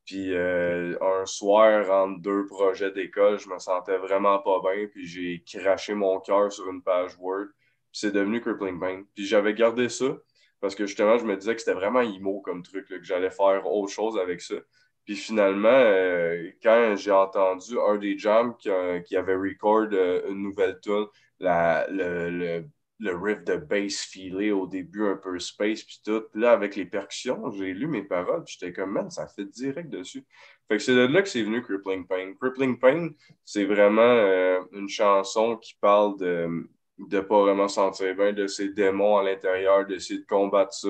Puis 0.05 0.33
euh, 0.33 0.97
un 1.01 1.25
soir, 1.25 1.89
entre 1.91 2.21
deux 2.21 2.45
projets 2.45 2.91
d'école, 2.91 3.39
je 3.39 3.49
me 3.49 3.59
sentais 3.59 3.97
vraiment 3.97 4.39
pas 4.39 4.59
bien, 4.61 4.87
puis 4.87 5.05
j'ai 5.07 5.43
craché 5.45 5.93
mon 5.93 6.19
cœur 6.19 6.51
sur 6.51 6.67
une 6.69 6.81
page 6.81 7.17
Word. 7.19 7.47
Puis 7.91 8.01
c'est 8.01 8.11
devenu 8.11 8.41
Crippling 8.41 8.79
Pain. 8.79 9.03
Puis 9.15 9.25
j'avais 9.25 9.53
gardé 9.53 9.89
ça 9.89 10.17
parce 10.61 10.75
que 10.75 10.85
justement, 10.85 11.17
je 11.17 11.25
me 11.25 11.37
disais 11.37 11.55
que 11.55 11.61
c'était 11.61 11.73
vraiment 11.73 12.01
emo 12.01 12.41
comme 12.41 12.63
truc, 12.63 12.89
là, 12.89 12.97
que 12.97 13.03
j'allais 13.05 13.29
faire 13.29 13.65
autre 13.65 13.91
chose 13.91 14.17
avec 14.17 14.41
ça. 14.41 14.55
Puis 15.05 15.15
finalement, 15.15 15.69
euh, 15.69 16.49
quand 16.61 16.95
j'ai 16.97 17.11
entendu 17.11 17.79
un 17.79 17.97
des 17.97 18.17
jams 18.17 18.55
qui, 18.57 18.69
qui 19.05 19.15
avait 19.15 19.35
record 19.35 19.87
euh, 19.93 20.21
une 20.29 20.43
nouvelle 20.43 20.79
tune, 20.81 21.05
le 21.39 22.65
le 22.99 23.15
riff 23.15 23.43
de 23.45 23.55
bass 23.55 24.01
filé 24.01 24.51
au 24.51 24.67
début, 24.67 25.07
un 25.07 25.15
peu 25.15 25.39
space, 25.39 25.83
puis 25.83 26.01
tout. 26.03 26.23
Là, 26.33 26.51
avec 26.51 26.75
les 26.75 26.85
percussions, 26.85 27.51
j'ai 27.51 27.73
lu 27.73 27.87
mes 27.87 28.03
paroles, 28.03 28.43
puis 28.43 28.57
j'étais 28.59 28.73
comme, 28.73 28.91
man, 28.91 29.09
ça 29.09 29.27
fait 29.27 29.45
direct 29.45 29.89
dessus. 29.89 30.25
Fait 30.67 30.77
que 30.77 30.83
c'est 30.83 30.95
de 30.95 31.05
là 31.07 31.21
que 31.21 31.29
c'est 31.29 31.41
venu 31.41 31.63
Crippling 31.63 32.05
Pain. 32.05 32.33
Crippling 32.39 32.77
Pain, 32.77 33.09
c'est 33.45 33.65
vraiment 33.65 34.01
euh, 34.01 34.59
une 34.73 34.89
chanson 34.89 35.57
qui 35.57 35.75
parle 35.79 36.17
de 36.19 36.67
ne 36.99 37.19
pas 37.21 37.41
vraiment 37.41 37.67
sentir 37.69 38.13
bien, 38.15 38.33
de 38.33 38.47
ses 38.47 38.69
démons 38.69 39.17
à 39.17 39.23
l'intérieur, 39.23 39.85
d'essayer 39.85 40.19
de 40.19 40.25
combattre 40.25 40.73
ça. 40.73 40.89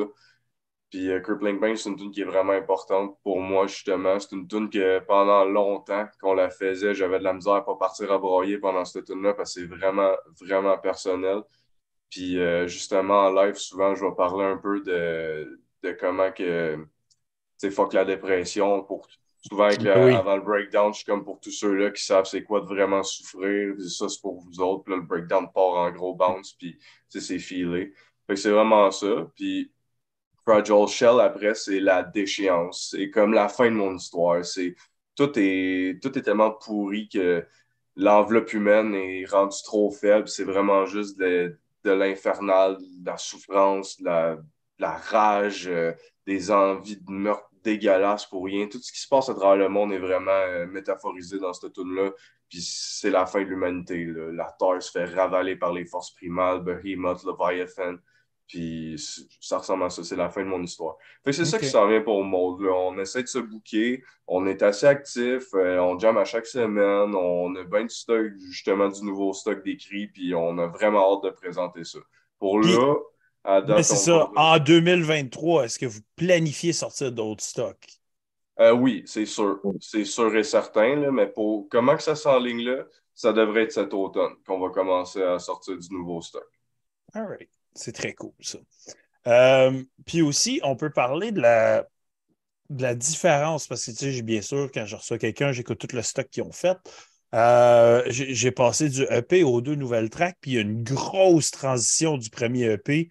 Puis 0.90 1.12
euh, 1.12 1.20
Crippling 1.20 1.60
Pain, 1.60 1.76
c'est 1.76 1.90
une 1.90 1.98
tune 1.98 2.12
qui 2.12 2.22
est 2.22 2.26
vraiment 2.26 2.54
importante 2.54 3.16
pour 3.24 3.40
moi, 3.40 3.68
justement. 3.68 4.20
C'est 4.20 4.36
une 4.36 4.48
tune 4.48 4.70
que 4.70 5.00
pendant 5.00 5.46
longtemps 5.46 6.08
qu'on 6.20 6.34
la 6.34 6.50
faisait, 6.50 6.96
j'avais 6.96 7.20
de 7.20 7.24
la 7.24 7.34
misère 7.34 7.54
à 7.54 7.66
pas 7.66 7.76
partir 7.76 8.12
à 8.12 8.18
broyer 8.18 8.58
pendant 8.58 8.84
cette 8.86 9.06
tune-là 9.06 9.34
parce 9.36 9.54
que 9.54 9.62
c'est 9.62 9.68
vraiment, 9.68 10.14
vraiment 10.42 10.78
personnel. 10.80 11.44
Puis 12.10 12.40
euh, 12.40 12.68
justement, 12.68 13.28
en 13.28 13.32
live, 13.32 13.56
souvent, 13.56 13.96
je 13.96 14.04
vais 14.04 14.16
parler 14.16 14.46
un 14.46 14.58
peu 14.58 14.82
de, 14.82 15.60
de 15.84 15.92
comment 15.92 16.32
que, 16.32 16.78
tu 17.60 17.72
fuck 17.72 17.94
la 17.94 18.06
dépression. 18.06 18.84
Pour, 18.84 19.08
souvent, 19.48 19.68
avant 19.68 20.36
le 20.36 20.42
breakdown, 20.42 20.94
je 20.94 20.98
suis 20.98 21.06
comme 21.06 21.24
pour 21.24 21.40
tous 21.40 21.52
ceux-là 21.52 21.92
qui 21.92 22.04
savent 22.04 22.26
c'est 22.26 22.44
quoi 22.44 22.62
de 22.62 22.66
vraiment 22.66 23.04
souffrir. 23.04 23.76
ça, 23.80 24.10
c'est 24.10 24.22
pour 24.22 24.42
vous 24.42 24.60
autres. 24.60 24.84
Puis 24.84 24.94
là, 24.94 25.00
le 25.00 25.06
breakdown 25.06 25.48
part 25.54 25.76
en 25.76 25.92
gros 25.92 26.16
bounce, 26.16 26.54
puis 26.54 26.78
c'est 27.10 27.40
filé. 27.40 27.94
Fait 28.28 28.34
que 28.34 28.40
c'est 28.40 28.52
vraiment 28.52 28.90
ça. 28.92 29.28
Puis 29.36 29.72
Fragile 30.46 30.88
Shell, 30.88 31.20
après, 31.20 31.54
c'est 31.56 31.80
la 31.80 32.04
déchéance. 32.04 32.90
C'est 32.92 33.10
comme 33.10 33.34
la 33.34 33.50
fin 33.50 33.70
de 33.70 33.76
mon 33.76 33.96
histoire. 33.96 34.44
C'est 34.44 34.76
tout 35.16 35.32
est, 35.36 36.02
tout 36.02 36.18
est 36.18 36.22
tellement 36.22 36.52
pourri 36.52 37.10
que 37.10 37.46
l'enveloppe 37.96 38.54
humaine 38.54 38.96
est 38.96 39.26
rendue 39.26 39.62
trop 39.64 39.92
faible. 39.92 40.28
C'est 40.28 40.46
vraiment 40.46 40.86
juste 40.86 41.20
de, 41.20 41.60
de 41.84 41.92
l'infernal, 41.92 42.78
de 42.78 43.06
la 43.06 43.18
souffrance, 43.18 44.00
de 44.02 44.38
la, 44.80 44.98
rage, 44.98 45.68
euh, 45.68 45.94
des 46.26 46.52
envies 46.52 46.98
de 46.98 47.12
meurtre 47.12 47.50
dégueulasses 47.64 48.26
pour 48.26 48.46
rien. 48.46 48.68
Tout 48.68 48.80
ce 48.80 48.92
qui 48.92 49.00
se 49.00 49.08
passe 49.08 49.30
à 49.30 49.34
travers 49.34 49.58
le 49.58 49.70
monde 49.70 49.94
est 49.94 50.00
vraiment 50.00 50.32
euh, 50.32 50.66
métaphorisé 50.68 51.40
dans 51.40 51.54
cette 51.54 51.74
tune-là. 51.74 52.12
Puis 52.50 52.62
c'est 52.62 53.12
la 53.12 53.26
fin 53.26 53.42
de 53.44 53.50
l'humanité. 53.50 54.06
La 54.34 54.56
Terre 54.58 54.82
se 54.82 54.92
fait 54.92 55.06
ravaler 55.06 55.56
par 55.56 55.72
les 55.72 55.86
forces 55.86 56.14
primales, 56.16 56.62
Behemoth, 56.62 57.24
Leviathan. 57.24 57.98
Puis 58.50 58.96
ça 59.40 59.60
ressemble 59.60 59.84
à 59.84 59.92
ça, 59.92 60.04
c'est 60.04 60.16
la 60.16 60.28
fin 60.32 60.42
de 60.42 60.48
mon 60.48 60.64
histoire. 60.64 60.98
Fait 61.24 61.32
c'est 61.32 61.46
ça 61.46 61.60
qui 61.60 61.68
s'en 61.68 61.88
vient 61.88 62.02
pour 62.02 62.24
Mold. 62.24 62.68
On 62.68 62.98
essaie 62.98 63.22
de 63.22 63.28
se 63.28 63.38
booker, 63.38 64.04
on 64.28 64.48
est 64.48 64.64
assez 64.64 64.88
actif, 64.88 65.44
euh, 65.54 65.78
on 65.78 66.00
jamme 66.00 66.18
à 66.18 66.26
chaque 66.26 66.48
semaine, 66.48 67.14
on 67.14 67.56
a 67.56 67.64
bien 67.64 67.84
du 67.84 67.94
stock, 67.94 68.26
justement 68.40 68.90
du 68.90 69.04
nouveau 69.04 69.34
stock 69.34 69.64
d'écrit, 69.64 70.08
puis 70.08 70.34
on 70.34 70.58
a 70.58 70.66
vraiment 70.66 71.14
hâte 71.14 71.26
de 71.26 71.30
présenter 71.30 71.84
ça. 71.84 72.00
Pour 72.40 72.60
là, 72.60 72.96
à 73.44 73.62
date, 73.62 73.78
Mais 73.78 73.84
c'est 73.84 73.96
ça, 73.96 74.32
en 74.36 74.58
2023, 74.58 75.66
est-ce 75.66 75.78
que 75.78 75.86
vous 75.86 76.02
planifiez 76.16 76.74
sortir 76.74 77.12
d'autres 77.12 77.44
stocks? 77.44 77.88
Euh, 78.60 78.72
oui, 78.74 79.04
c'est 79.06 79.28
sûr. 79.28 79.62
C'est 79.80 80.06
sûr 80.06 80.36
et 80.36 80.44
certain, 80.44 81.12
mais 81.12 81.28
pour 81.28 81.70
comment 81.70 81.96
que 81.96 82.04
ça 82.04 82.16
s'enligne 82.16 82.66
là, 82.66 82.84
ça 83.14 83.32
devrait 83.32 83.64
être 83.64 83.74
cet 83.74 83.94
automne 83.94 84.34
qu'on 84.48 84.60
va 84.60 84.70
commencer 84.70 85.22
à 85.22 85.38
sortir 85.38 85.78
du 85.78 85.94
nouveau 85.94 86.22
stock. 86.22 86.48
All 87.14 87.28
right. 87.28 87.59
C'est 87.74 87.94
très 87.94 88.14
cool, 88.14 88.34
ça. 88.40 88.58
Euh, 89.28 89.84
puis 90.06 90.22
aussi, 90.22 90.60
on 90.64 90.76
peut 90.76 90.90
parler 90.90 91.32
de 91.32 91.42
la, 91.42 91.86
de 92.70 92.82
la 92.82 92.96
différence, 92.96 93.68
parce 93.68 93.86
que, 93.86 93.92
tu 93.92 94.14
sais, 94.14 94.22
bien 94.22 94.42
sûr, 94.42 94.70
quand 94.74 94.86
je 94.86 94.96
reçois 94.96 95.18
quelqu'un, 95.18 95.52
j'écoute 95.52 95.80
tout 95.80 95.96
le 95.96 96.02
stock 96.02 96.28
qu'ils 96.30 96.44
ont 96.44 96.52
fait. 96.52 96.78
Euh, 97.36 98.04
j'ai 98.08 98.52
passé 98.52 98.90
du 98.90 99.04
EP 99.12 99.44
aux 99.44 99.62
deux 99.62 99.76
nouvelles 99.76 100.10
tracks, 100.10 100.38
puis 100.42 100.52
il 100.52 100.54
y 100.56 100.58
a 100.58 100.62
une 100.62 100.84
grosse 100.84 101.52
transition 101.52 102.18
du 102.18 102.30
premier 102.30 102.72
EP 102.72 103.10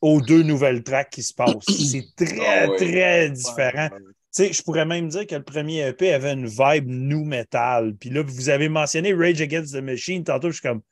aux 0.00 0.22
deux 0.22 0.42
nouvelles 0.42 0.82
tracks 0.82 1.10
qui 1.10 1.22
se 1.22 1.34
passent. 1.34 1.54
C'est 1.68 2.06
très, 2.16 2.46
ah 2.46 2.68
très 2.76 3.30
différent. 3.30 3.88
Tu 3.90 4.44
sais, 4.44 4.52
je 4.52 4.62
pourrais 4.62 4.86
même 4.86 5.08
dire 5.08 5.26
que 5.26 5.34
le 5.34 5.42
premier 5.42 5.86
EP 5.86 6.12
avait 6.12 6.32
une 6.32 6.46
vibe 6.46 6.88
new 6.88 7.24
metal. 7.24 7.94
Puis 7.96 8.10
là, 8.10 8.22
vous 8.22 8.48
avez 8.48 8.68
mentionné 8.68 9.12
Rage 9.12 9.40
Against 9.40 9.74
the 9.74 9.82
Machine. 9.82 10.24
Tantôt, 10.24 10.48
je 10.48 10.54
suis 10.54 10.62
comme 10.62 10.82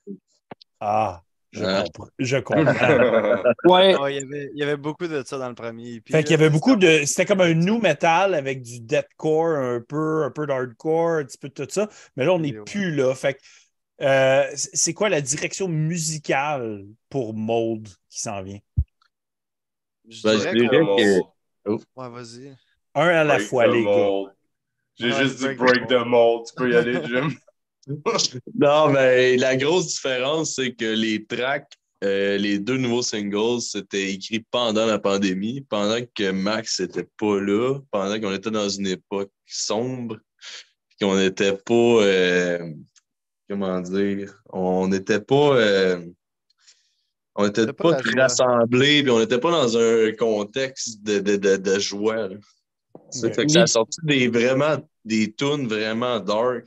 Ah, 0.80 1.23
je, 1.54 2.38
comprends. 2.38 2.64
ouais. 3.64 3.94
il, 4.14 4.50
y 4.54 4.62
avait, 4.62 4.76
beaucoup 4.76 5.06
de 5.06 5.22
ça 5.24 5.38
dans 5.38 5.48
le 5.48 5.54
premier. 5.54 6.02
fait 6.06 6.22
qu'il 6.22 6.32
y 6.32 6.34
avait 6.34 6.50
beaucoup 6.50 6.76
de. 6.76 7.02
C'était 7.04 7.24
comme 7.24 7.40
un 7.40 7.54
new 7.54 7.78
metal 7.78 8.34
avec 8.34 8.62
du 8.62 8.80
deathcore, 8.80 9.56
un 9.56 9.80
peu, 9.80 10.24
un 10.24 10.30
peu 10.30 10.46
d'hardcore, 10.46 11.18
un 11.18 11.24
petit 11.24 11.38
peu 11.38 11.48
de 11.48 11.54
tout 11.54 11.66
ça. 11.68 11.88
Mais 12.16 12.24
là, 12.24 12.32
on 12.32 12.40
n'est 12.40 12.52
plus 12.52 12.94
là. 12.94 13.14
Fait 13.14 13.38
euh, 14.00 14.44
c'est 14.54 14.92
quoi 14.92 15.08
la 15.08 15.20
direction 15.20 15.68
musicale 15.68 16.84
pour 17.08 17.34
Mold 17.34 17.88
qui 18.08 18.20
s'en 18.20 18.42
vient? 18.42 18.58
Je 20.08 20.22
ben, 20.22 20.36
dirais, 20.36 20.68
que... 20.68 21.20
Oh. 21.66 21.80
Ouais, 21.96 22.10
vas-y. 22.10 22.54
Un 22.94 23.08
à 23.08 23.24
la 23.24 23.38
fois, 23.38 23.66
les 23.66 23.84
gars. 23.84 24.34
J'ai 24.96 25.12
juste 25.12 25.38
dit 25.38 25.54
break 25.54 25.88
the 25.88 26.04
mold. 26.06 26.46
Tu 26.46 26.54
peux 26.54 26.70
y 26.70 26.76
aller, 26.76 27.00
Jim. 27.06 27.30
Non, 27.86 28.90
mais 28.90 29.36
la 29.36 29.56
grosse 29.56 29.94
différence, 29.94 30.54
c'est 30.56 30.74
que 30.74 30.84
les 30.84 31.24
tracks, 31.24 31.72
euh, 32.02 32.36
les 32.36 32.58
deux 32.58 32.76
nouveaux 32.76 33.02
singles, 33.02 33.60
c'était 33.60 34.12
écrit 34.12 34.44
pendant 34.50 34.86
la 34.86 34.98
pandémie, 34.98 35.62
pendant 35.62 36.00
que 36.14 36.30
Max 36.30 36.80
n'était 36.80 37.08
pas 37.18 37.40
là, 37.40 37.78
pendant 37.90 38.20
qu'on 38.20 38.32
était 38.32 38.50
dans 38.50 38.68
une 38.68 38.86
époque 38.86 39.30
sombre, 39.46 40.18
qu'on 41.00 41.16
n'était 41.16 41.56
pas. 41.56 41.74
Euh, 41.74 42.72
comment 43.48 43.80
dire? 43.80 44.34
On 44.50 44.88
n'était 44.88 45.20
pas. 45.20 45.56
Euh, 45.56 46.04
on 47.36 47.46
n'était 47.46 47.72
pas, 47.72 47.98
rassemblés, 48.16 49.02
puis 49.02 49.10
on 49.10 49.18
n'était 49.18 49.40
pas 49.40 49.50
dans 49.50 49.76
un 49.76 50.12
contexte 50.12 51.02
de, 51.02 51.18
de, 51.18 51.36
de, 51.36 51.56
de 51.56 51.78
joie. 51.80 52.28
Ça, 53.10 53.30
fait 53.32 53.46
que 53.46 53.52
ça 53.52 53.62
a 53.62 53.66
sorti 53.66 53.98
des, 54.04 54.28
vraiment, 54.28 54.76
des 55.04 55.32
tunes 55.32 55.66
vraiment 55.66 56.20
dark 56.20 56.64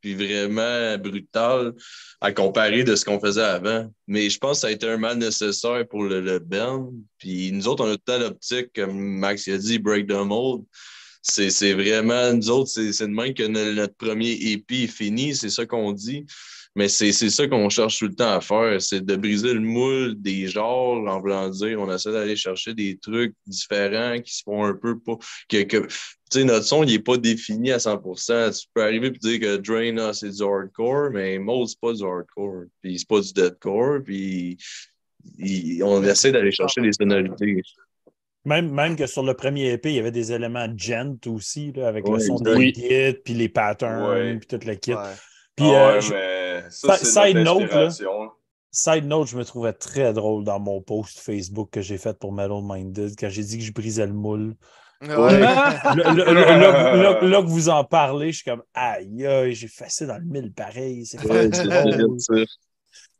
puis 0.00 0.14
vraiment 0.14 0.98
brutal 0.98 1.74
à 2.20 2.32
comparer 2.32 2.84
de 2.84 2.94
ce 2.96 3.04
qu'on 3.04 3.20
faisait 3.20 3.42
avant. 3.42 3.92
Mais 4.06 4.30
je 4.30 4.38
pense 4.38 4.58
que 4.58 4.60
ça 4.62 4.66
a 4.68 4.70
été 4.70 4.88
un 4.88 4.96
mal 4.96 5.18
nécessaire 5.18 5.86
pour 5.88 6.04
le, 6.04 6.20
le 6.20 6.38
band. 6.38 6.92
Puis 7.18 7.52
nous 7.52 7.68
autres, 7.68 7.84
on 7.84 7.92
a 7.92 7.96
tout 7.96 8.12
à 8.12 8.18
l'optique, 8.18 8.72
comme 8.74 8.96
Max 8.96 9.46
a 9.48 9.58
dit, 9.58 9.78
break 9.78 10.06
the 10.06 10.12
mold. 10.12 10.64
C'est 11.22 11.74
vraiment, 11.74 12.32
nous 12.32 12.48
autres, 12.48 12.70
c'est 12.70 13.06
de 13.06 13.12
même 13.12 13.34
que 13.34 13.42
notre 13.42 13.94
premier 13.94 14.32
EP 14.32 14.84
est 14.84 14.86
fini, 14.86 15.34
c'est 15.34 15.50
ça 15.50 15.66
qu'on 15.66 15.92
dit. 15.92 16.24
Mais 16.76 16.88
c'est 16.88 17.12
ça 17.12 17.46
qu'on 17.48 17.68
cherche 17.68 17.98
tout 17.98 18.06
le 18.06 18.14
temps 18.14 18.32
à 18.32 18.40
faire, 18.40 18.80
c'est 18.80 19.04
de 19.04 19.16
briser 19.16 19.52
le 19.54 19.60
moule 19.60 20.14
des 20.20 20.46
genres, 20.46 21.04
en 21.08 21.20
voulant 21.20 21.48
dire, 21.48 21.80
on 21.80 21.92
essaie 21.92 22.12
d'aller 22.12 22.36
chercher 22.36 22.74
des 22.74 22.98
trucs 22.98 23.34
différents 23.46 24.20
qui 24.20 24.36
se 24.36 24.42
font 24.44 24.64
un 24.64 24.74
peu 24.74 24.98
pas. 24.98 25.16
Que, 25.48 25.62
que, 25.62 25.86
sais, 26.30 26.44
notre 26.44 26.66
son, 26.66 26.84
il 26.84 26.92
n'est 26.92 26.98
pas 26.98 27.16
défini 27.16 27.72
à 27.72 27.78
100%. 27.78 28.60
Tu 28.60 28.66
peux 28.74 28.82
arriver 28.82 29.08
et 29.08 29.10
dire 29.10 29.40
que 29.40 29.56
Drain, 29.56 30.12
c'est 30.12 30.30
du 30.30 30.42
hardcore, 30.42 31.10
mais 31.12 31.38
Mold, 31.38 31.68
c'est 31.68 31.80
pas 31.80 31.92
du 31.92 32.04
hardcore. 32.04 32.64
Puis 32.82 32.98
c'est 32.98 33.08
pas 33.08 33.20
du 33.20 33.32
deadcore. 33.32 34.02
Puis 34.04 34.58
on 35.82 36.02
essaie 36.04 36.32
d'aller 36.32 36.52
chercher 36.52 36.80
des 36.80 36.92
sonorités. 36.92 37.62
Même, 38.44 38.70
même 38.70 38.96
que 38.96 39.06
sur 39.06 39.22
le 39.24 39.34
premier 39.34 39.72
EP, 39.72 39.90
il 39.90 39.96
y 39.96 39.98
avait 39.98 40.10
des 40.10 40.32
éléments 40.32 40.68
gent 40.76 41.18
aussi, 41.26 41.72
là, 41.72 41.88
avec 41.88 42.08
le 42.08 42.18
son 42.18 42.36
des 42.36 42.72
guides, 42.72 43.22
puis 43.24 43.34
les 43.34 43.48
patterns, 43.48 44.38
puis 44.38 44.46
toute 44.46 44.64
la 44.64 44.76
kit. 44.76 44.92
Puis, 45.58 45.74
ah 45.74 45.98
euh, 45.98 46.00
mais 46.62 46.70
ça, 46.70 46.96
side 46.96 47.38
note, 47.38 47.68
là, 47.72 47.88
Side 48.70 49.06
note, 49.06 49.26
je 49.26 49.36
me 49.36 49.44
trouvais 49.44 49.72
très 49.72 50.12
drôle 50.12 50.44
dans 50.44 50.60
mon 50.60 50.80
post 50.80 51.18
Facebook 51.18 51.70
que 51.72 51.80
j'ai 51.80 51.98
fait 51.98 52.16
pour 52.16 52.32
Metal 52.32 52.60
Minded 52.62 53.16
quand 53.18 53.28
j'ai 53.28 53.42
dit 53.42 53.58
que 53.58 53.64
je 53.64 53.72
brisais 53.72 54.06
le 54.06 54.12
moule. 54.12 54.54
là, 55.00 55.16
que 57.16 57.46
vous 57.48 57.68
en 57.70 57.82
parlez, 57.82 58.30
je 58.30 58.36
suis 58.36 58.44
comme 58.44 58.62
aïe, 58.72 59.26
aïe 59.26 59.52
j'ai 59.52 59.66
fait 59.66 59.90
ça 59.90 60.06
dans 60.06 60.18
le 60.18 60.24
mille 60.24 60.52
pareil. 60.52 61.04
C'est 61.06 61.18
ouais, 61.26 61.50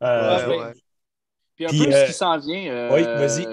euh, 0.01 0.73
Puis 1.57 1.65
un 1.65 1.69
peu 1.69 1.75
ce 1.75 1.97
euh, 1.97 2.05
qui 2.05 2.13
s'en 2.13 2.37
vient. 2.37 2.93
oui, 2.93 3.03
vas-y. 3.03 3.45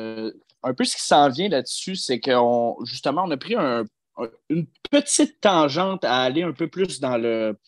Un 0.63 0.75
peu 0.75 0.85
ce 0.85 0.95
qui 0.95 1.03
s'en 1.03 1.29
vient 1.29 1.49
là-dessus, 1.49 1.97
c'est 1.97 2.21
qu'on 2.21 2.77
justement, 2.85 3.25
on 3.27 3.31
a 3.33 3.37
pris 3.37 3.57
une 4.49 4.67
petite 4.93 5.41
tangente 5.41 6.05
à 6.05 6.19
aller 6.19 6.45
un 6.45 6.53
peu 6.53 6.69
plus 6.69 7.01
dans 7.01 7.17
le 7.17 7.59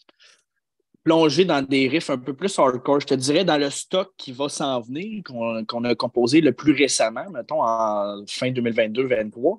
plonger 1.08 1.46
dans 1.46 1.62
des 1.62 1.88
riffs 1.88 2.10
un 2.10 2.18
peu 2.18 2.34
plus 2.34 2.58
hardcore. 2.58 3.00
Je 3.00 3.06
te 3.06 3.14
dirais 3.14 3.42
dans 3.42 3.56
le 3.56 3.70
stock 3.70 4.12
qui 4.18 4.30
va 4.30 4.50
s'en 4.50 4.82
venir, 4.82 5.22
qu'on 5.24 5.84
a 5.84 5.94
composé 5.94 6.42
le 6.42 6.52
plus 6.52 6.74
récemment, 6.74 7.24
mettons 7.30 7.62
en 7.62 8.26
fin 8.28 8.50
2022-2023. 8.50 9.58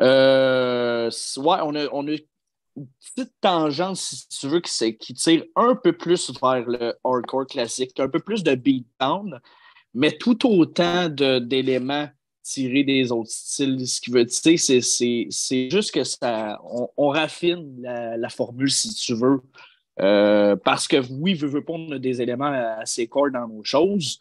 Euh, 0.00 1.10
ouais, 1.36 1.58
on 1.62 1.74
a, 1.74 1.86
on 1.92 2.08
a 2.08 2.12
une 2.12 2.86
petite 3.14 3.34
tangente, 3.42 3.96
si 3.96 4.26
tu 4.28 4.48
veux, 4.48 4.60
qui, 4.60 4.96
qui 4.96 5.12
tire 5.12 5.44
un 5.54 5.74
peu 5.74 5.92
plus 5.92 6.32
vers 6.40 6.64
le 6.66 6.94
hardcore 7.04 7.46
classique, 7.46 8.00
un 8.00 8.08
peu 8.08 8.20
plus 8.20 8.42
de 8.42 8.54
beatdown, 8.54 9.38
mais 9.92 10.16
tout 10.16 10.46
autant 10.46 11.10
d'éléments 11.10 12.08
tirés 12.42 12.84
des 12.84 13.12
autres 13.12 13.30
styles. 13.30 13.86
Ce 13.86 14.00
qui 14.00 14.10
veut 14.10 14.24
dire, 14.24 14.58
c'est 14.58 15.70
juste 15.70 15.92
que 15.92 16.04
ça, 16.04 16.58
on, 16.96 17.08
raffine 17.08 17.82
la, 17.82 18.30
formule, 18.30 18.70
si 18.70 18.94
tu 18.94 19.12
veux. 19.12 19.42
Euh, 20.00 20.56
parce 20.56 20.88
que 20.88 20.96
oui, 21.12 21.34
veut, 21.34 21.48
veut 21.48 21.64
pas, 21.64 21.74
on 21.74 21.92
a 21.92 21.98
des 21.98 22.22
éléments 22.22 22.52
assez 22.78 23.06
corps 23.06 23.30
dans 23.30 23.46
nos 23.46 23.62
choses. 23.64 24.18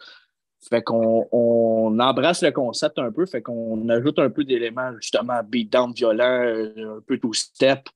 Fait 0.70 0.82
qu'on 0.82 1.26
on 1.32 1.98
embrasse 2.00 2.44
le 2.44 2.52
concept 2.52 3.00
un 3.00 3.12
peu, 3.12 3.26
fait 3.26 3.42
qu'on 3.42 3.88
ajoute 3.88 4.20
un 4.20 4.30
peu 4.30 4.44
d'éléments, 4.44 4.92
justement, 5.00 5.40
beatdown 5.48 5.94
violent, 5.94 6.44
euh, 6.44 6.98
un 6.98 7.02
peu 7.08 7.18
tout 7.18 7.34
step. 7.34 7.88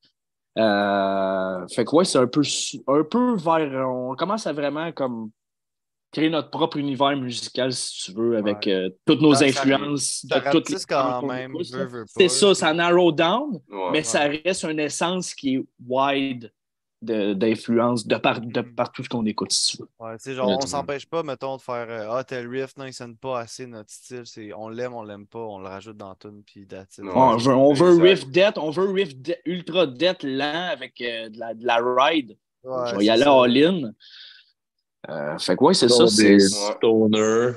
Euh, 0.58 1.68
fait 1.68 1.84
que 1.84 1.96
ouais, 1.96 2.06
c'est 2.06 2.20
un 2.20 2.28
peu, 2.28 2.42
un 2.88 3.04
peu 3.04 3.36
vers. 3.36 3.90
On 3.90 4.16
commence 4.16 4.48
à 4.48 4.54
vraiment 4.54 4.92
comme 4.92 5.32
créer 6.12 6.30
notre 6.30 6.52
propre 6.52 6.78
univers 6.78 7.18
musical, 7.18 7.74
si 7.74 8.04
tu 8.06 8.12
veux, 8.18 8.38
avec 8.38 8.66
Ouais. 8.68 8.72
euh, 8.74 8.90
toutes 9.06 9.22
nos 9.22 9.34
Ça- 9.34 9.46
influences. 9.46 10.26
ça 10.30 10.42
toutes 10.52 10.70
les 10.70 10.78
quand 10.88 11.24
même, 11.26 11.54
C'est 12.06 12.28
ça, 12.30 12.54
ça 12.54 12.72
narrow 12.74 13.12
down, 13.12 13.60
Ouais. 13.70 13.90
mais 13.92 14.04
ça 14.04 14.22
reste 14.22 14.64
une 14.64 14.80
essence 14.80 15.34
qui 15.34 15.56
est 15.56 15.66
wide 15.88 16.44
de- 16.44 16.52
d'influence 17.04 18.08
de, 18.08 18.16
par, 18.18 18.42
de 18.42 18.62
par 18.62 18.92
tout 18.92 19.04
ce 19.04 19.10
qu'on 19.10 19.26
écoute, 19.26 19.52
si. 19.52 19.80
Ouais, 20.00 20.16
genre, 20.26 20.58
on 20.62 20.66
s'empêche 20.66 21.06
pas, 21.06 21.24
mettons, 21.24 21.58
de 21.58 21.62
faire 21.62 21.88
euh, 21.90 22.08
Ah, 22.12 22.24
tel 22.24 22.48
riff, 22.48 22.76
non, 22.78 22.86
il 22.86 22.94
sonne 22.94 23.16
pas 23.18 23.40
assez 23.40 23.66
notre 23.68 23.92
style. 23.92 24.24
C'est, 24.26 24.54
on 24.54 24.70
l'aime, 24.70 24.94
on 24.94 25.04
l'aime 25.04 25.28
pas, 25.28 25.40
on 25.40 25.60
le 25.60 25.68
rajoute 25.68 25.98
dans 25.98 26.16
tune, 26.16 26.44
puis 26.46 26.66
that's 26.68 26.98
it. 26.98 27.04
Ouais. 27.04 27.12
on 27.14 27.38
veut, 27.38 27.54
on 27.54 27.74
veut 27.74 28.02
riff 28.02 28.28
death, 28.28 28.58
on 28.58 28.70
veut 28.72 28.90
riff 28.92 29.16
de- 29.16 29.36
ultra 29.46 29.88
death 29.88 30.24
lent 30.24 30.70
avec 30.72 31.00
euh, 31.02 31.30
de, 31.30 31.40
la, 31.40 31.54
de 31.54 31.66
la 31.66 31.78
ride. 31.82 32.38
Ouais, 32.64 32.78
Je 32.92 32.96
vais 32.96 33.04
y 33.04 33.06
c'est 33.08 33.12
aller 33.12 33.24
ça. 33.24 33.42
all-in. 33.44 33.92
Euh, 35.10 35.38
fait 35.38 35.56
que 35.58 35.64
ouais, 35.64 35.74
c'est 35.74 35.90
ça. 35.90 36.08
C'est 36.08 36.40
stoner. 36.40 37.52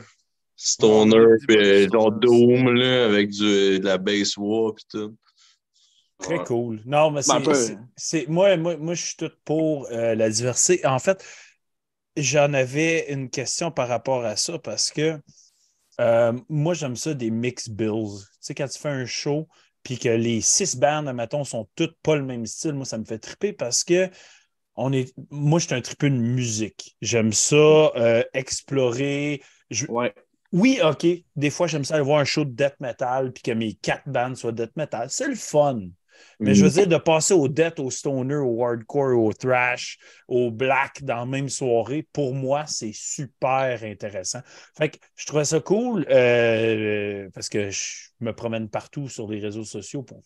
Stoner, 0.59 1.16
Ouais, 1.18 1.36
puis 1.47 1.56
c'est 1.60 1.86
euh, 1.86 1.89
genre 1.93 2.10
ça. 2.12 2.18
Doom, 2.20 2.74
là, 2.74 3.05
avec 3.05 3.28
du, 3.31 3.78
de 3.78 3.85
la 3.85 3.98
bass 3.98 4.36
war, 4.36 4.74
puis 4.74 4.85
tout. 4.90 5.14
Très 6.19 6.39
Ouais. 6.39 6.45
cool. 6.45 6.81
Non, 6.87 7.11
mais 7.11 7.21
Ben, 7.29 7.43
c'est. 7.97 8.27
moi, 8.29 8.57
moi, 8.57 8.77
moi, 8.77 8.95
je 8.95 9.05
suis 9.05 9.17
tout 9.17 9.31
pour 9.45 9.87
euh, 9.91 10.15
la 10.15 10.31
diversité. 10.31 10.85
En 10.87 10.99
fait, 10.99 11.25
j'en 12.17 12.53
avais 12.55 13.13
une 13.13 13.31
question 13.31 13.71
par 13.71 13.89
rapport 13.89 14.25
à 14.25 14.37
ça 14.37 14.59
parce 14.59 14.91
que 14.91 15.21
euh, 16.01 16.33
moi, 16.49 16.75
j'aime 16.75 16.97
ça 16.97 17.15
des 17.15 17.31
mix 17.31 17.69
bills. 17.69 18.19
Tu 18.21 18.39
sais, 18.41 18.55
quand 18.55 18.69
tu 18.69 18.79
fais 18.79 18.91
un 18.91 19.07
show 19.07 19.49
puis 19.83 19.99
que 19.99 20.09
les 20.11 20.41
six 20.41 20.77
bandes, 20.77 21.09
admettons, 21.09 21.45
sont 21.45 21.69
toutes 21.77 21.97
pas 22.03 22.17
le 22.17 22.25
même 22.25 22.47
style, 22.47 22.75
moi, 22.75 22.85
ça 22.87 22.99
me 22.99 23.05
fait 23.05 23.19
triper 23.19 23.53
parce 23.53 23.85
que 23.85 24.11
on 24.77 24.93
est. 24.93 25.15
Moi, 25.31 25.59
je 25.59 25.67
suis 25.67 25.75
un 25.75 25.81
tripeux 25.81 26.11
de 26.11 26.17
musique. 26.17 26.97
J'aime 27.01 27.33
ça 27.33 27.57
euh, 27.57 28.23
explorer. 28.35 29.43
Je- 29.71 29.87
ouais. 29.87 30.15
oui, 30.53 30.81
OK. 30.85 31.07
Des 31.37 31.51
fois, 31.51 31.67
j'aime 31.67 31.85
ça 31.85 31.95
aller 31.95 32.05
voir 32.05 32.21
un 32.21 32.25
show 32.25 32.45
de 32.45 32.51
death 32.53 32.77
metal 32.81 33.33
puis 33.33 33.43
que 33.43 33.53
mes 33.53 33.75
quatre 33.75 34.09
bandes 34.09 34.37
soient 34.37 34.53
death 34.53 34.77
metal. 34.77 35.09
C'est 35.11 35.29
le 35.29 35.35
fun. 35.35 35.81
Mais 36.41 36.55
je 36.55 36.65
veux 36.65 36.71
dire, 36.71 36.87
de 36.87 36.97
passer 36.97 37.35
au 37.35 37.49
death, 37.49 37.79
au 37.81 37.91
stoner, 37.91 38.37
au 38.37 38.65
hardcore, 38.65 39.19
au 39.19 39.33
thrash, 39.33 39.99
au 40.29 40.51
black 40.51 41.03
dans 41.03 41.17
la 41.17 41.27
même 41.27 41.49
soirée, 41.49 42.07
pour 42.13 42.35
moi, 42.35 42.67
c'est 42.67 42.93
super 42.93 43.83
intéressant. 43.83 44.41
Fait 44.77 44.91
que 44.91 44.99
je 45.17 45.27
trouvais 45.27 45.45
ça 45.45 45.61
cool 45.61 46.07
euh, 46.11 47.29
parce 47.35 47.49
que 47.49 47.71
je 47.71 48.11
me 48.21 48.33
promène 48.33 48.69
partout 48.69 49.09
sur 49.09 49.31
les 49.31 49.41
réseaux 49.41 49.65
sociaux 49.65 50.03
pour- 50.03 50.23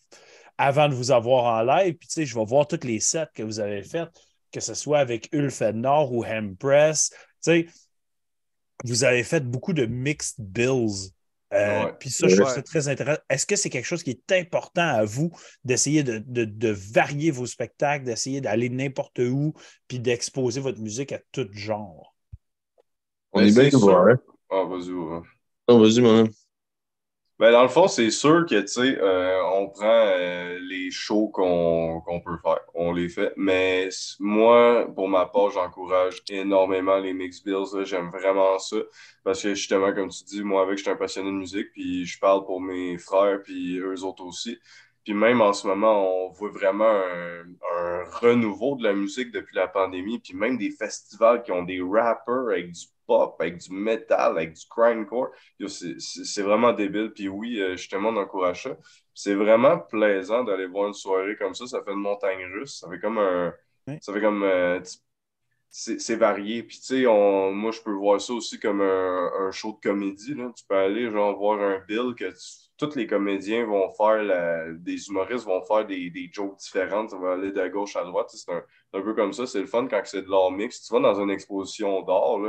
avant 0.57 0.89
de 0.89 0.93
vous 0.93 1.11
avoir 1.11 1.45
en 1.45 1.63
live. 1.63 1.95
Puis, 1.95 2.07
tu 2.07 2.13
sais, 2.13 2.25
je 2.25 2.35
vais 2.37 2.45
voir 2.45 2.67
tous 2.67 2.85
les 2.85 2.99
sets 2.99 3.27
que 3.33 3.43
vous 3.43 3.59
avez 3.59 3.83
faits, 3.83 4.09
que 4.51 4.59
ce 4.59 4.73
soit 4.73 4.99
avec 4.99 5.29
Ulf 5.31 5.61
Nord 5.61 6.13
ou 6.13 6.23
Hempress. 6.23 7.09
Tu 7.11 7.17
sais, 7.39 7.67
vous 8.83 9.03
avez 9.03 9.23
fait 9.23 9.43
beaucoup 9.45 9.73
de 9.73 9.85
mixed 9.85 10.35
bills. 10.39 11.11
Euh, 11.53 11.85
Ouais. 11.85 11.93
Puis 11.99 12.09
ça, 12.09 12.27
je 12.27 12.35
trouve 12.35 12.47
Ouais. 12.47 12.55
ça 12.55 12.61
très 12.61 12.87
intéressant. 12.87 13.21
Est-ce 13.29 13.45
que 13.45 13.55
c'est 13.57 13.69
quelque 13.69 13.85
chose 13.85 14.03
qui 14.03 14.11
est 14.11 14.31
important 14.39 14.81
à 14.87 15.03
vous 15.05 15.31
d'essayer 15.65 16.03
de, 16.03 16.19
de- 16.19 16.45
de 16.45 16.69
varier 16.69 17.31
vos 17.31 17.45
spectacles, 17.45 18.05
d'essayer 18.05 18.41
d'aller 18.41 18.69
n'importe 18.69 19.19
où, 19.19 19.53
puis 19.87 19.99
d'exposer 19.99 20.61
votre 20.61 20.79
musique 20.79 21.11
à 21.11 21.19
tout 21.31 21.47
genre? 21.51 22.15
On 23.33 23.41
Ben, 23.41 23.47
est 23.47 23.51
bien 23.51 23.69
c'est 23.69 23.71
sûr. 23.71 23.83
ouvert. 23.83 24.17
Ah, 24.49 24.63
vas-y, 24.63 24.91
ouais. 24.91 25.19
Non, 25.67 25.79
vas-y, 25.79 26.01
mon 26.01 26.09
homme. 26.19 26.29
Ben, 27.41 27.51
dans 27.51 27.63
le 27.63 27.69
fond, 27.69 27.87
c'est 27.87 28.11
sûr 28.11 28.45
que, 28.45 28.61
tu 28.61 28.67
sais, 28.67 28.99
euh, 28.99 29.43
on 29.55 29.67
prend 29.67 29.87
euh, 29.87 30.59
les 30.61 30.91
shows 30.91 31.29
qu'on 31.29 31.99
qu'on 32.01 32.21
peut 32.21 32.37
faire. 32.43 32.59
On 32.75 32.93
les 32.93 33.09
fait. 33.09 33.33
Mais 33.35 33.89
moi, 34.19 34.87
pour 34.93 35.09
ma 35.09 35.25
part, 35.25 35.49
j'encourage 35.49 36.21
énormément 36.29 36.99
les 36.99 37.13
mix 37.13 37.43
bills. 37.43 37.83
J'aime 37.85 38.11
vraiment 38.11 38.59
ça. 38.59 38.75
Parce 39.23 39.41
que, 39.41 39.55
justement, 39.55 39.91
comme 39.91 40.09
tu 40.09 40.23
dis, 40.23 40.43
moi, 40.43 40.61
avec, 40.61 40.77
je 40.77 40.83
suis 40.83 40.91
un 40.91 40.95
passionné 40.95 41.31
de 41.31 41.35
musique. 41.35 41.71
Puis 41.73 42.05
je 42.05 42.19
parle 42.19 42.45
pour 42.45 42.61
mes 42.61 42.99
frères, 42.99 43.41
puis 43.41 43.79
eux 43.79 44.03
autres 44.03 44.23
aussi. 44.23 44.59
Puis 45.03 45.13
même 45.13 45.41
en 45.41 45.53
ce 45.53 45.67
moment, 45.67 46.25
on 46.27 46.29
voit 46.31 46.49
vraiment 46.51 46.89
un, 46.89 47.43
un 47.75 48.03
renouveau 48.05 48.75
de 48.75 48.83
la 48.83 48.93
musique 48.93 49.31
depuis 49.31 49.55
la 49.55 49.67
pandémie. 49.67 50.19
Puis 50.19 50.33
même 50.35 50.57
des 50.57 50.71
festivals 50.71 51.41
qui 51.43 51.51
ont 51.51 51.63
des 51.63 51.81
rappers 51.81 52.49
avec 52.49 52.71
du 52.71 52.85
pop, 53.07 53.35
avec 53.39 53.57
du 53.57 53.73
metal, 53.73 54.31
avec 54.37 54.53
du 54.53 54.65
grindcore. 54.69 55.29
C'est 55.67 56.41
vraiment 56.43 56.73
débile. 56.73 57.11
Puis 57.13 57.27
oui, 57.27 57.59
euh, 57.59 57.75
justement, 57.75 58.09
on 58.09 58.17
encourage 58.17 58.63
ça. 58.63 58.77
C'est 59.13 59.33
vraiment 59.35 59.79
plaisant 59.79 60.43
d'aller 60.43 60.67
voir 60.67 60.87
une 60.87 60.93
soirée 60.93 61.35
comme 61.35 61.53
ça. 61.55 61.65
Ça 61.67 61.83
fait 61.83 61.91
une 61.91 61.99
montagne 61.99 62.43
russe. 62.53 62.79
Ça 62.79 62.89
fait 62.89 62.99
comme 62.99 63.17
un. 63.17 63.53
Oui. 63.87 63.97
Ça 64.01 64.13
fait 64.13 64.21
comme. 64.21 64.43
euh, 64.43 64.79
c'est 65.69 66.15
varié. 66.15 66.63
Puis 66.63 66.77
tu 66.79 66.83
sais, 66.83 67.03
moi, 67.05 67.71
je 67.71 67.81
peux 67.81 67.93
voir 67.93 68.19
ça 68.19 68.33
aussi 68.33 68.59
comme 68.59 68.81
un, 68.81 69.31
un 69.39 69.51
show 69.51 69.73
de 69.73 69.89
comédie. 69.89 70.33
Là. 70.35 70.51
Tu 70.55 70.65
peux 70.67 70.75
aller, 70.75 71.09
genre, 71.09 71.37
voir 71.37 71.61
un 71.61 71.79
bill 71.87 72.13
que 72.17 72.29
tu- 72.29 72.70
tous 72.87 72.95
les 72.95 73.07
comédiens 73.07 73.65
vont 73.65 73.89
faire, 73.91 74.73
des 74.79 75.07
humoristes 75.07 75.45
vont 75.45 75.63
faire 75.63 75.85
des, 75.85 76.09
des 76.09 76.29
jokes 76.31 76.57
différentes. 76.57 77.11
Ça 77.11 77.17
va 77.17 77.33
aller 77.33 77.51
de 77.51 77.67
gauche 77.67 77.95
à 77.95 78.03
droite. 78.03 78.29
C'est 78.33 78.51
un, 78.51 78.63
un 78.93 79.01
peu 79.01 79.13
comme 79.13 79.33
ça. 79.33 79.45
C'est 79.45 79.61
le 79.61 79.67
fun 79.67 79.87
quand 79.87 80.01
c'est 80.05 80.23
de 80.23 80.29
l'art 80.29 80.51
mix. 80.51 80.81
Tu 80.81 80.93
vas 80.93 80.99
dans 80.99 81.21
une 81.21 81.29
exposition 81.29 82.01
d'art, 82.01 82.39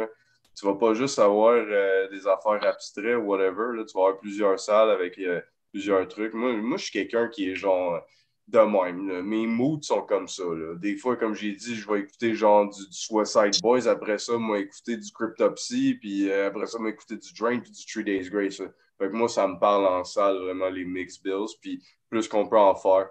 tu 0.55 0.67
vas 0.67 0.75
pas 0.75 0.95
juste 0.95 1.19
avoir 1.19 1.55
euh, 1.55 2.09
des 2.11 2.27
affaires 2.27 2.63
abstraites 2.63 3.17
ou 3.17 3.23
whatever. 3.23 3.85
Tu 3.87 3.95
vas 3.95 4.01
avoir 4.01 4.19
plusieurs 4.19 4.61
salles 4.61 4.91
avec 4.91 5.19
euh, 5.19 5.41
plusieurs 5.73 6.07
trucs. 6.09 6.35
Moi, 6.35 6.53
moi 6.55 6.77
je 6.77 6.85
suis 6.85 6.93
quelqu'un 6.93 7.29
qui 7.29 7.51
est 7.51 7.55
genre 7.55 8.01
de 8.49 8.59
même. 8.59 9.23
Mes 9.23 9.47
moods 9.47 9.81
sont 9.83 10.03
comme 10.03 10.29
ça. 10.29 10.43
Des 10.77 10.97
fois, 10.97 11.17
comme 11.17 11.35
j'ai 11.35 11.53
dit, 11.53 11.75
je 11.75 11.91
vais 11.91 12.01
écouter 12.01 12.35
genre 12.35 12.69
du, 12.69 12.87
du 12.87 12.93
Suicide 12.93 13.63
Boys. 13.63 13.89
Après 13.89 14.19
ça, 14.19 14.37
moi, 14.37 14.59
écouter 14.59 14.97
du 14.97 15.11
Cryptopsy. 15.13 15.95
Puis 15.95 16.31
euh, 16.31 16.49
après 16.49 16.67
ça, 16.67 16.79
moi, 16.79 16.91
écouter 16.91 17.17
du 17.17 17.33
Drain 17.33 17.61
puis 17.61 17.71
du 17.71 17.87
Three 17.87 18.05
Days 18.05 18.29
Grace. 18.29 18.61
Là. 19.03 19.07
Fait 19.07 19.13
que 19.13 19.17
moi, 19.17 19.29
ça 19.29 19.47
me 19.47 19.59
parle 19.59 19.87
en 19.87 20.05
salle, 20.05 20.39
vraiment, 20.39 20.69
les 20.69 20.85
mix 20.85 21.23
bills. 21.23 21.57
Puis 21.61 21.83
plus 22.09 22.29
qu'on 22.29 22.47
peut 22.49 22.59
en 22.59 22.75
faire, 22.75 23.09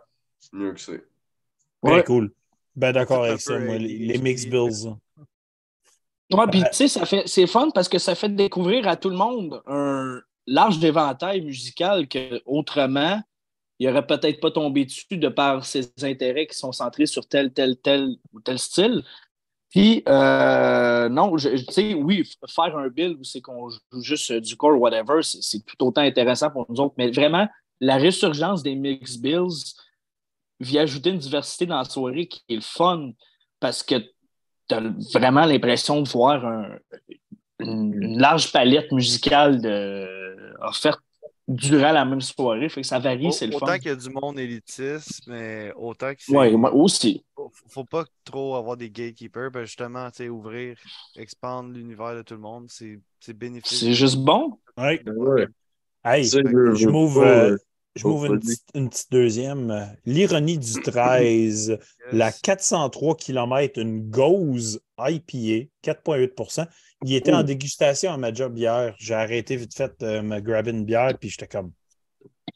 mieux 0.53 0.73
que 0.73 0.79
c'est. 0.79 1.03
Très 1.83 1.95
Ouais. 1.95 2.03
cool. 2.03 2.31
Ben 2.75 2.91
d'accord 2.93 3.25
avec 3.25 3.41
ça, 3.41 3.59
moi, 3.59 3.77
les, 3.77 3.97
les 3.97 4.17
mix 4.17 4.45
bills. 4.45 4.95
Ouais, 6.31 6.47
puis 6.49 6.61
tu 6.63 6.73
sais, 6.73 6.87
ça 6.87 7.05
fait, 7.05 7.23
c'est 7.27 7.47
fun 7.47 7.69
parce 7.73 7.89
que 7.89 7.99
ça 7.99 8.15
fait 8.15 8.33
découvrir 8.33 8.87
à 8.87 8.95
tout 8.95 9.09
le 9.09 9.17
monde 9.17 9.61
un 9.67 10.21
large 10.47 10.81
éventail 10.83 11.41
musical 11.41 12.07
que 12.07 12.41
autrement, 12.45 13.21
il 13.79 13.89
aurait 13.89 14.07
peut-être 14.07 14.39
pas 14.39 14.51
tombé 14.51 14.85
dessus 14.85 15.17
de 15.17 15.27
par 15.27 15.65
ses 15.65 15.91
intérêts 16.03 16.47
qui 16.47 16.57
sont 16.57 16.71
centrés 16.71 17.07
sur 17.07 17.27
tel, 17.27 17.51
tel, 17.51 17.75
tel 17.77 18.15
ou 18.31 18.39
tel 18.39 18.59
style. 18.59 19.03
Puis, 19.71 20.03
euh, 20.07 21.07
non, 21.07 21.33
tu 21.37 21.57
sais, 21.69 21.93
oui, 21.93 22.29
faire 22.47 22.77
un 22.77 22.89
build 22.89 23.17
où 23.17 23.23
c'est 23.23 23.39
qu'on 23.39 23.69
joue 23.69 24.01
juste 24.01 24.29
euh, 24.31 24.41
du 24.41 24.57
core, 24.57 24.79
whatever, 24.79 25.21
c'est 25.23 25.65
tout 25.65 25.85
autant 25.85 26.01
intéressant 26.01 26.51
pour 26.51 26.65
nous 26.69 26.81
autres. 26.81 26.93
Mais 26.97 27.09
vraiment, 27.09 27.47
la 27.79 27.95
résurgence 27.95 28.63
des 28.63 28.75
mix 28.75 29.17
bills 29.17 29.73
vient 30.59 30.83
ajouter 30.83 31.11
une 31.11 31.19
diversité 31.19 31.65
dans 31.65 31.77
la 31.77 31.85
soirée 31.85 32.27
qui 32.27 32.43
est 32.49 32.55
le 32.55 32.61
fun 32.61 33.11
parce 33.61 33.81
que 33.81 33.95
tu 34.67 34.75
as 34.75 34.81
vraiment 35.13 35.45
l'impression 35.45 36.01
de 36.01 36.09
voir 36.09 36.45
un- 36.45 36.77
une, 37.59 38.19
large 38.19 38.51
palette 38.51 38.91
musicale 38.91 39.61
offerte 40.61 41.01
durant 41.55 41.91
la 41.91 42.05
même 42.05 42.21
soirée. 42.21 42.69
Fait 42.69 42.81
que 42.81 42.87
ça 42.87 42.99
varie, 42.99 43.31
c'est 43.33 43.47
le 43.47 43.55
Autant 43.55 43.67
fun. 43.67 43.77
qu'il 43.79 43.87
y 43.89 43.91
a 43.91 43.95
du 43.95 44.09
monde 44.09 44.39
élitiste, 44.39 45.21
mais 45.27 45.71
autant 45.75 46.13
que 46.13 46.21
c'est. 46.21 46.35
Oui, 46.35 46.55
moi 46.57 46.73
aussi. 46.73 47.23
faut, 47.35 47.51
faut 47.69 47.85
pas 47.85 48.05
trop 48.23 48.55
avoir 48.55 48.77
des 48.77 48.89
gatekeepers, 48.89 49.51
ben 49.51 49.63
justement, 49.65 50.09
tu 50.11 50.17
sais, 50.23 50.29
ouvrir, 50.29 50.77
expandre 51.15 51.71
l'univers 51.73 52.15
de 52.15 52.21
tout 52.21 52.33
le 52.35 52.39
monde, 52.41 52.65
c'est 52.69 52.99
c'est 53.19 53.33
bénéfique. 53.37 53.77
C'est 53.77 53.93
juste 53.93 54.17
bon. 54.17 54.57
Ouais. 54.77 55.01
Ouais. 55.07 55.47
Hey, 56.03 56.23
je 56.25 56.87
m'ouvre 56.87 57.21
euh, 57.21 57.51
euh, 57.51 57.57
je 57.95 58.07
m'ouvre 58.07 58.33
une, 58.33 58.39
petite- 58.39 58.63
une 58.73 58.89
petite 58.89 59.11
deuxième. 59.11 59.95
L'ironie 60.05 60.57
du 60.57 60.73
13. 60.81 61.69
Yes. 61.69 61.79
La 62.11 62.31
403 62.31 63.15
km, 63.15 63.79
une 63.79 64.09
Gauze 64.09 64.81
IPA, 64.97 65.67
4,8 65.83 66.71
Il 67.03 67.15
était 67.15 67.33
en 67.33 67.43
dégustation 67.43 68.11
à 68.13 68.17
ma 68.17 68.33
job 68.33 68.57
hier. 68.57 68.95
J'ai 68.99 69.13
arrêté 69.15 69.55
vite 69.55 69.75
fait 69.75 69.91
de 69.99 70.21
me 70.21 70.39
grabber 70.39 70.71
une 70.71 70.85
bière, 70.85 71.17
puis 71.19 71.29
j'étais 71.29 71.47
comme, 71.47 71.71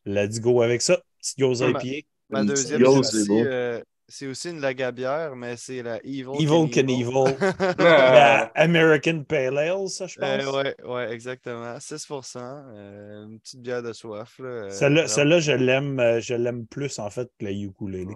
let's 0.06 0.40
go 0.40 0.62
avec 0.62 0.82
ça. 0.82 1.00
Petite 1.20 1.40
Gauze 1.40 1.62
ma- 1.64 1.82
IPA. 1.84 2.08
Ma 2.30 2.44
deuxième, 2.44 2.82
c'est 2.84 2.98
aussi, 2.98 3.32
euh, 3.32 3.82
c'est 4.08 4.28
aussi 4.28 4.50
une 4.50 4.60
lagabière, 4.60 5.36
mais 5.36 5.58
c'est 5.58 5.82
la 5.82 5.98
Evil, 6.04 6.26
Evil 6.40 6.70
Knievel. 6.70 7.36
La 7.80 8.52
American 8.56 9.24
Pale 9.24 9.58
Ale, 9.58 9.88
ça, 9.90 10.08
je 10.08 10.20
pense. 10.20 10.44
Euh, 10.46 10.52
ouais, 10.64 10.76
ouais, 10.86 11.12
exactement. 11.12 11.80
6%. 11.80 12.40
euh, 12.40 13.26
une 13.26 13.40
petite 13.40 13.62
bière 13.62 13.82
de 13.84 13.94
soif. 13.94 14.38
Là, 14.40 14.46
euh, 14.46 14.70
Celle-là, 14.70 15.40
je 15.40 15.52
l'aime, 15.52 16.00
euh, 16.00 16.20
je 16.20 16.34
l'aime 16.36 16.66
plus 16.68 16.98
en 17.00 17.10
fait 17.10 17.30
que 17.40 17.46
la 17.46 17.52
ukulele. 17.52 18.16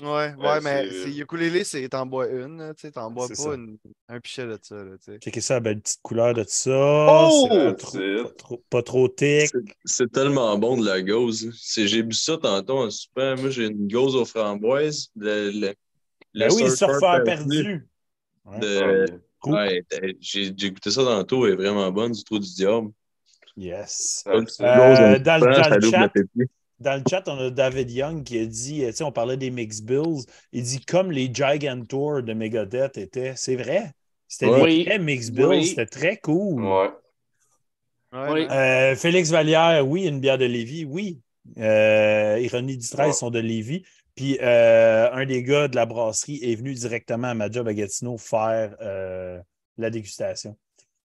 Ouais, 0.00 0.06
ouais, 0.08 0.34
Ouais, 0.36 0.60
mais 0.62 0.88
c'est- 0.88 1.02
c'est 1.04 1.16
ukulélé, 1.18 1.64
c'est 1.64 1.88
t'en 1.88 2.06
bois 2.06 2.28
une, 2.28 2.72
tu 2.76 2.82
sais, 2.82 2.92
t'en 2.92 3.10
bois 3.10 3.26
pas 3.26 3.34
ça. 3.34 3.54
une- 3.54 3.78
un 4.08 4.20
pichet 4.20 4.46
de 4.46 4.56
ça, 4.62 4.76
là, 4.76 4.96
tu 4.96 5.18
sais. 5.32 5.40
Ça, 5.40 5.54
la 5.54 5.60
belle 5.60 5.80
petite 5.80 6.00
couleur 6.02 6.34
de 6.34 6.44
ça. 6.46 6.70
Oh! 6.70 7.48
Pas, 7.50 7.74
trop, 7.74 7.98
pas, 7.98 8.30
trop, 8.36 8.64
pas 8.70 8.82
trop 8.82 9.08
thick. 9.08 9.50
C'est- 9.84 10.12
tellement 10.12 10.56
bon 10.56 10.80
de 10.80 10.86
la 10.86 11.02
gauze. 11.02 11.50
C'est- 11.60 11.88
J'ai 11.88 12.04
bu 12.04 12.14
ça 12.14 12.36
tantôt 12.38 12.78
en 12.78 12.90
super. 12.90 13.36
Moi, 13.38 13.50
j'ai 13.50 13.66
une 13.66 13.88
gauze 13.88 14.14
aux 14.14 14.24
framboises. 14.24 15.08
Le, 15.16 15.50
le, 15.50 15.60
le 15.60 15.74
Ben 16.34 16.52
oui, 16.52 16.70
surfeur 16.70 16.76
surfeur 16.76 17.24
perdu. 17.24 17.88
Ouais. 18.44 18.60
De... 18.60 19.20
Cool. 19.40 19.54
Ouais, 19.54 19.84
j'ai 20.20 20.52
j'ai 20.56 20.70
goûté 20.72 20.90
ça 20.90 21.04
tantôt, 21.04 21.46
elle 21.46 21.52
est 21.52 21.56
vraiment 21.56 21.90
bonne, 21.92 22.12
du 22.12 22.22
trou 22.24 22.38
du 22.38 22.52
diable. 22.54 22.90
Yes. 23.56 24.22
C'est- 24.24 24.62
Euh, 24.62 25.18
dans 25.18 25.38
le- 25.38 25.44
dans 25.44 25.80
chat. 25.90 26.12
Dans 26.80 26.94
le 26.96 27.02
chat, 27.08 27.24
on 27.28 27.38
a 27.38 27.50
David 27.50 27.90
Young 27.90 28.22
qui 28.24 28.38
a 28.38 28.46
dit, 28.46 28.84
euh, 28.84 28.90
tu 28.90 28.96
sais, 28.98 29.04
on 29.04 29.10
parlait 29.12 29.36
des 29.36 29.50
Mix 29.50 29.80
Bills. 29.80 30.24
Il 30.52 30.62
dit 30.62 30.80
comme 30.80 31.10
les 31.10 31.28
Gigantours 31.32 32.22
de 32.22 32.32
Megadeth 32.32 32.96
étaient. 32.98 33.32
C'est 33.36 33.56
vrai. 33.56 33.92
C'était 34.28 34.46
Oui. 34.48 34.78
des 34.78 34.84
vrais 34.84 34.98
Mix 34.98 35.30
Bills. 35.30 35.46
Oui. 35.46 35.66
C'était 35.66 35.86
très 35.86 36.16
cool. 36.18 36.64
Ouais. 36.64 36.90
Oui. 38.12 38.46
Euh, 38.50 38.94
Félix 38.96 39.30
Vallière, 39.30 39.86
oui, 39.86 40.06
une 40.06 40.20
bière 40.20 40.38
de 40.38 40.44
Lévis, 40.46 40.84
oui. 40.84 41.20
Euh, 41.58 42.38
Ironie 42.40 42.76
du 42.76 42.88
13 42.88 43.06
Ouais. 43.08 43.12
sont 43.12 43.30
de 43.30 43.38
Lévis. 43.38 43.82
Puis 44.14 44.38
euh, 44.42 45.10
un 45.12 45.24
des 45.26 45.42
gars 45.42 45.68
de 45.68 45.76
la 45.76 45.86
brasserie 45.86 46.40
est 46.42 46.54
venu 46.56 46.74
directement 46.74 47.28
à 47.28 47.34
ma 47.34 47.50
job 47.50 47.68
à 47.68 47.74
Gatineau 47.74 48.18
faire 48.18 48.76
euh, 48.80 49.38
la 49.76 49.90
dégustation. 49.90 50.56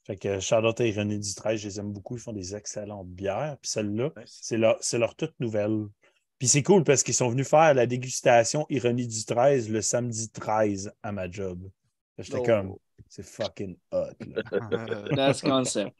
Fait 0.05 0.16
que 0.16 0.41
Charlotte 0.41 0.81
et 0.81 0.89
Ironie 0.89 1.19
du 1.19 1.35
13, 1.35 1.61
je 1.61 1.69
les 1.69 1.79
aime 1.81 1.93
beaucoup. 1.93 2.16
Ils 2.16 2.20
font 2.20 2.33
des 2.33 2.57
excellentes 2.57 3.09
bières. 3.09 3.57
Puis 3.62 3.70
celle-là, 3.70 4.11
c'est 4.27 4.57
leur, 4.57 4.77
c'est 4.81 4.99
leur 4.99 5.15
toute 5.15 5.35
nouvelle. 5.39 5.87
Puis 6.39 6.49
c'est 6.49 6.62
cool 6.65 6.83
parce 6.83 7.03
qu'ils 7.05 7.15
sont 7.15 7.29
venus 7.29 7.49
faire 7.49 7.73
la 7.74 7.87
dégustation 7.87 8.66
Ironie 8.69 9.07
du 9.07 9.24
13 9.24 9.69
le 9.70 9.81
samedi 9.81 10.29
13 10.31 10.93
à 11.03 11.12
ma 11.12 11.31
job. 11.31 11.61
J'étais 12.19 12.39
Oh. 12.39 12.43
comme, 12.43 12.77
c'est 13.09 13.24
fucking 13.24 13.77
hot. 13.93 14.07
là. 14.27 14.43
That's 15.16 15.41
concept. 15.41 15.93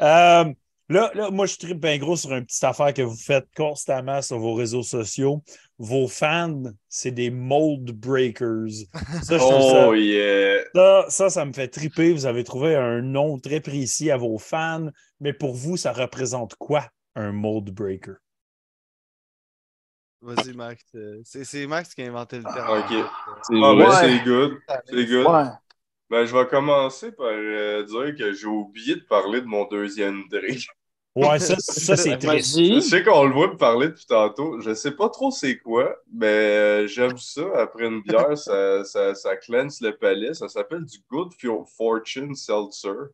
Euh, 0.00 0.52
là, 0.90 1.10
là, 1.14 1.30
moi, 1.30 1.46
je 1.46 1.56
tripe 1.56 1.80
bien 1.80 1.96
gros 1.96 2.16
sur 2.16 2.32
une 2.34 2.44
petite 2.44 2.62
affaire 2.64 2.92
que 2.92 3.00
vous 3.02 3.16
faites 3.16 3.48
constamment 3.56 4.20
sur 4.20 4.38
vos 4.38 4.52
réseaux 4.54 4.82
sociaux. 4.82 5.42
Vos 5.78 6.08
fans, 6.08 6.62
c'est 6.90 7.10
des 7.10 7.30
mold 7.30 7.90
breakers. 7.92 8.68
Ça, 9.22 9.38
je 9.38 9.38
trouve 9.38 9.70
ça, 9.72 9.88
Oh 9.88 9.94
yeah. 9.94 10.62
ça, 10.74 11.06
ça, 11.08 11.30
ça 11.30 11.44
me 11.46 11.52
fait 11.54 11.68
triper. 11.68 12.12
Vous 12.12 12.26
avez 12.26 12.44
trouvé 12.44 12.76
un 12.76 13.00
nom 13.00 13.38
très 13.38 13.60
précis 13.60 14.10
à 14.10 14.18
vos 14.18 14.36
fans, 14.36 14.90
mais 15.20 15.32
pour 15.32 15.54
vous, 15.54 15.78
ça 15.78 15.92
représente 15.92 16.54
quoi, 16.56 16.86
un 17.14 17.32
mold 17.32 17.70
breaker? 17.70 18.16
Vas-y, 20.22 20.52
Max. 20.52 20.84
euh, 20.96 21.22
C'est 21.24 21.66
Max 21.66 21.94
qui 21.94 22.02
a 22.02 22.06
inventé 22.08 22.36
le 22.38 22.42
terme. 22.44 22.78
Ok. 22.78 23.06
C'est 23.42 23.54
Ah, 23.56 23.74
ben, 23.74 23.88
Ouais. 23.88 23.94
c'est 24.00 24.24
good. 24.24 24.58
C'est 24.86 25.06
good. 25.06 25.26
Ouais. 25.26 25.44
Ben, 26.10 26.24
je 26.26 26.36
vais 26.36 26.46
commencer 26.46 27.12
par 27.12 27.28
euh, 27.30 27.84
dire 27.84 28.16
que 28.18 28.32
j'ai 28.34 28.46
oublié 28.46 28.96
de 28.96 29.04
parler 29.08 29.40
de 29.40 29.46
mon 29.46 29.64
deuxième 29.66 30.24
drink. 30.28 30.66
Ouais, 31.16 31.38
ça, 31.40 31.56
ça 31.58 31.96
c'est 31.96 32.18
triste. 32.18 32.56
Je 32.58 32.78
sais 32.80 33.02
qu'on 33.02 33.24
le 33.24 33.32
voit 33.34 33.48
me 33.48 33.56
parler 33.56 33.88
depuis 33.88 34.06
tantôt. 34.06 34.60
Je 34.60 34.72
sais 34.74 34.92
pas 34.92 35.08
trop 35.08 35.30
c'est 35.32 35.58
quoi, 35.58 35.96
mais 36.12 36.26
euh, 36.26 36.86
j'aime 36.86 37.18
ça. 37.18 37.42
Après 37.56 37.84
une 37.86 38.00
bière, 38.02 38.38
ça, 38.38 38.84
ça, 38.84 39.14
ça 39.16 39.36
cleanse 39.36 39.80
le 39.80 39.96
palais. 39.96 40.34
Ça 40.34 40.48
s'appelle 40.48 40.84
du 40.84 40.98
Good 41.10 41.32
Fo- 41.34 41.66
Fortune 41.76 42.34
Seltzer. 42.36 43.10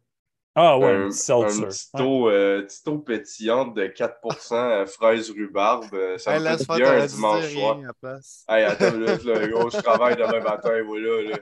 Ah 0.59 0.79
ouais, 0.79 0.87
un, 1.07 1.11
seltzer. 1.11 1.65
un 1.65 1.69
petit 1.69 2.03
eau, 2.03 2.29
euh, 2.31 2.63
petite 2.63 2.89
eau 2.89 2.99
pétillante 2.99 3.75
de 3.75 3.87
4% 3.89 4.55
à 4.83 4.87
fraise 4.87 5.31
rhubarbe. 5.31 5.87
Euh, 5.95 6.17
Ça 6.19 6.35
Hey, 6.35 6.41
me 6.41 6.45
laisse 6.51 6.65
fait 6.67 6.77
bien 6.77 6.93
un 6.93 7.07
dimanche 7.07 7.53
soir. 7.53 7.77
rien 7.77 7.85
à 7.85 7.87
la 7.89 7.93
place. 7.95 8.45
Hey, 8.49 8.65
attends 8.65 8.89
une 8.95 9.01
minute, 9.05 9.25
là, 9.25 9.47
gros, 9.49 9.69
je 9.71 9.77
travaille 9.79 10.17
demain 10.17 10.41
matin, 10.41 10.83
voilà. 10.87 11.23
Là. 11.31 11.39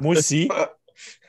Moi 0.00 0.16
aussi. 0.16 0.48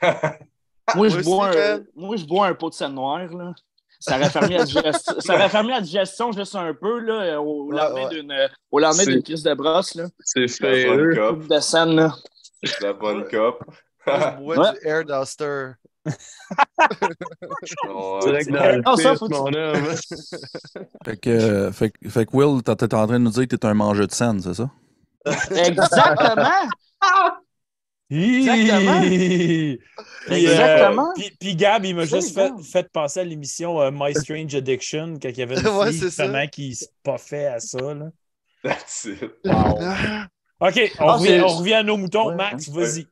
Moi, 0.94 1.08
je 1.08 1.14
Moi 1.16 1.22
bois 1.24 1.48
aussi, 1.50 1.58
un, 1.58 1.84
moi, 1.96 2.16
je 2.16 2.24
bois 2.24 2.46
un 2.46 2.54
pot 2.54 2.68
de 2.70 2.74
scène 2.74 2.94
noire, 2.94 3.26
là. 3.34 3.54
Ça 4.00 4.18
raffermit 4.18 4.54
la 4.54 4.64
digestion, 4.64 5.14
ça 5.20 5.36
raffermit 5.36 5.70
la 5.70 5.80
digestion 5.80 6.32
juste 6.32 6.54
un 6.54 6.74
peu, 6.74 7.00
là, 7.00 7.40
au 7.40 7.66
Ouais, 7.66 7.76
lendemain 7.76 8.04
ouais. 8.08 8.08
d'une, 8.14 8.34
au 8.70 8.78
lendemain 8.78 9.02
C'est- 9.04 9.10
d'une 9.10 9.22
crise 9.22 9.42
de 9.42 9.54
brosse, 9.54 9.94
là. 9.94 10.04
C'est 10.24 10.40
La 10.40 10.48
fait. 10.48 10.86
bonne 10.86 11.08
Coupe 11.14 11.40
cop. 11.40 11.48
de 11.48 11.60
scène, 11.60 11.96
là. 11.96 12.14
La 12.82 12.92
bonne 12.92 13.24
cop. 13.28 13.64
Je 14.06 14.12
bois 14.40 14.56
Ouais. 14.58 14.72
du 14.80 14.86
Air 14.88 15.04
Duster. 15.04 15.70
Direct 18.22 18.50
dans 18.50 18.92
Ah, 18.92 18.96
ça, 18.96 19.16
faut 19.16 19.28
mon 19.28 19.52
homme. 19.52 19.94
Fait 21.04 21.16
que, 21.16 21.30
euh, 21.30 21.72
fait, 21.72 21.90
que- 21.90 22.08
fait 22.08 22.26
que 22.26 22.36
Will, 22.36 22.62
t'es 22.62 22.70
en 22.70 23.06
train 23.06 23.06
de 23.08 23.18
nous 23.18 23.30
dire 23.30 23.48
que 23.48 23.56
t'es 23.56 23.66
un 23.66 23.74
mangeur 23.74 24.06
de 24.06 24.12
scène, 24.12 24.40
c'est 24.40 24.54
ça? 24.54 24.70
Exactement! 25.50 26.50
Exactement. 28.08 29.00
Puis, 29.00 29.80
Exactement. 30.28 31.08
euh, 31.10 31.12
puis, 31.16 31.30
puis 31.40 31.56
Gab, 31.56 31.84
il 31.84 31.94
m'a 31.96 32.04
juste 32.04 32.34
fait, 32.34 32.52
fait 32.62 32.88
penser 32.92 33.20
à 33.20 33.24
l'émission 33.24 33.80
euh, 33.80 33.90
My 33.92 34.14
Strange 34.14 34.54
Addiction, 34.54 35.14
quand 35.20 35.28
il 35.28 35.38
y 35.38 35.42
avait 35.42 35.58
une 35.58 35.66
Ouais, 35.78 35.90
fille 35.90 36.00
justement 36.00 36.46
qui 36.46 36.74
se 36.76 36.86
fait 37.18 37.46
à 37.46 37.60
ça. 37.60 37.78
Là. 37.94 38.10
That's 38.62 39.04
it. 39.06 39.22
OK, 39.24 40.92
on, 41.00 41.08
Ah, 41.08 41.12
revient, 41.16 41.26
c'est- 41.26 41.40
on 41.42 41.48
revient 41.48 41.74
à 41.74 41.82
nos 41.82 41.96
moutons. 41.96 42.28
Ouais. 42.28 42.34
Max, 42.36 42.68
vas-y. 42.68 43.06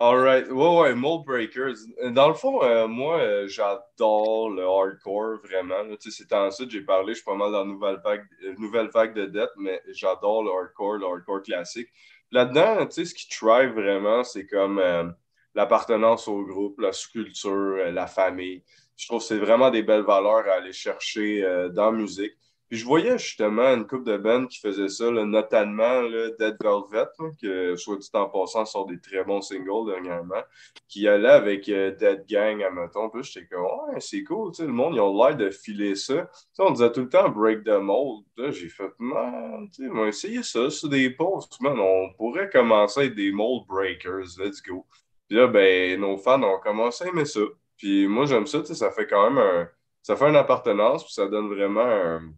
Alright, 0.00 0.48
ouais, 0.50 0.78
ouais, 0.80 0.94
Mold 0.96 1.24
Breakers. 1.24 1.76
Dans 2.10 2.26
le 2.26 2.34
fond, 2.34 2.60
euh, 2.64 2.88
moi, 2.88 3.20
euh, 3.20 3.46
j'adore 3.46 4.50
le 4.50 4.64
hardcore, 4.64 5.38
vraiment. 5.44 5.84
Tu 6.00 6.10
sais, 6.10 6.24
c'est 6.28 6.34
ensuite, 6.34 6.70
j'ai 6.72 6.80
parlé, 6.80 7.12
je 7.12 7.18
suis 7.18 7.24
pas 7.24 7.36
mal 7.36 7.52
dans 7.52 7.60
la 7.60 7.66
nouvelle 7.66 8.00
vague, 8.04 8.24
nouvelle 8.58 8.88
vague 8.92 9.14
de 9.14 9.26
dette, 9.26 9.50
mais 9.56 9.80
j'adore 9.92 10.42
le 10.42 10.50
hardcore, 10.50 10.94
le 10.94 11.06
hardcore 11.06 11.42
classique. 11.42 11.86
Là-dedans, 12.32 12.86
tu 12.86 12.92
sais, 12.92 13.04
ce 13.04 13.14
qui 13.14 13.28
drive 13.40 13.72
vraiment, 13.72 14.24
c'est 14.24 14.46
comme 14.46 14.78
euh, 14.78 15.04
l'appartenance 15.54 16.28
au 16.28 16.42
groupe, 16.44 16.80
la 16.80 16.92
sous-culture, 16.92 17.50
euh, 17.50 17.90
la 17.92 18.06
famille. 18.06 18.64
Je 18.96 19.06
trouve 19.06 19.20
que 19.20 19.26
c'est 19.26 19.38
vraiment 19.38 19.70
des 19.70 19.82
belles 19.82 20.04
valeurs 20.04 20.48
à 20.48 20.54
aller 20.54 20.72
chercher 20.72 21.44
euh, 21.44 21.68
dans 21.68 21.90
la 21.90 21.98
musique. 21.98 22.32
Puis 22.72 22.78
je 22.78 22.86
voyais 22.86 23.18
justement 23.18 23.74
une 23.74 23.86
couple 23.86 24.04
de 24.04 24.16
bands 24.16 24.46
qui 24.46 24.58
faisaient 24.58 24.88
ça, 24.88 25.10
là, 25.10 25.26
notamment 25.26 26.00
là, 26.00 26.30
Dead 26.38 26.56
Velvet, 26.58 27.06
là, 27.18 27.28
que 27.38 27.76
soit 27.76 27.98
dit 27.98 28.08
en 28.14 28.30
passant 28.30 28.64
sort 28.64 28.86
des 28.86 28.98
très 28.98 29.22
bons 29.24 29.42
singles 29.42 29.88
dernièrement, 29.88 30.42
qui 30.88 31.06
allait 31.06 31.28
avec 31.28 31.68
euh, 31.68 31.90
Dead 31.90 32.24
Gang, 32.26 32.62
admettons. 32.62 33.10
Puis 33.10 33.24
j'étais 33.24 33.44
comme, 33.44 33.64
ouais, 33.64 34.00
c'est 34.00 34.24
cool, 34.24 34.52
le 34.58 34.68
monde, 34.68 34.94
ils 34.94 35.00
ont 35.00 35.14
l'air 35.14 35.36
de 35.36 35.50
filer 35.50 35.94
ça. 35.94 36.30
On 36.60 36.70
disait 36.70 36.90
tout 36.90 37.02
le 37.02 37.10
temps 37.10 37.28
break 37.28 37.62
the 37.62 37.78
mold. 37.78 38.24
J'ai 38.38 38.70
fait, 38.70 38.90
man, 38.98 39.68
on 39.78 39.94
va 39.94 40.08
essayer 40.08 40.42
ça 40.42 40.70
sur 40.70 40.88
des 40.88 41.10
posts, 41.10 41.60
man. 41.60 41.78
On 41.78 42.14
pourrait 42.14 42.48
commencer 42.48 43.00
avec 43.00 43.14
des 43.16 43.32
mold 43.32 43.66
breakers, 43.66 44.38
let's 44.38 44.62
go. 44.62 44.86
Puis 45.28 45.36
là, 45.36 45.46
ben, 45.46 46.00
nos 46.00 46.16
fans 46.16 46.42
ont 46.42 46.58
commencé 46.58 47.04
à 47.04 47.08
aimer 47.08 47.26
ça. 47.26 47.42
Puis 47.76 48.06
moi, 48.06 48.24
j'aime 48.24 48.46
ça, 48.46 48.64
ça 48.64 48.90
fait 48.90 49.06
quand 49.06 49.28
même 49.28 49.36
un. 49.36 49.68
Ça 50.00 50.16
fait 50.16 50.30
une 50.30 50.36
appartenance, 50.36 51.04
puis 51.04 51.12
ça 51.12 51.28
donne 51.28 51.48
vraiment 51.48 51.84
un 51.84 52.32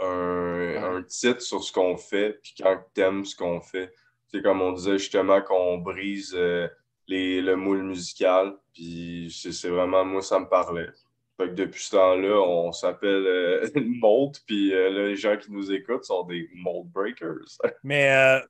un, 0.00 0.96
un 0.96 1.02
titre 1.02 1.40
sur 1.40 1.62
ce 1.62 1.72
qu'on 1.72 1.96
fait, 1.96 2.38
puis 2.42 2.54
quand 2.60 2.78
t'aimes 2.94 3.24
ce 3.24 3.36
qu'on 3.36 3.60
fait. 3.60 3.92
C'est 4.30 4.42
comme 4.42 4.60
on 4.60 4.72
disait 4.72 4.98
justement 4.98 5.40
qu'on 5.40 5.78
brise 5.78 6.34
euh, 6.36 6.68
les, 7.06 7.40
le 7.40 7.56
moule 7.56 7.82
musical, 7.82 8.54
puis 8.74 9.34
c'est 9.34 9.68
vraiment, 9.68 10.04
moi, 10.04 10.22
ça 10.22 10.38
me 10.38 10.46
parlait. 10.46 10.88
Fait 11.40 11.48
que 11.48 11.54
depuis 11.54 11.82
ce 11.82 11.92
temps-là, 11.92 12.40
on 12.40 12.72
s'appelle 12.72 13.26
euh, 13.26 13.68
Mold, 13.76 14.36
puis 14.46 14.74
euh, 14.74 14.90
là, 14.90 15.06
les 15.06 15.16
gens 15.16 15.36
qui 15.36 15.52
nous 15.52 15.72
écoutent 15.72 16.04
sont 16.04 16.24
des 16.24 16.48
Mold 16.54 16.88
Breakers. 16.88 17.58
Mais 17.84 18.10
euh, 18.10 18.40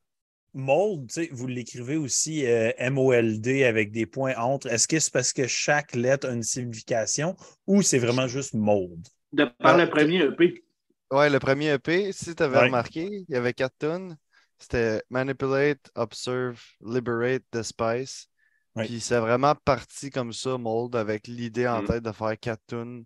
mold, 0.55 1.09
tu 1.09 1.25
sais, 1.25 1.29
vous 1.33 1.47
l'écrivez 1.47 1.97
aussi 1.97 2.47
euh, 2.47 2.73
M-O-L-D 2.79 3.65
avec 3.65 3.93
des 3.93 4.07
points 4.07 4.35
entre. 4.37 4.67
Est-ce 4.69 4.89
que 4.89 4.99
c'est 4.99 5.13
parce 5.13 5.33
que 5.33 5.47
chaque 5.47 5.95
lettre 5.95 6.29
a 6.29 6.33
une 6.33 6.43
signification 6.43 7.37
ou 7.67 7.83
c'est 7.83 7.99
vraiment 7.99 8.27
juste 8.27 8.55
mold? 8.55 9.07
De 9.33 9.45
par 9.59 9.77
le 9.77 9.89
premier 9.89 10.23
EP. 10.23 10.65
Ouais, 11.11 11.31
le 11.31 11.39
premier 11.39 11.71
EP, 11.73 12.13
si 12.13 12.35
tu 12.35 12.43
avais 12.43 12.59
Ouais. 12.59 12.65
remarqué, 12.67 13.09
il 13.29 13.33
y 13.35 13.37
avait 13.37 13.55
quatre 13.55 13.75
tunes. 13.79 14.17
C'était 14.59 15.03
Manipulate, 15.11 15.91
Observe, 15.95 16.61
Liberate, 16.85 17.43
Despise. 17.53 18.27
Ouais. 18.75 18.85
Puis 18.85 19.01
c'est 19.01 19.19
vraiment 19.19 19.55
parti 19.65 20.11
comme 20.11 20.33
ça, 20.33 20.59
Mold, 20.59 20.97
avec 20.97 21.27
l'idée 21.27 21.67
en 21.67 21.83
Mm. 21.83 21.87
tête 21.87 22.03
de 22.03 22.13
faire 22.13 22.39
quatre 22.39 22.63
tunes. 22.69 23.05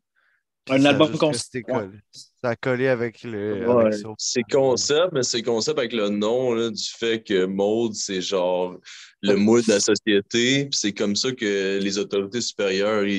Un 0.71 0.85
album 0.85 1.11
ouais. 1.13 1.19
collé. 1.19 1.99
Ça 2.41 2.51
a 2.51 2.57
collé 2.57 2.87
avec 2.87 3.25
le. 3.25 3.67
Ouais, 3.69 3.87
avec 3.87 3.95
c'est 4.17 4.45
concept, 4.45 5.13
mais 5.13 5.25
c'est 5.25 5.43
concept 5.43 5.77
avec 5.79 5.93
le 5.93 6.09
nom 6.09 6.55
là, 6.55 6.71
du 6.71 6.85
fait 6.85 7.21
que 7.23 7.47
mode, 7.47 7.95
c'est 7.95 8.21
genre 8.23 8.79
le 9.23 9.35
moule 9.35 9.65
de 9.65 9.71
la 9.73 9.81
société. 9.81 10.67
Puis 10.67 10.79
c'est 10.79 10.93
comme 10.93 11.17
ça 11.17 11.33
que 11.33 11.81
les 11.83 11.99
autorités 11.99 12.41
supérieures 12.41 13.05
ils, 13.05 13.13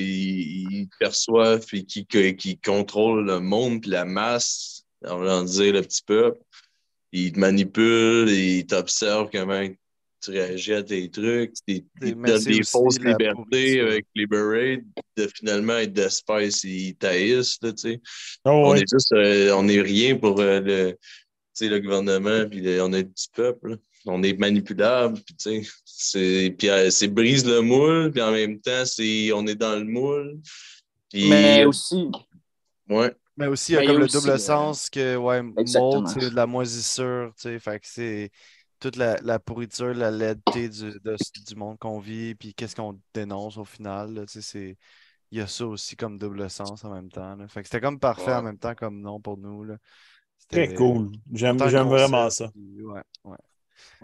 ils 0.72 0.90
perçoivent 1.00 1.66
et 1.74 1.84
qui, 1.84 2.06
qui, 2.06 2.34
qui 2.38 2.58
contrôlent 2.60 3.26
le 3.26 3.42
monde 3.42 3.82
puis 3.82 3.92
la 3.92 4.06
masse, 4.06 4.73
on 5.06 5.18
va 5.18 5.44
dire 5.44 5.74
le 5.74 5.82
petit 5.82 6.02
peuple. 6.06 6.40
Ils 7.12 7.32
te 7.32 7.40
manipulent, 7.40 8.30
ils 8.30 8.66
t'observent 8.66 9.30
comment 9.32 9.68
tu 10.24 10.32
réagis 10.32 10.74
à 10.74 10.84
tes 10.84 11.10
trucs, 11.10 11.54
ils, 11.68 11.84
te 11.84 12.12
donnent 12.12 12.44
des 12.44 12.64
fausses 12.64 13.00
libertés 13.00 13.82
avec 13.82 14.06
Liberate, 14.16 14.82
de 15.18 15.28
finalement 15.36 15.78
être 15.78 15.92
d'espèce, 15.92 16.64
ils 16.64 16.96
taillissent, 16.96 17.58
là, 17.62 17.74
tu 17.74 17.82
sais. 17.82 18.02
Oh, 18.46 18.50
On 18.52 18.72
ouais. 18.72 18.82
est 18.82 18.90
juste, 18.90 19.12
euh, 19.12 19.54
on 19.54 19.68
est 19.68 19.82
rien 19.82 20.16
pour 20.16 20.40
euh, 20.40 20.62
le, 20.62 20.92
tu 20.92 20.98
sais, 21.54 21.68
le 21.68 21.80
gouvernement, 21.80 22.48
puis 22.50 22.62
le- 22.62 22.82
on 22.82 22.94
est 22.94 23.04
du 23.04 23.26
peuple. 23.36 23.72
là. 23.72 23.76
on 24.06 24.24
est 24.24 24.40
manipulable, 24.40 25.20
puis 25.26 25.36
tu 25.36 25.64
sais, 25.64 25.70
c'est, 25.86 26.56
puis 26.58 26.70
euh, 26.70 26.90
c'est 26.90 27.10
brise 27.10 27.46
le 27.46 27.60
moule, 27.62 28.12
puis 28.12 28.22
en 28.22 28.32
même 28.32 28.62
temps, 28.62 28.86
c'est, 28.86 29.32
on 29.34 29.46
est 29.46 29.56
dans 29.56 29.76
le 29.76 29.84
moule. 29.86 30.40
Puis, 31.12 31.30
Mais 31.30 31.66
aussi, 31.66 32.10
ouais. 32.90 33.14
Mais 33.38 33.48
aussi, 33.48 33.72
il 33.74 33.76
y 33.76 33.78
a 33.80 33.82
Mais 33.82 33.88
comme 33.88 33.98
le 34.00 34.08
aussi, 34.08 34.08
double 34.08 34.38
euh, 34.38 34.38
sens 34.40 34.90
que, 34.90 35.16
ouais, 35.18 35.42
mold, 35.42 36.08
c'est 36.08 36.20
de 36.30 36.36
la 36.36 36.46
moisissure, 36.46 37.34
tu 37.36 37.44
sais, 37.44 37.60
fait 37.60 37.80
que 37.80 37.88
c'est 37.88 38.32
toute 38.80 38.96
la, 38.96 39.20
la 39.22 39.40
pourriture, 39.40 39.94
la 39.94 40.12
laidité 40.12 40.70
du, 40.70 40.92
de- 41.00 41.18
du 41.48 41.56
monde 41.56 41.80
qu'on 41.80 42.00
vit, 42.00 42.36
puis 42.36 42.54
qu'est-ce 42.54 42.76
qu'on 42.76 43.00
dénonce 43.14 43.58
au 43.58 43.66
final, 43.66 44.14
là, 44.14 44.26
tu 44.26 44.34
sais, 44.34 44.42
c'est... 44.42 44.78
Il 45.32 45.40
y 45.40 45.42
a 45.42 45.48
ça 45.48 45.66
aussi 45.68 45.96
comme 45.98 46.20
double 46.20 46.50
sens 46.50 46.86
en 46.86 46.92
même 46.94 47.10
temps, 47.12 47.36
là. 47.36 47.48
Fait 47.50 47.62
que 47.62 47.68
c'était 47.68 47.82
comme 47.82 48.00
parfait 48.00 48.32
Ouais. 48.32 48.34
en 48.34 48.44
même 48.44 48.58
temps 48.60 48.76
comme 48.76 49.02
nom 49.02 49.20
pour 49.22 49.38
nous, 49.38 49.64
là. 49.66 49.78
Très 50.50 50.74
cool. 50.74 51.12
J'aime 51.34 51.58
j'aime 51.68 51.88
vraiment 51.88 52.30
ça. 52.30 52.52
puis 52.54 52.82
ouais, 52.84 53.02
ouais. 53.26 53.38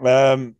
Euh, 0.00 0.52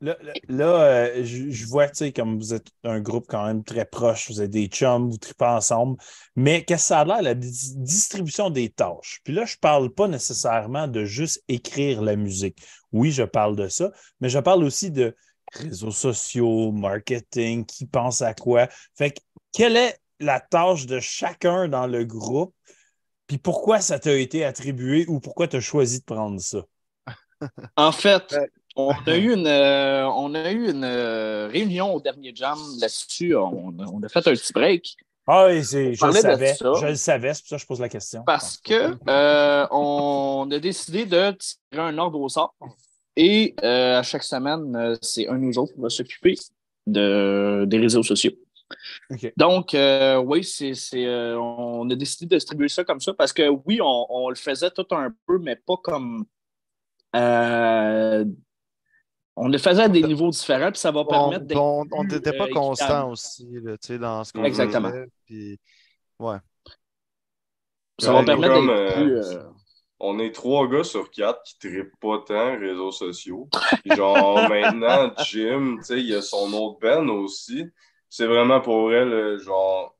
là, 0.00 0.16
là- 0.48 0.82
euh, 0.82 1.24
je, 1.24 1.50
je 1.50 1.66
vois, 1.66 1.88
tu 1.88 1.96
sais, 1.96 2.12
comme 2.12 2.38
vous 2.38 2.54
êtes 2.54 2.68
un 2.84 3.00
groupe 3.00 3.26
quand 3.28 3.46
même 3.46 3.64
très 3.64 3.84
proche, 3.84 4.30
vous 4.30 4.40
êtes 4.42 4.50
des 4.50 4.66
chums, 4.66 5.10
vous 5.10 5.18
tripez 5.18 5.44
ensemble, 5.44 5.96
mais 6.36 6.64
qu'est-ce 6.64 6.84
que 6.84 6.86
ça 6.88 7.00
a 7.00 7.04
l'air, 7.04 7.22
la 7.22 7.34
dis- 7.34 7.74
distribution 7.76 8.50
des 8.50 8.70
tâches? 8.70 9.20
Puis 9.24 9.32
là, 9.32 9.44
je 9.44 9.56
parle 9.56 9.92
pas 9.92 10.08
nécessairement 10.08 10.88
de 10.88 11.04
juste 11.04 11.42
écrire 11.48 12.02
la 12.02 12.16
musique. 12.16 12.58
Oui, 12.92 13.10
je 13.10 13.24
parle 13.24 13.56
de 13.56 13.68
ça, 13.68 13.90
mais 14.20 14.28
je 14.28 14.38
parle 14.38 14.64
aussi 14.64 14.90
de 14.90 15.16
réseaux 15.52 15.90
sociaux, 15.90 16.72
marketing, 16.72 17.64
qui 17.64 17.86
pense 17.86 18.22
à 18.22 18.34
quoi? 18.34 18.68
Fait 18.96 19.10
que, 19.10 19.20
quelle 19.52 19.76
est 19.76 19.98
la 20.20 20.40
tâche 20.40 20.86
de 20.86 21.00
chacun 21.00 21.68
dans 21.68 21.86
le 21.86 22.04
groupe? 22.04 22.54
Puis 23.26 23.38
pourquoi 23.38 23.80
ça 23.80 23.98
t'a 23.98 24.14
été 24.14 24.44
attribué 24.44 25.06
ou 25.08 25.20
pourquoi 25.20 25.48
tu 25.48 25.56
as 25.56 25.60
choisi 25.60 26.00
de 26.00 26.04
prendre 26.04 26.40
ça? 26.40 26.62
En 27.76 27.92
fait, 27.92 28.32
Ouais. 28.32 28.48
On 28.78 28.92
a 29.06 29.16
eu 29.16 29.32
une, 29.34 29.46
euh, 29.46 30.06
on 30.08 30.34
a 30.34 30.50
eu 30.52 30.70
une 30.70 30.84
euh, 30.84 31.48
réunion 31.48 31.92
au 31.94 32.00
dernier 32.00 32.32
jam 32.34 32.56
là-dessus. 32.80 33.34
On, 33.36 33.74
on 33.78 34.02
a 34.02 34.08
fait 34.08 34.26
un 34.26 34.32
petit 34.32 34.52
break 34.52 34.96
Ah 35.26 35.46
oui, 35.48 35.62
c'est- 35.64 35.92
je 35.94 36.06
le 36.06 36.12
savais. 36.12 36.54
Je 36.58 36.86
le 36.86 36.94
savais, 36.94 37.34
c'est 37.34 37.42
pour 37.42 37.48
ça 37.50 37.56
que 37.56 37.62
je 37.62 37.66
pose 37.66 37.80
la 37.80 37.88
question. 37.88 38.22
parce 38.24 38.56
que 38.56 38.96
euh, 39.08 39.66
on 39.70 40.48
a 40.50 40.58
décidé 40.58 41.04
de 41.04 41.32
tirer 41.32 41.82
un 41.82 41.98
ordre 41.98 42.18
au 42.20 42.28
sort. 42.28 42.54
Et 43.16 43.54
à 43.62 44.02
chaque 44.04 44.22
semaine, 44.22 44.96
c'est 45.02 45.26
un 45.28 45.34
de 45.34 45.40
nous 45.40 45.58
autres 45.58 45.74
qui 45.74 45.80
va 45.80 45.90
s'occuper 45.90 46.36
de, 46.86 47.64
des 47.66 47.78
réseaux 47.78 48.04
sociaux. 48.04 48.32
Donc, 49.36 49.74
euh, 49.74 50.18
oui, 50.18 50.44
c'est, 50.44 50.74
c'est, 50.74 51.04
euh, 51.06 51.36
on 51.40 51.88
a 51.90 51.94
décidé 51.96 52.26
de 52.26 52.36
distribuer 52.36 52.68
ça 52.68 52.84
comme 52.84 53.00
ça 53.00 53.12
parce 53.14 53.32
que 53.32 53.48
oui, 53.66 53.80
on, 53.82 54.06
on 54.08 54.28
le 54.28 54.36
faisait 54.36 54.70
tout 54.70 54.86
un 54.92 55.12
peu, 55.26 55.38
mais 55.38 55.56
pas 55.56 55.76
comme. 55.82 56.26
euh, 57.16 58.24
on 59.40 59.48
le 59.48 59.58
faisait 59.58 59.82
à 59.82 59.88
des 59.88 60.02
niveaux 60.02 60.30
différents, 60.30 60.70
puis 60.70 60.80
ça 60.80 60.90
va 60.90 61.04
permettre 61.04 61.44
d'être 61.46 61.60
on- 61.60 61.84
n'était 62.04 62.36
pas 62.36 62.46
euh, 62.46 62.52
constant 62.52 63.10
aussi, 63.10 63.48
là, 63.62 63.76
tu 63.78 63.86
sais, 63.88 63.98
dans 63.98 64.24
ce 64.24 64.32
qu'on 64.32 64.44
Exactement. 64.44 64.90
faisait, 64.90 65.08
puis- 65.26 65.58
ouais. 66.18 66.36
Ça 68.00 68.12
va 68.12 68.22
permettre 68.22 68.54
comme, 68.54 68.70
euh, 68.70 68.92
plus. 68.94 69.16
euh, 69.36 69.42
On 70.00 70.20
est 70.20 70.30
trois 70.30 70.68
gars 70.68 70.84
sur 70.84 71.10
quatre 71.10 71.42
qui 71.42 71.58
trippent 71.58 71.98
pas 72.00 72.18
tant 72.24 72.56
réseaux 72.56 72.92
sociaux. 72.92 73.48
Genre, 73.84 74.48
maintenant, 74.48 75.12
Jim, 75.24 75.76
tu 75.78 75.84
sais, 75.84 76.00
il 76.00 76.14
a 76.14 76.22
son 76.22 76.52
autre 76.52 76.78
Ben 76.80 77.08
aussi. 77.10 77.64
C'est 78.08 78.26
vraiment 78.26 78.60
pour 78.60 78.92
elle, 78.92 79.38
genre, 79.40 79.96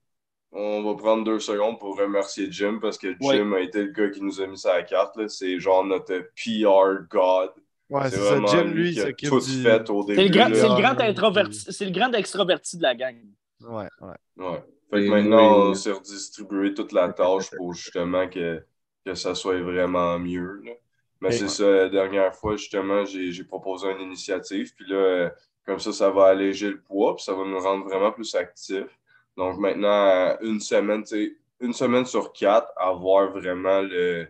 on 0.52 0.82
va 0.84 0.94
prendre 0.94 1.24
deux 1.24 1.40
secondes 1.40 1.80
pour 1.80 1.98
remercier 1.98 2.46
Jim 2.50 2.78
parce 2.80 2.96
que 2.96 3.08
Ouais. 3.20 3.36
Jim 3.38 3.52
a 3.54 3.60
été 3.60 3.82
le 3.82 3.90
gars 3.90 4.08
qui 4.08 4.22
nous 4.22 4.40
a 4.40 4.46
mis 4.46 4.56
ça 4.56 4.74
à 4.74 4.76
la 4.78 4.82
carte. 4.84 5.16
là. 5.16 5.28
C'est 5.28 5.58
genre 5.58 5.84
notre 5.84 6.30
PR 6.36 7.02
God. 7.10 7.50
Ouais, 7.90 8.02
c'est 8.04 8.16
c'est 8.16 8.22
ça. 8.22 8.30
vraiment 8.32 8.46
Jim, 8.48 8.64
lui 8.64 8.94
lui, 8.94 9.14
qui 9.14 9.26
tout 9.28 9.40
du... 9.40 9.62
fait 9.62 9.88
au 9.90 10.04
début. 10.04 10.16
C'est 10.20 10.28
le 10.28 10.34
grand, 10.34 10.54
c'est 10.54 10.68
le 10.68 10.80
grand 10.82 11.00
introverti, 11.00 11.72
c'est 11.72 11.84
le 11.86 11.90
grand 11.90 12.12
extroverti 12.12 12.76
de 12.76 12.82
la 12.82 12.94
gang. 12.94 13.16
Ouais, 13.62 13.88
ouais. 14.00 14.44
Ouais. 14.44 14.62
Fait 14.90 15.04
que 15.04 15.10
maintenant, 15.10 15.68
on 15.70 15.74
s'est 15.74 15.92
redistribué 15.92 16.74
toute 16.74 16.92
la 16.92 17.12
tâche 17.12 17.50
pour 17.56 17.74
justement 17.74 18.28
que, 18.28 18.62
que 19.04 19.14
ça 19.14 19.34
soit 19.34 19.60
vraiment 19.60 20.18
mieux. 20.18 20.60
là. 20.64 20.72
Mais 21.20 21.32
c'est 21.32 21.48
ça, 21.48 21.68
la 21.68 21.88
dernière 21.88 22.34
fois, 22.34 22.56
justement, 22.56 23.04
j'ai 23.04 23.32
j'ai 23.32 23.44
proposé 23.44 23.90
une 23.90 24.00
initiative. 24.00 24.72
Puis 24.76 24.86
là, 24.88 25.30
comme 25.66 25.78
ça, 25.80 25.92
ça 25.92 26.10
va 26.10 26.26
alléger 26.26 26.70
le 26.70 26.80
poids, 26.80 27.16
puis 27.16 27.24
ça 27.24 27.34
va 27.34 27.44
nous 27.44 27.58
rendre 27.58 27.84
vraiment 27.86 28.12
plus 28.12 28.34
actifs. 28.34 28.98
Donc 29.36 29.58
maintenant, 29.58 30.36
une 30.42 30.60
semaine, 30.60 31.02
tu 31.02 31.08
sais, 31.08 31.36
une 31.60 31.72
semaine 31.72 32.04
sur 32.06 32.32
quatre, 32.32 32.70
avoir 32.76 33.30
vraiment 33.32 33.80
le. 33.80 34.28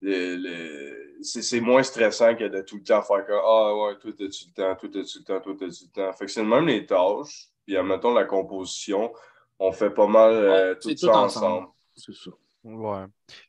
le, 0.00 0.36
le- 0.36 1.11
c'est 1.22 1.42
c'est 1.42 1.60
moins 1.60 1.82
stressant 1.82 2.34
que 2.34 2.44
de 2.44 2.60
tout 2.62 2.76
le 2.76 2.82
temps 2.82 3.02
faire 3.02 3.26
comme 3.26 3.40
Ah 3.44 3.74
ouais, 3.76 3.98
toi 3.98 4.10
t'as-tu 4.18 4.44
le 4.48 4.52
temps, 4.54 4.74
toi 4.76 4.88
t'as-tu 4.92 5.18
le 5.18 5.24
temps, 5.24 5.40
toi 5.40 5.54
t'as-tu 5.58 5.84
le 5.84 5.90
temps. 5.90 6.12
Fait 6.12 6.26
que 6.26 6.30
c'est 6.30 6.42
même 6.44 6.66
les 6.66 6.86
tâches. 6.86 7.48
Puis 7.66 7.76
admettons 7.76 8.12
la 8.14 8.24
composition, 8.24 9.12
on 9.58 9.70
fait 9.72 9.90
pas 9.90 10.06
mal 10.06 10.32
euh, 10.32 10.50
Ouais, 10.70 10.74
tout 10.78 10.88
c'est 10.90 10.98
ça 10.98 11.06
tout 11.06 11.12
ensemble. 11.14 11.46
ensemble. 11.46 11.66
C'est 11.94 12.14
ça. 12.14 12.30
Ouais. 12.64 13.04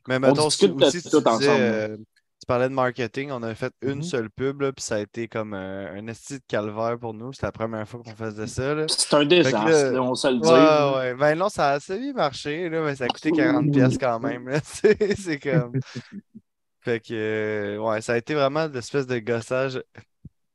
Mais 0.08 0.18
mettons 0.18 0.46
aussi, 0.46 0.66
aussi, 0.66 1.02
tu 1.02 1.10
tout 1.10 1.18
disais, 1.20 1.28
ensemble, 1.30 1.48
euh, 1.50 1.96
tu 1.96 2.46
parlais 2.46 2.68
de 2.68 2.74
marketing, 2.74 3.30
on 3.30 3.42
a 3.42 3.54
fait 3.54 3.72
une 3.82 3.96
Mhm. 3.96 4.02
seule 4.02 4.30
pub, 4.30 4.60
là, 4.60 4.72
puis 4.72 4.82
ça 4.84 4.96
a 4.96 4.98
été 5.00 5.28
comme 5.28 5.54
euh, 5.54 5.92
un 5.94 6.06
esti 6.08 6.34
de 6.34 6.42
calvaire 6.46 6.98
pour 6.98 7.14
nous. 7.14 7.32
C'était 7.32 7.46
la 7.46 7.52
première 7.52 7.88
fois 7.88 8.00
qu'on 8.04 8.14
faisait 8.14 8.46
ça. 8.46 8.86
C'est 8.88 9.14
un 9.14 9.24
désastre, 9.24 9.64
là- 9.68 9.90
là, 9.92 10.02
on 10.02 10.14
se 10.14 10.28
le 10.28 10.38
dit. 10.40 10.48
Ouais, 10.48 10.96
ouais. 10.98 11.14
Ben 11.14 11.34
non, 11.38 11.48
ça 11.48 11.70
a 11.70 11.72
assez 11.74 11.98
bien 11.98 12.12
marché, 12.12 12.68
là, 12.68 12.82
mais 12.82 12.94
ça 12.96 13.04
a 13.04 13.08
coûté 13.08 13.30
40$ 13.32 13.70
piastres 13.72 13.98
quand 13.98 14.20
même. 14.20 14.48
là. 14.48 14.58
C'est 14.64 15.16
c'est 15.16 15.38
comme. 15.38 15.72
Fait 16.84 17.00
que, 17.00 17.14
euh, 17.14 17.78
ouais, 17.78 18.00
ça 18.02 18.12
a 18.14 18.16
été 18.18 18.34
vraiment 18.34 18.66
l'espèce 18.66 19.06
de 19.06 19.18
gossage. 19.18 19.82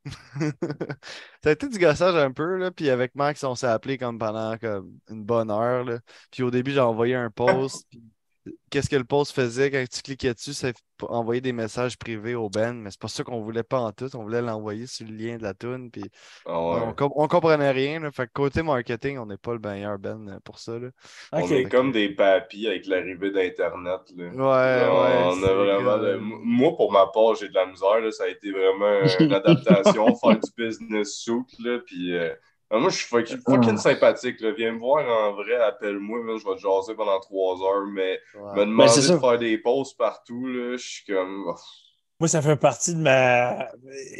Ça 1.43 1.49
a 1.49 1.51
été 1.51 1.67
du 1.67 1.77
gossage 1.79 2.15
un 2.15 2.31
peu, 2.31 2.57
là, 2.57 2.71
puis 2.71 2.89
avec 2.89 3.15
Max, 3.15 3.43
on 3.43 3.55
s'est 3.55 3.67
appelé 3.67 3.97
comme 3.97 4.17
pendant 4.19 4.57
comme 4.57 4.99
une 5.09 5.23
bonne 5.23 5.51
heure, 5.51 5.83
là. 5.83 5.99
Puis 6.31 6.43
au 6.43 6.51
début, 6.51 6.71
j'ai 6.71 6.79
envoyé 6.79 7.15
un 7.15 7.29
post, 7.31 7.85
puis 7.89 8.01
qu'est-ce 8.69 8.89
que 8.89 8.95
le 8.95 9.03
post 9.03 9.33
faisait 9.33 9.69
quand 9.71 9.83
tu 9.91 10.01
cliquais 10.01 10.33
dessus, 10.33 10.53
ça 10.53 10.71
envoyait 11.03 11.39
des 11.41 11.53
messages 11.53 11.97
privés 11.97 12.35
au 12.35 12.49
Ben, 12.49 12.73
mais 12.73 12.91
c'est 12.91 12.99
pas 12.99 13.07
ça 13.07 13.23
qu'on 13.23 13.41
voulait 13.41 13.63
pas 13.63 13.79
en 13.79 13.91
tout, 13.91 14.09
on 14.15 14.23
voulait 14.23 14.41
l'envoyer 14.41 14.85
sur 14.85 15.05
le 15.07 15.13
lien 15.15 15.37
de 15.37 15.43
la 15.43 15.53
tune, 15.53 15.89
puis 15.91 16.03
Ah 16.45 16.59
ouais. 16.59 16.81
on, 16.87 16.93
com- 16.93 17.11
on 17.15 17.27
comprenait 17.27 17.71
rien, 17.71 17.99
là. 17.99 18.11
Fait 18.11 18.27
que 18.27 18.31
côté 18.33 18.61
marketing, 18.63 19.17
on 19.17 19.25
n'est 19.25 19.37
pas 19.37 19.53
le 19.53 19.59
meilleur 19.59 19.97
Ben 19.97 20.39
pour 20.43 20.59
ça, 20.59 20.77
là. 20.77 20.89
On 21.31 21.47
est 21.47 21.65
comme 21.69 21.91
des 21.91 22.09
papis 22.09 22.67
avec 22.67 22.85
l'arrivée 22.87 23.31
d'Internet. 23.31 24.01
Ouais, 24.17 24.27
on 24.35 25.35
c'est 25.35 25.49
a 25.49 25.53
vraiment 25.53 25.97
le- 25.97 26.19
Moi, 26.19 26.75
pour 26.75 26.91
ma 26.91 27.07
part, 27.07 27.35
j'ai 27.35 27.49
de 27.49 27.53
la 27.55 27.65
misère. 27.65 27.99
là. 28.01 28.11
Ça 28.11 28.25
a 28.25 28.27
été 28.27 28.51
vraiment 28.51 28.99
une 29.19 29.33
adaptation, 29.33 30.15
faire 30.15 30.39
du 30.39 30.49
business 30.57 31.15
suit. 31.17 31.33
Là, 31.59 31.79
puis, 31.85 32.13
euh, 32.17 32.33
ben, 32.69 32.79
moi, 32.79 32.89
je 32.89 32.97
suis 32.97 33.07
fucking, 33.07 33.39
fucking 33.47 33.77
sympathique. 33.77 34.39
Là. 34.41 34.51
Viens 34.51 34.73
me 34.73 34.79
voir 34.79 35.03
en 35.07 35.33
vrai, 35.33 35.55
appelle-moi. 35.55 36.19
Je 36.37 36.45
vais 36.47 36.55
te 36.55 36.61
jaser 36.61 36.93
pendant 36.95 37.19
trois 37.19 37.55
heures. 37.63 37.85
Mais 37.91 38.19
Ouais. 38.35 38.53
me 38.55 38.65
demander 38.65 38.89
c'est 38.91 39.01
ça. 39.01 39.15
de 39.15 39.19
faire 39.19 39.39
des 39.39 39.57
pauses 39.57 39.93
partout, 39.93 40.45
là, 40.47 40.77
je 40.77 40.87
suis 40.87 41.05
comme. 41.05 41.45
oh, 41.47 41.55
Moi, 42.19 42.27
ça 42.27 42.41
fait 42.41 42.57
partie 42.57 42.93
de 42.93 42.99
ma. 42.99 43.69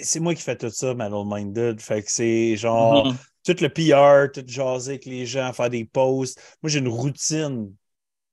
C'est 0.03 0.19
moi 0.19 0.33
qui 0.33 0.41
fais 0.41 0.55
tout 0.57 0.69
ça, 0.69 0.93
Manual 0.93 1.25
Minded. 1.27 1.79
Fait 1.81 2.01
que 2.01 2.11
c'est 2.11 2.55
genre 2.55 3.05
Mhm. 3.07 3.15
tout 3.45 3.55
le 3.61 3.69
PR, 3.69 4.31
tout 4.31 4.43
jaser 4.47 4.91
avec 4.93 5.05
les 5.05 5.25
gens, 5.25 5.51
faire 5.53 5.69
des 5.69 5.85
posts. 5.85 6.39
Moi, 6.63 6.69
j'ai 6.69 6.79
une 6.79 6.87
routine 6.87 7.73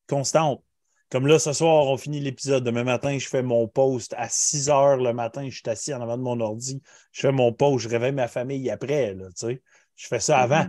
constante. 0.09 0.63
Comme 1.11 1.27
là, 1.29 1.39
ce 1.39 1.53
soir, 1.53 1.87
on 1.87 1.97
finit 1.97 2.19
l'épisode. 2.21 2.65
Demain 2.65 2.83
matin, 2.83 3.17
je 3.17 3.29
fais 3.29 3.43
mon 3.43 3.69
post 3.69 4.13
à 4.19 4.29
6 4.29 4.69
heures 4.71 4.97
le 4.97 5.13
matin. 5.13 5.49
Je 5.49 5.55
suis 5.55 5.63
assis 5.67 5.95
en 5.95 6.01
avant 6.01 6.17
de 6.17 6.23
mon 6.23 6.41
ordi. 6.41 6.83
Je 7.13 7.21
fais 7.21 7.33
mon 7.33 7.53
post. 7.53 7.85
Je 7.85 7.89
réveille 7.89 8.11
ma 8.13 8.27
famille 8.27 8.69
après. 8.71 9.15
Là, 9.15 9.27
tu 9.29 9.47
sais. 9.47 9.63
Je 9.97 10.07
fais 10.07 10.21
ça 10.21 10.39
avant. 10.39 10.67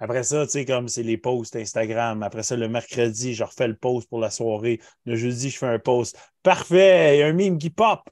Après 0.00 0.22
ça, 0.22 0.46
tu 0.46 0.52
sais, 0.52 0.64
comme 0.64 0.86
c'est 0.86 1.02
les 1.02 1.18
posts 1.18 1.56
Instagram. 1.56 2.22
Après 2.22 2.44
ça, 2.44 2.56
le 2.56 2.68
mercredi, 2.68 3.34
je 3.34 3.42
refais 3.42 3.66
le 3.66 3.76
post 3.76 4.08
pour 4.08 4.20
la 4.20 4.30
soirée. 4.30 4.80
Le 5.04 5.16
jeudi, 5.16 5.50
je 5.50 5.58
fais 5.58 5.66
un 5.66 5.80
post. 5.80 6.16
Parfait! 6.42 7.16
Il 7.16 7.20
y 7.20 7.22
a 7.22 7.26
un 7.26 7.32
meme 7.32 7.58
qui 7.58 7.70
pop. 7.70 8.08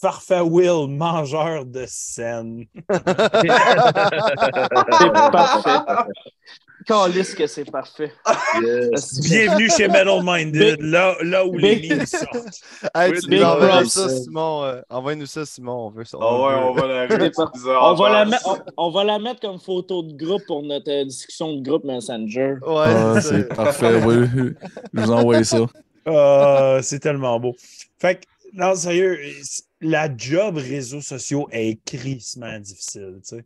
Parfait 0.00 0.40
Will, 0.40 0.88
mangeur 0.88 1.66
de 1.66 1.84
scène. 1.86 2.64
C'est 2.90 3.48
parfait. 5.30 6.10
Calisse 6.86 7.34
que 7.34 7.46
c'est 7.46 7.70
parfait. 7.70 8.12
Yes. 8.62 9.20
Bienvenue 9.28 9.68
chez 9.70 9.88
Metal 9.88 10.20
Minded, 10.24 10.80
là, 10.80 11.14
là 11.22 11.44
où 11.46 11.56
les 11.56 11.88
memes 11.88 12.06
sortent. 12.06 12.36
Hey, 12.94 13.12
Oui, 13.12 13.20
tu 13.20 13.88
ça, 13.90 14.08
Simon. 14.08 14.64
euh, 14.64 14.80
Envoie-nous 14.88 15.26
ça, 15.26 15.44
Simon. 15.44 15.86
On 15.86 15.90
veut 15.90 16.04
ça. 16.04 16.18
Ouais, 16.18 16.24
veut. 16.24 16.58
on 16.66 16.72
va 16.72 16.86
la 16.86 17.06
On 17.82 17.94
va, 17.94 18.24
mettre, 18.24 18.48
on, 18.48 18.86
on 18.86 18.90
va 18.90 19.04
la 19.04 19.18
mettre 19.18 19.40
comme 19.40 19.58
photo 19.58 20.02
de 20.02 20.12
groupe 20.14 20.42
pour 20.46 20.62
notre 20.62 20.90
euh, 20.90 21.04
discussion 21.04 21.54
de 21.56 21.62
groupe 21.62 21.84
Messenger. 21.84 22.54
Ouais, 22.66 22.84
Ah, 22.86 23.20
c'est 23.20 23.48
parfait, 23.54 24.02
oui. 24.04 24.26
Je 24.34 24.54
vous 25.00 25.10
envoie 25.12 25.44
ça. 25.44 25.58
Ah, 26.06 26.78
c'est 26.82 26.98
tellement 27.00 27.38
beau. 27.38 27.54
Fait 27.98 28.16
que, 28.16 28.20
non, 28.54 28.74
sérieux, 28.74 29.18
la 29.80 30.08
job 30.16 30.56
réseaux 30.56 31.02
sociaux 31.02 31.46
est 31.52 31.78
crissement 31.84 32.58
difficile. 32.58 33.18
tu 33.22 33.36
sais. 33.36 33.44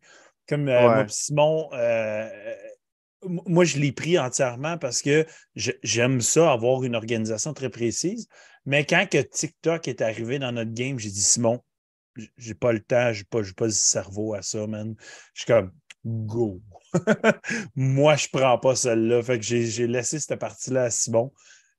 Comme 0.48 0.69
euh, 0.69 0.78
Ouais. 0.78 0.94
moi, 0.94 1.05
pis 1.05 1.15
Simon, 1.15 1.69
euh, 1.73 2.28
moi, 3.29 3.65
je 3.65 3.79
l'ai 3.79 3.93
pris 3.93 4.19
entièrement 4.19 4.79
parce 4.79 5.03
que 5.03 5.27
j'aime 5.55 6.21
ça, 6.21 6.53
avoir 6.53 6.85
une 6.85 6.95
organisation 6.95 7.55
très 7.55 7.71
précise. 7.71 8.29
Mais 8.67 8.85
quand 8.85 9.07
que 9.11 9.19
TikTok 9.19 9.89
est 9.89 10.01
arrivé 10.01 10.39
dans 10.39 10.53
notre 10.53 10.73
game, 10.73 10.99
j'ai 10.99 11.11
dit 11.11 11.23
Simon, 11.23 11.63
j'ai 12.37 12.55
pas 12.55 12.73
le 12.73 12.81
temps, 12.81 13.13
j'ai 13.13 13.25
pas, 13.25 13.41
pas 13.57 13.67
le 13.67 13.73
cerveau 13.73 14.35
à 14.35 14.43
ça, 14.43 14.67
man. 14.67 14.95
Je 15.35 15.43
suis 15.43 15.47
comme 15.47 15.73
go. 16.05 16.61
Moi, 17.77 18.17
je 18.17 18.29
prends 18.33 18.59
pas 18.59 18.77
celle-là. 18.77 19.23
Fait 19.23 19.39
que 19.39 19.45
j'ai 19.45 19.87
laissé 19.87 20.19
cette 20.19 20.39
partie-là 20.39 20.85
à 20.85 20.91
Simon. 20.91 21.33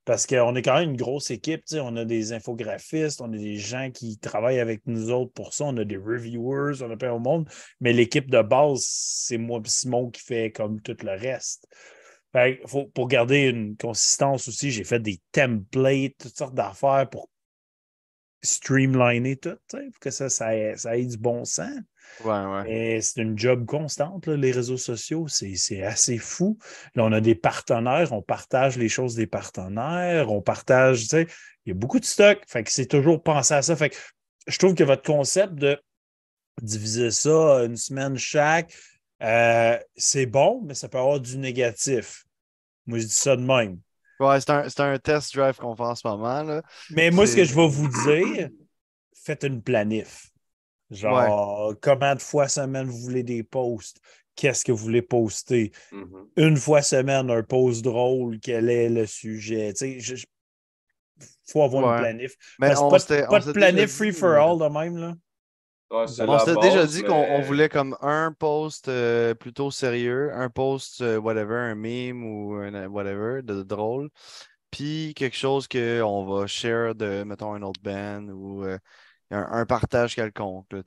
Parce 0.06 0.28
qu'on 0.28 0.56
est 0.56 0.62
quand 0.62 0.76
même 0.80 0.92
une 0.92 0.98
grosse 0.98 1.32
équipe. 1.32 1.64
On 1.74 1.96
a 1.98 2.06
des 2.06 2.32
infographistes, 2.32 3.22
on 3.22 3.34
a 3.34 3.38
des 3.38 3.58
gens 3.58 3.90
qui 3.92 4.20
travaillent 4.20 4.60
avec 4.60 4.82
nous 4.86 5.10
autres 5.10 5.34
pour 5.34 5.54
ça, 5.54 5.66
on 5.66 5.78
a 5.78 5.84
des 5.84 5.98
reviewers, 5.98 6.84
on 6.84 6.92
a 6.92 6.96
plein 6.96 7.12
au 7.12 7.20
monde. 7.20 7.50
Mais 7.82 7.92
l'équipe 7.92 8.30
de 8.30 8.42
base, 8.42 8.86
c'est 8.86 9.40
moi 9.40 9.62
Simon 9.66 10.12
qui 10.12 10.22
fait 10.22 10.52
comme 10.52 10.80
tout 10.82 10.96
le 11.02 11.12
reste. 11.12 11.68
Fait 12.32 12.62
faut, 12.68 12.86
pour 12.86 13.08
garder 13.08 13.50
une 13.50 13.76
consistance 13.78 14.48
aussi, 14.48 14.70
j'ai 14.70 14.84
fait 14.84 15.00
des 15.00 15.20
templates, 15.32 16.14
toutes 16.20 16.38
sortes 16.38 16.56
d'affaires 16.56 17.10
pour 17.10 17.30
streamliner 18.44 19.38
tout, 19.38 19.58
pour 19.70 20.00
que 20.00 20.12
ça, 20.12 20.30
ça, 20.30 20.78
ça 20.78 20.98
ait 20.98 21.06
du 21.06 21.18
bon 21.18 21.46
sens. 21.46 21.80
Ouais, 22.24 23.00
c'est 23.02 23.22
une 23.22 23.38
job 23.38 23.66
constante, 23.66 24.28
là, 24.28 24.36
les 24.38 24.52
réseaux 24.52 24.78
sociaux. 24.78 25.28
C'est 25.28 25.56
c'est 25.56 25.84
assez 25.84 26.18
fou. 26.18 26.58
Là, 26.96 27.04
on 27.04 27.12
a 27.12 27.22
des 27.22 27.36
partenaires, 27.36 28.14
on 28.14 28.22
partage 28.22 28.78
les 28.78 28.90
choses 28.90 29.16
des 29.16 29.28
partenaires, 29.28 30.32
on 30.32 30.42
partage, 30.42 31.02
tu 31.02 31.08
sais, 31.08 31.28
il 31.66 31.70
y 31.70 31.72
a 31.72 31.76
beaucoup 31.76 32.00
de 32.00 32.06
stock. 32.06 32.42
Fait 32.48 32.64
que 32.64 32.72
c'est 32.72 32.86
toujours 32.86 33.22
penser 33.22 33.54
à 33.54 33.62
ça. 33.62 33.76
Fait 33.76 33.90
que 33.90 33.98
je 34.48 34.58
trouve 34.58 34.76
que 34.76 34.84
votre 34.84 35.04
concept 35.04 35.56
de 35.56 35.80
diviser 36.62 37.12
ça 37.12 37.64
une 37.66 37.76
semaine 37.76 38.18
chaque, 38.18 38.74
euh, 39.22 39.78
c'est 39.96 40.26
bon, 40.26 40.62
mais 40.66 40.74
ça 40.74 40.88
peut 40.88 40.98
avoir 40.98 41.20
du 41.20 41.38
négatif. 41.38 42.26
Moi, 42.86 43.00
je 43.00 43.06
dis 43.06 43.14
ça 43.14 43.36
de 43.36 43.42
même. 43.42 43.80
Ouais, 44.20 44.40
c'est 44.40 44.50
un, 44.50 44.70
c'est 44.70 44.80
un 44.80 44.98
test 44.98 45.36
drive 45.36 45.58
qu'on 45.58 45.76
fait 45.76 45.84
en 45.84 45.96
ce 45.96 46.08
moment. 46.08 46.44
Là. 46.44 46.62
Mais 46.92 47.12
moi, 47.12 47.28
ce 47.28 47.36
que 47.36 47.44
je 47.44 47.54
vais 47.54 47.68
vous 47.68 47.90
dire, 48.06 48.50
faites 49.14 49.44
une 49.44 49.62
planif. 49.62 50.30
Genre, 50.92 51.74
comment 51.82 52.16
de 52.16 52.22
fois 52.22 52.48
semaine 52.48 52.88
vous 52.88 52.98
voulez 53.00 53.24
des 53.24 53.44
posts? 53.44 53.98
Qu'est-ce 54.36 54.66
que 54.66 54.72
vous 54.72 54.78
voulez 54.84 55.02
poster? 55.02 55.72
Mhm. 55.92 56.28
Une 56.38 56.58
fois 56.58 56.82
semaine, 56.82 57.30
un 57.32 57.44
post 57.44 57.84
drôle, 57.84 58.40
quel 58.40 58.70
est 58.70 58.90
le 58.90 59.06
sujet? 59.06 59.74
Tu 59.74 60.02
sais, 60.02 60.16
il 61.18 61.52
faut 61.52 61.64
avoir 61.64 61.84
Ouais. 61.84 61.92
une 61.92 62.02
planif. 62.02 62.36
Mais 62.60 62.68
Parce 62.70 62.82
on 62.82 62.90
pas, 62.90 63.00
de- 63.00 63.28
pas 63.30 63.40
on 63.40 63.48
de 63.48 63.52
planif 63.54 63.92
free 63.92 64.12
dit, 64.12 64.18
for 64.18 64.34
all 64.36 64.60
de 64.60 64.68
même, 64.68 64.98
là. 64.98 65.14
Ouais, 65.92 66.06
On 66.28 66.40
s'était 66.40 66.60
déjà 66.62 66.86
dit 66.86 67.04
qu'on 67.04 67.42
voulait 67.42 67.70
comme 67.70 67.96
un 68.02 68.34
post 68.38 68.88
euh, 68.88 69.36
plutôt 69.36 69.70
sérieux, 69.72 70.32
un 70.34 70.50
post 70.50 71.02
euh, 71.02 71.18
whatever, 71.18 71.56
un 71.56 71.76
meme 71.76 72.24
ou 72.26 72.56
un 72.56 72.74
euh, 72.74 72.88
whatever 72.88 73.42
de 73.44 73.62
drôle, 73.62 74.10
puis 74.72 75.14
quelque 75.16 75.38
chose 75.38 75.68
qu'on 75.68 76.26
va 76.26 76.48
share 76.48 76.96
de, 76.96 77.24
mettons, 77.24 77.54
un 77.54 77.62
autre 77.62 77.80
band 77.82 78.28
ou 78.30 78.66
euh, 78.66 78.78
un, 79.32 79.48
un 79.52 79.66
partage 79.66 80.16
quelconque, 80.16 80.68
là. 80.72 80.82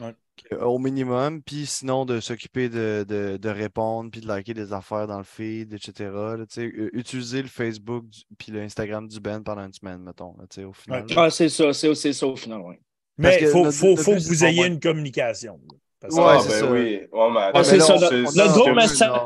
Ouais. 0.00 0.14
Au 0.60 0.78
minimum, 0.80 1.40
puis 1.42 1.64
sinon 1.64 2.04
de 2.04 2.18
s'occuper 2.18 2.68
de, 2.68 3.04
de, 3.08 3.36
de 3.36 3.48
répondre, 3.48 4.10
puis 4.10 4.20
de 4.20 4.26
liker 4.26 4.52
des 4.52 4.72
affaires 4.72 5.06
dans 5.06 5.18
le 5.18 5.24
feed, 5.24 5.72
etc. 5.72 6.10
là, 6.12 6.38
tu 6.48 6.54
sais. 6.54 6.62
U- 6.64 6.90
Utiliser 6.92 7.40
le 7.40 7.46
Facebook 7.48 8.04
du- 8.08 8.22
puis 8.36 8.50
l'Instagram 8.50 9.06
du 9.06 9.20
band 9.20 9.42
pendant 9.44 9.64
une 9.64 9.72
semaine, 9.72 9.98
mettons, 10.02 10.34
là, 10.38 10.44
tu 10.50 10.56
sais, 10.60 10.64
au 10.64 10.72
final. 10.72 11.06
Ah, 11.16 11.30
c'est 11.30 11.48
ça, 11.48 11.72
c'est 11.72 11.94
c'est 11.94 12.12
ça 12.12 12.26
au 12.26 12.34
final, 12.34 12.62
oui. 12.64 12.74
Mais 13.16 13.38
il 13.42 13.46
faut, 13.46 13.70
faut, 13.70 13.94
que 13.94 14.26
vous 14.28 14.44
ayez 14.44 14.66
une 14.66 14.80
communication. 14.80 15.60
Parce 16.00 16.14
Ouais, 16.16 16.22
Ah, 16.26 16.38
c'est 16.40 16.48
ben 16.48 16.58
ça. 16.60 16.72
oui. 16.72 17.00
Ouais, 17.12 17.30
mais 17.32 17.50
Ah, 17.54 17.62
ça, 17.64 17.76
notre- 17.76 18.36
notre 18.36 18.70
message- 18.72 19.20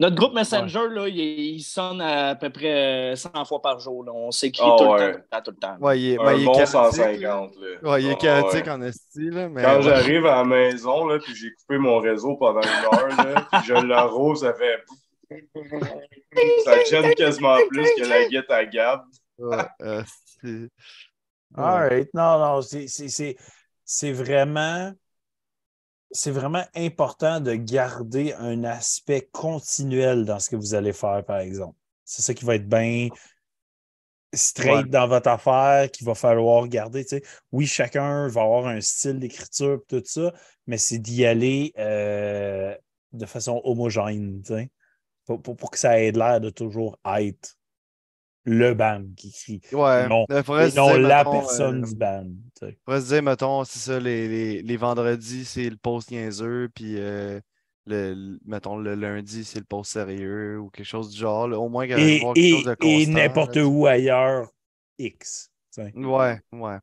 Notre 0.00 0.16
groupe 0.16 0.34
Messenger, 0.34 0.88
là, 0.90 1.08
il, 1.08 1.16
il 1.18 1.60
sonne 1.62 2.00
à 2.00 2.34
peu 2.34 2.50
près 2.50 3.14
100 3.16 3.44
fois 3.46 3.62
par 3.62 3.78
jour. 3.80 4.04
là. 4.04 4.12
On 4.12 4.30
s'écrit 4.30 4.62
Ah, 4.66 4.76
tout, 4.78 4.84
ouais. 4.84 5.06
le 5.12 5.14
temps, 5.14 5.18
tout 5.22 5.22
le 5.22 5.28
temps, 5.30 5.42
tout 5.42 5.50
le 5.50 5.56
temps. 5.56 5.76
Ouais, 5.80 6.00
il 6.00 6.12
est, 6.12 6.16
ben, 6.18 6.26
Un 6.26 6.34
il 6.34 6.42
est 6.42 6.44
bon 6.44 6.52
chaotique, 6.52 6.74
là. 6.74 6.90
150, 6.92 7.52
là. 7.56 7.90
Ouais, 7.90 8.02
il 8.02 8.08
est 8.08 8.12
Ah, 8.12 8.16
chaotique 8.16 8.64
ouais. 8.66 8.70
en 8.70 8.82
esti, 8.82 9.30
là, 9.30 9.48
mais... 9.48 9.62
Quand 9.62 9.80
j'arrive 9.82 10.26
à 10.26 10.36
la 10.36 10.44
maison, 10.44 11.06
là, 11.06 11.18
puis 11.18 11.34
j'ai 11.34 11.52
coupé 11.54 11.78
mon 11.78 11.98
réseau 12.00 12.36
pendant 12.36 12.60
une 12.60 12.68
heure, 12.68 13.08
là, 13.24 13.46
puis 13.50 13.60
je 13.64 13.74
l'arrose, 13.74 14.40
ça 14.40 14.52
fait... 14.54 14.82
ça 16.64 16.84
gêne 16.84 17.14
quasiment 17.14 17.56
plus 17.70 17.88
que 17.96 18.06
la 18.06 18.28
guette 18.28 18.50
à 18.50 18.64
Gab. 18.66 19.02
Ouais, 19.38 19.56
euh, 19.80 20.02
All 21.56 21.88
right. 21.88 22.08
Non, 22.14 22.38
non, 22.38 22.62
c'est- 22.62 22.88
c'est- 22.88 23.08
c'est 23.08 23.36
c'est 23.84 24.12
vraiment. 24.12 24.92
C'est 26.12 26.30
vraiment 26.30 26.64
important 26.74 27.40
de 27.40 27.54
garder 27.54 28.34
un 28.34 28.64
aspect 28.64 29.28
continuel 29.32 30.24
dans 30.24 30.38
ce 30.38 30.50
que 30.50 30.56
vous 30.56 30.74
allez 30.74 30.92
faire, 30.92 31.24
par 31.24 31.38
exemple. 31.38 31.76
C'est 32.04 32.22
ça 32.22 32.34
qui 32.34 32.44
va 32.44 32.56
être 32.56 32.68
bien 32.68 33.08
straight 34.34 34.84
Ouais. 34.84 34.90
dans 34.90 35.06
votre 35.08 35.28
affaire, 35.28 35.90
qu'il 35.90 36.06
va 36.06 36.14
falloir 36.14 36.66
garder. 36.68 37.04
Oui, 37.50 37.66
chacun 37.66 38.28
va 38.28 38.42
avoir 38.42 38.66
un 38.66 38.80
style 38.80 39.18
d'écriture, 39.18 39.80
et 39.90 40.00
tout 40.00 40.02
ça, 40.06 40.32
mais 40.66 40.78
c'est 40.78 40.98
d'y 40.98 41.24
aller 41.26 41.72
euh, 41.78 42.74
de 43.12 43.26
façon 43.26 43.60
homogène, 43.64 44.42
pour, 45.26 45.40
pour- 45.42 45.56
pour 45.56 45.70
que 45.70 45.78
ça 45.78 46.00
ait 46.00 46.12
l'air 46.12 46.40
de 46.40 46.50
toujours 46.50 46.98
être 47.04 47.56
le 48.44 48.74
band 48.74 49.04
qui 49.16 49.32
crie. 49.32 49.60
Ouais, 49.72 50.08
Non. 50.08 50.26
non 50.74 50.96
la 50.96 51.18
mettons, 51.18 51.32
personne 51.32 51.84
euh, 51.84 51.86
du 51.86 51.94
band. 51.94 52.26
Sais. 52.66 52.78
faudrait 52.84 53.00
se 53.00 53.06
dire, 53.08 53.22
mettons, 53.22 53.64
c'est 53.64 53.78
ça, 53.78 53.98
les, 54.00 54.28
les, 54.28 54.62
les 54.62 54.76
vendredis, 54.76 55.44
c'est 55.44 55.68
le 55.70 55.76
post 55.76 56.10
niaiseux, 56.10 56.68
puis 56.74 56.94
euh, 56.98 57.40
le, 57.86 58.38
mettons, 58.44 58.76
le 58.76 58.94
lundi, 58.94 59.44
c'est 59.44 59.58
le 59.58 59.64
post 59.64 59.92
sérieux, 59.92 60.58
ou 60.60 60.70
quelque 60.70 60.86
chose 60.86 61.10
du 61.10 61.18
genre, 61.18 61.48
là, 61.48 61.58
au 61.58 61.68
moins 61.68 61.86
qu'il 61.86 61.98
y 61.98 62.16
Et, 62.16 62.20
quelque 62.20 62.38
et- 62.38 62.50
chose 62.50 62.64
de 62.64 62.72
et 62.72 62.76
constant. 63.04 63.12
n'importe 63.12 63.56
là. 63.56 63.64
où 63.66 63.86
ailleurs, 63.86 64.48
X. 64.98 65.50
Ouais, 65.94 66.40
ouais. 66.52 66.78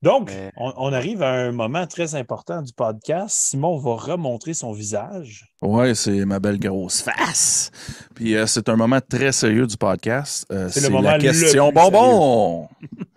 Donc, 0.00 0.30
Mais- 0.32 0.50
on, 0.56 0.72
on 0.76 0.92
arrive 0.92 1.22
à 1.22 1.30
un 1.30 1.52
moment 1.52 1.86
très 1.86 2.16
important 2.16 2.60
du 2.60 2.72
podcast. 2.72 3.36
Simon 3.38 3.78
va 3.78 3.94
remontrer 3.94 4.52
son 4.52 4.72
visage. 4.72 5.46
Ouais, 5.62 5.94
c'est 5.94 6.24
ma 6.24 6.40
belle 6.40 6.58
grosse 6.58 7.02
face. 7.02 7.70
Puis 8.16 8.34
euh, 8.34 8.48
c'est 8.48 8.68
un 8.68 8.74
moment 8.74 8.98
très 9.00 9.30
sérieux 9.30 9.64
du 9.68 9.76
podcast. 9.76 10.44
Euh, 10.50 10.68
C'est 10.70 10.80
le 10.80 10.86
c'est 10.86 10.92
moment 10.92 11.10
la 11.10 11.18
le 11.18 11.22
question 11.22 11.70
plus 11.70 11.74
bonbon. 11.80 12.68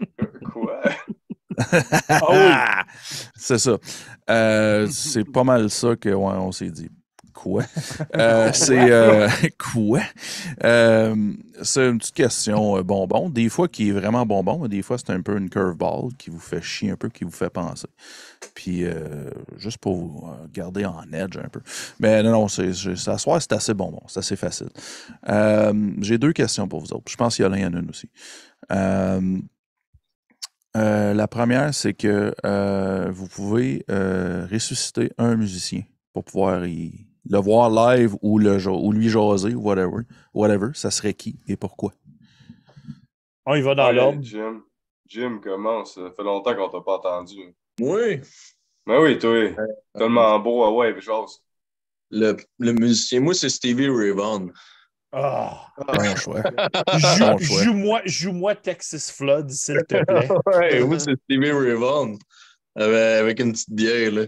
Ah 2.10 2.84
c'est 3.36 3.58
ça. 3.58 3.78
Euh, 4.30 4.88
c'est 4.90 5.24
pas 5.24 5.44
mal 5.44 5.70
ça 5.70 5.96
que 5.96 6.10
ouais, 6.10 6.34
on 6.38 6.52
s'est 6.52 6.72
dit. 6.72 6.90
Quoi? 7.34 7.64
Euh, 8.16 8.52
c'est 8.54 8.92
euh, 8.92 9.28
quoi? 9.74 10.00
C'est 10.62 11.86
une 11.86 11.98
petite 11.98 12.16
question 12.16 12.82
bonbon. 12.82 13.30
Des 13.30 13.50
fois 13.50 13.68
qui 13.68 13.90
est 13.90 13.92
vraiment 13.92 14.26
bonbon, 14.26 14.60
mais 14.60 14.70
des 14.70 14.82
fois 14.82 14.98
c'est 14.98 15.10
un 15.12 15.22
peu 15.22 15.38
une 15.38 15.50
curveball 15.50 16.14
qui 16.18 16.30
vous 16.30 16.40
fait 16.40 16.62
chier 16.62 16.92
un 16.92 16.96
peu, 16.96 17.10
qui 17.10 17.26
vous 17.26 17.32
fait 17.32 17.50
penser. 17.50 17.88
Puis 18.56 18.86
juste 19.58 19.80
pour 19.80 19.98
vous 19.98 20.30
garder 20.54 20.86
en 20.86 21.04
edge 21.12 21.38
un 21.38 21.50
peu. 21.50 21.60
Mais 22.00 22.24
non, 22.24 22.32
non, 22.32 22.48
c'est, 22.48 22.72
ce 22.74 22.96
soir, 22.96 23.42
c'est 23.42 23.54
assez 23.54 23.74
bonbon, 23.74 24.02
c'est 24.08 24.20
assez 24.20 24.38
facile. 24.38 24.70
J'ai 26.00 26.18
deux 26.18 26.32
questions 26.32 26.70
pour 26.70 26.80
vous 26.80 26.94
autres. 26.94 27.12
Je 27.12 27.18
pense 27.18 27.36
qu'il 27.36 27.44
y 27.44 27.48
en 27.48 27.54
a 27.54 27.60
une 27.60 27.90
aussi. 27.90 28.10
Euh, 30.76 31.14
la 31.14 31.28
première, 31.28 31.74
c'est 31.74 31.94
que 31.94 32.34
euh, 32.46 33.10
vous 33.12 33.28
pouvez 33.28 33.86
euh, 33.90 34.46
ressusciter 34.52 35.12
un 35.18 35.36
musicien 35.36 35.84
pour 36.14 36.26
pouvoir 36.26 36.66
y- 36.66 37.08
le 37.30 37.38
voir 37.40 37.70
live 37.70 38.16
ou, 38.22 38.40
le, 38.40 38.60
ja- 38.60 38.72
ou 38.72 38.92
lui 38.92 39.08
jaser 39.10 39.56
ou 39.56 39.62
whatever. 39.62 40.04
Whatever, 40.34 40.70
ça 40.74 40.92
serait 40.92 41.14
qui 41.14 41.40
et 41.48 41.56
pourquoi? 41.56 41.94
On 43.46 43.56
y 43.56 43.62
va 43.62 43.76
dans 43.76 43.92
l'ordre. 43.92 44.22
Jim, 44.22 44.64
Jim, 45.08 45.40
commence. 45.42 45.96
Ça? 45.96 46.12
Fait 46.16 46.24
longtemps 46.24 46.56
qu'on 46.56 46.70
t'a 46.70 46.82
pas 46.82 46.98
entendu. 46.98 47.56
Oui. 47.80 48.20
Mais 48.86 48.98
oui, 48.98 49.18
toi, 49.18 49.50
tellement 49.98 50.40
beau, 50.40 50.64
ah 50.64 50.72
ouais, 50.72 51.00
chose. 51.00 51.42
Le, 52.12 52.38
le 52.60 52.74
musicien, 52.74 53.20
moi, 53.20 53.34
c'est 53.34 53.50
Stevie 53.50 53.90
Ray 53.90 54.12
Vaughan. 54.12 54.48
Ah. 55.18 55.68
Bon 55.78 56.16
choix. 56.18 56.42
Joue- 56.98 57.20
Bon 57.20 57.38
choix. 57.38 57.64
Joue-moi 57.64 58.02
joue 58.06 58.48
Texas 58.62 59.12
Flood, 59.12 59.50
s'il 59.50 59.78
te 59.88 60.04
plaît. 60.04 60.28
Ouais, 60.46 60.84
moi, 60.84 61.00
c'est 61.00 61.16
Stevie 61.24 61.52
Vaughan. 61.52 62.16
Avec, 62.76 63.40
une 63.40 63.54
petite 63.54 63.72
bière, 63.72 64.12
là. 64.12 64.26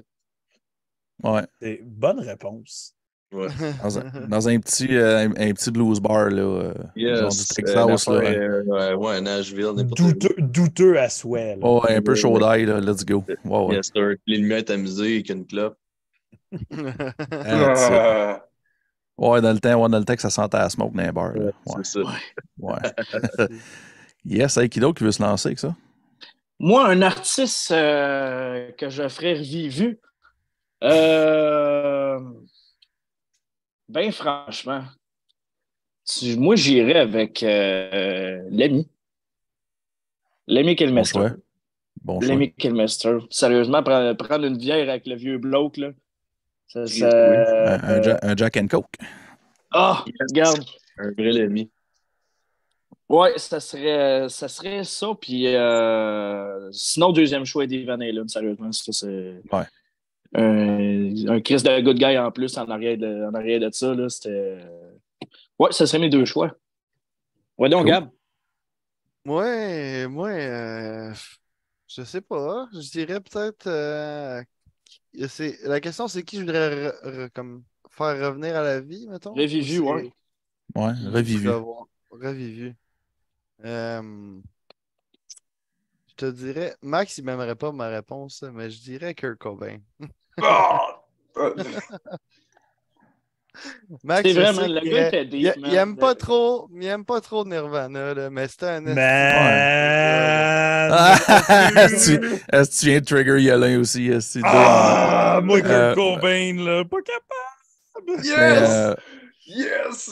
Ouais. 1.23 1.45
C'est- 1.61 1.81
Bonne 1.83 2.21
réponse. 2.21 2.93
Ouais. 3.33 3.47
Dans 3.83 3.99
un, 3.99 4.03
dans 4.29 4.47
un 4.47 4.57
petit, 4.59 4.95
euh, 4.95 5.27
un, 5.27 5.31
un 5.31 5.51
petit 5.51 5.69
blues 5.69 5.99
bar, 5.99 6.29
là. 6.29 6.41
euh, 6.41 6.73
genre 6.95 7.29
du 7.29 7.35
Yes. 7.35 7.47
Texas, 7.49 8.07
euh, 8.07 8.21
là. 8.21 8.29
euh, 8.29 8.63
ouais, 8.63 8.93
ouais, 8.93 9.19
Nashville. 9.19 9.73
Douteux, 9.97 10.33
douteux 10.37 10.97
à 10.97 11.09
souhait. 11.09 11.55
là. 11.57 11.61
Oh, 11.61 11.83
un 11.89 12.01
peu 12.01 12.15
chaud 12.15 12.39
d'ail, 12.39 12.65
là. 12.65 12.79
Let's 12.79 13.03
go. 13.03 13.25
Ouais, 13.43 13.65
ouais. 13.65 13.75
Yes, 13.75 13.91
sir. 13.93 14.15
Les 14.25 14.37
lumières 14.37 14.63
tamisées 14.63 15.15
avec 15.15 15.29
une 15.29 15.45
clope. 15.45 15.75
It. 16.53 18.41
Ouais, 19.17 19.41
dans 19.41 19.51
le 19.53 19.59
temps, 19.59 19.81
ouais, 19.81 19.89
dans 19.89 19.97
le 19.99 20.05
temps 20.05 20.15
que 20.15 20.21
ça 20.21 20.29
sentait 20.29 20.57
à 20.57 20.69
smoke 20.69 20.95
dans 20.95 21.03
les 21.03 21.11
bars. 21.11 21.33
là. 21.33 21.45
Ouais. 21.65 21.83
C'est 21.83 22.03
ça. 22.03 22.09
ouais. 22.59 22.79
yes, 24.25 24.57
hey, 24.57 24.69
qui 24.69 24.79
d'autre 24.79 24.97
qui 24.99 25.03
veut 25.03 25.11
se 25.11 25.21
lancer 25.21 25.47
avec 25.49 25.59
ça? 25.59 25.75
Moi, 26.59 26.87
un 26.87 27.01
artiste 27.01 27.71
euh, 27.71 28.71
que 28.73 28.89
je 28.89 29.07
ferais 29.09 29.33
revivu, 29.35 29.99
euh, 30.83 32.19
ben 33.89 34.11
franchement, 34.11 34.83
tu- 36.05 36.35
moi 36.37 36.55
j'irais 36.55 36.99
avec 36.99 37.43
euh, 37.43 38.41
l'ami. 38.49 38.87
L'ami 40.47 40.75
choix. 41.05 41.31
Bon 42.03 42.21
choix. 42.21 42.29
Lemmy 42.33 42.53
Kilmister. 42.53 43.17
Sérieusement, 43.29 43.81
pre- 43.81 44.15
prendre 44.15 44.45
une 44.45 44.57
bière 44.57 44.89
avec 44.89 45.05
le 45.07 45.15
vieux 45.15 45.37
bloke, 45.37 45.77
là. 45.77 45.89
Ça, 46.67 46.81
Oui, 46.83 46.89
ça- 46.89 47.75
Un, 47.75 47.83
un 47.83 48.01
Ja- 48.01 48.19
un 48.21 48.35
Jack 48.35 48.57
and 48.57 48.67
Coke. 48.67 48.95
Ah, 49.71 50.03
regarde. 50.29 50.63
Un 50.97 51.11
vrai 51.11 51.41
ami. 51.41 51.69
Ouais, 53.09 53.37
ça 53.37 53.59
serait 53.61 54.27
ça, 54.27 54.49
serait 54.49 54.83
ça 54.83 55.07
puis 55.19 55.47
euh, 55.55 56.69
sinon, 56.73 57.13
deuxième 57.13 57.45
choix, 57.45 57.63
Eddie 57.63 57.85
Van 57.85 57.99
Halen, 57.99 58.27
sérieusement. 58.27 58.71
Ça, 58.73 58.91
c'est. 58.91 59.41
Ouais. 59.51 59.63
Un, 60.35 61.27
un 61.29 61.39
Chris 61.41 61.63
de 61.63 61.81
good 61.81 61.97
guy 61.97 62.17
en 62.17 62.31
plus 62.31 62.57
en 62.57 62.69
arrière 62.69 62.97
de, 62.97 63.25
en 63.29 63.33
arrière 63.33 63.61
de 63.61 63.69
ça, 63.71 63.93
là. 63.93 64.09
C'était. 64.09 64.57
Ouais, 65.57 65.71
ça 65.71 65.85
serait 65.87 65.99
mes 65.99 66.09
deux 66.09 66.25
choix. 66.25 66.53
Ouais, 67.57 67.69
donc, 67.69 67.83
Cool. 67.83 67.91
Gab? 67.91 68.09
Moi, 69.23 70.07
moi, 70.09 70.29
euh, 70.29 71.13
je 71.87 72.01
sais 72.03 72.21
pas. 72.21 72.67
Je 72.73 72.89
dirais 72.91 73.21
peut-être. 73.21 73.67
euh, 73.67 74.41
c'est, 75.27 75.57
la 75.63 75.79
question, 75.79 76.07
c'est 76.07 76.23
qui 76.23 76.37
je 76.37 76.41
voudrais 76.41 76.89
re- 76.89 77.03
re- 77.03 77.29
comme 77.31 77.63
faire 77.89 78.27
revenir 78.27 78.55
à 78.55 78.61
la 78.61 78.81
vie, 78.81 79.07
mettons? 79.07 79.33
Revivu, 79.33 79.79
ouais. 79.79 80.11
Ouais, 80.75 80.93
revivu. 81.11 81.49
Revivu. 82.11 82.75
Euh, 83.65 84.41
je 86.07 86.13
te 86.15 86.25
dirais, 86.25 86.75
Max, 86.81 87.17
il 87.17 87.25
m'aimerait 87.25 87.55
pas 87.55 87.71
ma 87.71 87.87
réponse, 87.87 88.43
mais 88.53 88.69
je 88.69 88.81
dirais 88.81 89.13
Kurt 89.13 89.37
Cobain. 89.37 89.79
Ah! 90.41 91.01
Ah, 93.65 93.69
Max, 94.03 94.21
C'est 94.29 94.33
vraiment, 94.33 94.67
le 94.67 94.79
gars 94.81 95.07
était 95.07 95.25
deep, 95.25 95.53
il, 95.55 95.61
man. 95.61 95.71
il 95.71 95.75
aime 95.75 95.97
pas 95.97 96.15
trop, 96.15 96.69
il 96.75 96.85
aime 96.85 97.05
pas 97.05 97.21
trop 97.21 97.45
Nirvana, 97.45 98.13
là, 98.13 98.29
mais 98.29 98.47
c'était 98.47 98.65
un. 98.67 98.81
Man! 98.81 98.97
Est-ce 101.77 102.15
que 102.15 102.19
tu- 102.19 102.35
est-ce 102.53 102.69
que 102.69 102.75
tu 102.79 102.85
viens 102.87 102.99
de 102.99 103.05
trigger 103.05 103.41
Yolin 103.41 103.79
aussi? 103.79 104.07
est-ce 104.07 104.39
Ah, 104.43 105.41
moi, 105.43 105.59
Kurt 105.61 105.71
Euh, 105.71 105.93
Cobain, 105.95 106.53
là, 106.63 106.83
pas 106.85 106.97
capable. 107.01 108.19
Mais, 108.19 108.25
Yes! 108.25 108.69
euh, 108.69 108.95
Yes! 109.47 110.11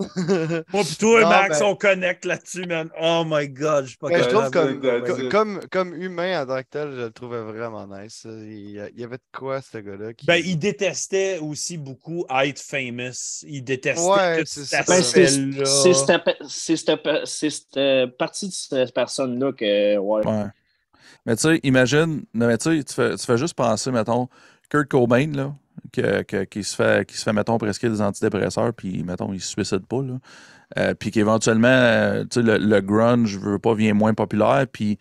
Moi 0.72 0.82
pis 0.84 0.96
toi, 0.98 1.20
Non, 1.22 1.28
Max, 1.28 1.58
ben- 1.60 1.66
on 1.66 1.76
connecte 1.76 2.24
là-dessus, 2.24 2.66
man. 2.66 2.88
Oh 3.00 3.22
my 3.26 3.48
God, 3.48 3.84
je 3.84 3.88
suis 3.90 3.98
pas 3.98 4.08
Ben, 4.08 4.22
je 4.22 4.28
trouve 4.28 4.50
capable. 4.50 4.80
comme, 5.04 5.28
comme, 5.28 5.60
comme 5.70 5.94
humain 6.02 6.42
en 6.42 6.46
tant 6.46 6.58
que 6.62 6.68
tel, 6.70 6.90
je 6.92 7.00
le 7.02 7.10
trouvais 7.10 7.40
vraiment 7.42 7.86
nice. 7.86 8.26
Il 8.26 8.70
y 8.70 8.80
a- 8.80 8.88
il 8.88 9.00
y 9.00 9.04
avait 9.04 9.16
de 9.18 9.22
quoi, 9.32 9.60
ce 9.60 9.78
gars-là? 9.78 10.12
Qui... 10.14 10.26
Ben, 10.26 10.36
il 10.44 10.58
détestait 10.58 11.38
aussi 11.38 11.76
beaucoup 11.78 12.24
être 12.42 12.60
famous. 12.60 13.42
Il 13.46 13.62
détestait 13.62 14.00
Ouais, 14.08 14.42
c'est. 14.46 14.60
Ben, 14.86 15.02
c'est 15.02 15.94
cette, 15.94 16.36
c'est 16.46 17.50
cette- 17.50 18.16
partie 18.16 18.48
de 18.48 18.52
cette 18.52 18.94
personne-là 18.94 19.52
que. 19.52 19.96
Ouais. 19.98 20.26
Ouais. 20.26 20.44
Mais 21.26 21.36
tu 21.36 21.42
sais, 21.42 21.60
imagine, 21.64 22.24
non, 22.32 22.46
mais 22.46 22.56
tu 22.56 22.78
sais, 22.78 22.82
tu 22.84 22.94
fais, 22.94 23.14
tu 23.16 23.26
fais 23.26 23.36
juste 23.36 23.54
penser, 23.54 23.90
mettons, 23.90 24.28
Kurt 24.70 24.88
Cobain, 24.88 25.30
là, 25.34 25.54
que, 25.92 26.22
que- 26.22 26.44
qui, 26.44 26.64
se 26.64 26.74
fait, 26.76 27.06
qui 27.08 27.16
se 27.16 27.22
fait, 27.24 27.32
mettons, 27.32 27.58
prescrire 27.58 27.90
des 27.90 28.00
antidépresseurs, 28.02 28.72
puis, 28.74 29.02
mettons, 29.04 29.32
il 29.32 29.40
se 29.40 29.48
suicide 29.48 29.86
pas, 29.86 30.02
là. 30.02 30.18
Euh, 30.78 30.94
puis 30.94 31.10
qu'éventuellement, 31.10 31.68
euh, 31.68 32.22
tu 32.24 32.40
sais, 32.40 32.42
le, 32.42 32.58
le 32.58 32.80
grunge, 32.80 33.28
je 33.30 33.38
veux 33.40 33.58
pas, 33.58 33.74
vient 33.74 33.92
moins 33.94 34.14
populaire, 34.14 34.66
puis 34.70 34.98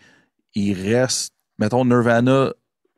il 0.56 0.74
reste, 0.74 1.34
mettons, 1.60 1.86
Nirvana 1.86 2.54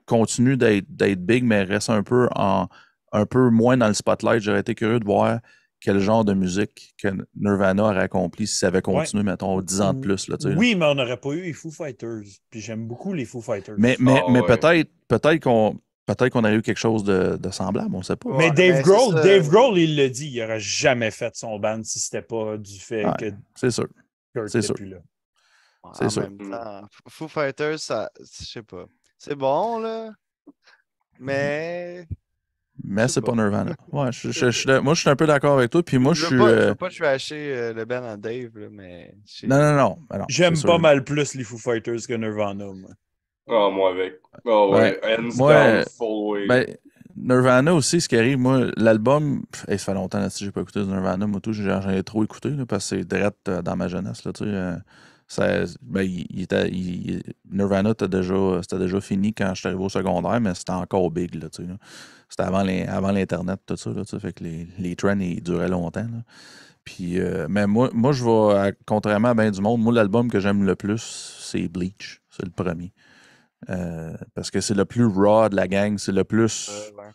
continue 0.06 0.58
d'être 0.58 0.86
d'être 0.90 1.26
big, 1.26 1.44
mais 1.44 1.64
reste 1.64 1.90
un 1.90 2.04
peu 2.04 2.28
en 2.36 2.68
un 3.14 3.26
peu 3.26 3.50
moins 3.50 3.76
dans 3.76 3.88
le 3.90 3.94
spotlight. 3.94 4.42
J'aurais 4.42 4.62
été 4.62 4.74
curieux 4.74 5.00
de 5.00 5.06
voir 5.06 5.40
quel 5.82 6.00
genre 6.00 6.24
de 6.24 6.34
musique 6.34 6.94
que 6.98 7.10
Nirvana 7.36 7.84
aurait 7.84 8.00
accompli 8.04 8.48
si 8.48 8.56
ça 8.58 8.68
avait 8.68 8.82
continué, 8.82 9.24
mettons, 9.24 9.60
10 9.62 9.82
ans 9.82 9.94
de 9.94 10.00
plus, 10.00 10.28
là, 10.30 10.38
tu 10.38 10.44
sais, 10.44 10.50
là. 10.54 10.56
Oui, 10.58 10.76
mais 10.76 10.86
on 10.86 10.96
n'aurait 10.96 11.18
pas 11.18 11.32
eu 11.32 11.42
les 11.42 11.54
Foo 11.54 11.72
Fighters. 11.72 12.22
Puis 12.50 12.62
j'aime 12.62 12.88
beaucoup 12.88 13.12
les 13.14 13.26
Foo 13.26 13.42
Fighters. 13.42 13.76
Mais, 13.78 13.98
mais, 14.00 14.22
Ah 14.26 14.32
mais 14.32 14.40
ouais. 14.42 14.48
peut-être 14.48 14.90
peut-être 15.10 15.44
qu'on 15.44 15.78
peut-être 16.16 16.34
qu'on 16.34 16.40
aurait 16.44 16.56
eu 16.56 16.62
quelque 16.62 16.78
chose 16.80 17.04
de, 17.04 17.38
de 17.38 17.50
semblable, 17.52 17.94
on 17.94 18.00
ne 18.00 18.04
sait 18.04 18.16
pas. 18.16 18.30
Mais 18.30 18.50
Ouais, 18.50 18.52
Dave 18.52 18.76
mais 18.78 18.82
Grohl. 18.82 19.16
Dave 19.16 19.50
Grohl, 19.50 19.78
il 19.78 19.96
le 19.98 20.10
dit, 20.10 20.30
il 20.32 20.40
n'aurait 20.42 20.60
jamais 20.60 21.12
fait 21.12 21.36
son 21.36 21.60
band 21.60 21.82
si 21.84 22.00
c'était 22.00 22.22
pas 22.22 22.58
du 22.58 22.80
fait 22.80 23.06
Ouais, 23.06 23.14
que 23.20 23.32
C'est 23.56 23.72
sûr. 23.72 23.88
Kurt 24.34 24.48
c'est 24.50 24.58
n'était 24.60 24.66
sûr. 24.68 24.76
plus 24.76 24.86
là. 24.90 24.98
c'est 25.94 26.10
sûr. 26.10 26.22
même 26.24 26.38
temps, 26.52 26.82
Foo 27.10 27.28
Fighters, 27.28 27.80
ça, 27.80 28.10
je 28.20 28.46
sais 28.46 28.64
pas. 28.64 28.86
C'est 29.18 29.36
bon, 29.36 29.80
là. 29.80 30.12
Mais. 31.20 32.08
Mais 32.84 33.04
Je 33.04 33.08
c'est 33.10 33.22
pas 33.22 33.34
pas. 33.34 33.38
Nirvana. 33.44 33.76
Ouais, 33.92 34.12
je, 34.12 34.32
je- 34.32 34.50
je- 34.50 34.80
moi, 34.80 34.94
je 34.96 35.02
suis 35.02 35.10
un 35.10 35.16
peu 35.16 35.28
d'accord 35.28 35.58
avec 35.60 35.70
toi. 35.70 35.84
Puis 35.84 35.98
moi, 36.00 36.14
je 36.14 36.22
je 36.22 36.26
suis. 36.28 36.36
veux 36.36 36.42
pas, 36.42 36.50
je 36.50 36.56
euh, 36.56 36.68
veux 36.70 36.76
pas 36.76 36.88
euh, 37.34 37.74
le 37.74 37.86
band 37.86 38.04
à 38.04 38.18
Dave, 38.18 38.58
là, 38.58 38.68
mais. 38.72 39.14
je 39.26 39.46
Non, 39.46 39.58
non, 39.60 39.76
non. 39.76 40.00
ben 40.10 40.20
non, 40.20 40.26
J'aime 40.30 40.60
pas 40.62 40.78
mal 40.80 41.04
plus 41.04 41.36
les 41.36 41.44
Foo 41.44 41.58
Fighters 41.58 42.08
que 42.08 42.14
Nirvana. 42.14 42.66
moi. 42.66 42.90
Ah, 43.48 43.70
moi 43.72 43.92
avec. 43.92 44.20
Oh 44.46 44.72
ouais, 44.74 45.00
hands 45.04 45.38
moi, 45.38 45.54
down, 45.54 45.84
full 45.98 46.32
way. 46.32 46.48
Ben, 46.48 46.66
Nirvana 47.16 47.74
aussi, 47.74 48.02
ce 48.02 48.08
qui 48.10 48.16
arrive, 48.18 48.38
moi, 48.40 48.68
l'album, 48.78 49.44
hey, 49.68 49.78
ça 49.78 49.86
fait 49.88 49.94
longtemps 49.94 50.20
là, 50.20 50.30
si 50.30 50.44
j'ai 50.46 50.52
pas 50.52 50.62
écouté 50.62 50.82
du 50.82 50.88
Nirvana, 50.88 51.28
moi 51.28 51.40
tout, 51.42 51.54
j'en 51.54 51.88
ai 51.90 52.04
trop 52.04 52.24
écouté 52.24 52.50
là, 52.50 52.66
parce 52.66 52.90
que 52.90 52.98
c'est 52.98 53.06
direct 53.06 53.50
euh, 53.50 53.62
dans 53.62 53.76
ma 53.76 53.88
jeunesse. 53.88 54.24
Là, 54.26 54.34
tu 54.34 54.44
sais, 54.46 54.50
euh, 54.50 54.76
ça, 55.28 55.48
ben, 55.82 56.02
il, 56.04 56.26
il 56.30 56.42
était, 56.44 56.70
il- 56.70 57.22
Nirvana 57.52 57.94
déjà, 57.94 58.62
c'était 58.62 58.80
déjà 58.80 59.02
fini 59.02 59.34
quand 59.34 59.54
je 59.54 59.60
suis 59.60 59.68
arrivé 59.68 59.84
au 59.84 59.90
secondaire, 59.90 60.40
mais 60.42 60.56
c'était 60.56 60.72
encore 60.72 61.12
big. 61.12 61.36
Là, 61.36 61.50
tu 61.50 61.64
sais, 61.64 61.68
là. 61.70 61.78
C'était 62.30 62.44
avant 62.44 62.64
l'in- 62.64 62.88
avant 62.88 63.12
l'Internet, 63.12 63.60
tout 63.66 63.76
ça. 63.76 63.90
Là, 63.92 64.04
tu 64.06 64.12
sais, 64.12 64.20
fait 64.20 64.34
que 64.34 64.44
les, 64.44 64.68
les 64.80 64.96
trends, 64.96 65.20
ils 65.20 65.44
duraient 65.44 65.68
longtemps. 65.70 66.02
là. 66.02 66.24
Puis, 66.84 67.20
euh, 67.20 67.48
mais 67.50 67.68
moi, 67.68 67.90
moi, 67.94 68.12
je 68.14 68.24
vais, 68.24 68.74
contrairement 68.86 69.30
à 69.30 69.34
bien 69.36 69.52
du 69.52 69.62
monde, 69.62 69.82
moi, 69.82 69.94
l'album 69.94 70.30
que 70.32 70.40
j'aime 70.40 70.64
le 70.64 70.76
plus, 70.76 71.38
c'est 71.42 71.68
Bleach. 71.68 72.22
C'est 72.30 72.46
le 72.46 72.52
premier. 72.52 72.94
Euh, 73.70 74.16
parce 74.34 74.50
que 74.52 74.60
c'est 74.62 74.74
le 74.74 74.86
plus 74.86 75.06
raw 75.06 75.50
de 75.50 75.56
la 75.56 75.68
gang, 75.68 75.98
c'est 75.98 76.12
le 76.12 76.24
plus. 76.24 76.70
Euh, 76.70 76.92
ouais. 76.98 77.12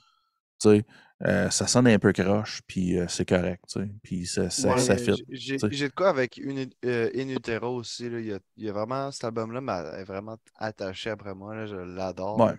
tu 0.61 0.69
sais, 0.71 0.85
euh, 1.27 1.51
ça 1.51 1.67
sonne 1.67 1.89
un 1.89 1.99
peu 1.99 2.13
croche, 2.13 2.61
puis 2.67 2.99
euh, 2.99 3.07
c'est 3.09 3.27
correct, 3.29 3.65
tu 3.69 3.81
sais, 3.81 3.89
puis 4.03 4.27
ça, 4.27 4.49
ça, 4.51 4.75
Ouais, 4.75 4.79
ça 4.81 4.95
mais 4.95 5.01
fit. 5.01 5.25
j'ai- 5.31 5.57
de 5.89 5.95
quoi 5.95 6.09
avec 6.11 6.37
une, 6.37 6.69
euh, 6.85 7.11
In 7.17 7.29
Utero 7.31 7.75
aussi. 7.75 8.09
Là. 8.11 8.21
Il, 8.21 8.27
y 8.27 8.33
a, 8.33 8.39
il 8.57 8.65
y 8.65 8.69
a 8.69 8.73
vraiment 8.73 9.11
cet 9.11 9.25
album-là 9.25 9.61
m'a 9.61 10.05
vraiment 10.05 10.37
attaché 10.57 11.11
après 11.11 11.35
moi. 11.35 11.55
Là. 11.57 11.67
Je 11.67 11.75
l'adore. 11.77 12.39
Ouais. 12.39 12.55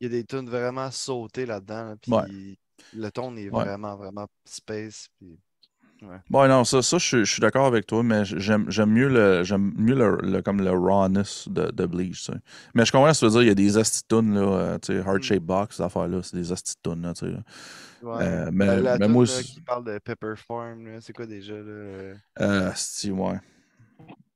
Il 0.00 0.04
y 0.04 0.06
a 0.06 0.10
des 0.18 0.24
tunes 0.24 0.48
vraiment 0.48 0.90
sautées 0.90 1.46
là-dedans. 1.46 1.88
là, 1.90 1.96
Puis 2.00 2.12
Ouais. 2.12 2.56
le 2.94 3.10
ton 3.10 3.36
est 3.36 3.48
vraiment, 3.48 3.96
vraiment 3.96 4.28
space. 4.44 5.08
Puis... 5.18 5.38
Bon, 6.30 6.46
non, 6.48 6.64
ça, 6.64 6.82
ça 6.82 6.98
je, 6.98 7.04
suis- 7.06 7.24
je 7.24 7.32
suis 7.32 7.40
d'accord 7.40 7.66
avec 7.66 7.86
toi, 7.86 8.02
mais 8.02 8.24
j'aime 8.24 8.66
mieux 8.90 9.08
le 9.08 9.42
j'aime 9.44 9.72
mieux 9.76 9.94
le, 9.94 10.18
le- 10.22 10.42
comme 10.42 10.60
le 10.62 10.70
rawness 10.70 11.48
de, 11.48 11.70
de 11.70 11.86
Bleach. 11.86 12.24
tu 12.24 12.32
sais. 12.32 12.38
Mais 12.74 12.84
je 12.84 12.92
comprends 12.92 13.12
ce 13.14 13.20
que 13.26 13.30
tu 13.30 13.32
veux 13.32 13.38
dire, 13.40 13.42
il 13.42 13.48
y 13.48 13.50
a 13.50 13.54
des 13.54 13.78
astitunes, 13.78 14.34
là, 14.34 14.40
euh, 14.40 14.78
tu 14.78 14.92
sais, 14.92 14.98
Heart 14.98 15.22
Shape 15.22 15.42
Box, 15.42 15.76
ces 15.76 15.82
affaires-là, 15.82 16.20
c'est 16.22 16.36
des 16.36 16.52
astitunes, 16.52 17.02
là, 17.02 17.14
tu 17.14 17.26
sais. 17.26 17.32
Ouais. 18.02 18.18
Euh, 18.20 18.50
mais- 18.52 18.66
La- 18.66 18.76
la 18.80 18.98
mais 18.98 19.06
tune, 19.06 19.12
moi 19.14 19.24
là, 19.24 19.30
aussi- 19.38 19.54
qui 19.54 19.60
parle 19.62 19.84
de 19.84 19.98
Pepper 19.98 20.34
Farm, 20.36 20.86
c'est 21.00 21.12
quoi 21.14 21.26
déjà? 21.26 21.54
Là? 21.54 22.14
Euh, 22.40 22.70
si, 22.74 23.10
ouais. 23.10 23.38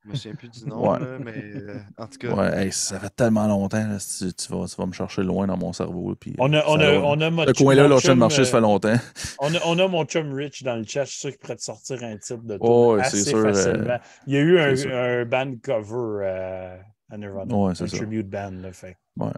Je 0.04 0.08
me 0.08 0.14
souviens 0.14 0.34
plus 0.34 0.48
du 0.48 0.66
nom, 0.66 0.90
Ouais. 0.90 0.98
là, 0.98 1.18
mais 1.18 1.34
euh, 1.54 1.78
en 1.98 2.06
tout 2.06 2.16
cas. 2.18 2.32
Ouais, 2.34 2.64
hey, 2.64 2.72
ça 2.72 2.98
fait 2.98 3.10
tellement 3.10 3.46
longtemps, 3.46 3.86
là, 3.86 3.98
tu, 3.98 4.24
vas, 4.50 4.66
tu 4.66 4.76
vas 4.76 4.86
me 4.86 4.92
chercher 4.92 5.22
loin 5.22 5.46
dans 5.46 5.58
mon 5.58 5.74
cerveau. 5.74 6.14
Puis, 6.18 6.34
On 6.38 6.50
a, 6.54 6.60
ça 6.62 6.64
on 6.68 6.80
a, 6.80 6.90
va- 6.92 7.00
on 7.04 7.20
a 7.20 7.30
mon 7.30 7.46
Ce 7.46 7.52
coin-là, 7.52 7.86
chaîne 7.98 8.00
chum, 8.12 8.18
marché, 8.18 8.44
ça 8.44 8.50
fait 8.50 8.56
euh, 8.56 8.60
longtemps. 8.60 8.94
On 9.40 9.54
a, 9.54 9.58
on 9.66 9.78
a 9.78 9.88
mon 9.88 10.04
chum 10.06 10.32
Rich 10.32 10.62
dans 10.62 10.76
le 10.76 10.84
chat. 10.84 11.04
Je 11.04 11.10
suis 11.10 11.18
sûr 11.20 11.30
qu'il 11.30 11.38
pourrait 11.38 11.56
te 11.56 11.62
sortir 11.62 12.02
un 12.02 12.16
type 12.16 12.46
de 12.46 12.56
Oh, 12.60 12.94
ouais, 12.94 13.02
assez 13.02 13.24
sûr, 13.24 13.38
euh, 13.38 13.52
facilement. 13.52 13.98
Il 14.26 14.32
y 14.32 14.36
a 14.38 14.40
eu 14.40 14.58
un, 14.58 15.20
un 15.20 15.24
band 15.26 15.52
cover 15.62 16.24
euh, 16.24 16.76
à 17.10 17.18
Nirvana. 17.18 17.54
Ouais, 17.54 17.74
c'est 17.74 17.84
un 17.84 17.86
tribute 17.88 18.28
band. 18.30 18.52
Là, 18.52 18.72
fait. 18.72 18.96
Ouais. 19.18 19.28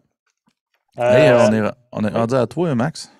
Euh, 1.00 1.12
Hey, 1.12 1.28
euh, 1.28 1.48
on, 1.48 1.52
est, 1.54 1.70
on 1.90 2.04
est 2.04 2.10
rendu 2.16 2.34
à 2.34 2.46
toi, 2.46 2.72
Max? 2.76 3.10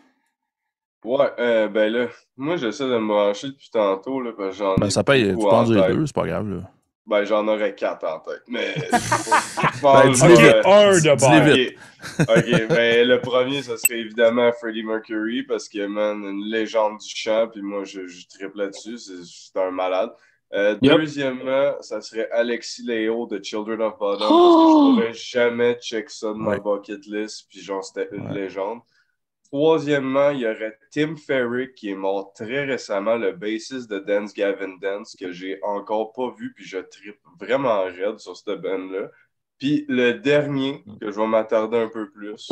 Ouais, 1.05 1.27
euh, 1.40 1.66
ben 1.69 1.93
là, 1.93 2.06
moi 2.36 2.56
j'essaie 2.56 2.85
de 2.85 2.97
me 2.97 3.09
brancher 3.09 3.48
depuis 3.48 3.70
tantôt, 3.73 4.20
là, 4.20 4.31
parce 4.36 4.51
que 4.51 4.56
j'en 4.62 4.77
Ben, 4.77 4.86
ai 4.86 4.90
ça 4.90 5.02
paye, 5.02 5.24
tu 5.24 5.35
dire 5.36 5.82
tête. 5.85 5.97
deux, 5.97 6.06
c'est 6.06 6.14
pas 6.14 6.27
grave. 6.28 6.48
Là. 6.48 6.70
Ben, 7.04 7.24
j'en 7.24 7.48
aurais 7.48 7.74
quatre 7.74 8.04
en 8.04 8.20
tête, 8.20 8.42
mais... 8.46 8.74
Ben, 9.82 10.10
vite. 10.12 10.22
un 10.64 10.92
de 11.00 11.18
bord. 11.18 11.54
vite. 11.54 11.76
Ok, 12.20 12.68
ben 12.68 13.08
le 13.08 13.20
premier, 13.20 13.62
ça 13.62 13.76
serait 13.76 13.98
évidemment 14.00 14.52
Freddie 14.52 14.84
Mercury, 14.84 15.42
parce 15.42 15.68
que, 15.68 15.84
man, 15.86 16.22
une 16.24 16.44
légende 16.44 16.98
du 16.98 17.08
chant, 17.12 17.48
puis 17.52 17.60
moi, 17.62 17.82
je, 17.84 18.06
je 18.06 18.26
triple 18.28 18.58
là-dessus, 18.58 18.98
c'est 18.98 19.24
c'est 19.24 19.58
un 19.60 19.70
malade. 19.72 20.10
Euh, 20.54 20.76
Yep. 20.82 20.96
Deuxièmement, 20.98 21.72
ça 21.80 22.00
serait 22.02 22.28
Alexis 22.30 22.82
Léo 22.86 23.26
de 23.26 23.42
Children 23.42 23.80
of 23.82 23.98
Bodom, 23.98 24.26
Oh! 24.30 24.94
parce 25.00 25.06
que 25.06 25.12
je 25.16 25.32
pourrais 25.32 25.48
jamais 25.48 25.74
check 25.80 26.08
ça 26.10 26.28
de 26.28 26.34
ma 26.34 26.50
Ouais. 26.50 26.60
bucket 26.60 27.04
list, 27.06 27.46
puis 27.48 27.60
genre, 27.60 27.82
c'était 27.82 28.08
une 28.12 28.28
Ouais. 28.28 28.34
légende. 28.42 28.80
Troisièmement, 29.52 30.30
il 30.30 30.40
y 30.40 30.46
aurait 30.46 30.78
Tim 30.90 31.14
Ferrick 31.14 31.74
qui 31.74 31.90
est 31.90 31.94
mort 31.94 32.32
très 32.32 32.64
récemment, 32.64 33.16
le 33.16 33.32
bassiste 33.32 33.90
de 33.90 33.98
Dance 33.98 34.32
Gavin 34.32 34.78
Dance, 34.80 35.14
que 35.14 35.30
j'ai 35.30 35.62
encore 35.62 36.14
pas 36.14 36.30
vu, 36.30 36.54
puis 36.54 36.64
je 36.64 36.78
tripe 36.78 37.20
vraiment 37.38 37.84
raide 37.84 38.18
sur 38.18 38.34
cette 38.34 38.62
band-là. 38.62 39.10
Puis 39.58 39.84
le 39.90 40.14
dernier, 40.14 40.82
que 40.98 41.10
je 41.10 41.20
vais 41.20 41.26
m'attarder 41.26 41.76
un 41.76 41.88
peu 41.88 42.10
plus, 42.10 42.50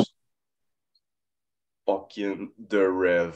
fucking 1.87 2.51
The 2.69 2.75
Rev, 2.75 3.35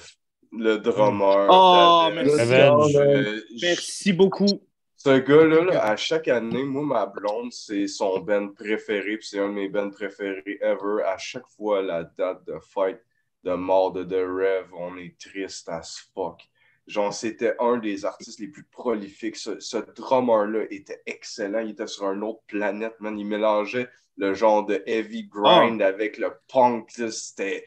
le 0.51 0.77
drummer. 0.77 1.47
Oh, 1.49 2.09
merci. 2.13 2.39
Revenge. 2.39 2.95
Euh, 2.97 3.41
Merci 3.63 4.13
beaucoup. 4.13 4.61
Ce 4.95 5.17
gars-là, 5.17 5.63
là, 5.63 5.85
à 5.85 5.95
chaque 5.95 6.27
année, 6.27 6.63
moi, 6.63 6.83
ma 6.83 7.05
blonde, 7.07 7.51
c'est 7.51 7.87
son 7.87 8.19
band 8.19 8.49
préféré, 8.49 9.17
puis 9.17 9.27
c'est 9.27 9.39
un 9.39 9.49
de 9.49 9.53
mes 9.53 9.69
bands 9.69 9.89
préférés 9.89 10.59
ever. 10.61 11.03
À 11.03 11.17
chaque 11.17 11.47
fois, 11.47 11.81
la 11.81 12.03
date 12.03 12.45
de 12.45 12.59
fight 12.59 12.99
de 13.45 13.53
mort 13.53 13.93
de 13.93 14.03
The 14.03 14.25
Rev, 14.27 14.73
on 14.73 14.97
est 14.97 15.15
triste 15.19 15.69
as 15.69 16.09
fuck. 16.13 16.41
Genre, 16.87 17.13
c'était 17.13 17.55
un 17.59 17.77
des 17.77 18.05
artistes 18.05 18.39
les 18.39 18.47
plus 18.47 18.63
prolifiques. 18.63 19.37
Ce, 19.37 19.59
ce 19.59 19.77
drummer-là 19.77 20.65
était 20.69 21.01
excellent. 21.05 21.59
Il 21.59 21.71
était 21.71 21.87
sur 21.87 22.11
une 22.11 22.23
autre 22.23 22.41
planète, 22.47 22.95
man. 22.99 23.17
Il 23.17 23.25
mélangeait 23.25 23.87
le 24.17 24.33
genre 24.33 24.65
de 24.65 24.83
heavy 24.85 25.27
grind 25.27 25.81
avec 25.81 26.17
le 26.17 26.33
punk. 26.51 26.91
C'était. 26.91 27.65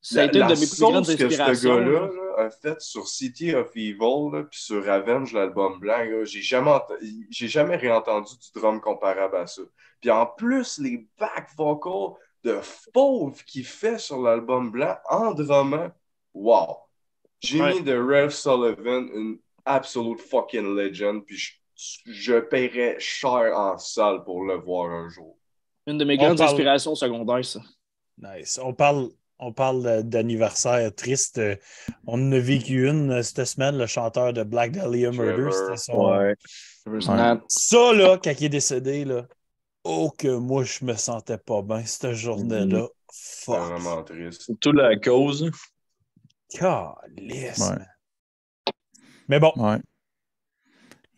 Ça 0.00 0.22
a 0.22 0.24
été 0.26 0.38
une 0.38 0.46
de 0.46 0.54
mes 0.54 0.66
plus 0.66 0.80
grandes 0.80 1.06
que 1.06 1.28
ce 1.28 1.66
gars-là 1.66 1.90
là. 1.90 2.06
là, 2.06 2.44
a 2.44 2.50
fait 2.50 2.80
sur 2.80 3.06
City 3.06 3.54
of 3.54 3.70
Evil, 3.76 4.46
puis 4.50 4.60
sur 4.60 4.88
Avenge, 4.88 5.34
l'album 5.34 5.78
blanc, 5.78 6.24
j'ai 6.24 6.40
jamais, 6.40 6.78
j'ai 7.28 7.48
jamais 7.48 7.76
réentendu 7.76 8.32
du 8.38 8.58
drum 8.58 8.80
comparable 8.80 9.36
à 9.36 9.46
ça. 9.46 9.60
Puis 10.00 10.10
en 10.10 10.24
plus, 10.24 10.78
les 10.78 11.06
back 11.18 11.48
vocals 11.56 12.16
de 12.44 12.58
fauve 12.92 13.42
qu'il 13.44 13.64
fait 13.64 13.98
sur 13.98 14.20
l'album 14.22 14.70
blanc 14.70 14.96
en 15.08 15.32
drummant, 15.32 15.90
wow! 16.34 16.76
Jimmy 17.40 17.62
Ouais. 17.62 17.82
de 17.82 17.96
Rev 17.96 18.30
Sullivan, 18.30 19.08
une 19.14 19.38
absolute 19.64 20.20
fucking 20.20 20.74
legend, 20.76 21.24
puis 21.24 21.36
je, 21.36 21.52
je 22.06 22.38
paierais 22.40 22.96
cher 22.98 23.52
en 23.56 23.78
salle 23.78 24.24
pour 24.24 24.44
le 24.44 24.54
voir 24.56 24.90
un 24.90 25.08
jour. 25.08 25.36
Une 25.86 25.96
de 25.98 26.04
mes 26.04 26.14
On 26.18 26.24
grandes 26.24 26.38
parle- 26.38 26.50
inspirations 26.50 26.94
secondaires, 26.94 27.44
ça. 27.44 27.60
Nice. 28.18 28.60
On 28.62 28.74
parle, 28.74 29.08
on 29.38 29.52
parle 29.52 30.02
d'anniversaire 30.02 30.94
triste. 30.94 31.40
On 32.06 32.20
en 32.20 32.32
a 32.32 32.38
vécu 32.38 32.86
une 32.86 33.10
euh, 33.10 33.22
cette 33.22 33.46
semaine, 33.46 33.78
le 33.78 33.86
chanteur 33.86 34.34
de 34.34 34.42
Black 34.42 34.72
Dahlia 34.72 35.10
Murder. 35.10 35.48
C'était 35.52 35.76
son. 35.78 36.10
Ouais. 36.10 36.34
Ça, 37.48 37.92
là, 37.94 38.18
quand 38.22 38.32
il 38.38 38.44
est 38.44 38.48
décédé, 38.50 39.04
là, 39.06 39.26
oh 39.84 40.10
que 40.16 40.36
moi, 40.36 40.64
je 40.64 40.84
me 40.84 40.94
sentais 40.94 41.38
pas 41.38 41.62
bien 41.62 41.84
cette 41.84 42.12
journée-là. 42.12 42.86
C'est 43.10 43.44
Fuck. 43.46 43.58
vraiment 43.60 44.02
triste. 44.04 44.42
Surtout 44.42 44.72
la 44.72 44.96
cause. 44.96 45.50
Calisse, 46.52 47.58
Ouais. 47.58 47.68
man. 47.76 47.86
Mais 49.28 49.38
bon, 49.40 49.52
Ouais. 49.56 49.78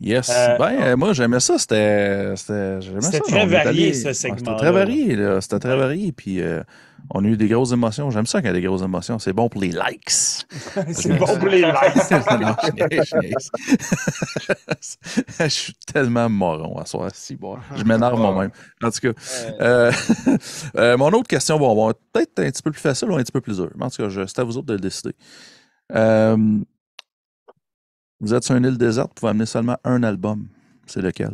Yes. 0.01 0.31
Euh, 0.31 0.57
ben, 0.59 0.83
euh, 0.83 0.97
moi, 0.97 1.13
j'aimais 1.13 1.39
ça. 1.39 1.59
C'était. 1.59 2.35
C'était 2.37 2.81
j'aimais 2.81 3.01
C'était 3.03 3.19
ça, 3.19 3.23
très 3.25 3.47
varié, 3.47 3.85
allé- 3.87 3.95
ce 3.95 4.07
Ouais, 4.09 4.15
segment-là, 4.15 4.39
C'était 4.45 4.57
très 4.57 4.73
varié, 4.73 5.17
là. 5.17 5.41
C'était 5.41 5.59
très 5.61 5.71
Ouais. 5.71 5.77
varié. 5.79 6.13
Puis, 6.13 6.41
euh, 6.41 6.63
on 7.11 7.25
a 7.25 7.29
eu 7.29 7.37
des 7.37 7.49
grosses 7.49 7.73
émotions. 7.73 8.11
J'aime 8.11 8.27
ça 8.27 8.41
quand 8.41 8.49
il 8.49 8.49
y 8.49 8.51
a 8.51 8.55
des 8.55 8.63
grosses 8.63 8.83
émotions. 8.83 9.19
C'est 9.19 9.33
bon 9.33 9.49
pour 9.49 9.61
les 9.61 9.69
likes. 9.69 10.11
c'est 10.11 11.19
bon 11.19 11.39
pour 11.39 11.49
les 11.49 11.63
likes. 11.63 12.11
non, 12.41 12.55
je 15.41 15.49
suis 15.49 15.75
tellement 15.93 16.29
moron 16.29 16.79
à 16.79 16.87
soir. 16.87 17.11
Si, 17.15 17.37
bon, 17.37 17.59
je 17.77 17.85
m'énerve 17.85 18.19
moi-même. 18.19 18.51
En 18.83 18.91
tout 18.91 19.01
cas, 19.01 19.13
euh, 19.61 19.93
euh, 20.77 20.97
mon 20.97 21.09
autre 21.09 21.29
question, 21.29 21.59
bon, 21.59 21.75
bon, 21.75 21.93
peut-être 22.13 22.39
un 22.39 22.51
petit 22.51 22.63
peu 22.63 22.71
plus 22.71 22.81
facile 22.81 23.11
ou 23.11 23.17
un 23.17 23.23
petit 23.23 23.33
peu 23.33 23.41
plus 23.41 23.57
dur. 23.57 23.71
Mais 23.77 23.85
en 23.85 23.91
tout 23.91 24.03
cas, 24.03 24.25
c'est 24.27 24.39
à 24.39 24.45
vous 24.45 24.57
autres 24.57 24.69
de 24.69 24.75
le 24.75 24.81
décider. 24.81 25.15
Euh, 25.93 26.37
vous 28.21 28.35
êtes 28.35 28.45
sur 28.45 28.55
une 28.55 28.65
île 28.65 28.79
déserte, 28.79 29.09
vous 29.09 29.15
pouvez 29.15 29.31
amener 29.31 29.47
seulement 29.47 29.77
un 29.85 30.03
album. 30.03 30.47
C'est 30.87 31.03
lequel? 31.03 31.33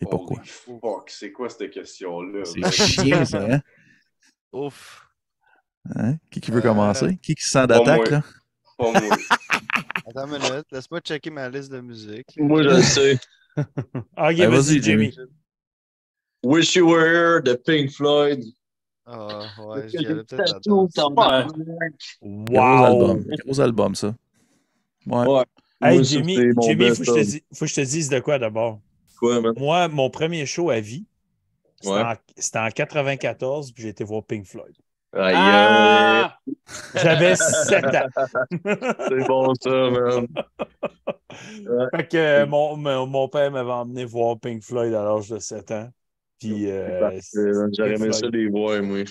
Et 0.00 0.06
pourquoi? 0.06 0.40
Fuck, 0.44 1.10
c'est 1.10 1.32
quoi 1.32 1.48
cette 1.48 1.70
question-là? 1.70 2.44
C'est 2.44 2.70
chiant, 2.70 3.24
ça, 3.24 3.44
hein? 3.50 3.60
Ouf. 4.52 5.07
Hein? 5.96 6.16
Qui, 6.30 6.40
qui 6.40 6.50
veut 6.50 6.58
Euh, 6.58 6.62
commencer? 6.62 7.18
Qui 7.22 7.34
qui 7.34 7.42
sent 7.44 7.58
pas 7.60 7.66
d'attaque, 7.66 8.10
moi. 8.10 8.10
là? 8.10 8.22
Pas 8.78 8.92
moi. 9.00 9.00
Attends 10.08 10.26
une 10.26 10.32
minute, 10.42 10.66
laisse-moi 10.72 11.00
checker 11.00 11.30
ma 11.30 11.48
liste 11.48 11.70
de 11.70 11.80
musique. 11.80 12.28
Moi, 12.38 12.62
je 12.62 12.68
le 12.68 12.82
sais. 12.82 13.18
Ah, 14.16 14.30
ok, 14.30 14.36
Ben, 14.38 14.50
vas-y, 14.50 14.80
Jimmy. 14.80 15.12
Wish 16.44 16.76
You 16.76 16.88
Were 16.88 17.04
Here 17.04 17.42
de 17.42 17.54
Pink 17.54 17.90
Floyd. 17.90 18.44
Ah, 19.04 19.40
ouais, 19.66 19.88
j'y 19.88 19.96
allais 20.06 20.22
peut-être 20.22 20.60
Wow. 22.22 22.84
album. 22.84 23.24
Gros 23.44 23.60
album, 23.60 23.94
ça. 23.96 24.14
Ouais. 25.06 25.26
Ouais. 25.26 25.44
Hey, 25.80 26.04
Jimmy, 26.04 26.36
Jimmy, 26.60 26.90
faut 26.94 27.02
que, 27.04 27.66
je 27.66 27.74
te 27.74 27.80
dise, 27.80 28.08
de 28.08 28.20
quoi 28.20 28.38
d'abord. 28.38 28.80
Quoi, 29.18 29.40
man? 29.40 29.54
Moi, 29.56 29.88
mon 29.88 30.10
premier 30.10 30.46
show 30.46 30.70
à 30.70 30.78
vie, 30.80 31.04
c'était 31.80 31.94
Ouais. 31.94 32.02
en, 32.02 32.14
c'était 32.36 32.58
en 32.58 32.70
94, 32.70 33.72
puis 33.72 33.82
j'ai 33.84 33.88
été 33.90 34.04
voir 34.04 34.22
Pink 34.24 34.44
Floyd. 34.46 34.74
Ah! 35.12 36.38
J'avais 36.94 37.34
7 37.34 37.84
ans. 37.86 38.08
C'est 39.08 39.26
bon, 39.26 39.54
ça, 39.60 39.90
man. 39.90 40.26
Fait 41.94 42.08
que 42.08 42.16
euh, 42.16 42.46
mon, 42.46 42.76
mon, 42.76 43.06
mon 43.06 43.28
père 43.28 43.50
m'avait 43.50 43.70
emmené 43.70 44.04
voir 44.04 44.38
Pink 44.38 44.62
Floyd 44.62 44.92
à 44.94 45.02
l'âge 45.04 45.28
de 45.28 45.38
7 45.38 45.70
ans. 45.72 45.88
Puis 46.38 46.70
euh. 46.70 47.10
J'aurais 47.76 47.94
aimé 47.94 48.12
ça 48.12 48.28
les 48.28 48.48
voir, 48.48 48.82
moi. 48.82 49.04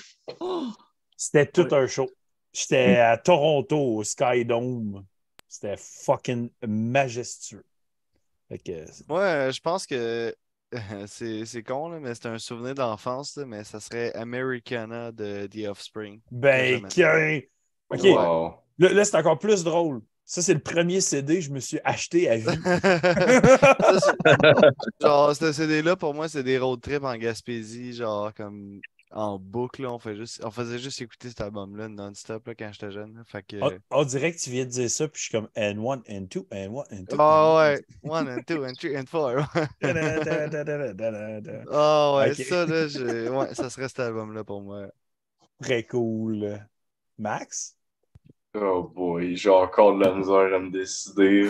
c'était 1.16 1.46
tout 1.46 1.68
un 1.72 1.88
show. 1.88 2.10
J'étais 2.54 2.98
à 2.98 3.18
Toronto, 3.18 3.78
au 3.78 4.04
Sky 4.04 4.46
Dome. 4.46 5.04
C'était 5.48 5.78
fucking 5.78 6.50
majestueux. 6.68 7.64
Fait 8.50 8.60
que, 8.60 8.86
Ouais, 9.12 9.52
je 9.52 9.62
pense 9.62 9.86
que 9.86 10.34
c'est 11.08 11.46
c'est 11.46 11.64
con, 11.64 11.90
là, 11.90 12.00
mais 12.00 12.14
c'est 12.16 12.28
un 12.28 12.38
souvenir 12.40 12.76
d'enfance, 12.76 13.36
là, 13.38 13.46
mais 13.46 13.64
ça 13.64 13.80
serait 13.80 14.14
Americana 14.16 15.12
de 15.12 15.48
The 15.48 15.68
Offspring. 15.70 16.22
ben, 16.32 16.88
qu'un- 16.90 17.40
OK, 17.90 18.04
Wow. 18.04 18.56
là, 18.80 18.94
là, 18.94 19.06
c'est 19.06 19.16
encore 19.16 19.40
plus 19.40 19.64
drôle. 19.64 20.02
Ça, 20.26 20.42
c'est 20.42 20.54
le 20.54 20.60
premier 20.60 21.00
CD 21.00 21.36
que 21.36 21.42
je 21.42 21.52
me 21.52 21.60
suis 21.62 21.80
acheté 21.86 22.30
à 22.30 22.36
vie. 22.36 22.46
Ça, 24.00 24.14
genre, 25.02 25.34
ce 25.36 25.54
CD-là, 25.54 25.96
pour 25.96 26.14
moi, 26.14 26.28
c'est 26.28 26.44
des 26.44 26.58
road 26.58 26.82
trips 26.82 27.04
en 27.06 27.16
Gaspésie, 27.16 27.94
genre, 27.94 28.34
comme 28.34 28.82
en 29.18 29.40
boucle. 29.40 29.82
là. 29.82 29.92
on, 29.92 30.00
fait 30.00 30.16
juste, 30.16 30.42
on 30.44 30.52
faisait 30.52 30.78
juste 30.78 31.02
écouter 31.02 31.30
cet 31.30 31.42
album-là 31.42 31.90
non-stop 31.90 32.46
là, 32.48 32.54
quand 32.56 32.70
j'étais 32.72 32.92
jeune. 32.92 33.22
Fait 33.26 33.42
que. 33.44 33.58
On, 33.62 33.72
on 33.90 34.04
dirait 34.04 34.32
que 34.32 34.38
tu 34.38 34.52
viens 34.52 34.66
de 34.66 34.70
dire 34.70 34.90
ça, 34.90 35.08
puis 35.08 35.20
je 35.20 35.24
suis 35.24 35.32
comme 35.32 35.50
N1, 35.56 36.04
N2, 36.06 36.48
N1, 36.50 36.90
N2. 36.92 37.16
Ah 37.18 37.56
ouais, 37.58 37.84
one 38.04 38.30
and 38.30 38.44
two 38.46 38.64
and 38.64 38.74
three 38.76 38.96
and 38.96 39.06
four. 39.08 39.40
Ah 41.72 42.16
ouais, 42.18 42.32
Ok. 42.32 42.36
ça, 42.46 42.66
là, 42.66 42.86
ouais, 43.40 43.56
ça 43.56 43.70
serait 43.70 43.88
cet 43.90 44.00
album-là 44.00 44.44
pour 44.44 44.62
moi. 44.62 44.88
Très 45.62 45.84
cool. 45.84 46.60
Max? 47.18 47.77
Oh 48.60 48.84
boy, 48.96 49.36
j'ai 49.36 49.50
encore 49.50 49.98
de 49.98 50.04
la 50.04 50.14
misère 50.14 50.54
à 50.56 50.60
me 50.60 50.72
décider. 50.72 51.48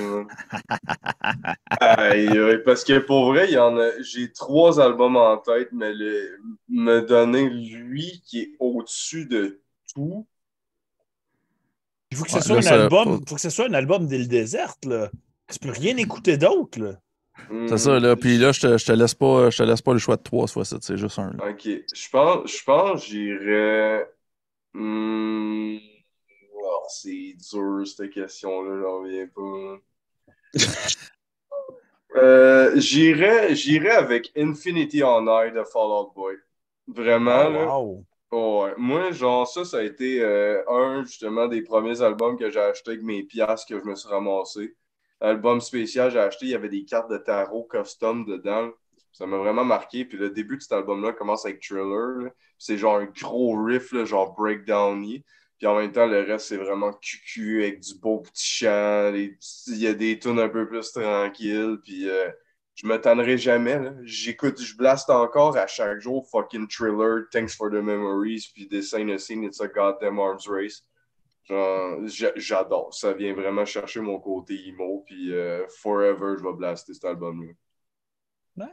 Aïe, 1.79 2.59
parce 2.65 2.83
que 2.83 2.99
pour 2.99 3.27
vrai, 3.31 3.47
il 3.49 3.53
y 3.53 3.57
en 3.57 3.77
a. 3.77 4.01
J'ai 4.01 4.31
trois 4.31 4.79
albums 4.81 5.15
en 5.17 5.37
tête, 5.37 5.69
mais 5.71 5.93
le, 5.93 6.39
me 6.69 7.01
donner 7.01 7.49
lui 7.49 8.21
qui 8.25 8.41
est 8.41 8.51
au-dessus 8.59 9.25
de 9.27 9.61
tout. 9.93 10.27
Il 12.11 12.17
faut 12.17 12.25
que 12.25 12.31
ce 12.31 12.39
Ouais, 12.39 12.41
soit 12.41 12.61
là, 12.61 12.73
un 12.73 12.79
album. 12.83 13.21
faut 13.27 13.35
que 13.35 13.41
ce 13.41 13.49
soit 13.49 13.65
un 13.69 13.73
album 13.73 14.07
d'île 14.07 14.27
déserte, 14.27 14.85
là. 14.85 15.09
Tu 15.51 15.59
peux 15.59 15.71
rien 15.71 15.95
écouter 15.97 16.37
d'autre, 16.37 16.79
là. 16.79 16.99
C'est 17.67 17.77
ça, 17.77 17.99
là. 17.99 18.15
Puis 18.15 18.37
là, 18.37 18.51
je 18.51 18.61
te, 18.61 18.77
je 18.77 18.85
te 18.85 18.91
laisse 18.91 19.13
pas, 19.15 19.49
je 19.49 19.57
te 19.57 19.63
laisse 19.63 19.81
pas 19.81 19.93
le 19.93 19.99
choix 19.99 20.17
de 20.17 20.23
trois, 20.23 20.47
soit 20.47 20.65
ça. 20.65 20.77
C'est 20.81 20.97
juste 20.97 21.19
un. 21.19 21.31
là. 21.33 21.39
Ok, 21.39 21.63
je 21.65 22.09
pense, 22.09 22.51
je 22.51 22.63
pense, 22.63 23.01
que 23.01 23.07
j'irais. 23.07 24.09
Hmm, 24.73 25.77
oh, 26.69 26.85
c'est 26.89 27.35
dur 27.51 27.87
cette 27.87 28.09
question-là, 28.11 28.81
j'en 28.81 28.99
reviens 29.01 29.27
pas. 29.27 29.77
Euh, 32.15 32.71
j'irais, 32.79 33.53
j'irais 33.53 33.91
avec 33.91 34.31
Infinity 34.35 35.03
on 35.03 35.27
High 35.27 35.53
de 35.53 35.63
Fall 35.63 35.91
Out 35.91 36.13
Boy. 36.15 36.35
Vraiment, 36.87 37.49
là. 37.49 37.77
wow. 37.77 38.05
Oh, 38.31 38.63
ouais. 38.63 38.73
Moi, 38.77 39.11
genre, 39.11 39.47
ça, 39.47 39.63
ça 39.63 39.77
a 39.77 39.83
été 39.83 40.21
euh, 40.21 40.61
un, 40.69 41.03
justement, 41.05 41.47
des 41.47 41.61
premiers 41.61 42.01
albums 42.01 42.37
que 42.37 42.49
j'ai 42.49 42.59
acheté 42.59 42.91
avec 42.91 43.03
mes 43.03 43.23
piastres 43.23 43.67
que 43.67 43.79
je 43.79 43.85
me 43.85 43.95
suis 43.95 44.09
ramassé. 44.09 44.75
Album 45.21 45.61
spécial, 45.61 46.11
j'ai 46.11 46.19
acheté, 46.19 46.45
il 46.47 46.51
y 46.51 46.55
avait 46.55 46.69
des 46.69 46.83
cartes 46.83 47.09
de 47.09 47.17
tarot 47.17 47.63
custom 47.63 48.25
dedans. 48.25 48.69
Ça 49.13 49.25
m'a 49.25 49.37
vraiment 49.37 49.63
marqué. 49.63 50.03
Puis 50.05 50.17
le 50.17 50.29
début 50.29 50.57
de 50.57 50.61
cet 50.61 50.73
album-là 50.73 51.13
commence 51.13 51.45
avec 51.45 51.61
Thriller. 51.61 52.25
là. 52.25 52.29
C'est 52.57 52.77
genre 52.77 52.97
un 52.97 53.05
gros 53.05 53.55
riff, 53.63 53.91
là, 53.93 54.05
genre 54.05 54.35
breakdown 54.35 55.01
-y. 55.03 55.23
Puis 55.57 55.65
en 55.67 55.75
même 55.75 55.91
temps, 55.91 56.05
le 56.05 56.21
reste, 56.21 56.47
c'est 56.47 56.57
vraiment 56.57 56.93
cucu 56.93 57.63
avec 57.63 57.79
du 57.79 57.95
beau 57.99 58.19
petit 58.19 58.45
chant. 58.65 59.11
Il 59.13 59.77
y 59.77 59.87
a 59.87 59.93
des 59.93 60.19
tunes 60.19 60.39
un 60.39 60.49
peu 60.49 60.67
plus 60.67 60.91
tranquilles. 60.91 61.77
Puis 61.83 62.07
euh, 62.09 62.29
je 62.75 62.85
me 62.85 62.97
tannerai 63.01 63.37
jamais. 63.39 63.79
là. 63.79 63.93
J'écoute, 64.03 64.61
je 64.61 64.77
blaste 64.77 65.09
encore 65.09 65.57
à 65.57 65.65
chaque 65.65 65.99
jour 65.99 66.27
fucking 66.29 66.67
Thriller, 66.67 67.23
Thanks 67.31 67.55
for 67.55 67.69
the 67.71 67.81
Memories, 67.81 68.51
puis 68.53 68.69
Ain't 68.71 69.09
a 69.11 69.17
Scene, 69.17 69.43
It's 69.43 69.59
a 69.59 69.67
Goddamn 69.67 70.19
Arms 70.19 70.47
Race. 70.47 70.83
J'adore. 72.35 72.93
Ça 72.93 73.13
vient 73.13 73.33
vraiment 73.33 73.65
chercher 73.65 74.01
mon 74.01 74.19
côté 74.19 74.53
emo, 74.67 75.03
puis 75.07 75.33
euh, 75.33 75.65
forever, 75.81 76.35
je 76.37 76.43
vais 76.43 76.53
blaster 76.55 76.93
cet 76.93 77.05
album-là. 77.05 77.53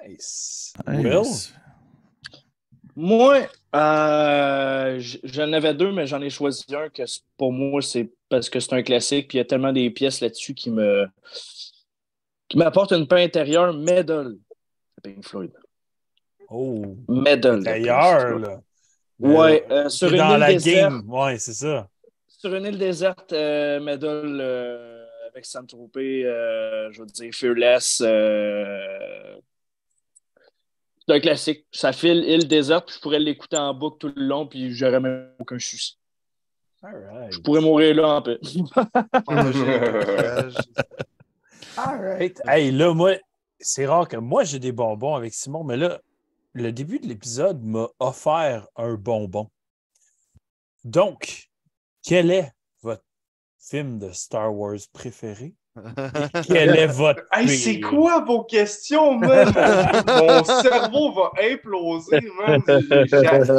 Nice. 0.06 0.72
Will? 0.86 1.24
c'est- 1.24 1.52
Moi, 2.96 3.46
euh, 3.74 5.00
j'en 5.24 5.52
avais 5.52 5.74
deux, 5.74 5.92
mais 5.92 6.06
j'en 6.06 6.20
ai 6.22 6.30
choisi 6.30 6.64
un 6.74 6.88
que 6.88 7.02
pour 7.36 7.52
moi, 7.52 7.82
c'est 7.82 8.10
parce 8.28 8.48
que 8.48 8.60
c'est 8.60 8.72
un 8.74 8.82
classique, 8.82 9.28
puis 9.28 9.36
il 9.38 9.40
y 9.40 9.42
a 9.42 9.44
tellement 9.44 9.72
des 9.72 9.90
pièces 9.90 10.20
là-dessus 10.20 10.54
qui 10.54 10.70
me 10.70 11.06
qui 12.48 12.58
m'apporte 12.58 12.92
une 12.92 13.06
paix 13.08 13.24
intérieure, 13.24 13.72
Medal. 13.74 14.36
Pink 15.02 15.24
Floyd. 15.24 15.52
Oh, 16.48 16.96
Medal. 17.08 17.62
d'ailleurs, 17.62 18.38
là. 18.38 18.60
Ouais, 19.18 19.64
Euh, 19.70 19.88
sur 19.88 20.10
une 20.12 20.18
dans 20.18 20.34
île 20.34 20.40
la 20.40 20.52
déserte. 20.52 20.90
game. 20.92 21.04
Ouais, 21.10 21.38
c'est 21.38 21.54
ça. 21.54 21.88
Sur 22.28 22.54
une 22.54 22.66
île 22.66 22.78
déserte, 22.78 23.32
euh, 23.32 23.80
Medal 23.80 24.38
euh, 24.40 25.04
avec 25.28 25.44
Saint-Tropez, 25.46 26.22
je 26.22 27.00
veux 27.00 27.06
dire, 27.06 27.32
Fearless. 27.32 28.02
C'est 31.06 31.14
un 31.14 31.20
classique. 31.20 31.66
Ça 31.70 31.92
file 31.92 32.24
île 32.24 32.48
déserte, 32.48 32.86
puis 32.86 32.96
je 32.96 33.00
pourrais 33.00 33.18
l'écouter 33.18 33.56
en 33.56 33.74
boucle 33.74 33.98
tout 33.98 34.12
le 34.14 34.24
long, 34.24 34.46
puis 34.46 34.74
j'aurais 34.74 35.00
même 35.00 35.30
aucun 35.38 35.58
souci. 35.58 35.98
All 36.82 36.96
right. 36.96 37.32
Je 37.32 37.40
pourrais 37.40 37.60
mourir 37.60 37.94
là 37.94 38.16
en 38.16 38.22
paix. 38.22 38.38
All 41.76 42.00
right. 42.00 42.40
Hey, 42.46 42.70
là, 42.70 42.92
moi, 42.92 43.16
c'est 43.58 43.86
rare 43.86 44.06
que 44.06 44.16
moi, 44.16 44.44
j'ai 44.44 44.58
des 44.58 44.72
bonbons 44.72 45.14
avec 45.14 45.32
Simon, 45.32 45.64
mais 45.64 45.76
là, 45.76 46.00
le 46.52 46.72
début 46.72 46.98
de 46.98 47.06
l'épisode 47.06 47.62
m'a 47.62 47.88
offert 47.98 48.66
un 48.76 48.94
bonbon. 48.94 49.50
Donc, 50.84 51.50
quel 52.02 52.30
est 52.30 52.52
votre 52.82 53.04
film 53.58 53.98
de 53.98 54.12
Star 54.12 54.54
Wars 54.54 54.78
préféré? 54.92 55.54
Quel 56.46 56.76
est 56.76 56.86
votre 56.86 57.22
Hey, 57.32 57.48
c'est 57.48 57.80
quoi 57.80 58.20
vos 58.24 58.44
questions, 58.44 59.14
man? 59.18 59.52
Mon, 60.06 60.44
cerveau 60.44 61.12
va 61.12 61.30
imploser, 61.52 62.20
man. 62.40 62.62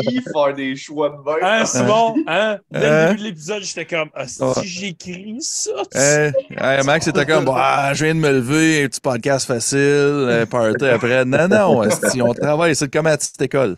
J'ai 0.07 0.21
faire 0.21 0.53
des 0.55 0.75
choix 0.75 1.09
de 1.09 1.23
bain. 1.23 1.35
Hein, 1.41 1.65
Simon? 1.65 2.15
Hein? 2.27 2.57
Dès 2.71 2.79
le 2.79 2.85
Hein? 2.85 3.07
début 3.07 3.19
de 3.19 3.23
l'épisode, 3.27 3.63
j'étais 3.63 3.85
comme, 3.85 4.09
ah, 4.13 4.27
si 4.27 4.41
Ouais. 4.43 4.53
j'écris 4.63 5.37
ça, 5.41 5.71
tu 5.91 5.97
Hey, 5.97 6.31
hey, 6.57 6.83
Max 6.85 7.07
était 7.07 7.25
comme, 7.25 7.45
bah, 7.45 7.93
je 7.93 8.05
viens 8.05 8.15
de 8.15 8.19
me 8.19 8.31
lever, 8.31 8.83
un 8.83 8.87
petit 8.87 9.01
podcast 9.01 9.45
facile, 9.47 9.77
euh, 9.79 10.45
party 10.45 10.85
après. 10.85 11.25
Non, 11.25 11.47
non, 11.47 11.83
esti, 11.83 12.21
on 12.21 12.33
travaille, 12.33 12.75
c'est 12.75 12.91
comme 12.91 13.07
à 13.07 13.11
la 13.11 13.17
petite 13.17 13.41
école. 13.41 13.75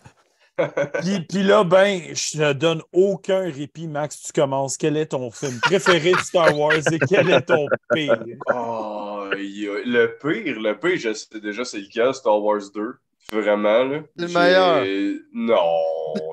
Puis, 1.02 1.22
puis 1.22 1.44
là, 1.44 1.64
ben, 1.64 2.02
je 2.14 2.38
te 2.38 2.54
donne 2.54 2.82
aucun 2.92 3.42
répit, 3.42 3.88
Max. 3.88 4.24
Tu 4.24 4.34
commences. 4.34 4.78
Quel 4.78 4.98
est 4.98 5.08
ton 5.08 5.30
film 5.32 5.60
préféré 5.62 6.12
de 6.12 6.20
Star 6.20 6.58
Wars 6.58 6.74
et 6.92 7.00
quel 7.00 7.30
est 7.30 7.42
ton 7.42 7.68
pire? 7.94 8.24
Oh, 8.54 9.26
le 9.32 10.18
pire, 10.18 10.60
le 10.60 10.80
pire, 10.80 10.98
je 10.98 11.14
sais 11.14 11.40
déjà 11.40 11.64
c'est 11.64 11.80
lequel, 11.80 12.14
Star 12.14 12.42
Wars 12.42 12.62
2. 12.74 12.96
Vraiment, 13.34 13.84
là. 13.84 14.04
Le 14.16 14.28
meilleur. 14.28 14.86
Non, 15.34 15.56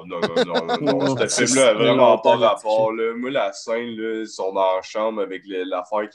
non, 0.06 0.20
non, 0.20 0.44
non, 0.44 0.66
non, 0.80 1.14
non. 1.16 1.16
Ce 1.28 1.44
film-là 1.44 1.70
a 1.70 1.74
vraiment 1.74 2.18
pas 2.18 2.36
rapport, 2.36 2.92
là. 2.92 3.14
Moi, 3.16 3.30
la 3.30 3.52
scène, 3.52 3.96
là, 3.96 4.20
ils 4.20 4.28
sont 4.28 4.52
dans 4.52 4.76
la 4.76 4.82
chambre 4.82 5.20
avec 5.20 5.42
l'affaire 5.44 6.08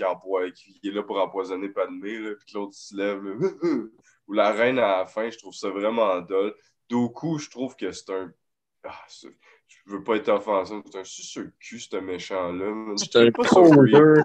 qui, 0.56 0.80
qui 0.80 0.88
est 0.88 0.92
là 0.92 1.04
pour 1.04 1.20
empoisonner 1.20 1.68
Padmé, 1.68 2.18
là, 2.20 2.30
puis 2.36 2.54
que 2.54 2.58
l'autre 2.58 2.74
se 2.76 2.96
lève, 2.96 3.22
là. 3.24 3.50
Ou 4.28 4.34
la 4.34 4.52
reine 4.52 4.80
à 4.80 5.00
la 5.00 5.06
fin, 5.06 5.30
je 5.30 5.38
trouve 5.38 5.56
ça 5.56 5.70
vraiment 5.70 6.22
dole. 6.22 6.54
Doku, 6.90 7.38
je 7.40 7.50
trouve 7.50 7.76
que 7.76 7.92
c'est 7.92 8.10
un. 8.10 8.34
Ah, 8.84 9.06
je 9.86 9.92
veux 9.94 10.04
pas 10.04 10.16
être 10.16 10.30
offensif, 10.30 10.76
c'est 10.92 11.00
un 11.00 11.04
suceur 11.04 11.44
de 11.46 11.52
cul, 11.60 11.80
ce 11.80 11.98
méchant-là. 11.98 12.96
Je 13.02 13.10
trippe 13.10 13.36
pas 13.36 13.48
sur 13.48 13.64
Grievous. 13.70 14.24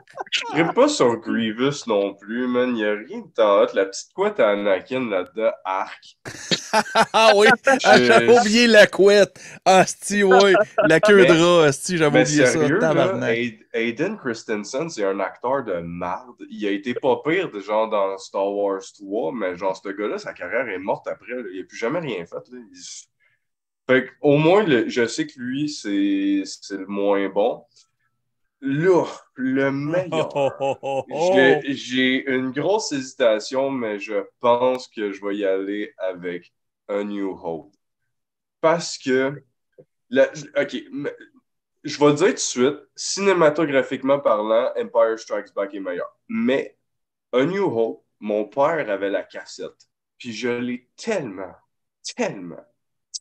Je 0.55 0.73
pas 0.73 0.89
sur 0.89 1.17
Grievous 1.17 1.87
non 1.87 2.15
plus, 2.15 2.47
man. 2.47 2.77
Il 2.77 2.85
a 2.85 2.95
rien 2.95 3.21
de 3.21 3.29
tant 3.35 3.63
hot. 3.63 3.67
La 3.75 3.87
petite 3.87 4.13
couette 4.15 4.41
à 4.41 4.51
Anakin 4.51 5.09
là-dedans, 5.09 5.53
arc. 5.65 6.17
Ah 7.13 7.31
oui, 7.37 7.47
ah, 7.85 8.03
j'avais 8.03 8.37
oublié 8.37 8.67
la 8.67 8.89
couette. 8.89 9.41
Asti, 9.65 10.25
oui, 10.25 10.55
la 10.89 10.99
queue 10.99 11.19
Mais- 11.23 11.27
de 11.27 11.33
rat, 11.41 11.67
asti, 11.67 11.97
j'avais 11.97 12.23
oublié 12.23 12.47
sérieux, 12.47 12.81
ça. 12.81 12.93
là, 12.93 13.35
Aiden 13.75 14.17
Christensen, 14.19 14.91
c'est 14.91 15.05
un 15.05 15.21
acteur 15.21 15.63
de 15.65 15.75
marde. 15.75 16.35
Il 16.51 16.67
a 16.67 16.71
été 16.73 16.95
pas 16.95 17.21
pire, 17.25 17.51
de 17.51 17.61
genre 17.61 17.89
dans 17.89 18.19
Star 18.19 18.53
Wars 18.53 18.83
3, 18.99 19.33
mais 19.33 19.57
genre, 19.57 19.77
ce 19.77 19.89
gars-là, 19.89 20.19
sa 20.19 20.33
carrière 20.33 20.69
est 20.69 20.79
morte 20.79 21.07
après. 21.07 21.33
là. 21.33 21.43
Il 21.53 21.61
a 21.61 21.65
plus 21.65 21.77
jamais 21.77 22.01
rien 22.01 22.25
fait. 22.27 22.35
Là. 22.35 22.59
Il- 22.73 23.09
Fait 23.87 24.11
au 24.21 24.37
moins, 24.39 24.65
je 24.89 25.07
sais 25.07 25.27
que 25.27 25.39
lui, 25.39 25.69
c'est 25.69 26.43
le 26.77 26.87
moins 26.87 27.29
bon. 27.29 27.65
Là, 28.61 29.05
le 29.35 29.71
meilleur. 29.71 30.29
J'ai- 31.35 31.75
J'ai 31.75 32.31
une 32.31 32.51
grosse 32.51 32.93
hésitation, 32.93 33.71
mais 33.71 33.99
je 33.99 34.25
pense 34.41 34.89
que 34.89 35.13
je 35.13 35.25
vais 35.25 35.37
y 35.37 35.45
aller 35.45 35.93
avec 35.99 36.53
A 36.89 37.05
New 37.05 37.39
Hope. 37.43 37.75
Parce 38.63 38.97
que, 38.97 39.43
la- 40.09 40.31
OK, 40.57 40.77
je 41.85 41.99
vais 41.99 42.07
le 42.07 42.15
dire 42.15 42.27
tout 42.29 42.33
de 42.33 42.39
suite, 42.39 42.79
cinématographiquement 42.97 44.19
parlant, 44.19 44.73
Empire 44.77 45.19
Strikes 45.19 45.55
Back 45.55 45.75
est 45.75 45.81
meilleur. 45.81 46.09
Mais 46.29 46.79
A 47.33 47.45
New 47.45 47.65
Hope, 47.67 48.03
mon 48.21 48.47
père 48.47 48.89
avait 48.89 49.11
la 49.11 49.25
cassette. 49.25 49.89
Puis 50.17 50.33
je 50.33 50.49
l'ai 50.49 50.89
tellement, 50.97 51.55
tellement, 52.17 52.65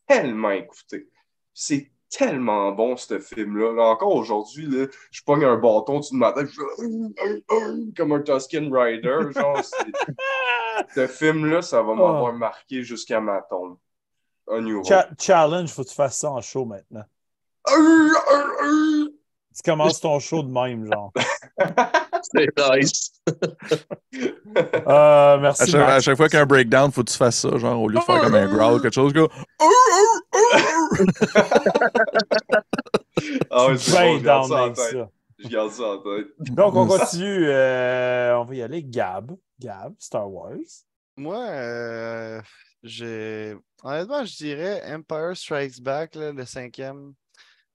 tellement 0.07 0.51
écouté. 0.51 1.07
C'est 1.53 1.91
tellement 2.09 2.71
bon, 2.71 2.95
ce 2.95 3.19
film-là. 3.19 3.73
Là, 3.73 3.83
encore 3.83 4.15
aujourd'hui, 4.15 4.67
là, 4.67 4.85
je 5.11 5.21
pogne 5.23 5.45
un 5.45 5.57
bâton 5.57 5.99
dessus 5.99 6.13
de 6.13 6.19
ma 6.19 6.31
tête, 6.31 6.47
je 6.47 6.61
fais 6.61 7.93
comme 7.95 8.11
un 8.11 8.21
Tusken 8.21 8.73
Rider. 8.73 9.31
Genre, 9.31 9.61
ce 10.95 11.07
film-là, 11.07 11.61
ça 11.61 11.81
va 11.81 11.93
m'avoir 11.95 12.33
marqué 12.33 12.83
jusqu'à 12.83 13.19
ma 13.19 13.41
tombe. 13.41 13.77
Cha- 14.83 15.09
challenge, 15.19 15.71
faut 15.71 15.83
que 15.83 15.89
tu 15.89 15.95
fasses 15.95 16.19
ça 16.19 16.31
en 16.31 16.41
show 16.41 16.65
maintenant. 16.65 17.05
Tu 19.55 19.61
commences 19.63 19.99
ton 20.01 20.19
show 20.19 20.43
de 20.43 20.51
même, 20.51 20.85
genre. 20.85 21.13
C'est 22.35 22.49
nice. 22.75 23.09
Euh, 24.55 25.35
À 25.35 25.37
merci, 25.41 25.71
chaque, 25.71 25.89
à 25.89 25.99
chaque 26.01 26.17
fois 26.17 26.27
qu'il 26.27 26.35
y 26.35 26.39
a 26.39 26.43
un 26.43 26.45
breakdown, 26.45 26.91
faut 26.91 27.03
que 27.03 27.09
tu 27.09 27.17
fasses 27.17 27.37
ça, 27.39 27.57
genre, 27.57 27.81
au 27.81 27.87
lieu 27.87 27.97
de 27.97 28.03
faire 28.03 28.21
comme 28.21 28.35
un 28.35 28.53
growl, 28.53 28.81
quelque 28.81 28.93
chose, 28.93 29.13
go. 29.13 29.27
Ah 33.49 33.67
ouais, 33.67 33.77
c'est 33.77 33.91
Ben 33.93 34.13
bon, 34.13 34.17
je 34.19 34.23
garde 34.23 34.23
down 34.23 34.49
ça 34.49 34.63
en 34.63 34.67
tête. 34.73 34.77
ça. 34.91 35.09
Je 35.39 35.47
garde 35.47 35.71
ça 35.71 35.83
en 35.83 35.97
tête. 35.99 36.27
Donc, 36.39 36.75
on 36.75 36.87
continue. 36.87 37.45
Euh, 37.47 38.37
on 38.37 38.43
va 38.45 38.55
y 38.55 38.61
aller. 38.61 38.83
Gab. 38.83 39.31
Gab, 39.59 39.93
Star 39.99 40.29
Wars. 40.31 40.57
Moi, 41.17 41.37
euh, 41.39 42.41
j'ai. 42.83 43.55
Honnêtement, 43.83 44.25
je 44.25 44.35
dirais 44.35 44.81
Empire 44.87 45.35
Strikes 45.35 45.81
Back, 45.81 46.15
là, 46.15 46.31
le 46.31 46.45
cinquième. 46.45 47.13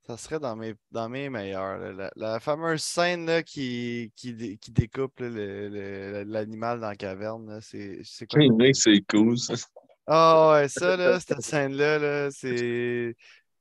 Ça 0.08 0.16
serait 0.16 0.40
dans 0.40 0.56
mes, 0.56 0.74
dans 0.90 1.08
mes 1.10 1.28
meilleurs. 1.28 1.76
là. 1.78 1.92
La, 1.92 2.10
la 2.16 2.40
fameuse 2.40 2.82
scène 2.82 3.26
là, 3.26 3.42
qui, 3.42 4.10
qui, 4.16 4.58
qui 4.58 4.70
découpe 4.70 5.20
l'animal 5.20 6.80
dans 6.80 6.88
la 6.88 6.96
caverne. 6.96 7.60
C'est 7.60 8.00
quoi? 8.30 8.40
C'est 8.72 9.04
cool, 9.10 9.38
ça. 9.38 9.54
Ah 10.06 10.52
ouais, 10.52 10.68
ça, 10.68 10.96
là, 10.96 11.20
cette 11.20 11.42
scène-là, 11.42 11.98
là, 11.98 12.30
c'est. 12.30 13.14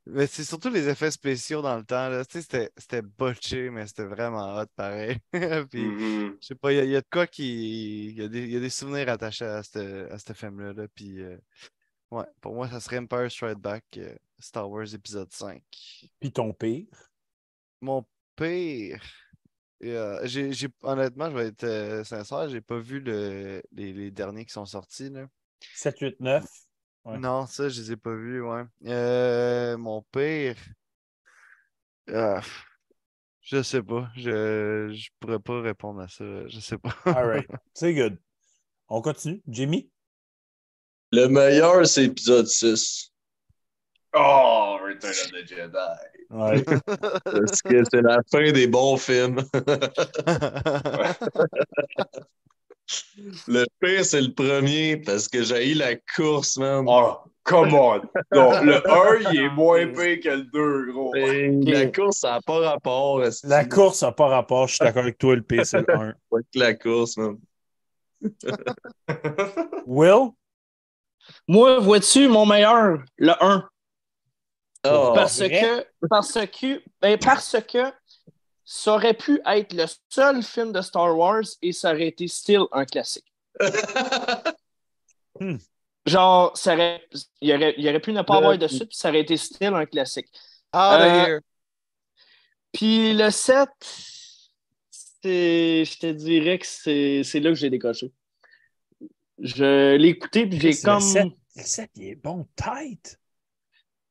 Mais 0.05 0.25
c'est 0.25 0.45
surtout 0.45 0.69
les 0.69 0.87
effets 0.87 1.11
spéciaux 1.11 1.61
dans 1.61 1.75
le 1.75 1.83
temps. 1.83 2.07
Là. 2.07 2.23
Tu 2.23 2.41
sais, 2.41 2.69
c'était- 2.77 3.01
botché, 3.01 3.69
mais 3.69 3.85
c'était 3.87 4.05
vraiment 4.05 4.57
hot 4.57 4.67
pareil. 4.77 5.17
Puis, 5.69 5.83
Mhm. 5.83 6.37
je 6.41 6.47
sais 6.47 6.55
pas, 6.55 6.71
il 6.71 6.77
y, 6.77 6.79
a- 6.79 6.83
il 6.85 6.91
y 6.91 6.95
a 6.95 7.01
de 7.01 7.07
quoi 7.11 7.27
qui. 7.27 8.07
Il 8.11 8.17
y 8.17 8.21
a 8.23 8.29
des, 8.29 8.43
il 8.43 8.51
y 8.51 8.55
a 8.55 8.61
des 8.61 8.69
souvenirs 8.69 9.09
attachés 9.09 9.43
à 9.43 9.63
ce 9.63 10.31
à 10.31 10.33
film-là. 10.33 10.71
là, 10.71 10.87
Puis, 10.95 11.21
euh, 11.21 11.37
ouais, 12.11 12.25
pour 12.41 12.53
moi, 12.55 12.69
ça 12.69 12.79
serait 12.79 12.97
Empire 12.99 13.29
Strike 13.31 13.59
Back, 13.59 13.83
euh, 13.97 14.15
Star 14.39 14.69
Wars 14.69 14.93
épisode 14.93 15.31
5. 15.31 15.63
Puis 16.19 16.31
ton 16.31 16.53
pire? 16.53 16.85
Mon 17.81 18.05
pire. 18.35 19.01
euh, 19.83 20.27
honnêtement, 20.83 21.29
je 21.29 21.35
vais 21.35 21.47
être 21.47 21.63
euh, 21.63 22.03
sincère, 22.03 22.49
j'ai 22.49 22.61
pas 22.61 22.79
vu 22.79 22.99
le, 22.99 23.61
les, 23.71 23.93
les 23.93 24.11
derniers 24.11 24.45
qui 24.45 24.53
sont 24.53 24.65
sortis. 24.65 25.09
Là. 25.09 25.27
7, 25.73 25.99
8, 25.99 26.19
9. 26.19 26.45
Ouais. 27.05 27.17
Non, 27.19 27.45
ça, 27.47 27.69
je 27.69 27.81
les 27.81 27.91
ai 27.93 27.97
pas 27.97 28.15
vus, 28.15 28.41
ouais. 28.41 28.63
Euh, 28.85 29.77
mon 29.77 30.01
pire. 30.11 30.55
Je 33.41 33.61
sais 33.63 33.81
pas. 33.81 34.09
Je, 34.15 34.89
je 34.93 35.09
pourrais 35.19 35.39
pas 35.39 35.61
répondre 35.61 36.01
à 36.01 36.07
ça. 36.07 36.47
Je 36.47 36.59
sais 36.59 36.77
pas. 36.77 36.93
All 37.05 37.25
right. 37.27 37.47
C'est 37.73 37.93
good. 37.93 38.17
On 38.89 39.01
continue. 39.01 39.41
Jimmy? 39.47 39.89
Le 41.11 41.27
meilleur, 41.27 41.85
c'est 41.87 42.05
épisode 42.05 42.47
6. 42.47 43.11
Oh, 44.13 44.77
Return 44.83 45.11
of 45.11 45.31
the 45.31 45.47
Jedi. 45.47 45.77
Ouais. 46.29 46.63
Parce 47.23 47.61
que 47.61 47.83
c'est 47.89 48.01
la 48.01 48.19
fin 48.29 48.51
des 48.51 48.67
bons 48.67 48.97
films. 48.97 49.37
Le 53.47 53.65
pire, 53.81 54.05
c'est 54.05 54.21
le 54.21 54.33
premier 54.33 54.95
parce 54.95 55.27
que 55.27 55.43
j'ai 55.43 55.71
eu 55.71 55.73
la 55.73 55.95
course, 56.15 56.57
man. 56.57 56.85
Oh, 56.87 57.17
come 57.43 57.73
on. 57.73 58.01
Non, 58.33 58.63
le 58.63 58.75
1, 58.89 59.31
il 59.31 59.39
est 59.41 59.49
moins 59.49 59.85
pire 59.87 60.19
que 60.23 60.29
le 60.29 60.43
2, 60.43 60.91
gros. 60.93 61.13
Et 61.15 61.51
La 61.65 61.87
course, 61.87 62.19
ça 62.19 62.35
n'a 62.35 62.41
pas 62.41 62.59
rapport. 62.59 63.21
La 63.43 63.65
course 63.65 64.03
n'a 64.03 64.13
pas 64.13 64.27
rapport. 64.27 64.67
Je 64.69 64.75
suis 64.75 64.85
d'accord 64.85 65.03
avec 65.03 65.17
toi. 65.17 65.35
Le 65.35 65.41
pire, 65.41 65.65
c'est 65.65 65.85
le 65.85 65.93
1. 65.93 66.13
Pas 66.29 66.37
que 66.39 66.59
la 66.59 66.73
course, 66.75 67.17
man. 67.17 67.37
Will? 69.85 70.31
Moi, 71.47 71.79
vois-tu, 71.79 72.27
mon 72.27 72.45
meilleur, 72.45 72.99
le 73.17 73.33
1. 73.43 73.69
Oh, 74.85 75.11
parce 75.13 75.39
vrai? 75.39 75.49
que, 75.49 76.07
parce 76.07 76.33
que, 76.33 76.81
ben, 77.01 77.17
parce 77.17 77.57
que 77.67 77.91
ça 78.63 78.93
aurait 78.93 79.13
pu 79.13 79.41
être 79.45 79.73
le 79.73 79.85
seul 80.09 80.43
film 80.43 80.71
de 80.71 80.81
Star 80.81 81.17
Wars 81.17 81.43
et 81.61 81.71
ça 81.71 81.91
aurait 81.91 82.07
été 82.07 82.27
still 82.27 82.63
un 82.71 82.85
classique. 82.85 83.25
Genre, 86.05 86.55
ça 86.55 86.73
aurait, 86.73 87.05
il, 87.41 87.53
aurait, 87.53 87.75
il 87.77 87.87
aurait 87.89 87.99
pu 87.99 88.13
ne 88.13 88.21
pas 88.21 88.35
Le- 88.35 88.37
avoir 88.39 88.57
de 88.57 88.67
suite, 88.67 88.89
puis 88.89 88.97
ça 88.97 89.09
aurait 89.09 89.21
été 89.21 89.35
still 89.35 89.73
un 89.73 89.85
classique. 89.85 90.27
Euh. 90.75 91.39
Puis 92.71 93.13
le 93.13 93.29
7, 93.29 93.67
c'est- 94.89 95.83
je 95.85 95.99
te 95.99 96.11
dirais 96.11 96.59
que 96.59 96.65
c'est 96.67 97.23
c'est 97.23 97.39
là 97.39 97.49
que 97.49 97.55
j'ai 97.55 97.69
décoché. 97.69 98.11
Je 99.39 99.95
l'ai 99.95 100.09
écouté, 100.09 100.45
puis 100.47 100.59
j'ai 100.59 100.71
le 100.71 100.83
comme. 100.83 100.99
sept. 101.01 101.27
Le 101.55 101.63
7, 101.63 101.89
il 101.95 102.07
est 102.09 102.15
bon, 102.15 102.47
tight. 102.55 103.19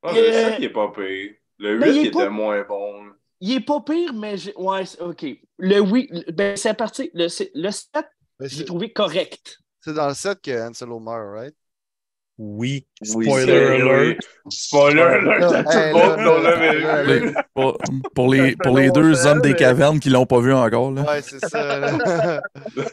Ah, 0.03 0.13
le 0.13 0.19
Euh, 0.19 0.33
7, 0.51 0.55
il 0.59 0.65
est 0.65 0.71
pas 0.71 0.89
pire. 0.93 1.31
Le 1.59 1.75
8, 1.75 1.81
ben, 1.81 1.95
il 1.95 2.01
était 2.07 2.11
pas- 2.11 2.29
moins 2.29 2.63
bon. 2.65 3.05
Il 3.41 3.53
est 3.53 3.61
pas 3.61 3.81
pire, 3.81 4.13
mais 4.15 4.37
j'ai- 4.37 4.55
ouais, 4.57 4.85
c'est- 4.85 5.01
OK. 5.01 5.25
Le 5.59 5.81
oui, 5.81 6.09
le- 6.11 6.33
ben 6.33 6.57
c'est 6.57 6.69
à 6.71 6.75
partir. 6.75 7.07
Le, 7.15 7.29
c'est- 7.29 7.51
le 7.55 7.71
7, 7.71 7.89
Mais 8.41 8.49
j'ai 8.49 8.65
trouvé 8.65 8.93
correct. 8.93 9.59
c'est 9.81 9.95
dans 9.95 10.09
le 10.09 10.15
set 10.15 10.41
que 10.43 10.51
Anselo 10.69 10.99
meurt, 11.01 11.35
right? 11.35 11.55
Oui. 12.39 12.87
Spoiler 13.03 13.53
alert. 13.53 14.19
Spoiler 14.51 15.01
alert 15.01 15.67
Hey, 15.73 15.93
le 15.95 17.35
pour, 17.55 17.79
pour 18.15 18.29
les, 18.33 18.55
pour 18.57 18.77
les 18.77 18.91
deux 18.91 19.27
hommes 19.27 19.41
des 19.41 19.55
cavernes 19.55 19.99
qui 20.01 20.11
l'ont 20.11 20.27
pas 20.27 20.41
vu 20.41 20.53
encore. 20.53 20.91
Là. 20.93 21.03
Ouais, 21.03 21.23
c'est 21.23 21.39
ça. 21.49 22.03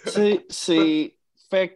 C'est. 0.05 0.45
c'est- 0.49 1.15
Fait 1.49 1.69
que 1.69 1.73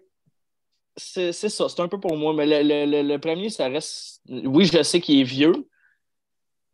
c'est 0.97 1.31
c'est 1.31 1.49
ça, 1.49 1.69
c'est 1.69 1.79
un 1.81 1.87
peu 1.87 1.99
pour 1.99 2.17
moi. 2.17 2.33
Mais 2.33 2.45
le, 2.45 2.61
le- 2.67 2.85
le- 2.91 3.07
le 3.07 3.19
premier, 3.19 3.49
ça 3.49 3.67
reste. 3.69 4.21
Oui, 4.29 4.65
je 4.65 4.81
sais 4.83 4.99
qu'il 4.99 5.19
est 5.19 5.23
vieux, 5.23 5.53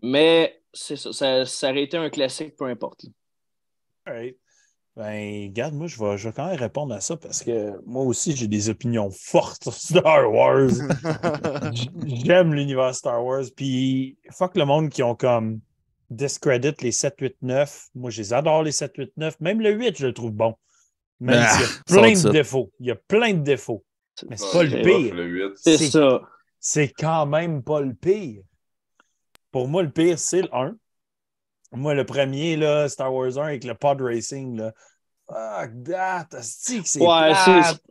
mais 0.02 0.62
c'est 0.74 0.96
ça, 0.96 1.14
ça. 1.14 1.46
Ça 1.46 1.70
aurait 1.70 1.84
été 1.84 1.98
un 1.98 2.10
classique, 2.10 2.56
peu 2.56 2.66
importe. 2.66 3.04
là. 3.04 3.10
Alright. 4.06 4.38
Ben, 4.96 5.48
regarde, 5.48 5.74
moi, 5.74 5.88
je 5.88 5.98
vais, 5.98 6.18
je 6.20 6.28
vais 6.28 6.34
quand 6.36 6.46
même 6.48 6.60
répondre 6.60 6.94
à 6.94 7.02
ça 7.02 7.18
parce 7.18 7.42
que 7.44 7.72
moi 7.86 8.04
aussi, 8.04 8.36
j'ai 8.36 8.48
des 8.48 8.70
opinions 8.70 9.10
fortes 9.10 9.64
sur 9.64 9.74
Star 9.74 10.32
Wars. 10.32 10.70
J'aime 12.06 12.54
l'univers 12.54 12.94
Star 12.94 13.24
Wars. 13.26 13.46
Puis, 13.56 14.18
fuck 14.32 14.56
le 14.56 14.66
monde 14.66 14.90
qui 14.90 15.02
ont 15.02 15.16
comme 15.16 15.62
discredit 16.12 16.74
les 16.82 16.92
7, 16.92 17.16
8, 17.20 17.36
9. 17.42 17.88
Moi, 17.96 18.12
je 18.12 18.22
les 18.22 18.34
adore, 18.34 18.62
les 18.62 18.72
7, 18.72 18.94
8, 18.96 19.12
9. 19.18 19.40
Même 19.40 19.62
le 19.62 19.72
8, 19.72 19.98
je 19.98 20.06
le 20.08 20.14
trouve 20.14 20.32
bon. 20.32 20.54
Même 21.20 21.42
Ah, 21.44 21.50
s'il 21.58 21.62
y 21.62 21.66
a 21.66 21.84
plein 22.02 22.14
de 22.22 22.30
défauts. 22.32 22.72
Il 22.80 22.86
y 22.88 22.92
a 22.92 22.96
plein 22.96 23.34
de 23.34 23.42
défauts. 23.42 23.84
Mais 24.30 24.38
c'est 24.38 24.46
Ouais, 24.46 24.52
pas 24.54 24.64
le 24.64 24.70
c'est 24.70 24.82
pire. 24.82 24.96
rough, 25.12 25.14
Le 25.16 25.24
8. 25.26 25.52
C'est 25.58 25.78
ça. 25.78 26.22
c'est 26.60 26.90
quand 26.90 27.26
même 27.26 27.64
pas 27.64 27.82
le 27.82 27.94
pire. 27.94 28.42
Pour 29.52 29.68
moi, 29.68 29.84
le 29.84 29.90
pire, 29.92 30.18
c'est 30.20 30.42
le 30.44 30.56
1. 30.56 30.76
Moi, 31.74 31.94
le 31.96 32.06
premier, 32.06 32.56
là, 32.56 32.88
Star 32.90 33.14
Wars 33.14 33.38
1 33.38 33.44
avec 33.46 33.64
le 33.64 33.74
pod 33.74 34.02
racing, 34.02 34.58
là. 34.58 34.72
Fuck 35.28 35.72
that! 35.86 36.28
Asti 36.38 36.82
que 36.84 36.88
c'est 36.88 37.00
Ouais, 37.00 37.32
plate. 37.32 37.82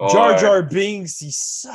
Ouais. 0.00 0.08
Jar 0.10 0.36
Jar 0.38 0.62
Binks, 0.64 1.20
il 1.22 1.32
suck. 1.32 1.72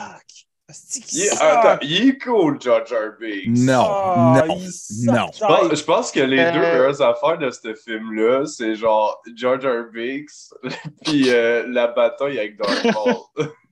Il 0.69 1.29
suck. 1.29 1.41
attends, 1.41 1.79
il 1.81 2.09
est 2.09 2.17
cool, 2.17 2.61
Jar 2.61 2.85
Jar 2.85 3.11
Binks. 3.19 3.47
Non, 3.57 3.85
Ah, 3.89 4.43
non, 4.45 4.57
il 4.57 4.69
suck 4.71 5.15
non. 5.15 5.27
Je 5.33 5.39
pense, 5.39 5.59
tight. 5.69 5.75
je 5.77 5.83
pense 5.85 6.11
que 6.11 6.19
les 6.19 6.39
Euh, 6.39 6.51
deux 6.51 6.59
meilleures 6.59 7.01
affaires 7.01 7.37
de 7.37 7.49
ce 7.49 7.73
film-là, 7.73 8.45
c'est 8.45 8.75
genre 8.75 9.21
Jar 9.35 9.59
Jar 9.61 9.85
Binks 9.93 10.29
puis 11.05 11.29
euh, 11.29 11.65
la 11.69 11.87
bataille 11.87 12.37
avec 12.37 12.57
Darth 12.57 12.83
Maul. 12.93 13.47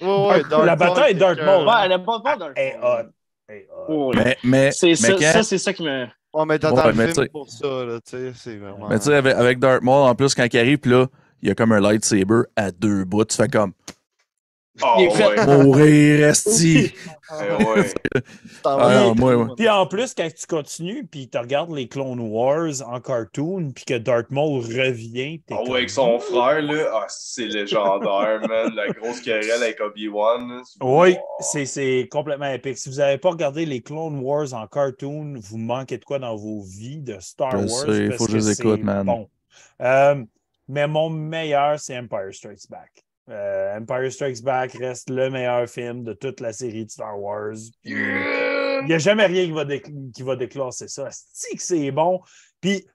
Ouais, 0.00 0.42
La 0.64 0.76
bataille 0.76 1.14
Maul. 1.16 1.66
Ouais, 1.66 1.74
elle 1.84 1.92
a 1.92 1.98
pas 1.98 2.20
peur 2.20 2.38
d'un 2.38 2.52
Hey. 2.56 2.74
Ouais. 3.88 4.12
Mais, 4.14 4.36
mais, 4.44 4.70
C'est 4.72 4.88
mais 4.88 4.94
ça, 4.96 5.12
quand- 5.12 5.20
ça, 5.20 5.42
c'est 5.42 5.58
ça 5.58 5.72
qui 5.72 5.82
me. 5.82 6.06
Ouais, 6.34 6.44
mais 6.46 6.58
t'attends 6.58 6.76
Ouais, 6.76 6.88
le 6.88 6.92
mais 6.92 7.04
film 7.04 7.14
tu 7.16 7.22
sais- 7.22 7.28
pour 7.30 7.48
ça, 7.48 7.66
là, 7.66 7.98
tu 8.04 8.10
sais, 8.10 8.32
c'est 8.34 8.56
vraiment... 8.58 8.88
mais 8.88 8.98
tu 8.98 9.06
sais, 9.06 9.14
avec, 9.14 9.34
avec 9.34 9.58
Darth 9.58 9.82
Maul, 9.82 10.06
en 10.06 10.14
plus, 10.14 10.34
quand 10.34 10.46
il 10.52 10.58
arrive, 10.58 10.80
là, 10.84 11.06
il 11.40 11.48
y 11.48 11.50
a 11.50 11.54
comme 11.54 11.72
un 11.72 11.80
lightsaber 11.80 12.42
à 12.56 12.70
deux 12.70 13.04
bouts. 13.04 13.24
Tu 13.24 13.36
fais 13.36 13.48
comme 13.48 13.72
Oh, 14.82 14.94
Il 14.98 15.06
est 15.06 15.10
fait- 15.10 15.46
mourir, 15.46 16.28
esti. 16.28 16.92
Eh 17.30 17.64
ouais. 17.64 17.92
Ah, 18.64 19.08
ouais. 19.12 19.44
Puis 19.56 19.68
en 19.68 19.86
plus, 19.86 20.14
quand 20.14 20.28
tu 20.34 20.46
continues, 20.46 21.06
puis 21.10 21.28
tu 21.28 21.36
regardes 21.38 21.72
les 21.72 21.88
Clone 21.88 22.20
Wars 22.20 22.82
en 22.86 23.00
cartoon, 23.00 23.72
puis 23.74 23.84
que 23.84 23.98
Darth 23.98 24.30
Maul 24.30 24.60
revient, 24.62 25.40
Ah 25.50 25.56
comme- 25.56 25.68
ouais, 25.70 25.78
avec 25.78 25.90
son 25.90 26.18
frère, 26.20 26.62
là, 26.62 26.84
ah, 26.94 27.06
c'est 27.08 27.46
légendaire, 27.46 28.40
man. 28.48 28.72
La 28.74 28.88
grosse 28.88 29.20
querelle 29.20 29.62
avec 29.62 29.80
Obi-Wan. 29.80 30.62
Oui, 30.80 31.16
c'est- 31.40 31.66
c'est 31.66 32.08
complètement 32.10 32.50
épique. 32.52 32.78
Si 32.78 32.88
vous 32.88 32.96
n'avez 32.96 33.18
pas 33.18 33.30
regardé 33.30 33.66
les 33.66 33.80
Clone 33.80 34.20
Wars 34.20 34.52
en 34.54 34.66
cartoon, 34.66 35.34
vous 35.40 35.58
manquez 35.58 35.98
de 35.98 36.04
quoi 36.04 36.18
dans 36.18 36.36
vos 36.36 36.62
vies 36.62 37.00
de 37.00 37.16
Star 37.20 37.50
Je 37.52 37.56
Wars. 37.56 37.68
sais, 37.68 38.06
parce 38.08 38.18
faut 38.18 38.26
que 38.26 38.32
je 38.32 38.36
les 38.36 38.42
c'est 38.54 38.62
écoute, 38.62 38.82
man. 38.82 39.04
Bon. 39.06 39.28
Euh, 39.82 40.24
mais 40.68 40.86
mon 40.86 41.10
meilleur, 41.10 41.78
c'est 41.78 41.96
Empire 41.98 42.28
Strikes 42.32 42.68
Back. 42.70 43.04
Euh, 43.28 43.78
Empire 43.78 44.10
Strikes 44.10 44.42
Back 44.42 44.72
reste 44.72 45.10
le 45.10 45.28
meilleur 45.30 45.68
film 45.68 46.02
de 46.02 46.14
toute 46.14 46.40
la 46.40 46.52
série 46.52 46.86
de 46.86 46.90
Star 46.90 47.18
Wars. 47.20 47.56
Il 47.84 48.86
n'y 48.86 48.94
a 48.94 48.98
jamais 48.98 49.26
rien 49.26 49.44
qui 49.44 49.52
va, 49.52 49.64
qui 49.66 50.22
va 50.22 50.36
déclasser 50.36 50.88
ça. 50.88 51.08
C'est 51.10 51.56
que 51.56 51.62
c'est 51.62 51.90
bon. 51.90 52.20
Puis 52.60 52.86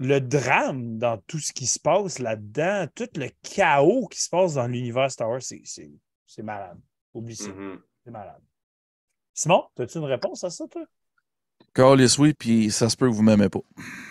le 0.00 0.20
drame 0.20 0.98
dans 0.98 1.18
tout 1.26 1.38
ce 1.38 1.52
qui 1.52 1.66
se 1.66 1.78
passe 1.78 2.18
là-dedans, 2.18 2.86
tout 2.94 3.08
le 3.16 3.28
chaos 3.42 4.06
qui 4.08 4.20
se 4.20 4.28
passe 4.28 4.54
dans 4.54 4.66
l'univers 4.66 5.10
Star 5.10 5.28
Wars, 5.28 5.42
c'est- 5.42 6.42
malade. 6.42 6.78
Oublie 7.14 7.36
ça. 7.36 7.48
Mhm. 7.48 7.80
C'est 8.04 8.10
malade. 8.10 8.42
Simon, 9.34 9.64
as-tu 9.78 9.98
une 9.98 10.04
réponse 10.04 10.42
à 10.44 10.50
ça, 10.50 10.66
toi? 10.68 10.84
Call 11.74 12.00
is 12.00 12.16
oui, 12.18 12.34
puis 12.34 12.70
ça 12.72 12.88
se 12.88 12.96
peut 12.96 13.08
que 13.08 13.14
vous 13.14 13.22
m'aimez 13.22 13.48
pas. 13.48 13.60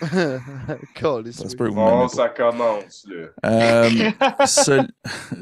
Ça 0.00 1.48
se 1.48 1.56
peut 1.56 1.66
que 1.66 1.70
vous 1.70 1.74
Bon, 1.76 1.84
m'aimez 1.86 2.02
pas. 2.02 2.08
ça 2.08 2.28
commence, 2.30 3.06
là. 3.08 3.26
Euh, 3.44 4.10
cel- 4.46 4.90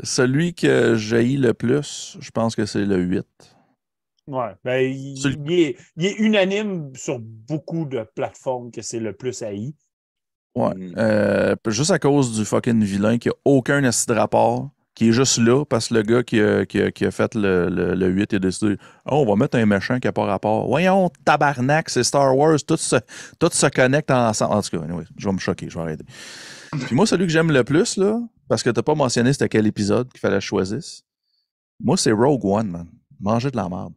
celui 0.03 0.55
que 0.55 0.97
j'ai 0.97 1.37
le 1.37 1.55
plus, 1.55 2.16
je 2.20 2.31
pense 2.31 2.57
que 2.57 2.66
c'est 2.66 2.85
le 2.85 2.97
8. 2.99 3.24
Ouais. 4.27 4.55
Ben, 4.65 4.93
il, 4.93 5.16
C'est 5.20 5.28
le- 5.28 5.37
il 5.47 5.53
est, 5.61 5.77
il 5.97 6.07
est 6.07 6.16
unanime 6.19 6.91
sur 6.97 7.19
beaucoup 7.20 7.85
de 7.85 8.05
plateformes 8.15 8.70
que 8.73 8.83
c'est 8.83 8.99
le 9.01 9.12
plus 9.12 9.43
haï. 9.43 9.74
Ouais. 10.57 10.74
Mm. 10.74 10.95
Euh, 10.97 11.55
juste 11.69 11.91
à 11.93 11.99
cause 11.99 12.37
du 12.37 12.45
fucking 12.45 12.83
vilain 12.83 13.19
qui 13.19 13.28
a 13.28 13.33
aucun 13.45 13.85
esti 13.85 14.07
de 14.07 14.15
rapport, 14.15 14.70
qui 14.97 15.10
est 15.10 15.12
juste 15.12 15.39
là 15.39 15.64
parce 15.64 15.89
que 15.89 15.94
le 15.94 16.02
gars 16.02 16.23
qui 16.24 16.40
a, 16.40 16.66
qui 16.66 16.81
a- 16.81 16.90
qui 16.90 17.05
a 17.05 17.10
fait 17.12 17.35
le, 17.36 17.68
le, 17.68 17.94
le 17.94 18.06
8 18.09 18.35
a 18.35 18.39
décidé 18.40 18.77
Oh, 19.05 19.23
on 19.24 19.27
va 19.27 19.36
mettre 19.36 19.56
un 19.59 19.66
méchant 19.66 20.01
qui 20.01 20.09
n'a 20.09 20.12
pas 20.12 20.24
rapport. 20.24 20.66
Voyons, 20.66 21.10
tabarnak, 21.24 21.89
c'est 21.90 22.02
Star 22.02 22.36
Wars, 22.36 22.56
tout 22.66 22.77
se, 22.78 22.97
tout 23.39 23.51
se 23.52 23.66
connecte 23.66 24.10
ensemble. 24.10 24.55
En 24.55 24.62
tout 24.62 24.70
cas, 24.77 24.82
anyway, 24.85 25.05
je 25.16 25.28
vais 25.28 25.32
me 25.35 25.39
choquer, 25.39 25.68
je 25.70 25.74
vais 25.77 25.82
arrêter. 25.85 26.05
Puis 26.86 26.94
moi, 26.97 27.06
celui 27.06 27.27
que 27.27 27.32
j'aime 27.32 27.52
le 27.52 27.62
plus, 27.62 27.97
là, 27.98 28.18
parce 28.48 28.62
que 28.62 28.70
t'as 28.70 28.82
pas 28.82 28.94
mentionné 28.94 29.32
c'était 29.32 29.48
quel 29.48 29.66
épisode 29.66 30.10
qu'il 30.10 30.18
fallait 30.20 30.36
que 30.39 30.40
je 30.43 30.47
choisisse, 30.48 31.02
moi, 31.78 31.97
c'est 31.97 32.12
Rogue 32.12 32.44
One, 32.44 32.68
man. 32.70 32.86
Manger 33.20 33.51
de 33.51 33.56
la 33.56 33.68
merde. 33.68 33.93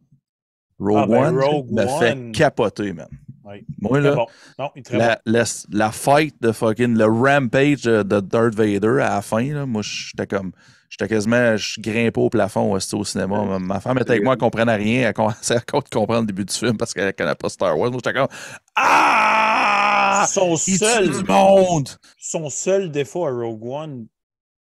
Rogue 0.78 0.98
Ah, 0.98 1.06
ben, 1.06 1.36
One 1.38 1.66
me 1.72 1.86
fait 1.98 2.32
capoter, 2.32 2.92
man. 2.92 3.08
Oui. 3.44 3.64
Moi, 3.80 4.00
là, 4.00 4.14
bon. 4.14 4.26
Non, 4.58 4.70
bon. 4.76 4.82
la, 4.98 5.18
la, 5.24 5.44
la 5.72 5.90
fight 5.92 6.34
de 6.42 6.52
fucking, 6.52 6.96
le 6.96 7.06
rampage 7.06 7.82
de 7.82 8.02
de 8.02 8.20
Darth 8.20 8.54
Vader 8.54 9.00
à 9.02 9.14
la 9.16 9.22
fin, 9.22 9.42
là, 9.52 9.64
moi, 9.66 9.82
j'étais 9.82 10.26
comme, 10.26 10.52
j'étais 10.90 11.08
quasiment, 11.08 11.56
je 11.56 11.80
grimpais 11.80 12.20
au 12.20 12.28
plafond 12.28 12.72
aussi 12.72 12.94
au 12.94 13.04
cinéma. 13.04 13.42
Ma, 13.44 13.58
ma 13.58 13.80
femme 13.80 13.98
était 13.98 14.10
avec 14.10 14.24
moi, 14.24 14.34
elle 14.34 14.40
comprenait 14.40 14.76
rien, 14.76 15.08
elle 15.08 15.14
commençait 15.14 15.56
à 15.56 15.60
comprendre 15.60 16.20
le 16.20 16.26
début 16.26 16.44
du 16.44 16.52
film 16.54 16.76
parce 16.76 16.92
qu'elle 16.92 17.14
connaît 17.14 17.34
pas 17.34 17.48
Star 17.48 17.78
Wars. 17.78 17.90
Moi, 17.90 18.00
j'étais 18.04 18.18
comme, 18.18 18.28
ah! 18.76 20.26
son 20.28 20.56
Il 20.66 20.78
seul, 20.78 21.10
du 21.10 21.24
monde! 21.24 21.88
son 22.18 22.50
seul 22.50 22.90
défaut 22.90 23.26
à 23.26 23.30
Rogue 23.30 23.64
One, 23.64 24.06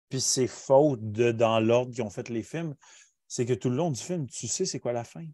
puis 0.08 0.20
c'est 0.20 0.46
faute 0.46 1.00
de 1.10 1.32
dans 1.32 1.58
l'ordre 1.58 1.92
qu'ils 1.92 2.04
ont 2.04 2.10
fait 2.10 2.28
les 2.28 2.42
films, 2.42 2.74
c'est 3.26 3.46
que 3.46 3.54
tout 3.54 3.70
le 3.70 3.76
long 3.76 3.90
du 3.90 4.00
film, 4.00 4.28
tu 4.28 4.46
sais 4.46 4.66
c'est 4.66 4.78
quoi 4.78 4.92
la 4.92 5.04
fin. 5.04 5.24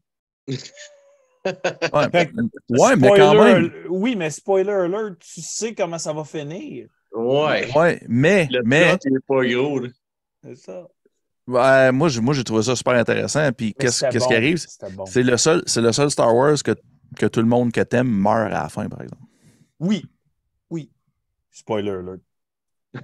Ouais, 1.93 2.11
Fait 2.11 2.31
ouais, 2.69 2.97
mais 2.97 3.09
quand 3.09 3.33
Spoiler 3.33 3.35
même. 3.35 3.73
Oui, 3.89 4.17
mais 4.17 4.31
spoiler 4.31 4.73
alert, 4.73 5.19
tu 5.19 5.41
sais 5.41 5.75
comment 5.75 5.99
ça 5.99 6.13
va 6.13 6.25
finir. 6.25 6.89
Ouais. 7.13 7.73
Ouais, 7.75 8.01
mais, 8.09 8.49
Le 8.51 8.63
mais, 8.65 8.97
plot, 8.97 8.99
il 9.07 9.17
est 9.17 9.27
pas 9.27 9.45
gros, 9.47 9.79
là. 9.81 9.89
C'est 10.45 10.55
ça. 10.57 10.87
ouais, 11.47 11.93
moi, 11.93 12.09
j'ai 12.09 12.21
moi, 12.21 12.35
j'ai 12.35 12.45
trouvé 12.45 12.63
ça 12.63 12.77
super 12.77 12.95
intéressant. 12.95 13.51
Puis, 13.53 13.75
qu'est-ce 13.75 13.99
c'était 13.99 14.11
qu'est-ce 14.13 14.25
bon, 14.25 14.31
qui 14.31 14.37
arrive? 14.37 14.65
Bon. 14.93 15.07
C'est 15.07 15.23
le 15.23 15.37
seul, 15.37 15.63
c'est 15.67 15.81
le 15.81 15.93
seul 15.93 16.11
Star 16.11 16.35
Wars 16.35 16.63
que, 16.63 16.75
que 17.17 17.27
tout 17.27 17.41
le 17.41 17.47
monde 17.47 17.73
que 17.73 17.81
t'aimes 17.81 18.09
meurt 18.11 18.47
à 18.53 18.63
la 18.63 18.69
fin, 18.69 18.89
par 18.89 19.03
exemple. 19.03 19.23
Oui. 19.81 20.05
Oui. 20.71 20.91
Spoiler 21.51 21.91
alert. 21.91 22.21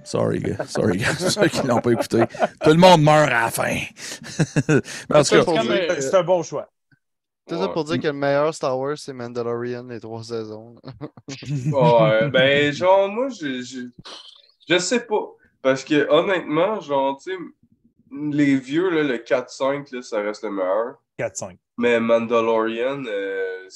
Sorry, 0.03 0.39
gars. 0.39 0.65
Sorry, 0.67 0.97
gars. 0.97 1.13
Ceux 1.15 1.47
qui 1.47 1.65
l'ont 1.67 1.79
pas 1.81 1.91
écouté. 1.91 2.23
Tout 2.63 2.69
le 2.71 2.77
monde 2.77 3.01
meurt 3.03 3.29
à 3.29 3.43
la 3.43 3.51
fin. 3.51 3.75
Mais 5.09 5.15
en 5.15 5.19
tout 5.19 5.25
Ça, 5.25 5.37
cas, 5.37 5.43
pour 5.43 5.55
C'est 5.61 5.67
dire 5.67 5.87
que- 5.95 6.01
c'est 6.01 6.15
un 6.15 6.23
bon 6.23 6.41
choix. 6.43 6.69
Tout 7.47 7.59
ça 7.59 7.67
pour 7.67 7.83
dire 7.83 7.99
que 7.99 8.07
le 8.07 8.13
meilleur 8.13 8.55
Star 8.55 8.77
Wars, 8.79 8.97
c'est 8.97 9.13
Mandalorian, 9.13 9.83
les 9.87 9.99
trois 9.99 10.23
saisons. 10.23 10.75
Ouais, 11.71 12.27
ben, 12.31 12.73
genre, 12.73 13.07
moi, 13.07 13.29
je, 13.29 13.61
je, 13.61 13.81
je 14.67 14.79
sais 14.79 15.01
pas. 15.05 15.27
Parce 15.65 15.83
que, 15.83 16.07
honnêtement, 16.11 16.79
genre, 16.79 17.17
tu 17.17 17.31
sais, 17.31 17.37
les 18.11 18.55
vieux, 18.55 18.87
là, 18.91 19.01
le 19.01 19.17
4-5, 19.17 19.91
là, 19.91 20.03
ça 20.03 20.21
reste 20.21 20.43
le 20.43 20.51
meilleur. 20.51 20.97
4-5. 21.17 21.57
Mais 21.79 21.99
Mandalorian, 21.99 23.03
euh, 23.07 23.67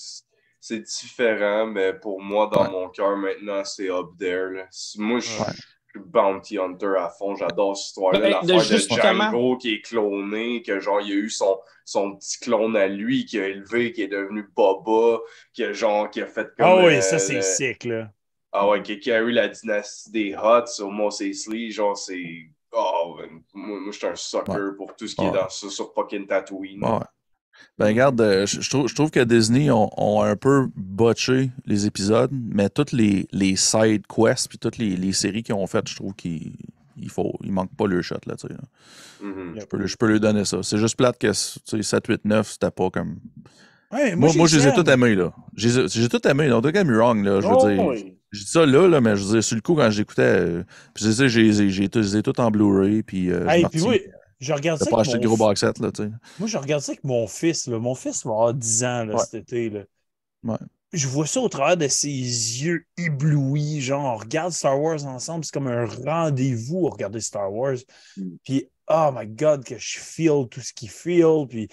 c'est 0.61 0.81
différent, 0.81 1.65
mais 1.65 1.93
pour 1.93 2.21
moi, 2.21 2.47
dans 2.53 2.61
Ouais. 2.65 2.69
mon 2.69 2.89
cœur, 2.89 3.17
maintenant, 3.17 3.63
c'est 3.65 3.89
up 3.89 4.05
there. 4.19 4.51
là. 4.51 4.67
Moi, 4.99 5.19
je 5.19 5.31
Ouais. 5.39 5.45
suis 5.89 5.99
Bounty 6.05 6.59
Hunter 6.59 6.93
à 6.99 7.09
fond. 7.09 7.35
J'adore 7.35 7.75
cette 7.75 7.87
histoire-là. 7.87 8.19
L'affaire 8.19 8.43
de 8.43 8.53
de, 8.53 8.77
Django 8.77 9.57
qui 9.57 9.73
est 9.73 9.81
cloné, 9.81 10.61
que 10.61 10.79
genre, 10.79 11.01
il 11.01 11.09
y 11.09 11.13
a 11.13 11.15
eu 11.15 11.31
son, 11.31 11.57
son 11.85 12.15
petit 12.17 12.37
clone 12.39 12.77
à 12.77 12.87
lui 12.87 13.25
qui 13.25 13.39
a 13.39 13.47
élevé, 13.47 13.93
qui 13.93 14.03
est 14.03 14.07
devenu 14.07 14.47
Boba, 14.55 15.21
qui 15.53 15.63
a 15.63 15.73
genre, 15.73 16.07
qui 16.11 16.21
a 16.21 16.27
fait 16.27 16.43
comme. 16.55 16.67
Ah 16.67 16.85
oui, 16.85 16.97
euh, 16.97 17.01
ça, 17.01 17.17
c'est 17.17 17.33
le- 17.37 17.41
sick, 17.41 17.83
là. 17.85 18.11
Ah 18.51 18.67
ouais, 18.67 18.81
qui, 18.81 18.99
qui 18.99 19.11
a 19.11 19.21
eu 19.21 19.31
la 19.31 19.47
dynastie 19.47 20.11
des 20.11 20.29
Huts 20.31 20.81
au 20.83 21.09
Eisley, 21.21 21.69
genre, 21.71 21.97
c'est. 21.97 22.23
Oh, 22.71 23.15
man. 23.17 23.41
moi, 23.53 23.79
moi 23.79 23.91
je 23.91 23.97
suis 23.97 24.07
un 24.07 24.15
sucker 24.15 24.75
pour 24.77 24.95
tout 24.95 25.07
ce 25.07 25.15
qui 25.15 25.21
Ouais. 25.21 25.29
est 25.29 25.33
dans 25.33 25.49
ça 25.49 25.69
sur 25.69 25.91
fucking 25.93 26.27
Tatooine. 26.27 26.83
Ouais. 26.83 26.99
Ben 27.77 27.87
regarde, 27.87 28.21
euh, 28.21 28.45
je, 28.45 28.61
je 28.61 28.69
trouve, 28.69 28.87
je 28.87 28.95
trouve 28.95 29.11
que 29.11 29.19
Disney 29.23 29.69
ont, 29.71 29.89
ont 29.97 30.21
un 30.21 30.35
peu 30.35 30.67
botché 30.75 31.49
les 31.65 31.85
épisodes, 31.87 32.31
mais 32.31 32.69
toutes 32.69 32.91
les, 32.91 33.27
les 33.31 33.55
side 33.55 34.03
quests 34.07 34.47
puis 34.49 34.57
toutes 34.57 34.77
les, 34.77 34.95
les 34.95 35.13
séries 35.13 35.43
qu'ils 35.43 35.55
ont 35.55 35.65
faites, 35.67 35.87
je 35.89 35.95
trouve 35.95 36.13
qu'il 36.13 36.53
il 36.95 37.09
faut 37.09 37.33
il 37.43 37.51
manque 37.51 37.75
pas 37.75 37.87
le 37.87 38.01
shot 38.01 38.15
là, 38.27 38.35
tu 38.35 38.47
sais. 38.47 38.53
là. 38.53 38.59
Mhm. 39.21 39.59
Je 39.59 39.65
peux, 39.65 39.85
je 39.87 39.97
peux 39.97 40.07
lui 40.07 40.19
donner 40.19 40.45
ça. 40.45 40.61
C'est 40.63 40.77
juste 40.77 40.95
plate 40.95 41.17
que 41.17 41.27
tu 41.27 41.33
sais, 41.33 41.81
7, 41.83 42.07
8, 42.07 42.25
9, 42.25 42.47
c'était 42.49 42.71
pas 42.71 42.89
comme. 42.89 43.17
Ouais, 43.91 44.15
Moi, 44.15 44.31
moi, 44.35 44.47
je 44.47 44.57
les 44.57 44.67
ai 44.67 44.73
tous 44.73 44.87
aimés, 44.89 45.15
là. 45.15 45.33
J'ai 45.55 45.87
j'ai 45.87 46.07
tout 46.09 46.25
aimé. 46.27 46.47
Don't 46.49 46.63
get 46.73 46.83
me 46.83 46.95
wrong, 46.95 47.23
là. 47.25 47.41
Je 47.41 47.47
veux 47.47 47.53
Oh, 47.57 47.67
dire. 47.67 47.85
oui. 47.85 48.15
Je 48.31 48.41
dis 48.43 48.49
ça 48.49 48.65
là, 48.65 48.87
là, 48.87 49.01
mais 49.01 49.15
je 49.15 49.23
veux 49.23 49.33
dire, 49.33 49.43
sur 49.43 49.55
le 49.55 49.61
coup, 49.61 49.75
quand 49.75 49.89
j'écoutais, 49.89 50.21
euh, 50.21 50.63
puis 50.93 51.03
sais, 51.11 51.29
j'ai 51.29 51.83
ai 51.83 51.89
tous 51.89 52.39
en 52.39 52.51
Blu-ray, 52.51 53.03
puis. 53.03 53.31
Euh, 53.31 53.47
Hey, 53.47 53.65
puis 53.71 53.81
oui, 53.81 54.01
je 54.39 54.53
regarde 54.53 54.79
ça. 54.79 54.89
pas 54.89 55.01
acheté 55.01 55.17
le 55.17 55.27
gros 55.27 55.37
box 55.37 55.59
set, 55.59 55.79
là, 55.79 55.91
tu 55.91 56.03
sais. 56.03 56.09
Moi, 56.37 56.47
je 56.47 56.57
regarde 56.57 56.81
ça 56.81 56.91
avec 56.91 57.03
mon 57.03 57.27
fils. 57.27 57.67
Là. 57.67 57.79
Mon 57.79 57.95
fils 57.95 58.23
va 58.25 58.31
avoir 58.31 58.53
10 58.53 58.83
ans 58.83 59.05
là, 59.05 59.15
Ouais. 59.15 59.23
cet 59.23 59.33
été. 59.33 59.69
Là. 59.69 59.81
Ouais. 60.43 60.57
Je 60.93 61.07
vois 61.07 61.27
ça 61.27 61.39
au 61.39 61.49
travers 61.49 61.77
de 61.77 61.87
ses 61.87 62.09
yeux 62.09 62.85
éblouis. 62.97 63.81
Genre, 63.81 64.03
on 64.03 64.15
regarde 64.17 64.51
Star 64.53 64.79
Wars 64.79 65.05
ensemble. 65.05 65.43
C'est 65.45 65.53
comme 65.53 65.67
un 65.67 65.85
rendez-vous 65.85 66.87
à 66.87 66.91
regarder 66.91 67.19
Star 67.21 67.51
Wars. 67.53 67.77
Mm. 68.17 68.23
Puis, 68.43 68.65
oh 68.87 69.09
my 69.13 69.27
God, 69.27 69.63
que 69.63 69.77
je 69.77 69.99
feel 69.99 70.47
tout 70.49 70.61
ce 70.61 70.73
qu'il 70.73 70.89
feel. 70.89 71.45
Puis, 71.47 71.67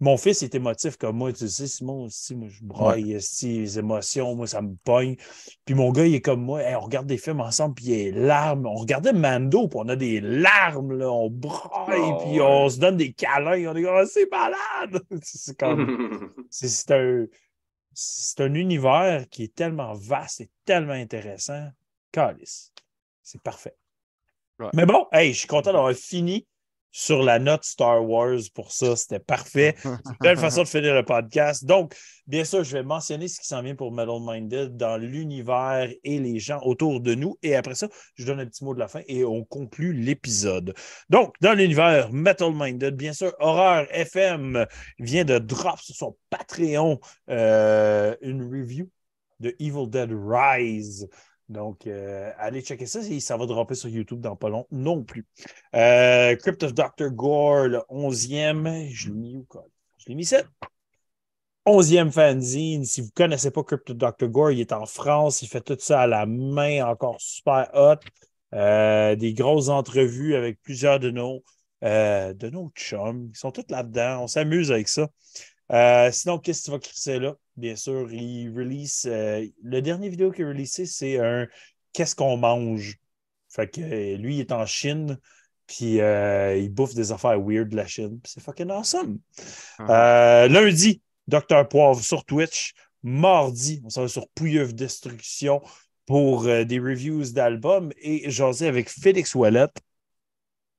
mon 0.00 0.16
fils 0.16 0.42
est 0.42 0.54
émotif 0.54 0.96
comme 0.96 1.16
moi. 1.16 1.32
Tu 1.32 1.48
sais, 1.48 1.66
Simon, 1.66 2.04
aussi, 2.04 2.34
moi, 2.34 2.48
je 2.48 2.62
braille, 2.62 3.12
esti, 3.12 3.58
les 3.60 3.78
émotions, 3.78 4.34
moi, 4.34 4.46
ça 4.46 4.60
me 4.60 4.74
pogne. 4.84 5.16
Puis, 5.64 5.74
mon 5.74 5.92
gars, 5.92 6.04
il 6.06 6.14
est 6.14 6.20
comme 6.20 6.42
moi. 6.42 6.62
Hey, 6.62 6.74
on 6.74 6.80
regarde 6.80 7.06
des 7.06 7.16
films 7.18 7.40
ensemble, 7.40 7.74
puis 7.76 7.84
il 7.86 7.90
y 7.90 8.08
a 8.08 8.12
des 8.12 8.18
larmes. 8.20 8.66
On 8.66 8.74
regardait 8.74 9.12
Mando, 9.12 9.68
puis 9.68 9.78
on 9.80 9.88
a 9.88 9.96
des 9.96 10.20
larmes, 10.20 10.92
là. 10.92 11.10
On 11.10 11.30
braille, 11.30 12.00
Oh, 12.00 12.18
puis 12.22 12.40
ouais. 12.40 12.46
on 12.46 12.68
se 12.68 12.78
donne 12.78 12.96
des 12.96 13.12
câlins. 13.12 13.70
On 13.72 13.76
est 13.76 13.82
comme, 13.82 13.96
Ah, 13.96 14.06
c'est 14.06 14.30
malade! 14.30 15.02
C'est 15.22 15.58
comme. 15.58 16.32
C'est 16.50 16.68
c'est 16.68 16.90
un, 16.92 17.26
c'est 17.92 18.40
un 18.40 18.54
univers 18.54 19.24
qui 19.30 19.44
est 19.44 19.54
tellement 19.54 19.94
vaste 19.94 20.40
et 20.40 20.50
tellement 20.64 20.92
intéressant. 20.94 21.68
Calice. 22.12 22.72
C'est 23.22 23.40
parfait. 23.40 23.76
Ouais. 24.58 24.68
Mais 24.74 24.86
bon, 24.86 25.06
hey, 25.12 25.32
je 25.32 25.38
suis 25.40 25.48
content 25.48 25.72
d'avoir 25.72 25.92
fini 25.94 26.46
sur 26.96 27.24
la 27.24 27.40
note 27.40 27.64
Star 27.64 28.08
Wars 28.08 28.38
pour 28.54 28.70
ça. 28.70 28.94
C'était 28.94 29.18
parfait. 29.18 29.74
C'est 29.82 29.88
une 29.88 29.98
belle 30.20 30.38
façon 30.38 30.62
de 30.62 30.68
finir 30.68 30.94
le 30.94 31.04
podcast. 31.04 31.64
Donc, 31.64 31.92
bien 32.28 32.44
sûr, 32.44 32.62
je 32.62 32.72
vais 32.72 32.84
mentionner 32.84 33.26
ce 33.26 33.40
qui 33.40 33.48
s'en 33.48 33.62
vient 33.62 33.74
pour 33.74 33.90
Metal 33.90 34.20
Minded 34.20 34.76
dans 34.76 34.96
l'univers 34.96 35.90
et 36.04 36.20
les 36.20 36.38
gens 36.38 36.60
autour 36.62 37.00
de 37.00 37.16
nous. 37.16 37.36
Et 37.42 37.56
après 37.56 37.74
ça, 37.74 37.88
je 38.14 38.24
donne 38.24 38.38
un 38.38 38.46
petit 38.46 38.62
mot 38.64 38.74
de 38.74 38.78
la 38.78 38.86
fin 38.86 39.00
et 39.08 39.24
on 39.24 39.42
conclut 39.42 39.92
l'épisode. 39.92 40.72
Donc, 41.10 41.34
dans 41.40 41.52
l'univers 41.52 42.12
Metal 42.12 42.52
Minded, 42.54 42.94
bien 42.94 43.12
sûr, 43.12 43.34
Horreur 43.40 43.88
FM 43.90 44.64
vient 45.00 45.24
de 45.24 45.38
drop 45.38 45.80
sur 45.80 45.96
son 45.96 46.16
Patreon 46.30 47.00
euh, 47.28 48.14
une 48.20 48.42
review 48.42 48.88
de 49.40 49.52
Evil 49.58 49.88
Dead 49.88 50.12
Rise. 50.12 51.08
Donc, 51.48 51.86
euh, 51.86 52.30
allez 52.38 52.62
checker 52.62 52.86
ça. 52.86 53.00
Ça 53.20 53.36
va 53.36 53.46
dropper 53.46 53.74
sur 53.74 53.88
YouTube 53.88 54.20
dans 54.20 54.36
pas 54.36 54.48
long 54.48 54.66
non 54.70 55.02
plus. 55.02 55.26
Euh, 55.74 56.34
Crypt 56.36 56.62
of 56.62 56.74
Dr. 56.74 57.10
Gore, 57.10 57.68
le 57.68 57.82
11e. 57.90 58.88
Je 58.90 59.08
l'ai 59.08 59.14
mis 59.14 59.36
où, 59.36 59.44
quoi? 59.44 59.64
Je 59.98 60.06
l'ai 60.08 60.14
mis 60.14 60.24
7. 60.24 60.46
11e 61.66 62.10
fanzine. 62.10 62.84
Si 62.84 63.00
vous 63.00 63.08
ne 63.08 63.12
connaissez 63.12 63.50
pas 63.50 63.62
Crypt 63.62 63.90
of 63.90 63.96
Dr. 63.96 64.28
Gore, 64.28 64.52
il 64.52 64.60
est 64.60 64.72
en 64.72 64.86
France. 64.86 65.42
Il 65.42 65.48
fait 65.48 65.60
tout 65.60 65.76
ça 65.78 66.02
à 66.02 66.06
la 66.06 66.26
main, 66.26 66.84
encore 66.86 67.20
super 67.20 67.70
hot. 67.74 68.00
Euh, 68.54 69.16
des 69.16 69.34
grosses 69.34 69.68
entrevues 69.68 70.36
avec 70.36 70.60
plusieurs 70.62 71.00
de 71.00 71.10
nos, 71.10 71.42
euh, 71.82 72.32
de 72.34 72.50
nos 72.50 72.70
chums. 72.74 73.30
Ils 73.32 73.36
sont 73.36 73.50
tous 73.50 73.64
là-dedans. 73.68 74.22
On 74.22 74.26
s'amuse 74.26 74.70
avec 74.70 74.88
ça. 74.88 75.08
Euh, 75.74 76.10
sinon, 76.12 76.38
qu'est-ce 76.38 76.60
que 76.60 76.64
tu 76.66 76.70
vas 76.70 76.78
crisser 76.78 77.18
là? 77.18 77.34
Bien 77.56 77.76
sûr, 77.76 78.10
il 78.12 78.50
release. 78.56 79.06
euh, 79.06 79.46
le 79.62 79.82
dernier 79.82 80.08
vidéo 80.08 80.30
qu'il 80.30 80.44
a 80.44 80.48
releasé, 80.48 80.86
c'est 80.86 81.18
un 81.18 81.46
Qu'est-ce 81.92 82.16
qu'on 82.16 82.36
mange? 82.36 82.98
Fait 83.48 83.68
que 83.68 83.80
euh, 83.80 84.16
lui, 84.16 84.36
il 84.36 84.40
est 84.40 84.52
en 84.52 84.66
Chine, 84.66 85.16
puis 85.66 86.00
euh, 86.00 86.56
il 86.56 86.68
bouffe 86.70 86.94
des 86.94 87.12
affaires 87.12 87.40
weird 87.40 87.68
de 87.68 87.76
la 87.76 87.86
Chine. 87.86 88.20
C'est 88.24 88.42
fucking 88.42 88.68
awesome. 88.70 89.20
Euh, 89.80 90.48
lundi, 90.48 91.00
Dr. 91.28 91.68
Poivre 91.68 92.00
sur 92.02 92.24
Twitch. 92.24 92.74
Mardi, 93.04 93.80
on 93.84 93.90
s'en 93.90 94.02
va 94.02 94.08
sur 94.08 94.28
Pouilleuf 94.30 94.74
Destruction 94.74 95.62
pour 96.06 96.44
des 96.44 96.78
reviews 96.78 97.30
d'albums 97.32 97.92
et 97.98 98.28
jaser 98.30 98.66
avec 98.66 98.88
Félix 98.88 99.34
Wallet. 99.34 99.68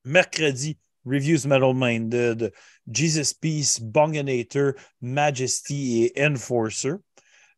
Mercredi, 0.04 0.78
Reviews 1.06 1.46
Metal 1.46 1.74
Minded, 1.74 2.52
Jesus 2.88 3.34
Peace, 3.34 3.80
Bonganator, 3.80 4.74
Majesty 5.02 6.06
et 6.06 6.26
Enforcer. 6.26 6.96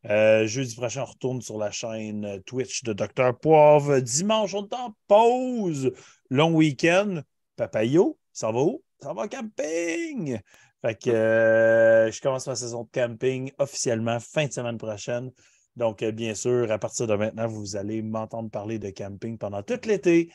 Euh, 0.05 0.47
jeudi 0.47 0.75
prochain, 0.75 1.01
on 1.01 1.05
retourne 1.05 1.41
sur 1.41 1.57
la 1.57 1.71
chaîne 1.71 2.25
euh, 2.25 2.39
Twitch 2.45 2.83
de 2.83 2.93
Dr. 2.93 3.37
Poivre. 3.39 3.99
Dimanche, 3.99 4.53
on 4.53 4.65
est 4.65 4.93
pause. 5.07 5.91
Long 6.29 6.53
week-end. 6.53 7.21
Papayo, 7.55 8.17
ça 8.31 8.51
va 8.51 8.59
où? 8.59 8.83
Ça 9.01 9.13
va 9.13 9.27
camping. 9.27 10.39
Fait 10.81 10.95
que 10.95 11.09
euh, 11.09 12.11
je 12.11 12.21
commence 12.21 12.47
ma 12.47 12.55
saison 12.55 12.83
de 12.83 12.89
camping 12.91 13.51
officiellement 13.57 14.19
fin 14.19 14.45
de 14.45 14.53
semaine 14.53 14.77
prochaine. 14.77 15.31
Donc, 15.75 16.03
bien 16.03 16.35
sûr, 16.35 16.71
à 16.71 16.77
partir 16.79 17.07
de 17.07 17.15
maintenant, 17.15 17.47
vous 17.47 17.75
allez 17.75 18.01
m'entendre 18.01 18.49
parler 18.49 18.79
de 18.79 18.89
camping 18.89 19.37
pendant 19.37 19.61
tout 19.61 19.79
l'été. 19.85 20.31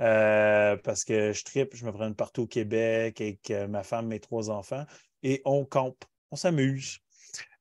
Euh, 0.00 0.76
parce 0.84 1.04
que 1.04 1.32
je 1.32 1.44
tripe, 1.44 1.74
je 1.74 1.84
me 1.86 1.92
prends 1.92 2.12
partout 2.12 2.42
au 2.42 2.46
Québec 2.46 3.20
avec 3.20 3.50
euh, 3.50 3.66
ma 3.66 3.82
femme, 3.82 4.08
mes 4.08 4.20
trois 4.20 4.50
enfants, 4.50 4.84
et 5.22 5.42
on 5.44 5.64
campe, 5.64 6.04
on 6.30 6.36
s'amuse. 6.36 6.98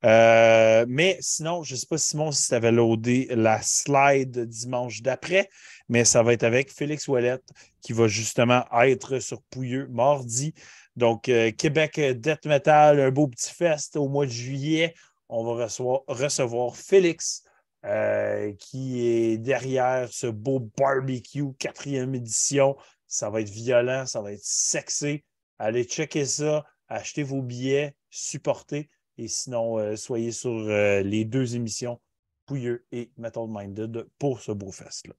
Euh, 0.03 0.85
mais 0.87 1.17
sinon, 1.21 1.63
je 1.63 1.73
ne 1.73 1.79
sais 1.79 1.87
pas, 1.87 1.97
Simon, 1.97 2.31
si 2.31 2.47
tu 2.49 2.53
avais 2.53 2.71
loadé 2.71 3.27
la 3.31 3.61
slide 3.61 4.45
dimanche 4.45 5.01
d'après, 5.01 5.49
mais 5.89 6.05
ça 6.05 6.21
va 6.23 6.33
être 6.33 6.43
avec 6.43 6.71
Félix 6.71 7.07
Ouellette 7.07 7.49
qui 7.81 7.93
va 7.93 8.07
justement 8.07 8.65
être 8.83 9.19
sur 9.19 9.41
Pouilleux 9.43 9.87
mardi. 9.87 10.53
Donc, 10.95 11.23
Québec 11.57 11.99
Death 11.99 12.45
Metal, 12.45 12.99
un 12.99 13.11
beau 13.11 13.27
petit 13.27 13.51
fest 13.51 13.97
au 13.97 14.07
mois 14.07 14.25
de 14.25 14.31
juillet. 14.31 14.93
On 15.27 15.43
va 15.43 15.67
recevoir 16.07 16.77
Félix 16.77 17.44
euh, 17.85 18.51
qui 18.53 19.05
est 19.05 19.37
derrière 19.37 20.11
ce 20.11 20.27
beau 20.27 20.59
barbecue, 20.59 21.53
quatrième 21.59 22.15
édition. 22.15 22.75
Ça 23.07 23.29
va 23.29 23.41
être 23.41 23.49
violent, 23.49 24.05
ça 24.05 24.21
va 24.21 24.31
être 24.31 24.43
sexy. 24.43 25.23
Allez 25.59 25.83
checker 25.83 26.25
ça, 26.25 26.65
achetez 26.87 27.23
vos 27.23 27.41
billets, 27.41 27.95
supportez. 28.09 28.89
Et 29.17 29.27
sinon, 29.27 29.77
euh, 29.77 29.95
soyez 29.95 30.31
sur 30.31 30.51
euh, 30.51 31.01
les 31.01 31.25
deux 31.25 31.55
émissions, 31.55 32.01
Pouilleux 32.45 32.85
et 32.91 33.11
Metal 33.17 33.45
Minded, 33.47 34.07
pour 34.19 34.41
ce 34.41 34.51
beau 34.51 34.71
fest-là. 34.71 35.13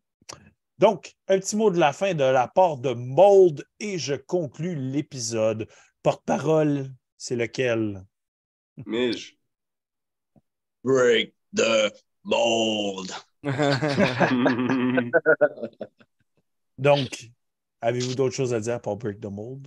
Donc, 0.78 1.14
un 1.28 1.38
petit 1.38 1.56
mot 1.56 1.70
de 1.70 1.78
la 1.78 1.92
fin 1.92 2.14
de 2.14 2.24
la 2.24 2.48
part 2.48 2.76
de 2.76 2.92
Mold 2.92 3.64
et 3.80 3.98
je 3.98 4.14
conclus 4.14 4.74
l'épisode. 4.74 5.68
Porte-parole, 6.02 6.90
c'est 7.16 7.36
lequel? 7.36 8.04
Midge. 8.84 9.36
Break 10.84 11.34
the 11.54 11.92
mold. 12.26 13.10
Donc, 16.78 17.30
avez-vous 17.80 18.14
d'autres 18.14 18.34
choses 18.34 18.52
à 18.52 18.60
dire 18.60 18.80
pour 18.80 18.96
Break 18.96 19.20
the 19.20 19.30
Mold? 19.30 19.66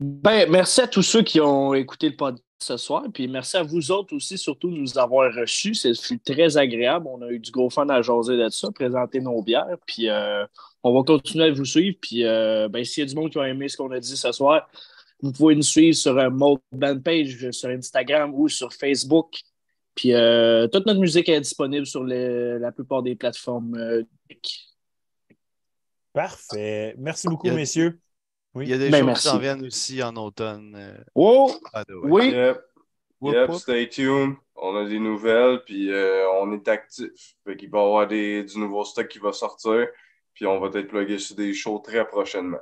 Ben, 0.00 0.50
merci 0.50 0.82
à 0.82 0.86
tous 0.86 1.02
ceux 1.02 1.22
qui 1.22 1.40
ont 1.40 1.72
écouté 1.74 2.08
le 2.08 2.16
podcast 2.16 2.44
ce 2.62 2.76
soir. 2.76 3.04
Puis 3.12 3.26
merci 3.28 3.56
à 3.56 3.62
vous 3.62 3.90
autres 3.90 4.14
aussi, 4.14 4.36
surtout, 4.38 4.70
de 4.70 4.76
nous 4.76 4.98
avoir 4.98 5.32
reçus. 5.34 5.74
Fut 5.74 6.18
très 6.20 6.56
agréable. 6.56 7.06
On 7.08 7.22
a 7.22 7.28
eu 7.30 7.38
du 7.38 7.50
gros 7.50 7.70
fun 7.70 7.88
à 7.88 8.02
jaser 8.02 8.36
de 8.36 8.48
ça, 8.48 8.70
présenter 8.70 9.20
nos 9.20 9.42
bières. 9.42 9.76
Puis 9.86 10.08
euh, 10.08 10.46
on 10.82 10.94
va 10.94 11.02
continuer 11.02 11.46
à 11.46 11.52
vous 11.52 11.64
suivre. 11.64 11.96
Puis 12.00 12.24
euh, 12.24 12.68
ben, 12.68 12.84
s'il 12.84 13.04
y 13.04 13.06
a 13.06 13.08
du 13.08 13.14
monde 13.14 13.30
qui 13.30 13.38
a 13.38 13.48
aimé 13.48 13.68
ce 13.68 13.76
qu'on 13.76 13.90
a 13.90 14.00
dit 14.00 14.16
ce 14.16 14.32
soir, 14.32 14.68
vous 15.22 15.32
pouvez 15.32 15.54
nous 15.54 15.62
suivre 15.62 15.96
sur 15.96 16.18
un 16.18 16.30
Mold 16.30 16.60
Band 16.72 17.00
Page, 17.00 17.50
sur 17.50 17.68
Instagram 17.70 18.32
ou 18.34 18.48
sur 18.48 18.72
Facebook. 18.72 19.40
Puis 20.00 20.14
euh, 20.14 20.66
toute 20.66 20.86
notre 20.86 20.98
musique 20.98 21.28
est 21.28 21.42
disponible 21.42 21.84
sur 21.84 22.02
la 22.02 22.72
plupart 22.72 23.02
des 23.02 23.14
plateformes. 23.16 23.74
euh, 23.74 24.02
Parfait. 26.14 26.94
Merci 26.96 27.28
beaucoup, 27.28 27.46
Il 27.46 27.50
y 27.50 27.52
a- 27.52 27.56
messieurs. 27.56 28.00
Oui. 28.54 28.64
Il 28.64 28.70
y 28.70 28.72
a 28.72 28.78
des 28.78 28.88
Ben, 28.88 29.00
choses 29.00 29.06
merci. 29.06 29.22
qui 29.22 29.28
s'en 29.28 29.38
viennent 29.38 29.66
aussi 29.66 30.02
en 30.02 30.16
automne. 30.16 30.74
euh, 30.74 30.96
Oh! 31.14 31.52
Oui! 32.02 32.30
Yep. 32.30 32.62
Whoop, 33.20 33.34
Yep, 33.34 33.48
whoop. 33.50 33.58
stay 33.60 33.88
tuned. 33.90 34.36
On 34.56 34.74
a 34.76 34.88
des 34.88 34.98
nouvelles, 34.98 35.60
puis 35.66 35.92
euh, 35.92 36.26
on 36.40 36.50
est 36.54 36.66
actif. 36.66 37.10
Fait 37.44 37.54
qu'il 37.58 37.68
va 37.70 37.78
y 37.78 37.82
avoir 37.82 38.08
des, 38.08 38.42
du 38.42 38.58
nouveau 38.58 38.82
stock 38.84 39.06
qui 39.06 39.18
va 39.18 39.34
sortir. 39.34 39.86
Puis 40.32 40.46
on 40.46 40.58
va 40.58 40.68
être 40.78 40.88
plugué 40.88 41.18
sur 41.18 41.36
des 41.36 41.52
shows 41.52 41.80
très 41.80 42.06
prochainement. 42.08 42.58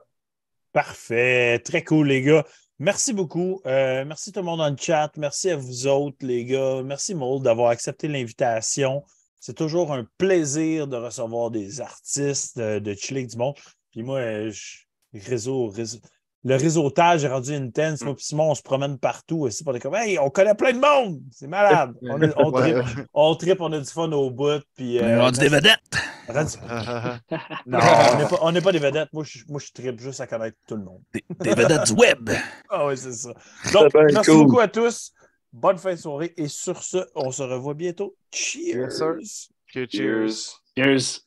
Parfait. 0.73 1.61
Très 1.61 1.85
cool, 1.85 2.09
les 2.09 2.23
gars. 2.23 2.45
Merci 2.79 3.13
beaucoup. 3.13 3.61
Euh, 3.67 4.05
merci 4.05 4.31
tout 4.33 4.39
le 4.41 4.45
monde 4.47 4.59
dans 4.59 4.71
le 4.71 4.77
chat. 4.77 5.11
Merci 5.17 5.51
à 5.51 5.57
vous 5.57 5.87
autres, 5.89 6.19
les 6.21 6.45
gars. 6.45 6.83
Merci, 6.85 7.15
Maud, 7.15 7.43
d'avoir 7.43 7.71
accepté 7.71 8.07
l'invitation. 8.07 9.03
C'est 9.41 9.55
toujours 9.55 9.93
un 9.93 10.07
plaisir 10.17 10.87
de 10.87 10.97
recevoir 10.97 11.51
des 11.51 11.81
artistes, 11.81 12.57
de, 12.59 12.79
de 12.79 12.95
chiller 12.95 13.21
avec 13.21 13.31
du 13.31 13.37
monde. 13.37 13.55
Puis 13.91 14.03
moi, 14.03 14.19
euh, 14.19 14.51
je- 14.51 14.79
réseau, 15.15 15.69
réseau- 15.69 15.99
le 16.45 16.55
réseautage 16.57 17.25
est 17.25 17.29
rendu 17.29 17.53
intense. 17.55 18.03
Moi, 18.03 18.15
puis 18.15 18.25
Simon, 18.25 18.51
on 18.51 18.55
se 18.55 18.63
promène 18.63 18.97
partout 18.99 19.41
aussi 19.41 19.65
pour 19.65 19.73
des 19.73 19.81
comme 19.81 19.95
Hey, 19.97 20.19
on 20.19 20.31
connaît 20.31 20.55
plein 20.55 20.73
de 20.73 20.79
monde! 20.79 21.21
C'est 21.33 21.49
malade! 21.49 21.95
On, 22.03 22.21
est- 22.23 22.33
on 22.37 22.51
Ouais. 22.53 22.73
tripe, 22.83 23.09
on 23.13 23.35
tripe, 23.35 23.61
on 23.61 23.73
a 23.73 23.79
du 23.81 23.85
fun 23.91 24.11
au 24.13 24.31
bout. 24.31 24.63
Puis, 24.77 24.99
On 25.01 25.05
euh, 25.05 25.09
est 25.09 25.21
rendu 25.21 25.41
des 25.41 25.49
vedettes. 25.49 25.79
rendu- 26.29 26.57
Non, 27.67 27.79
on 28.43 28.53
n'est 28.53 28.61
pas, 28.61 28.73
des 28.73 28.79
vedettes. 28.79 29.09
Moi, 29.13 29.25
je, 29.25 29.41
moi, 29.49 29.61
je 29.65 29.73
tripe 29.73 29.99
juste 30.01 30.21
à 30.21 30.27
connaître 30.27 30.57
tout 30.67 30.77
le 30.77 30.85
monde. 30.85 31.01
Des, 31.13 31.25
des 31.41 31.55
vedettes 31.55 31.87
du 31.87 31.93
web. 31.95 32.31
Ah 32.71 32.87
oui, 32.87 32.97
c'est 32.97 33.13
ça. 33.13 33.33
Donc, 33.73 33.93
merci 33.95 34.31
cool. 34.31 34.45
beaucoup 34.47 34.61
à 34.61 34.69
tous. 34.69 35.13
Bonne 35.53 35.79
fin 35.79 35.93
de 35.93 35.97
soirée. 35.99 36.35
Et 36.37 36.47
sur 36.49 36.83
ce, 36.83 36.99
on 37.15 37.31
se 37.33 37.43
revoit 37.43 37.75
bientôt. 37.75 38.15
Cheers! 38.33 38.77
Yes, 38.77 38.99
sir. 38.99 39.15
que 39.73 39.87
cheers. 39.91 40.29
Cheers. 40.29 40.61
Cheers. 40.77 41.21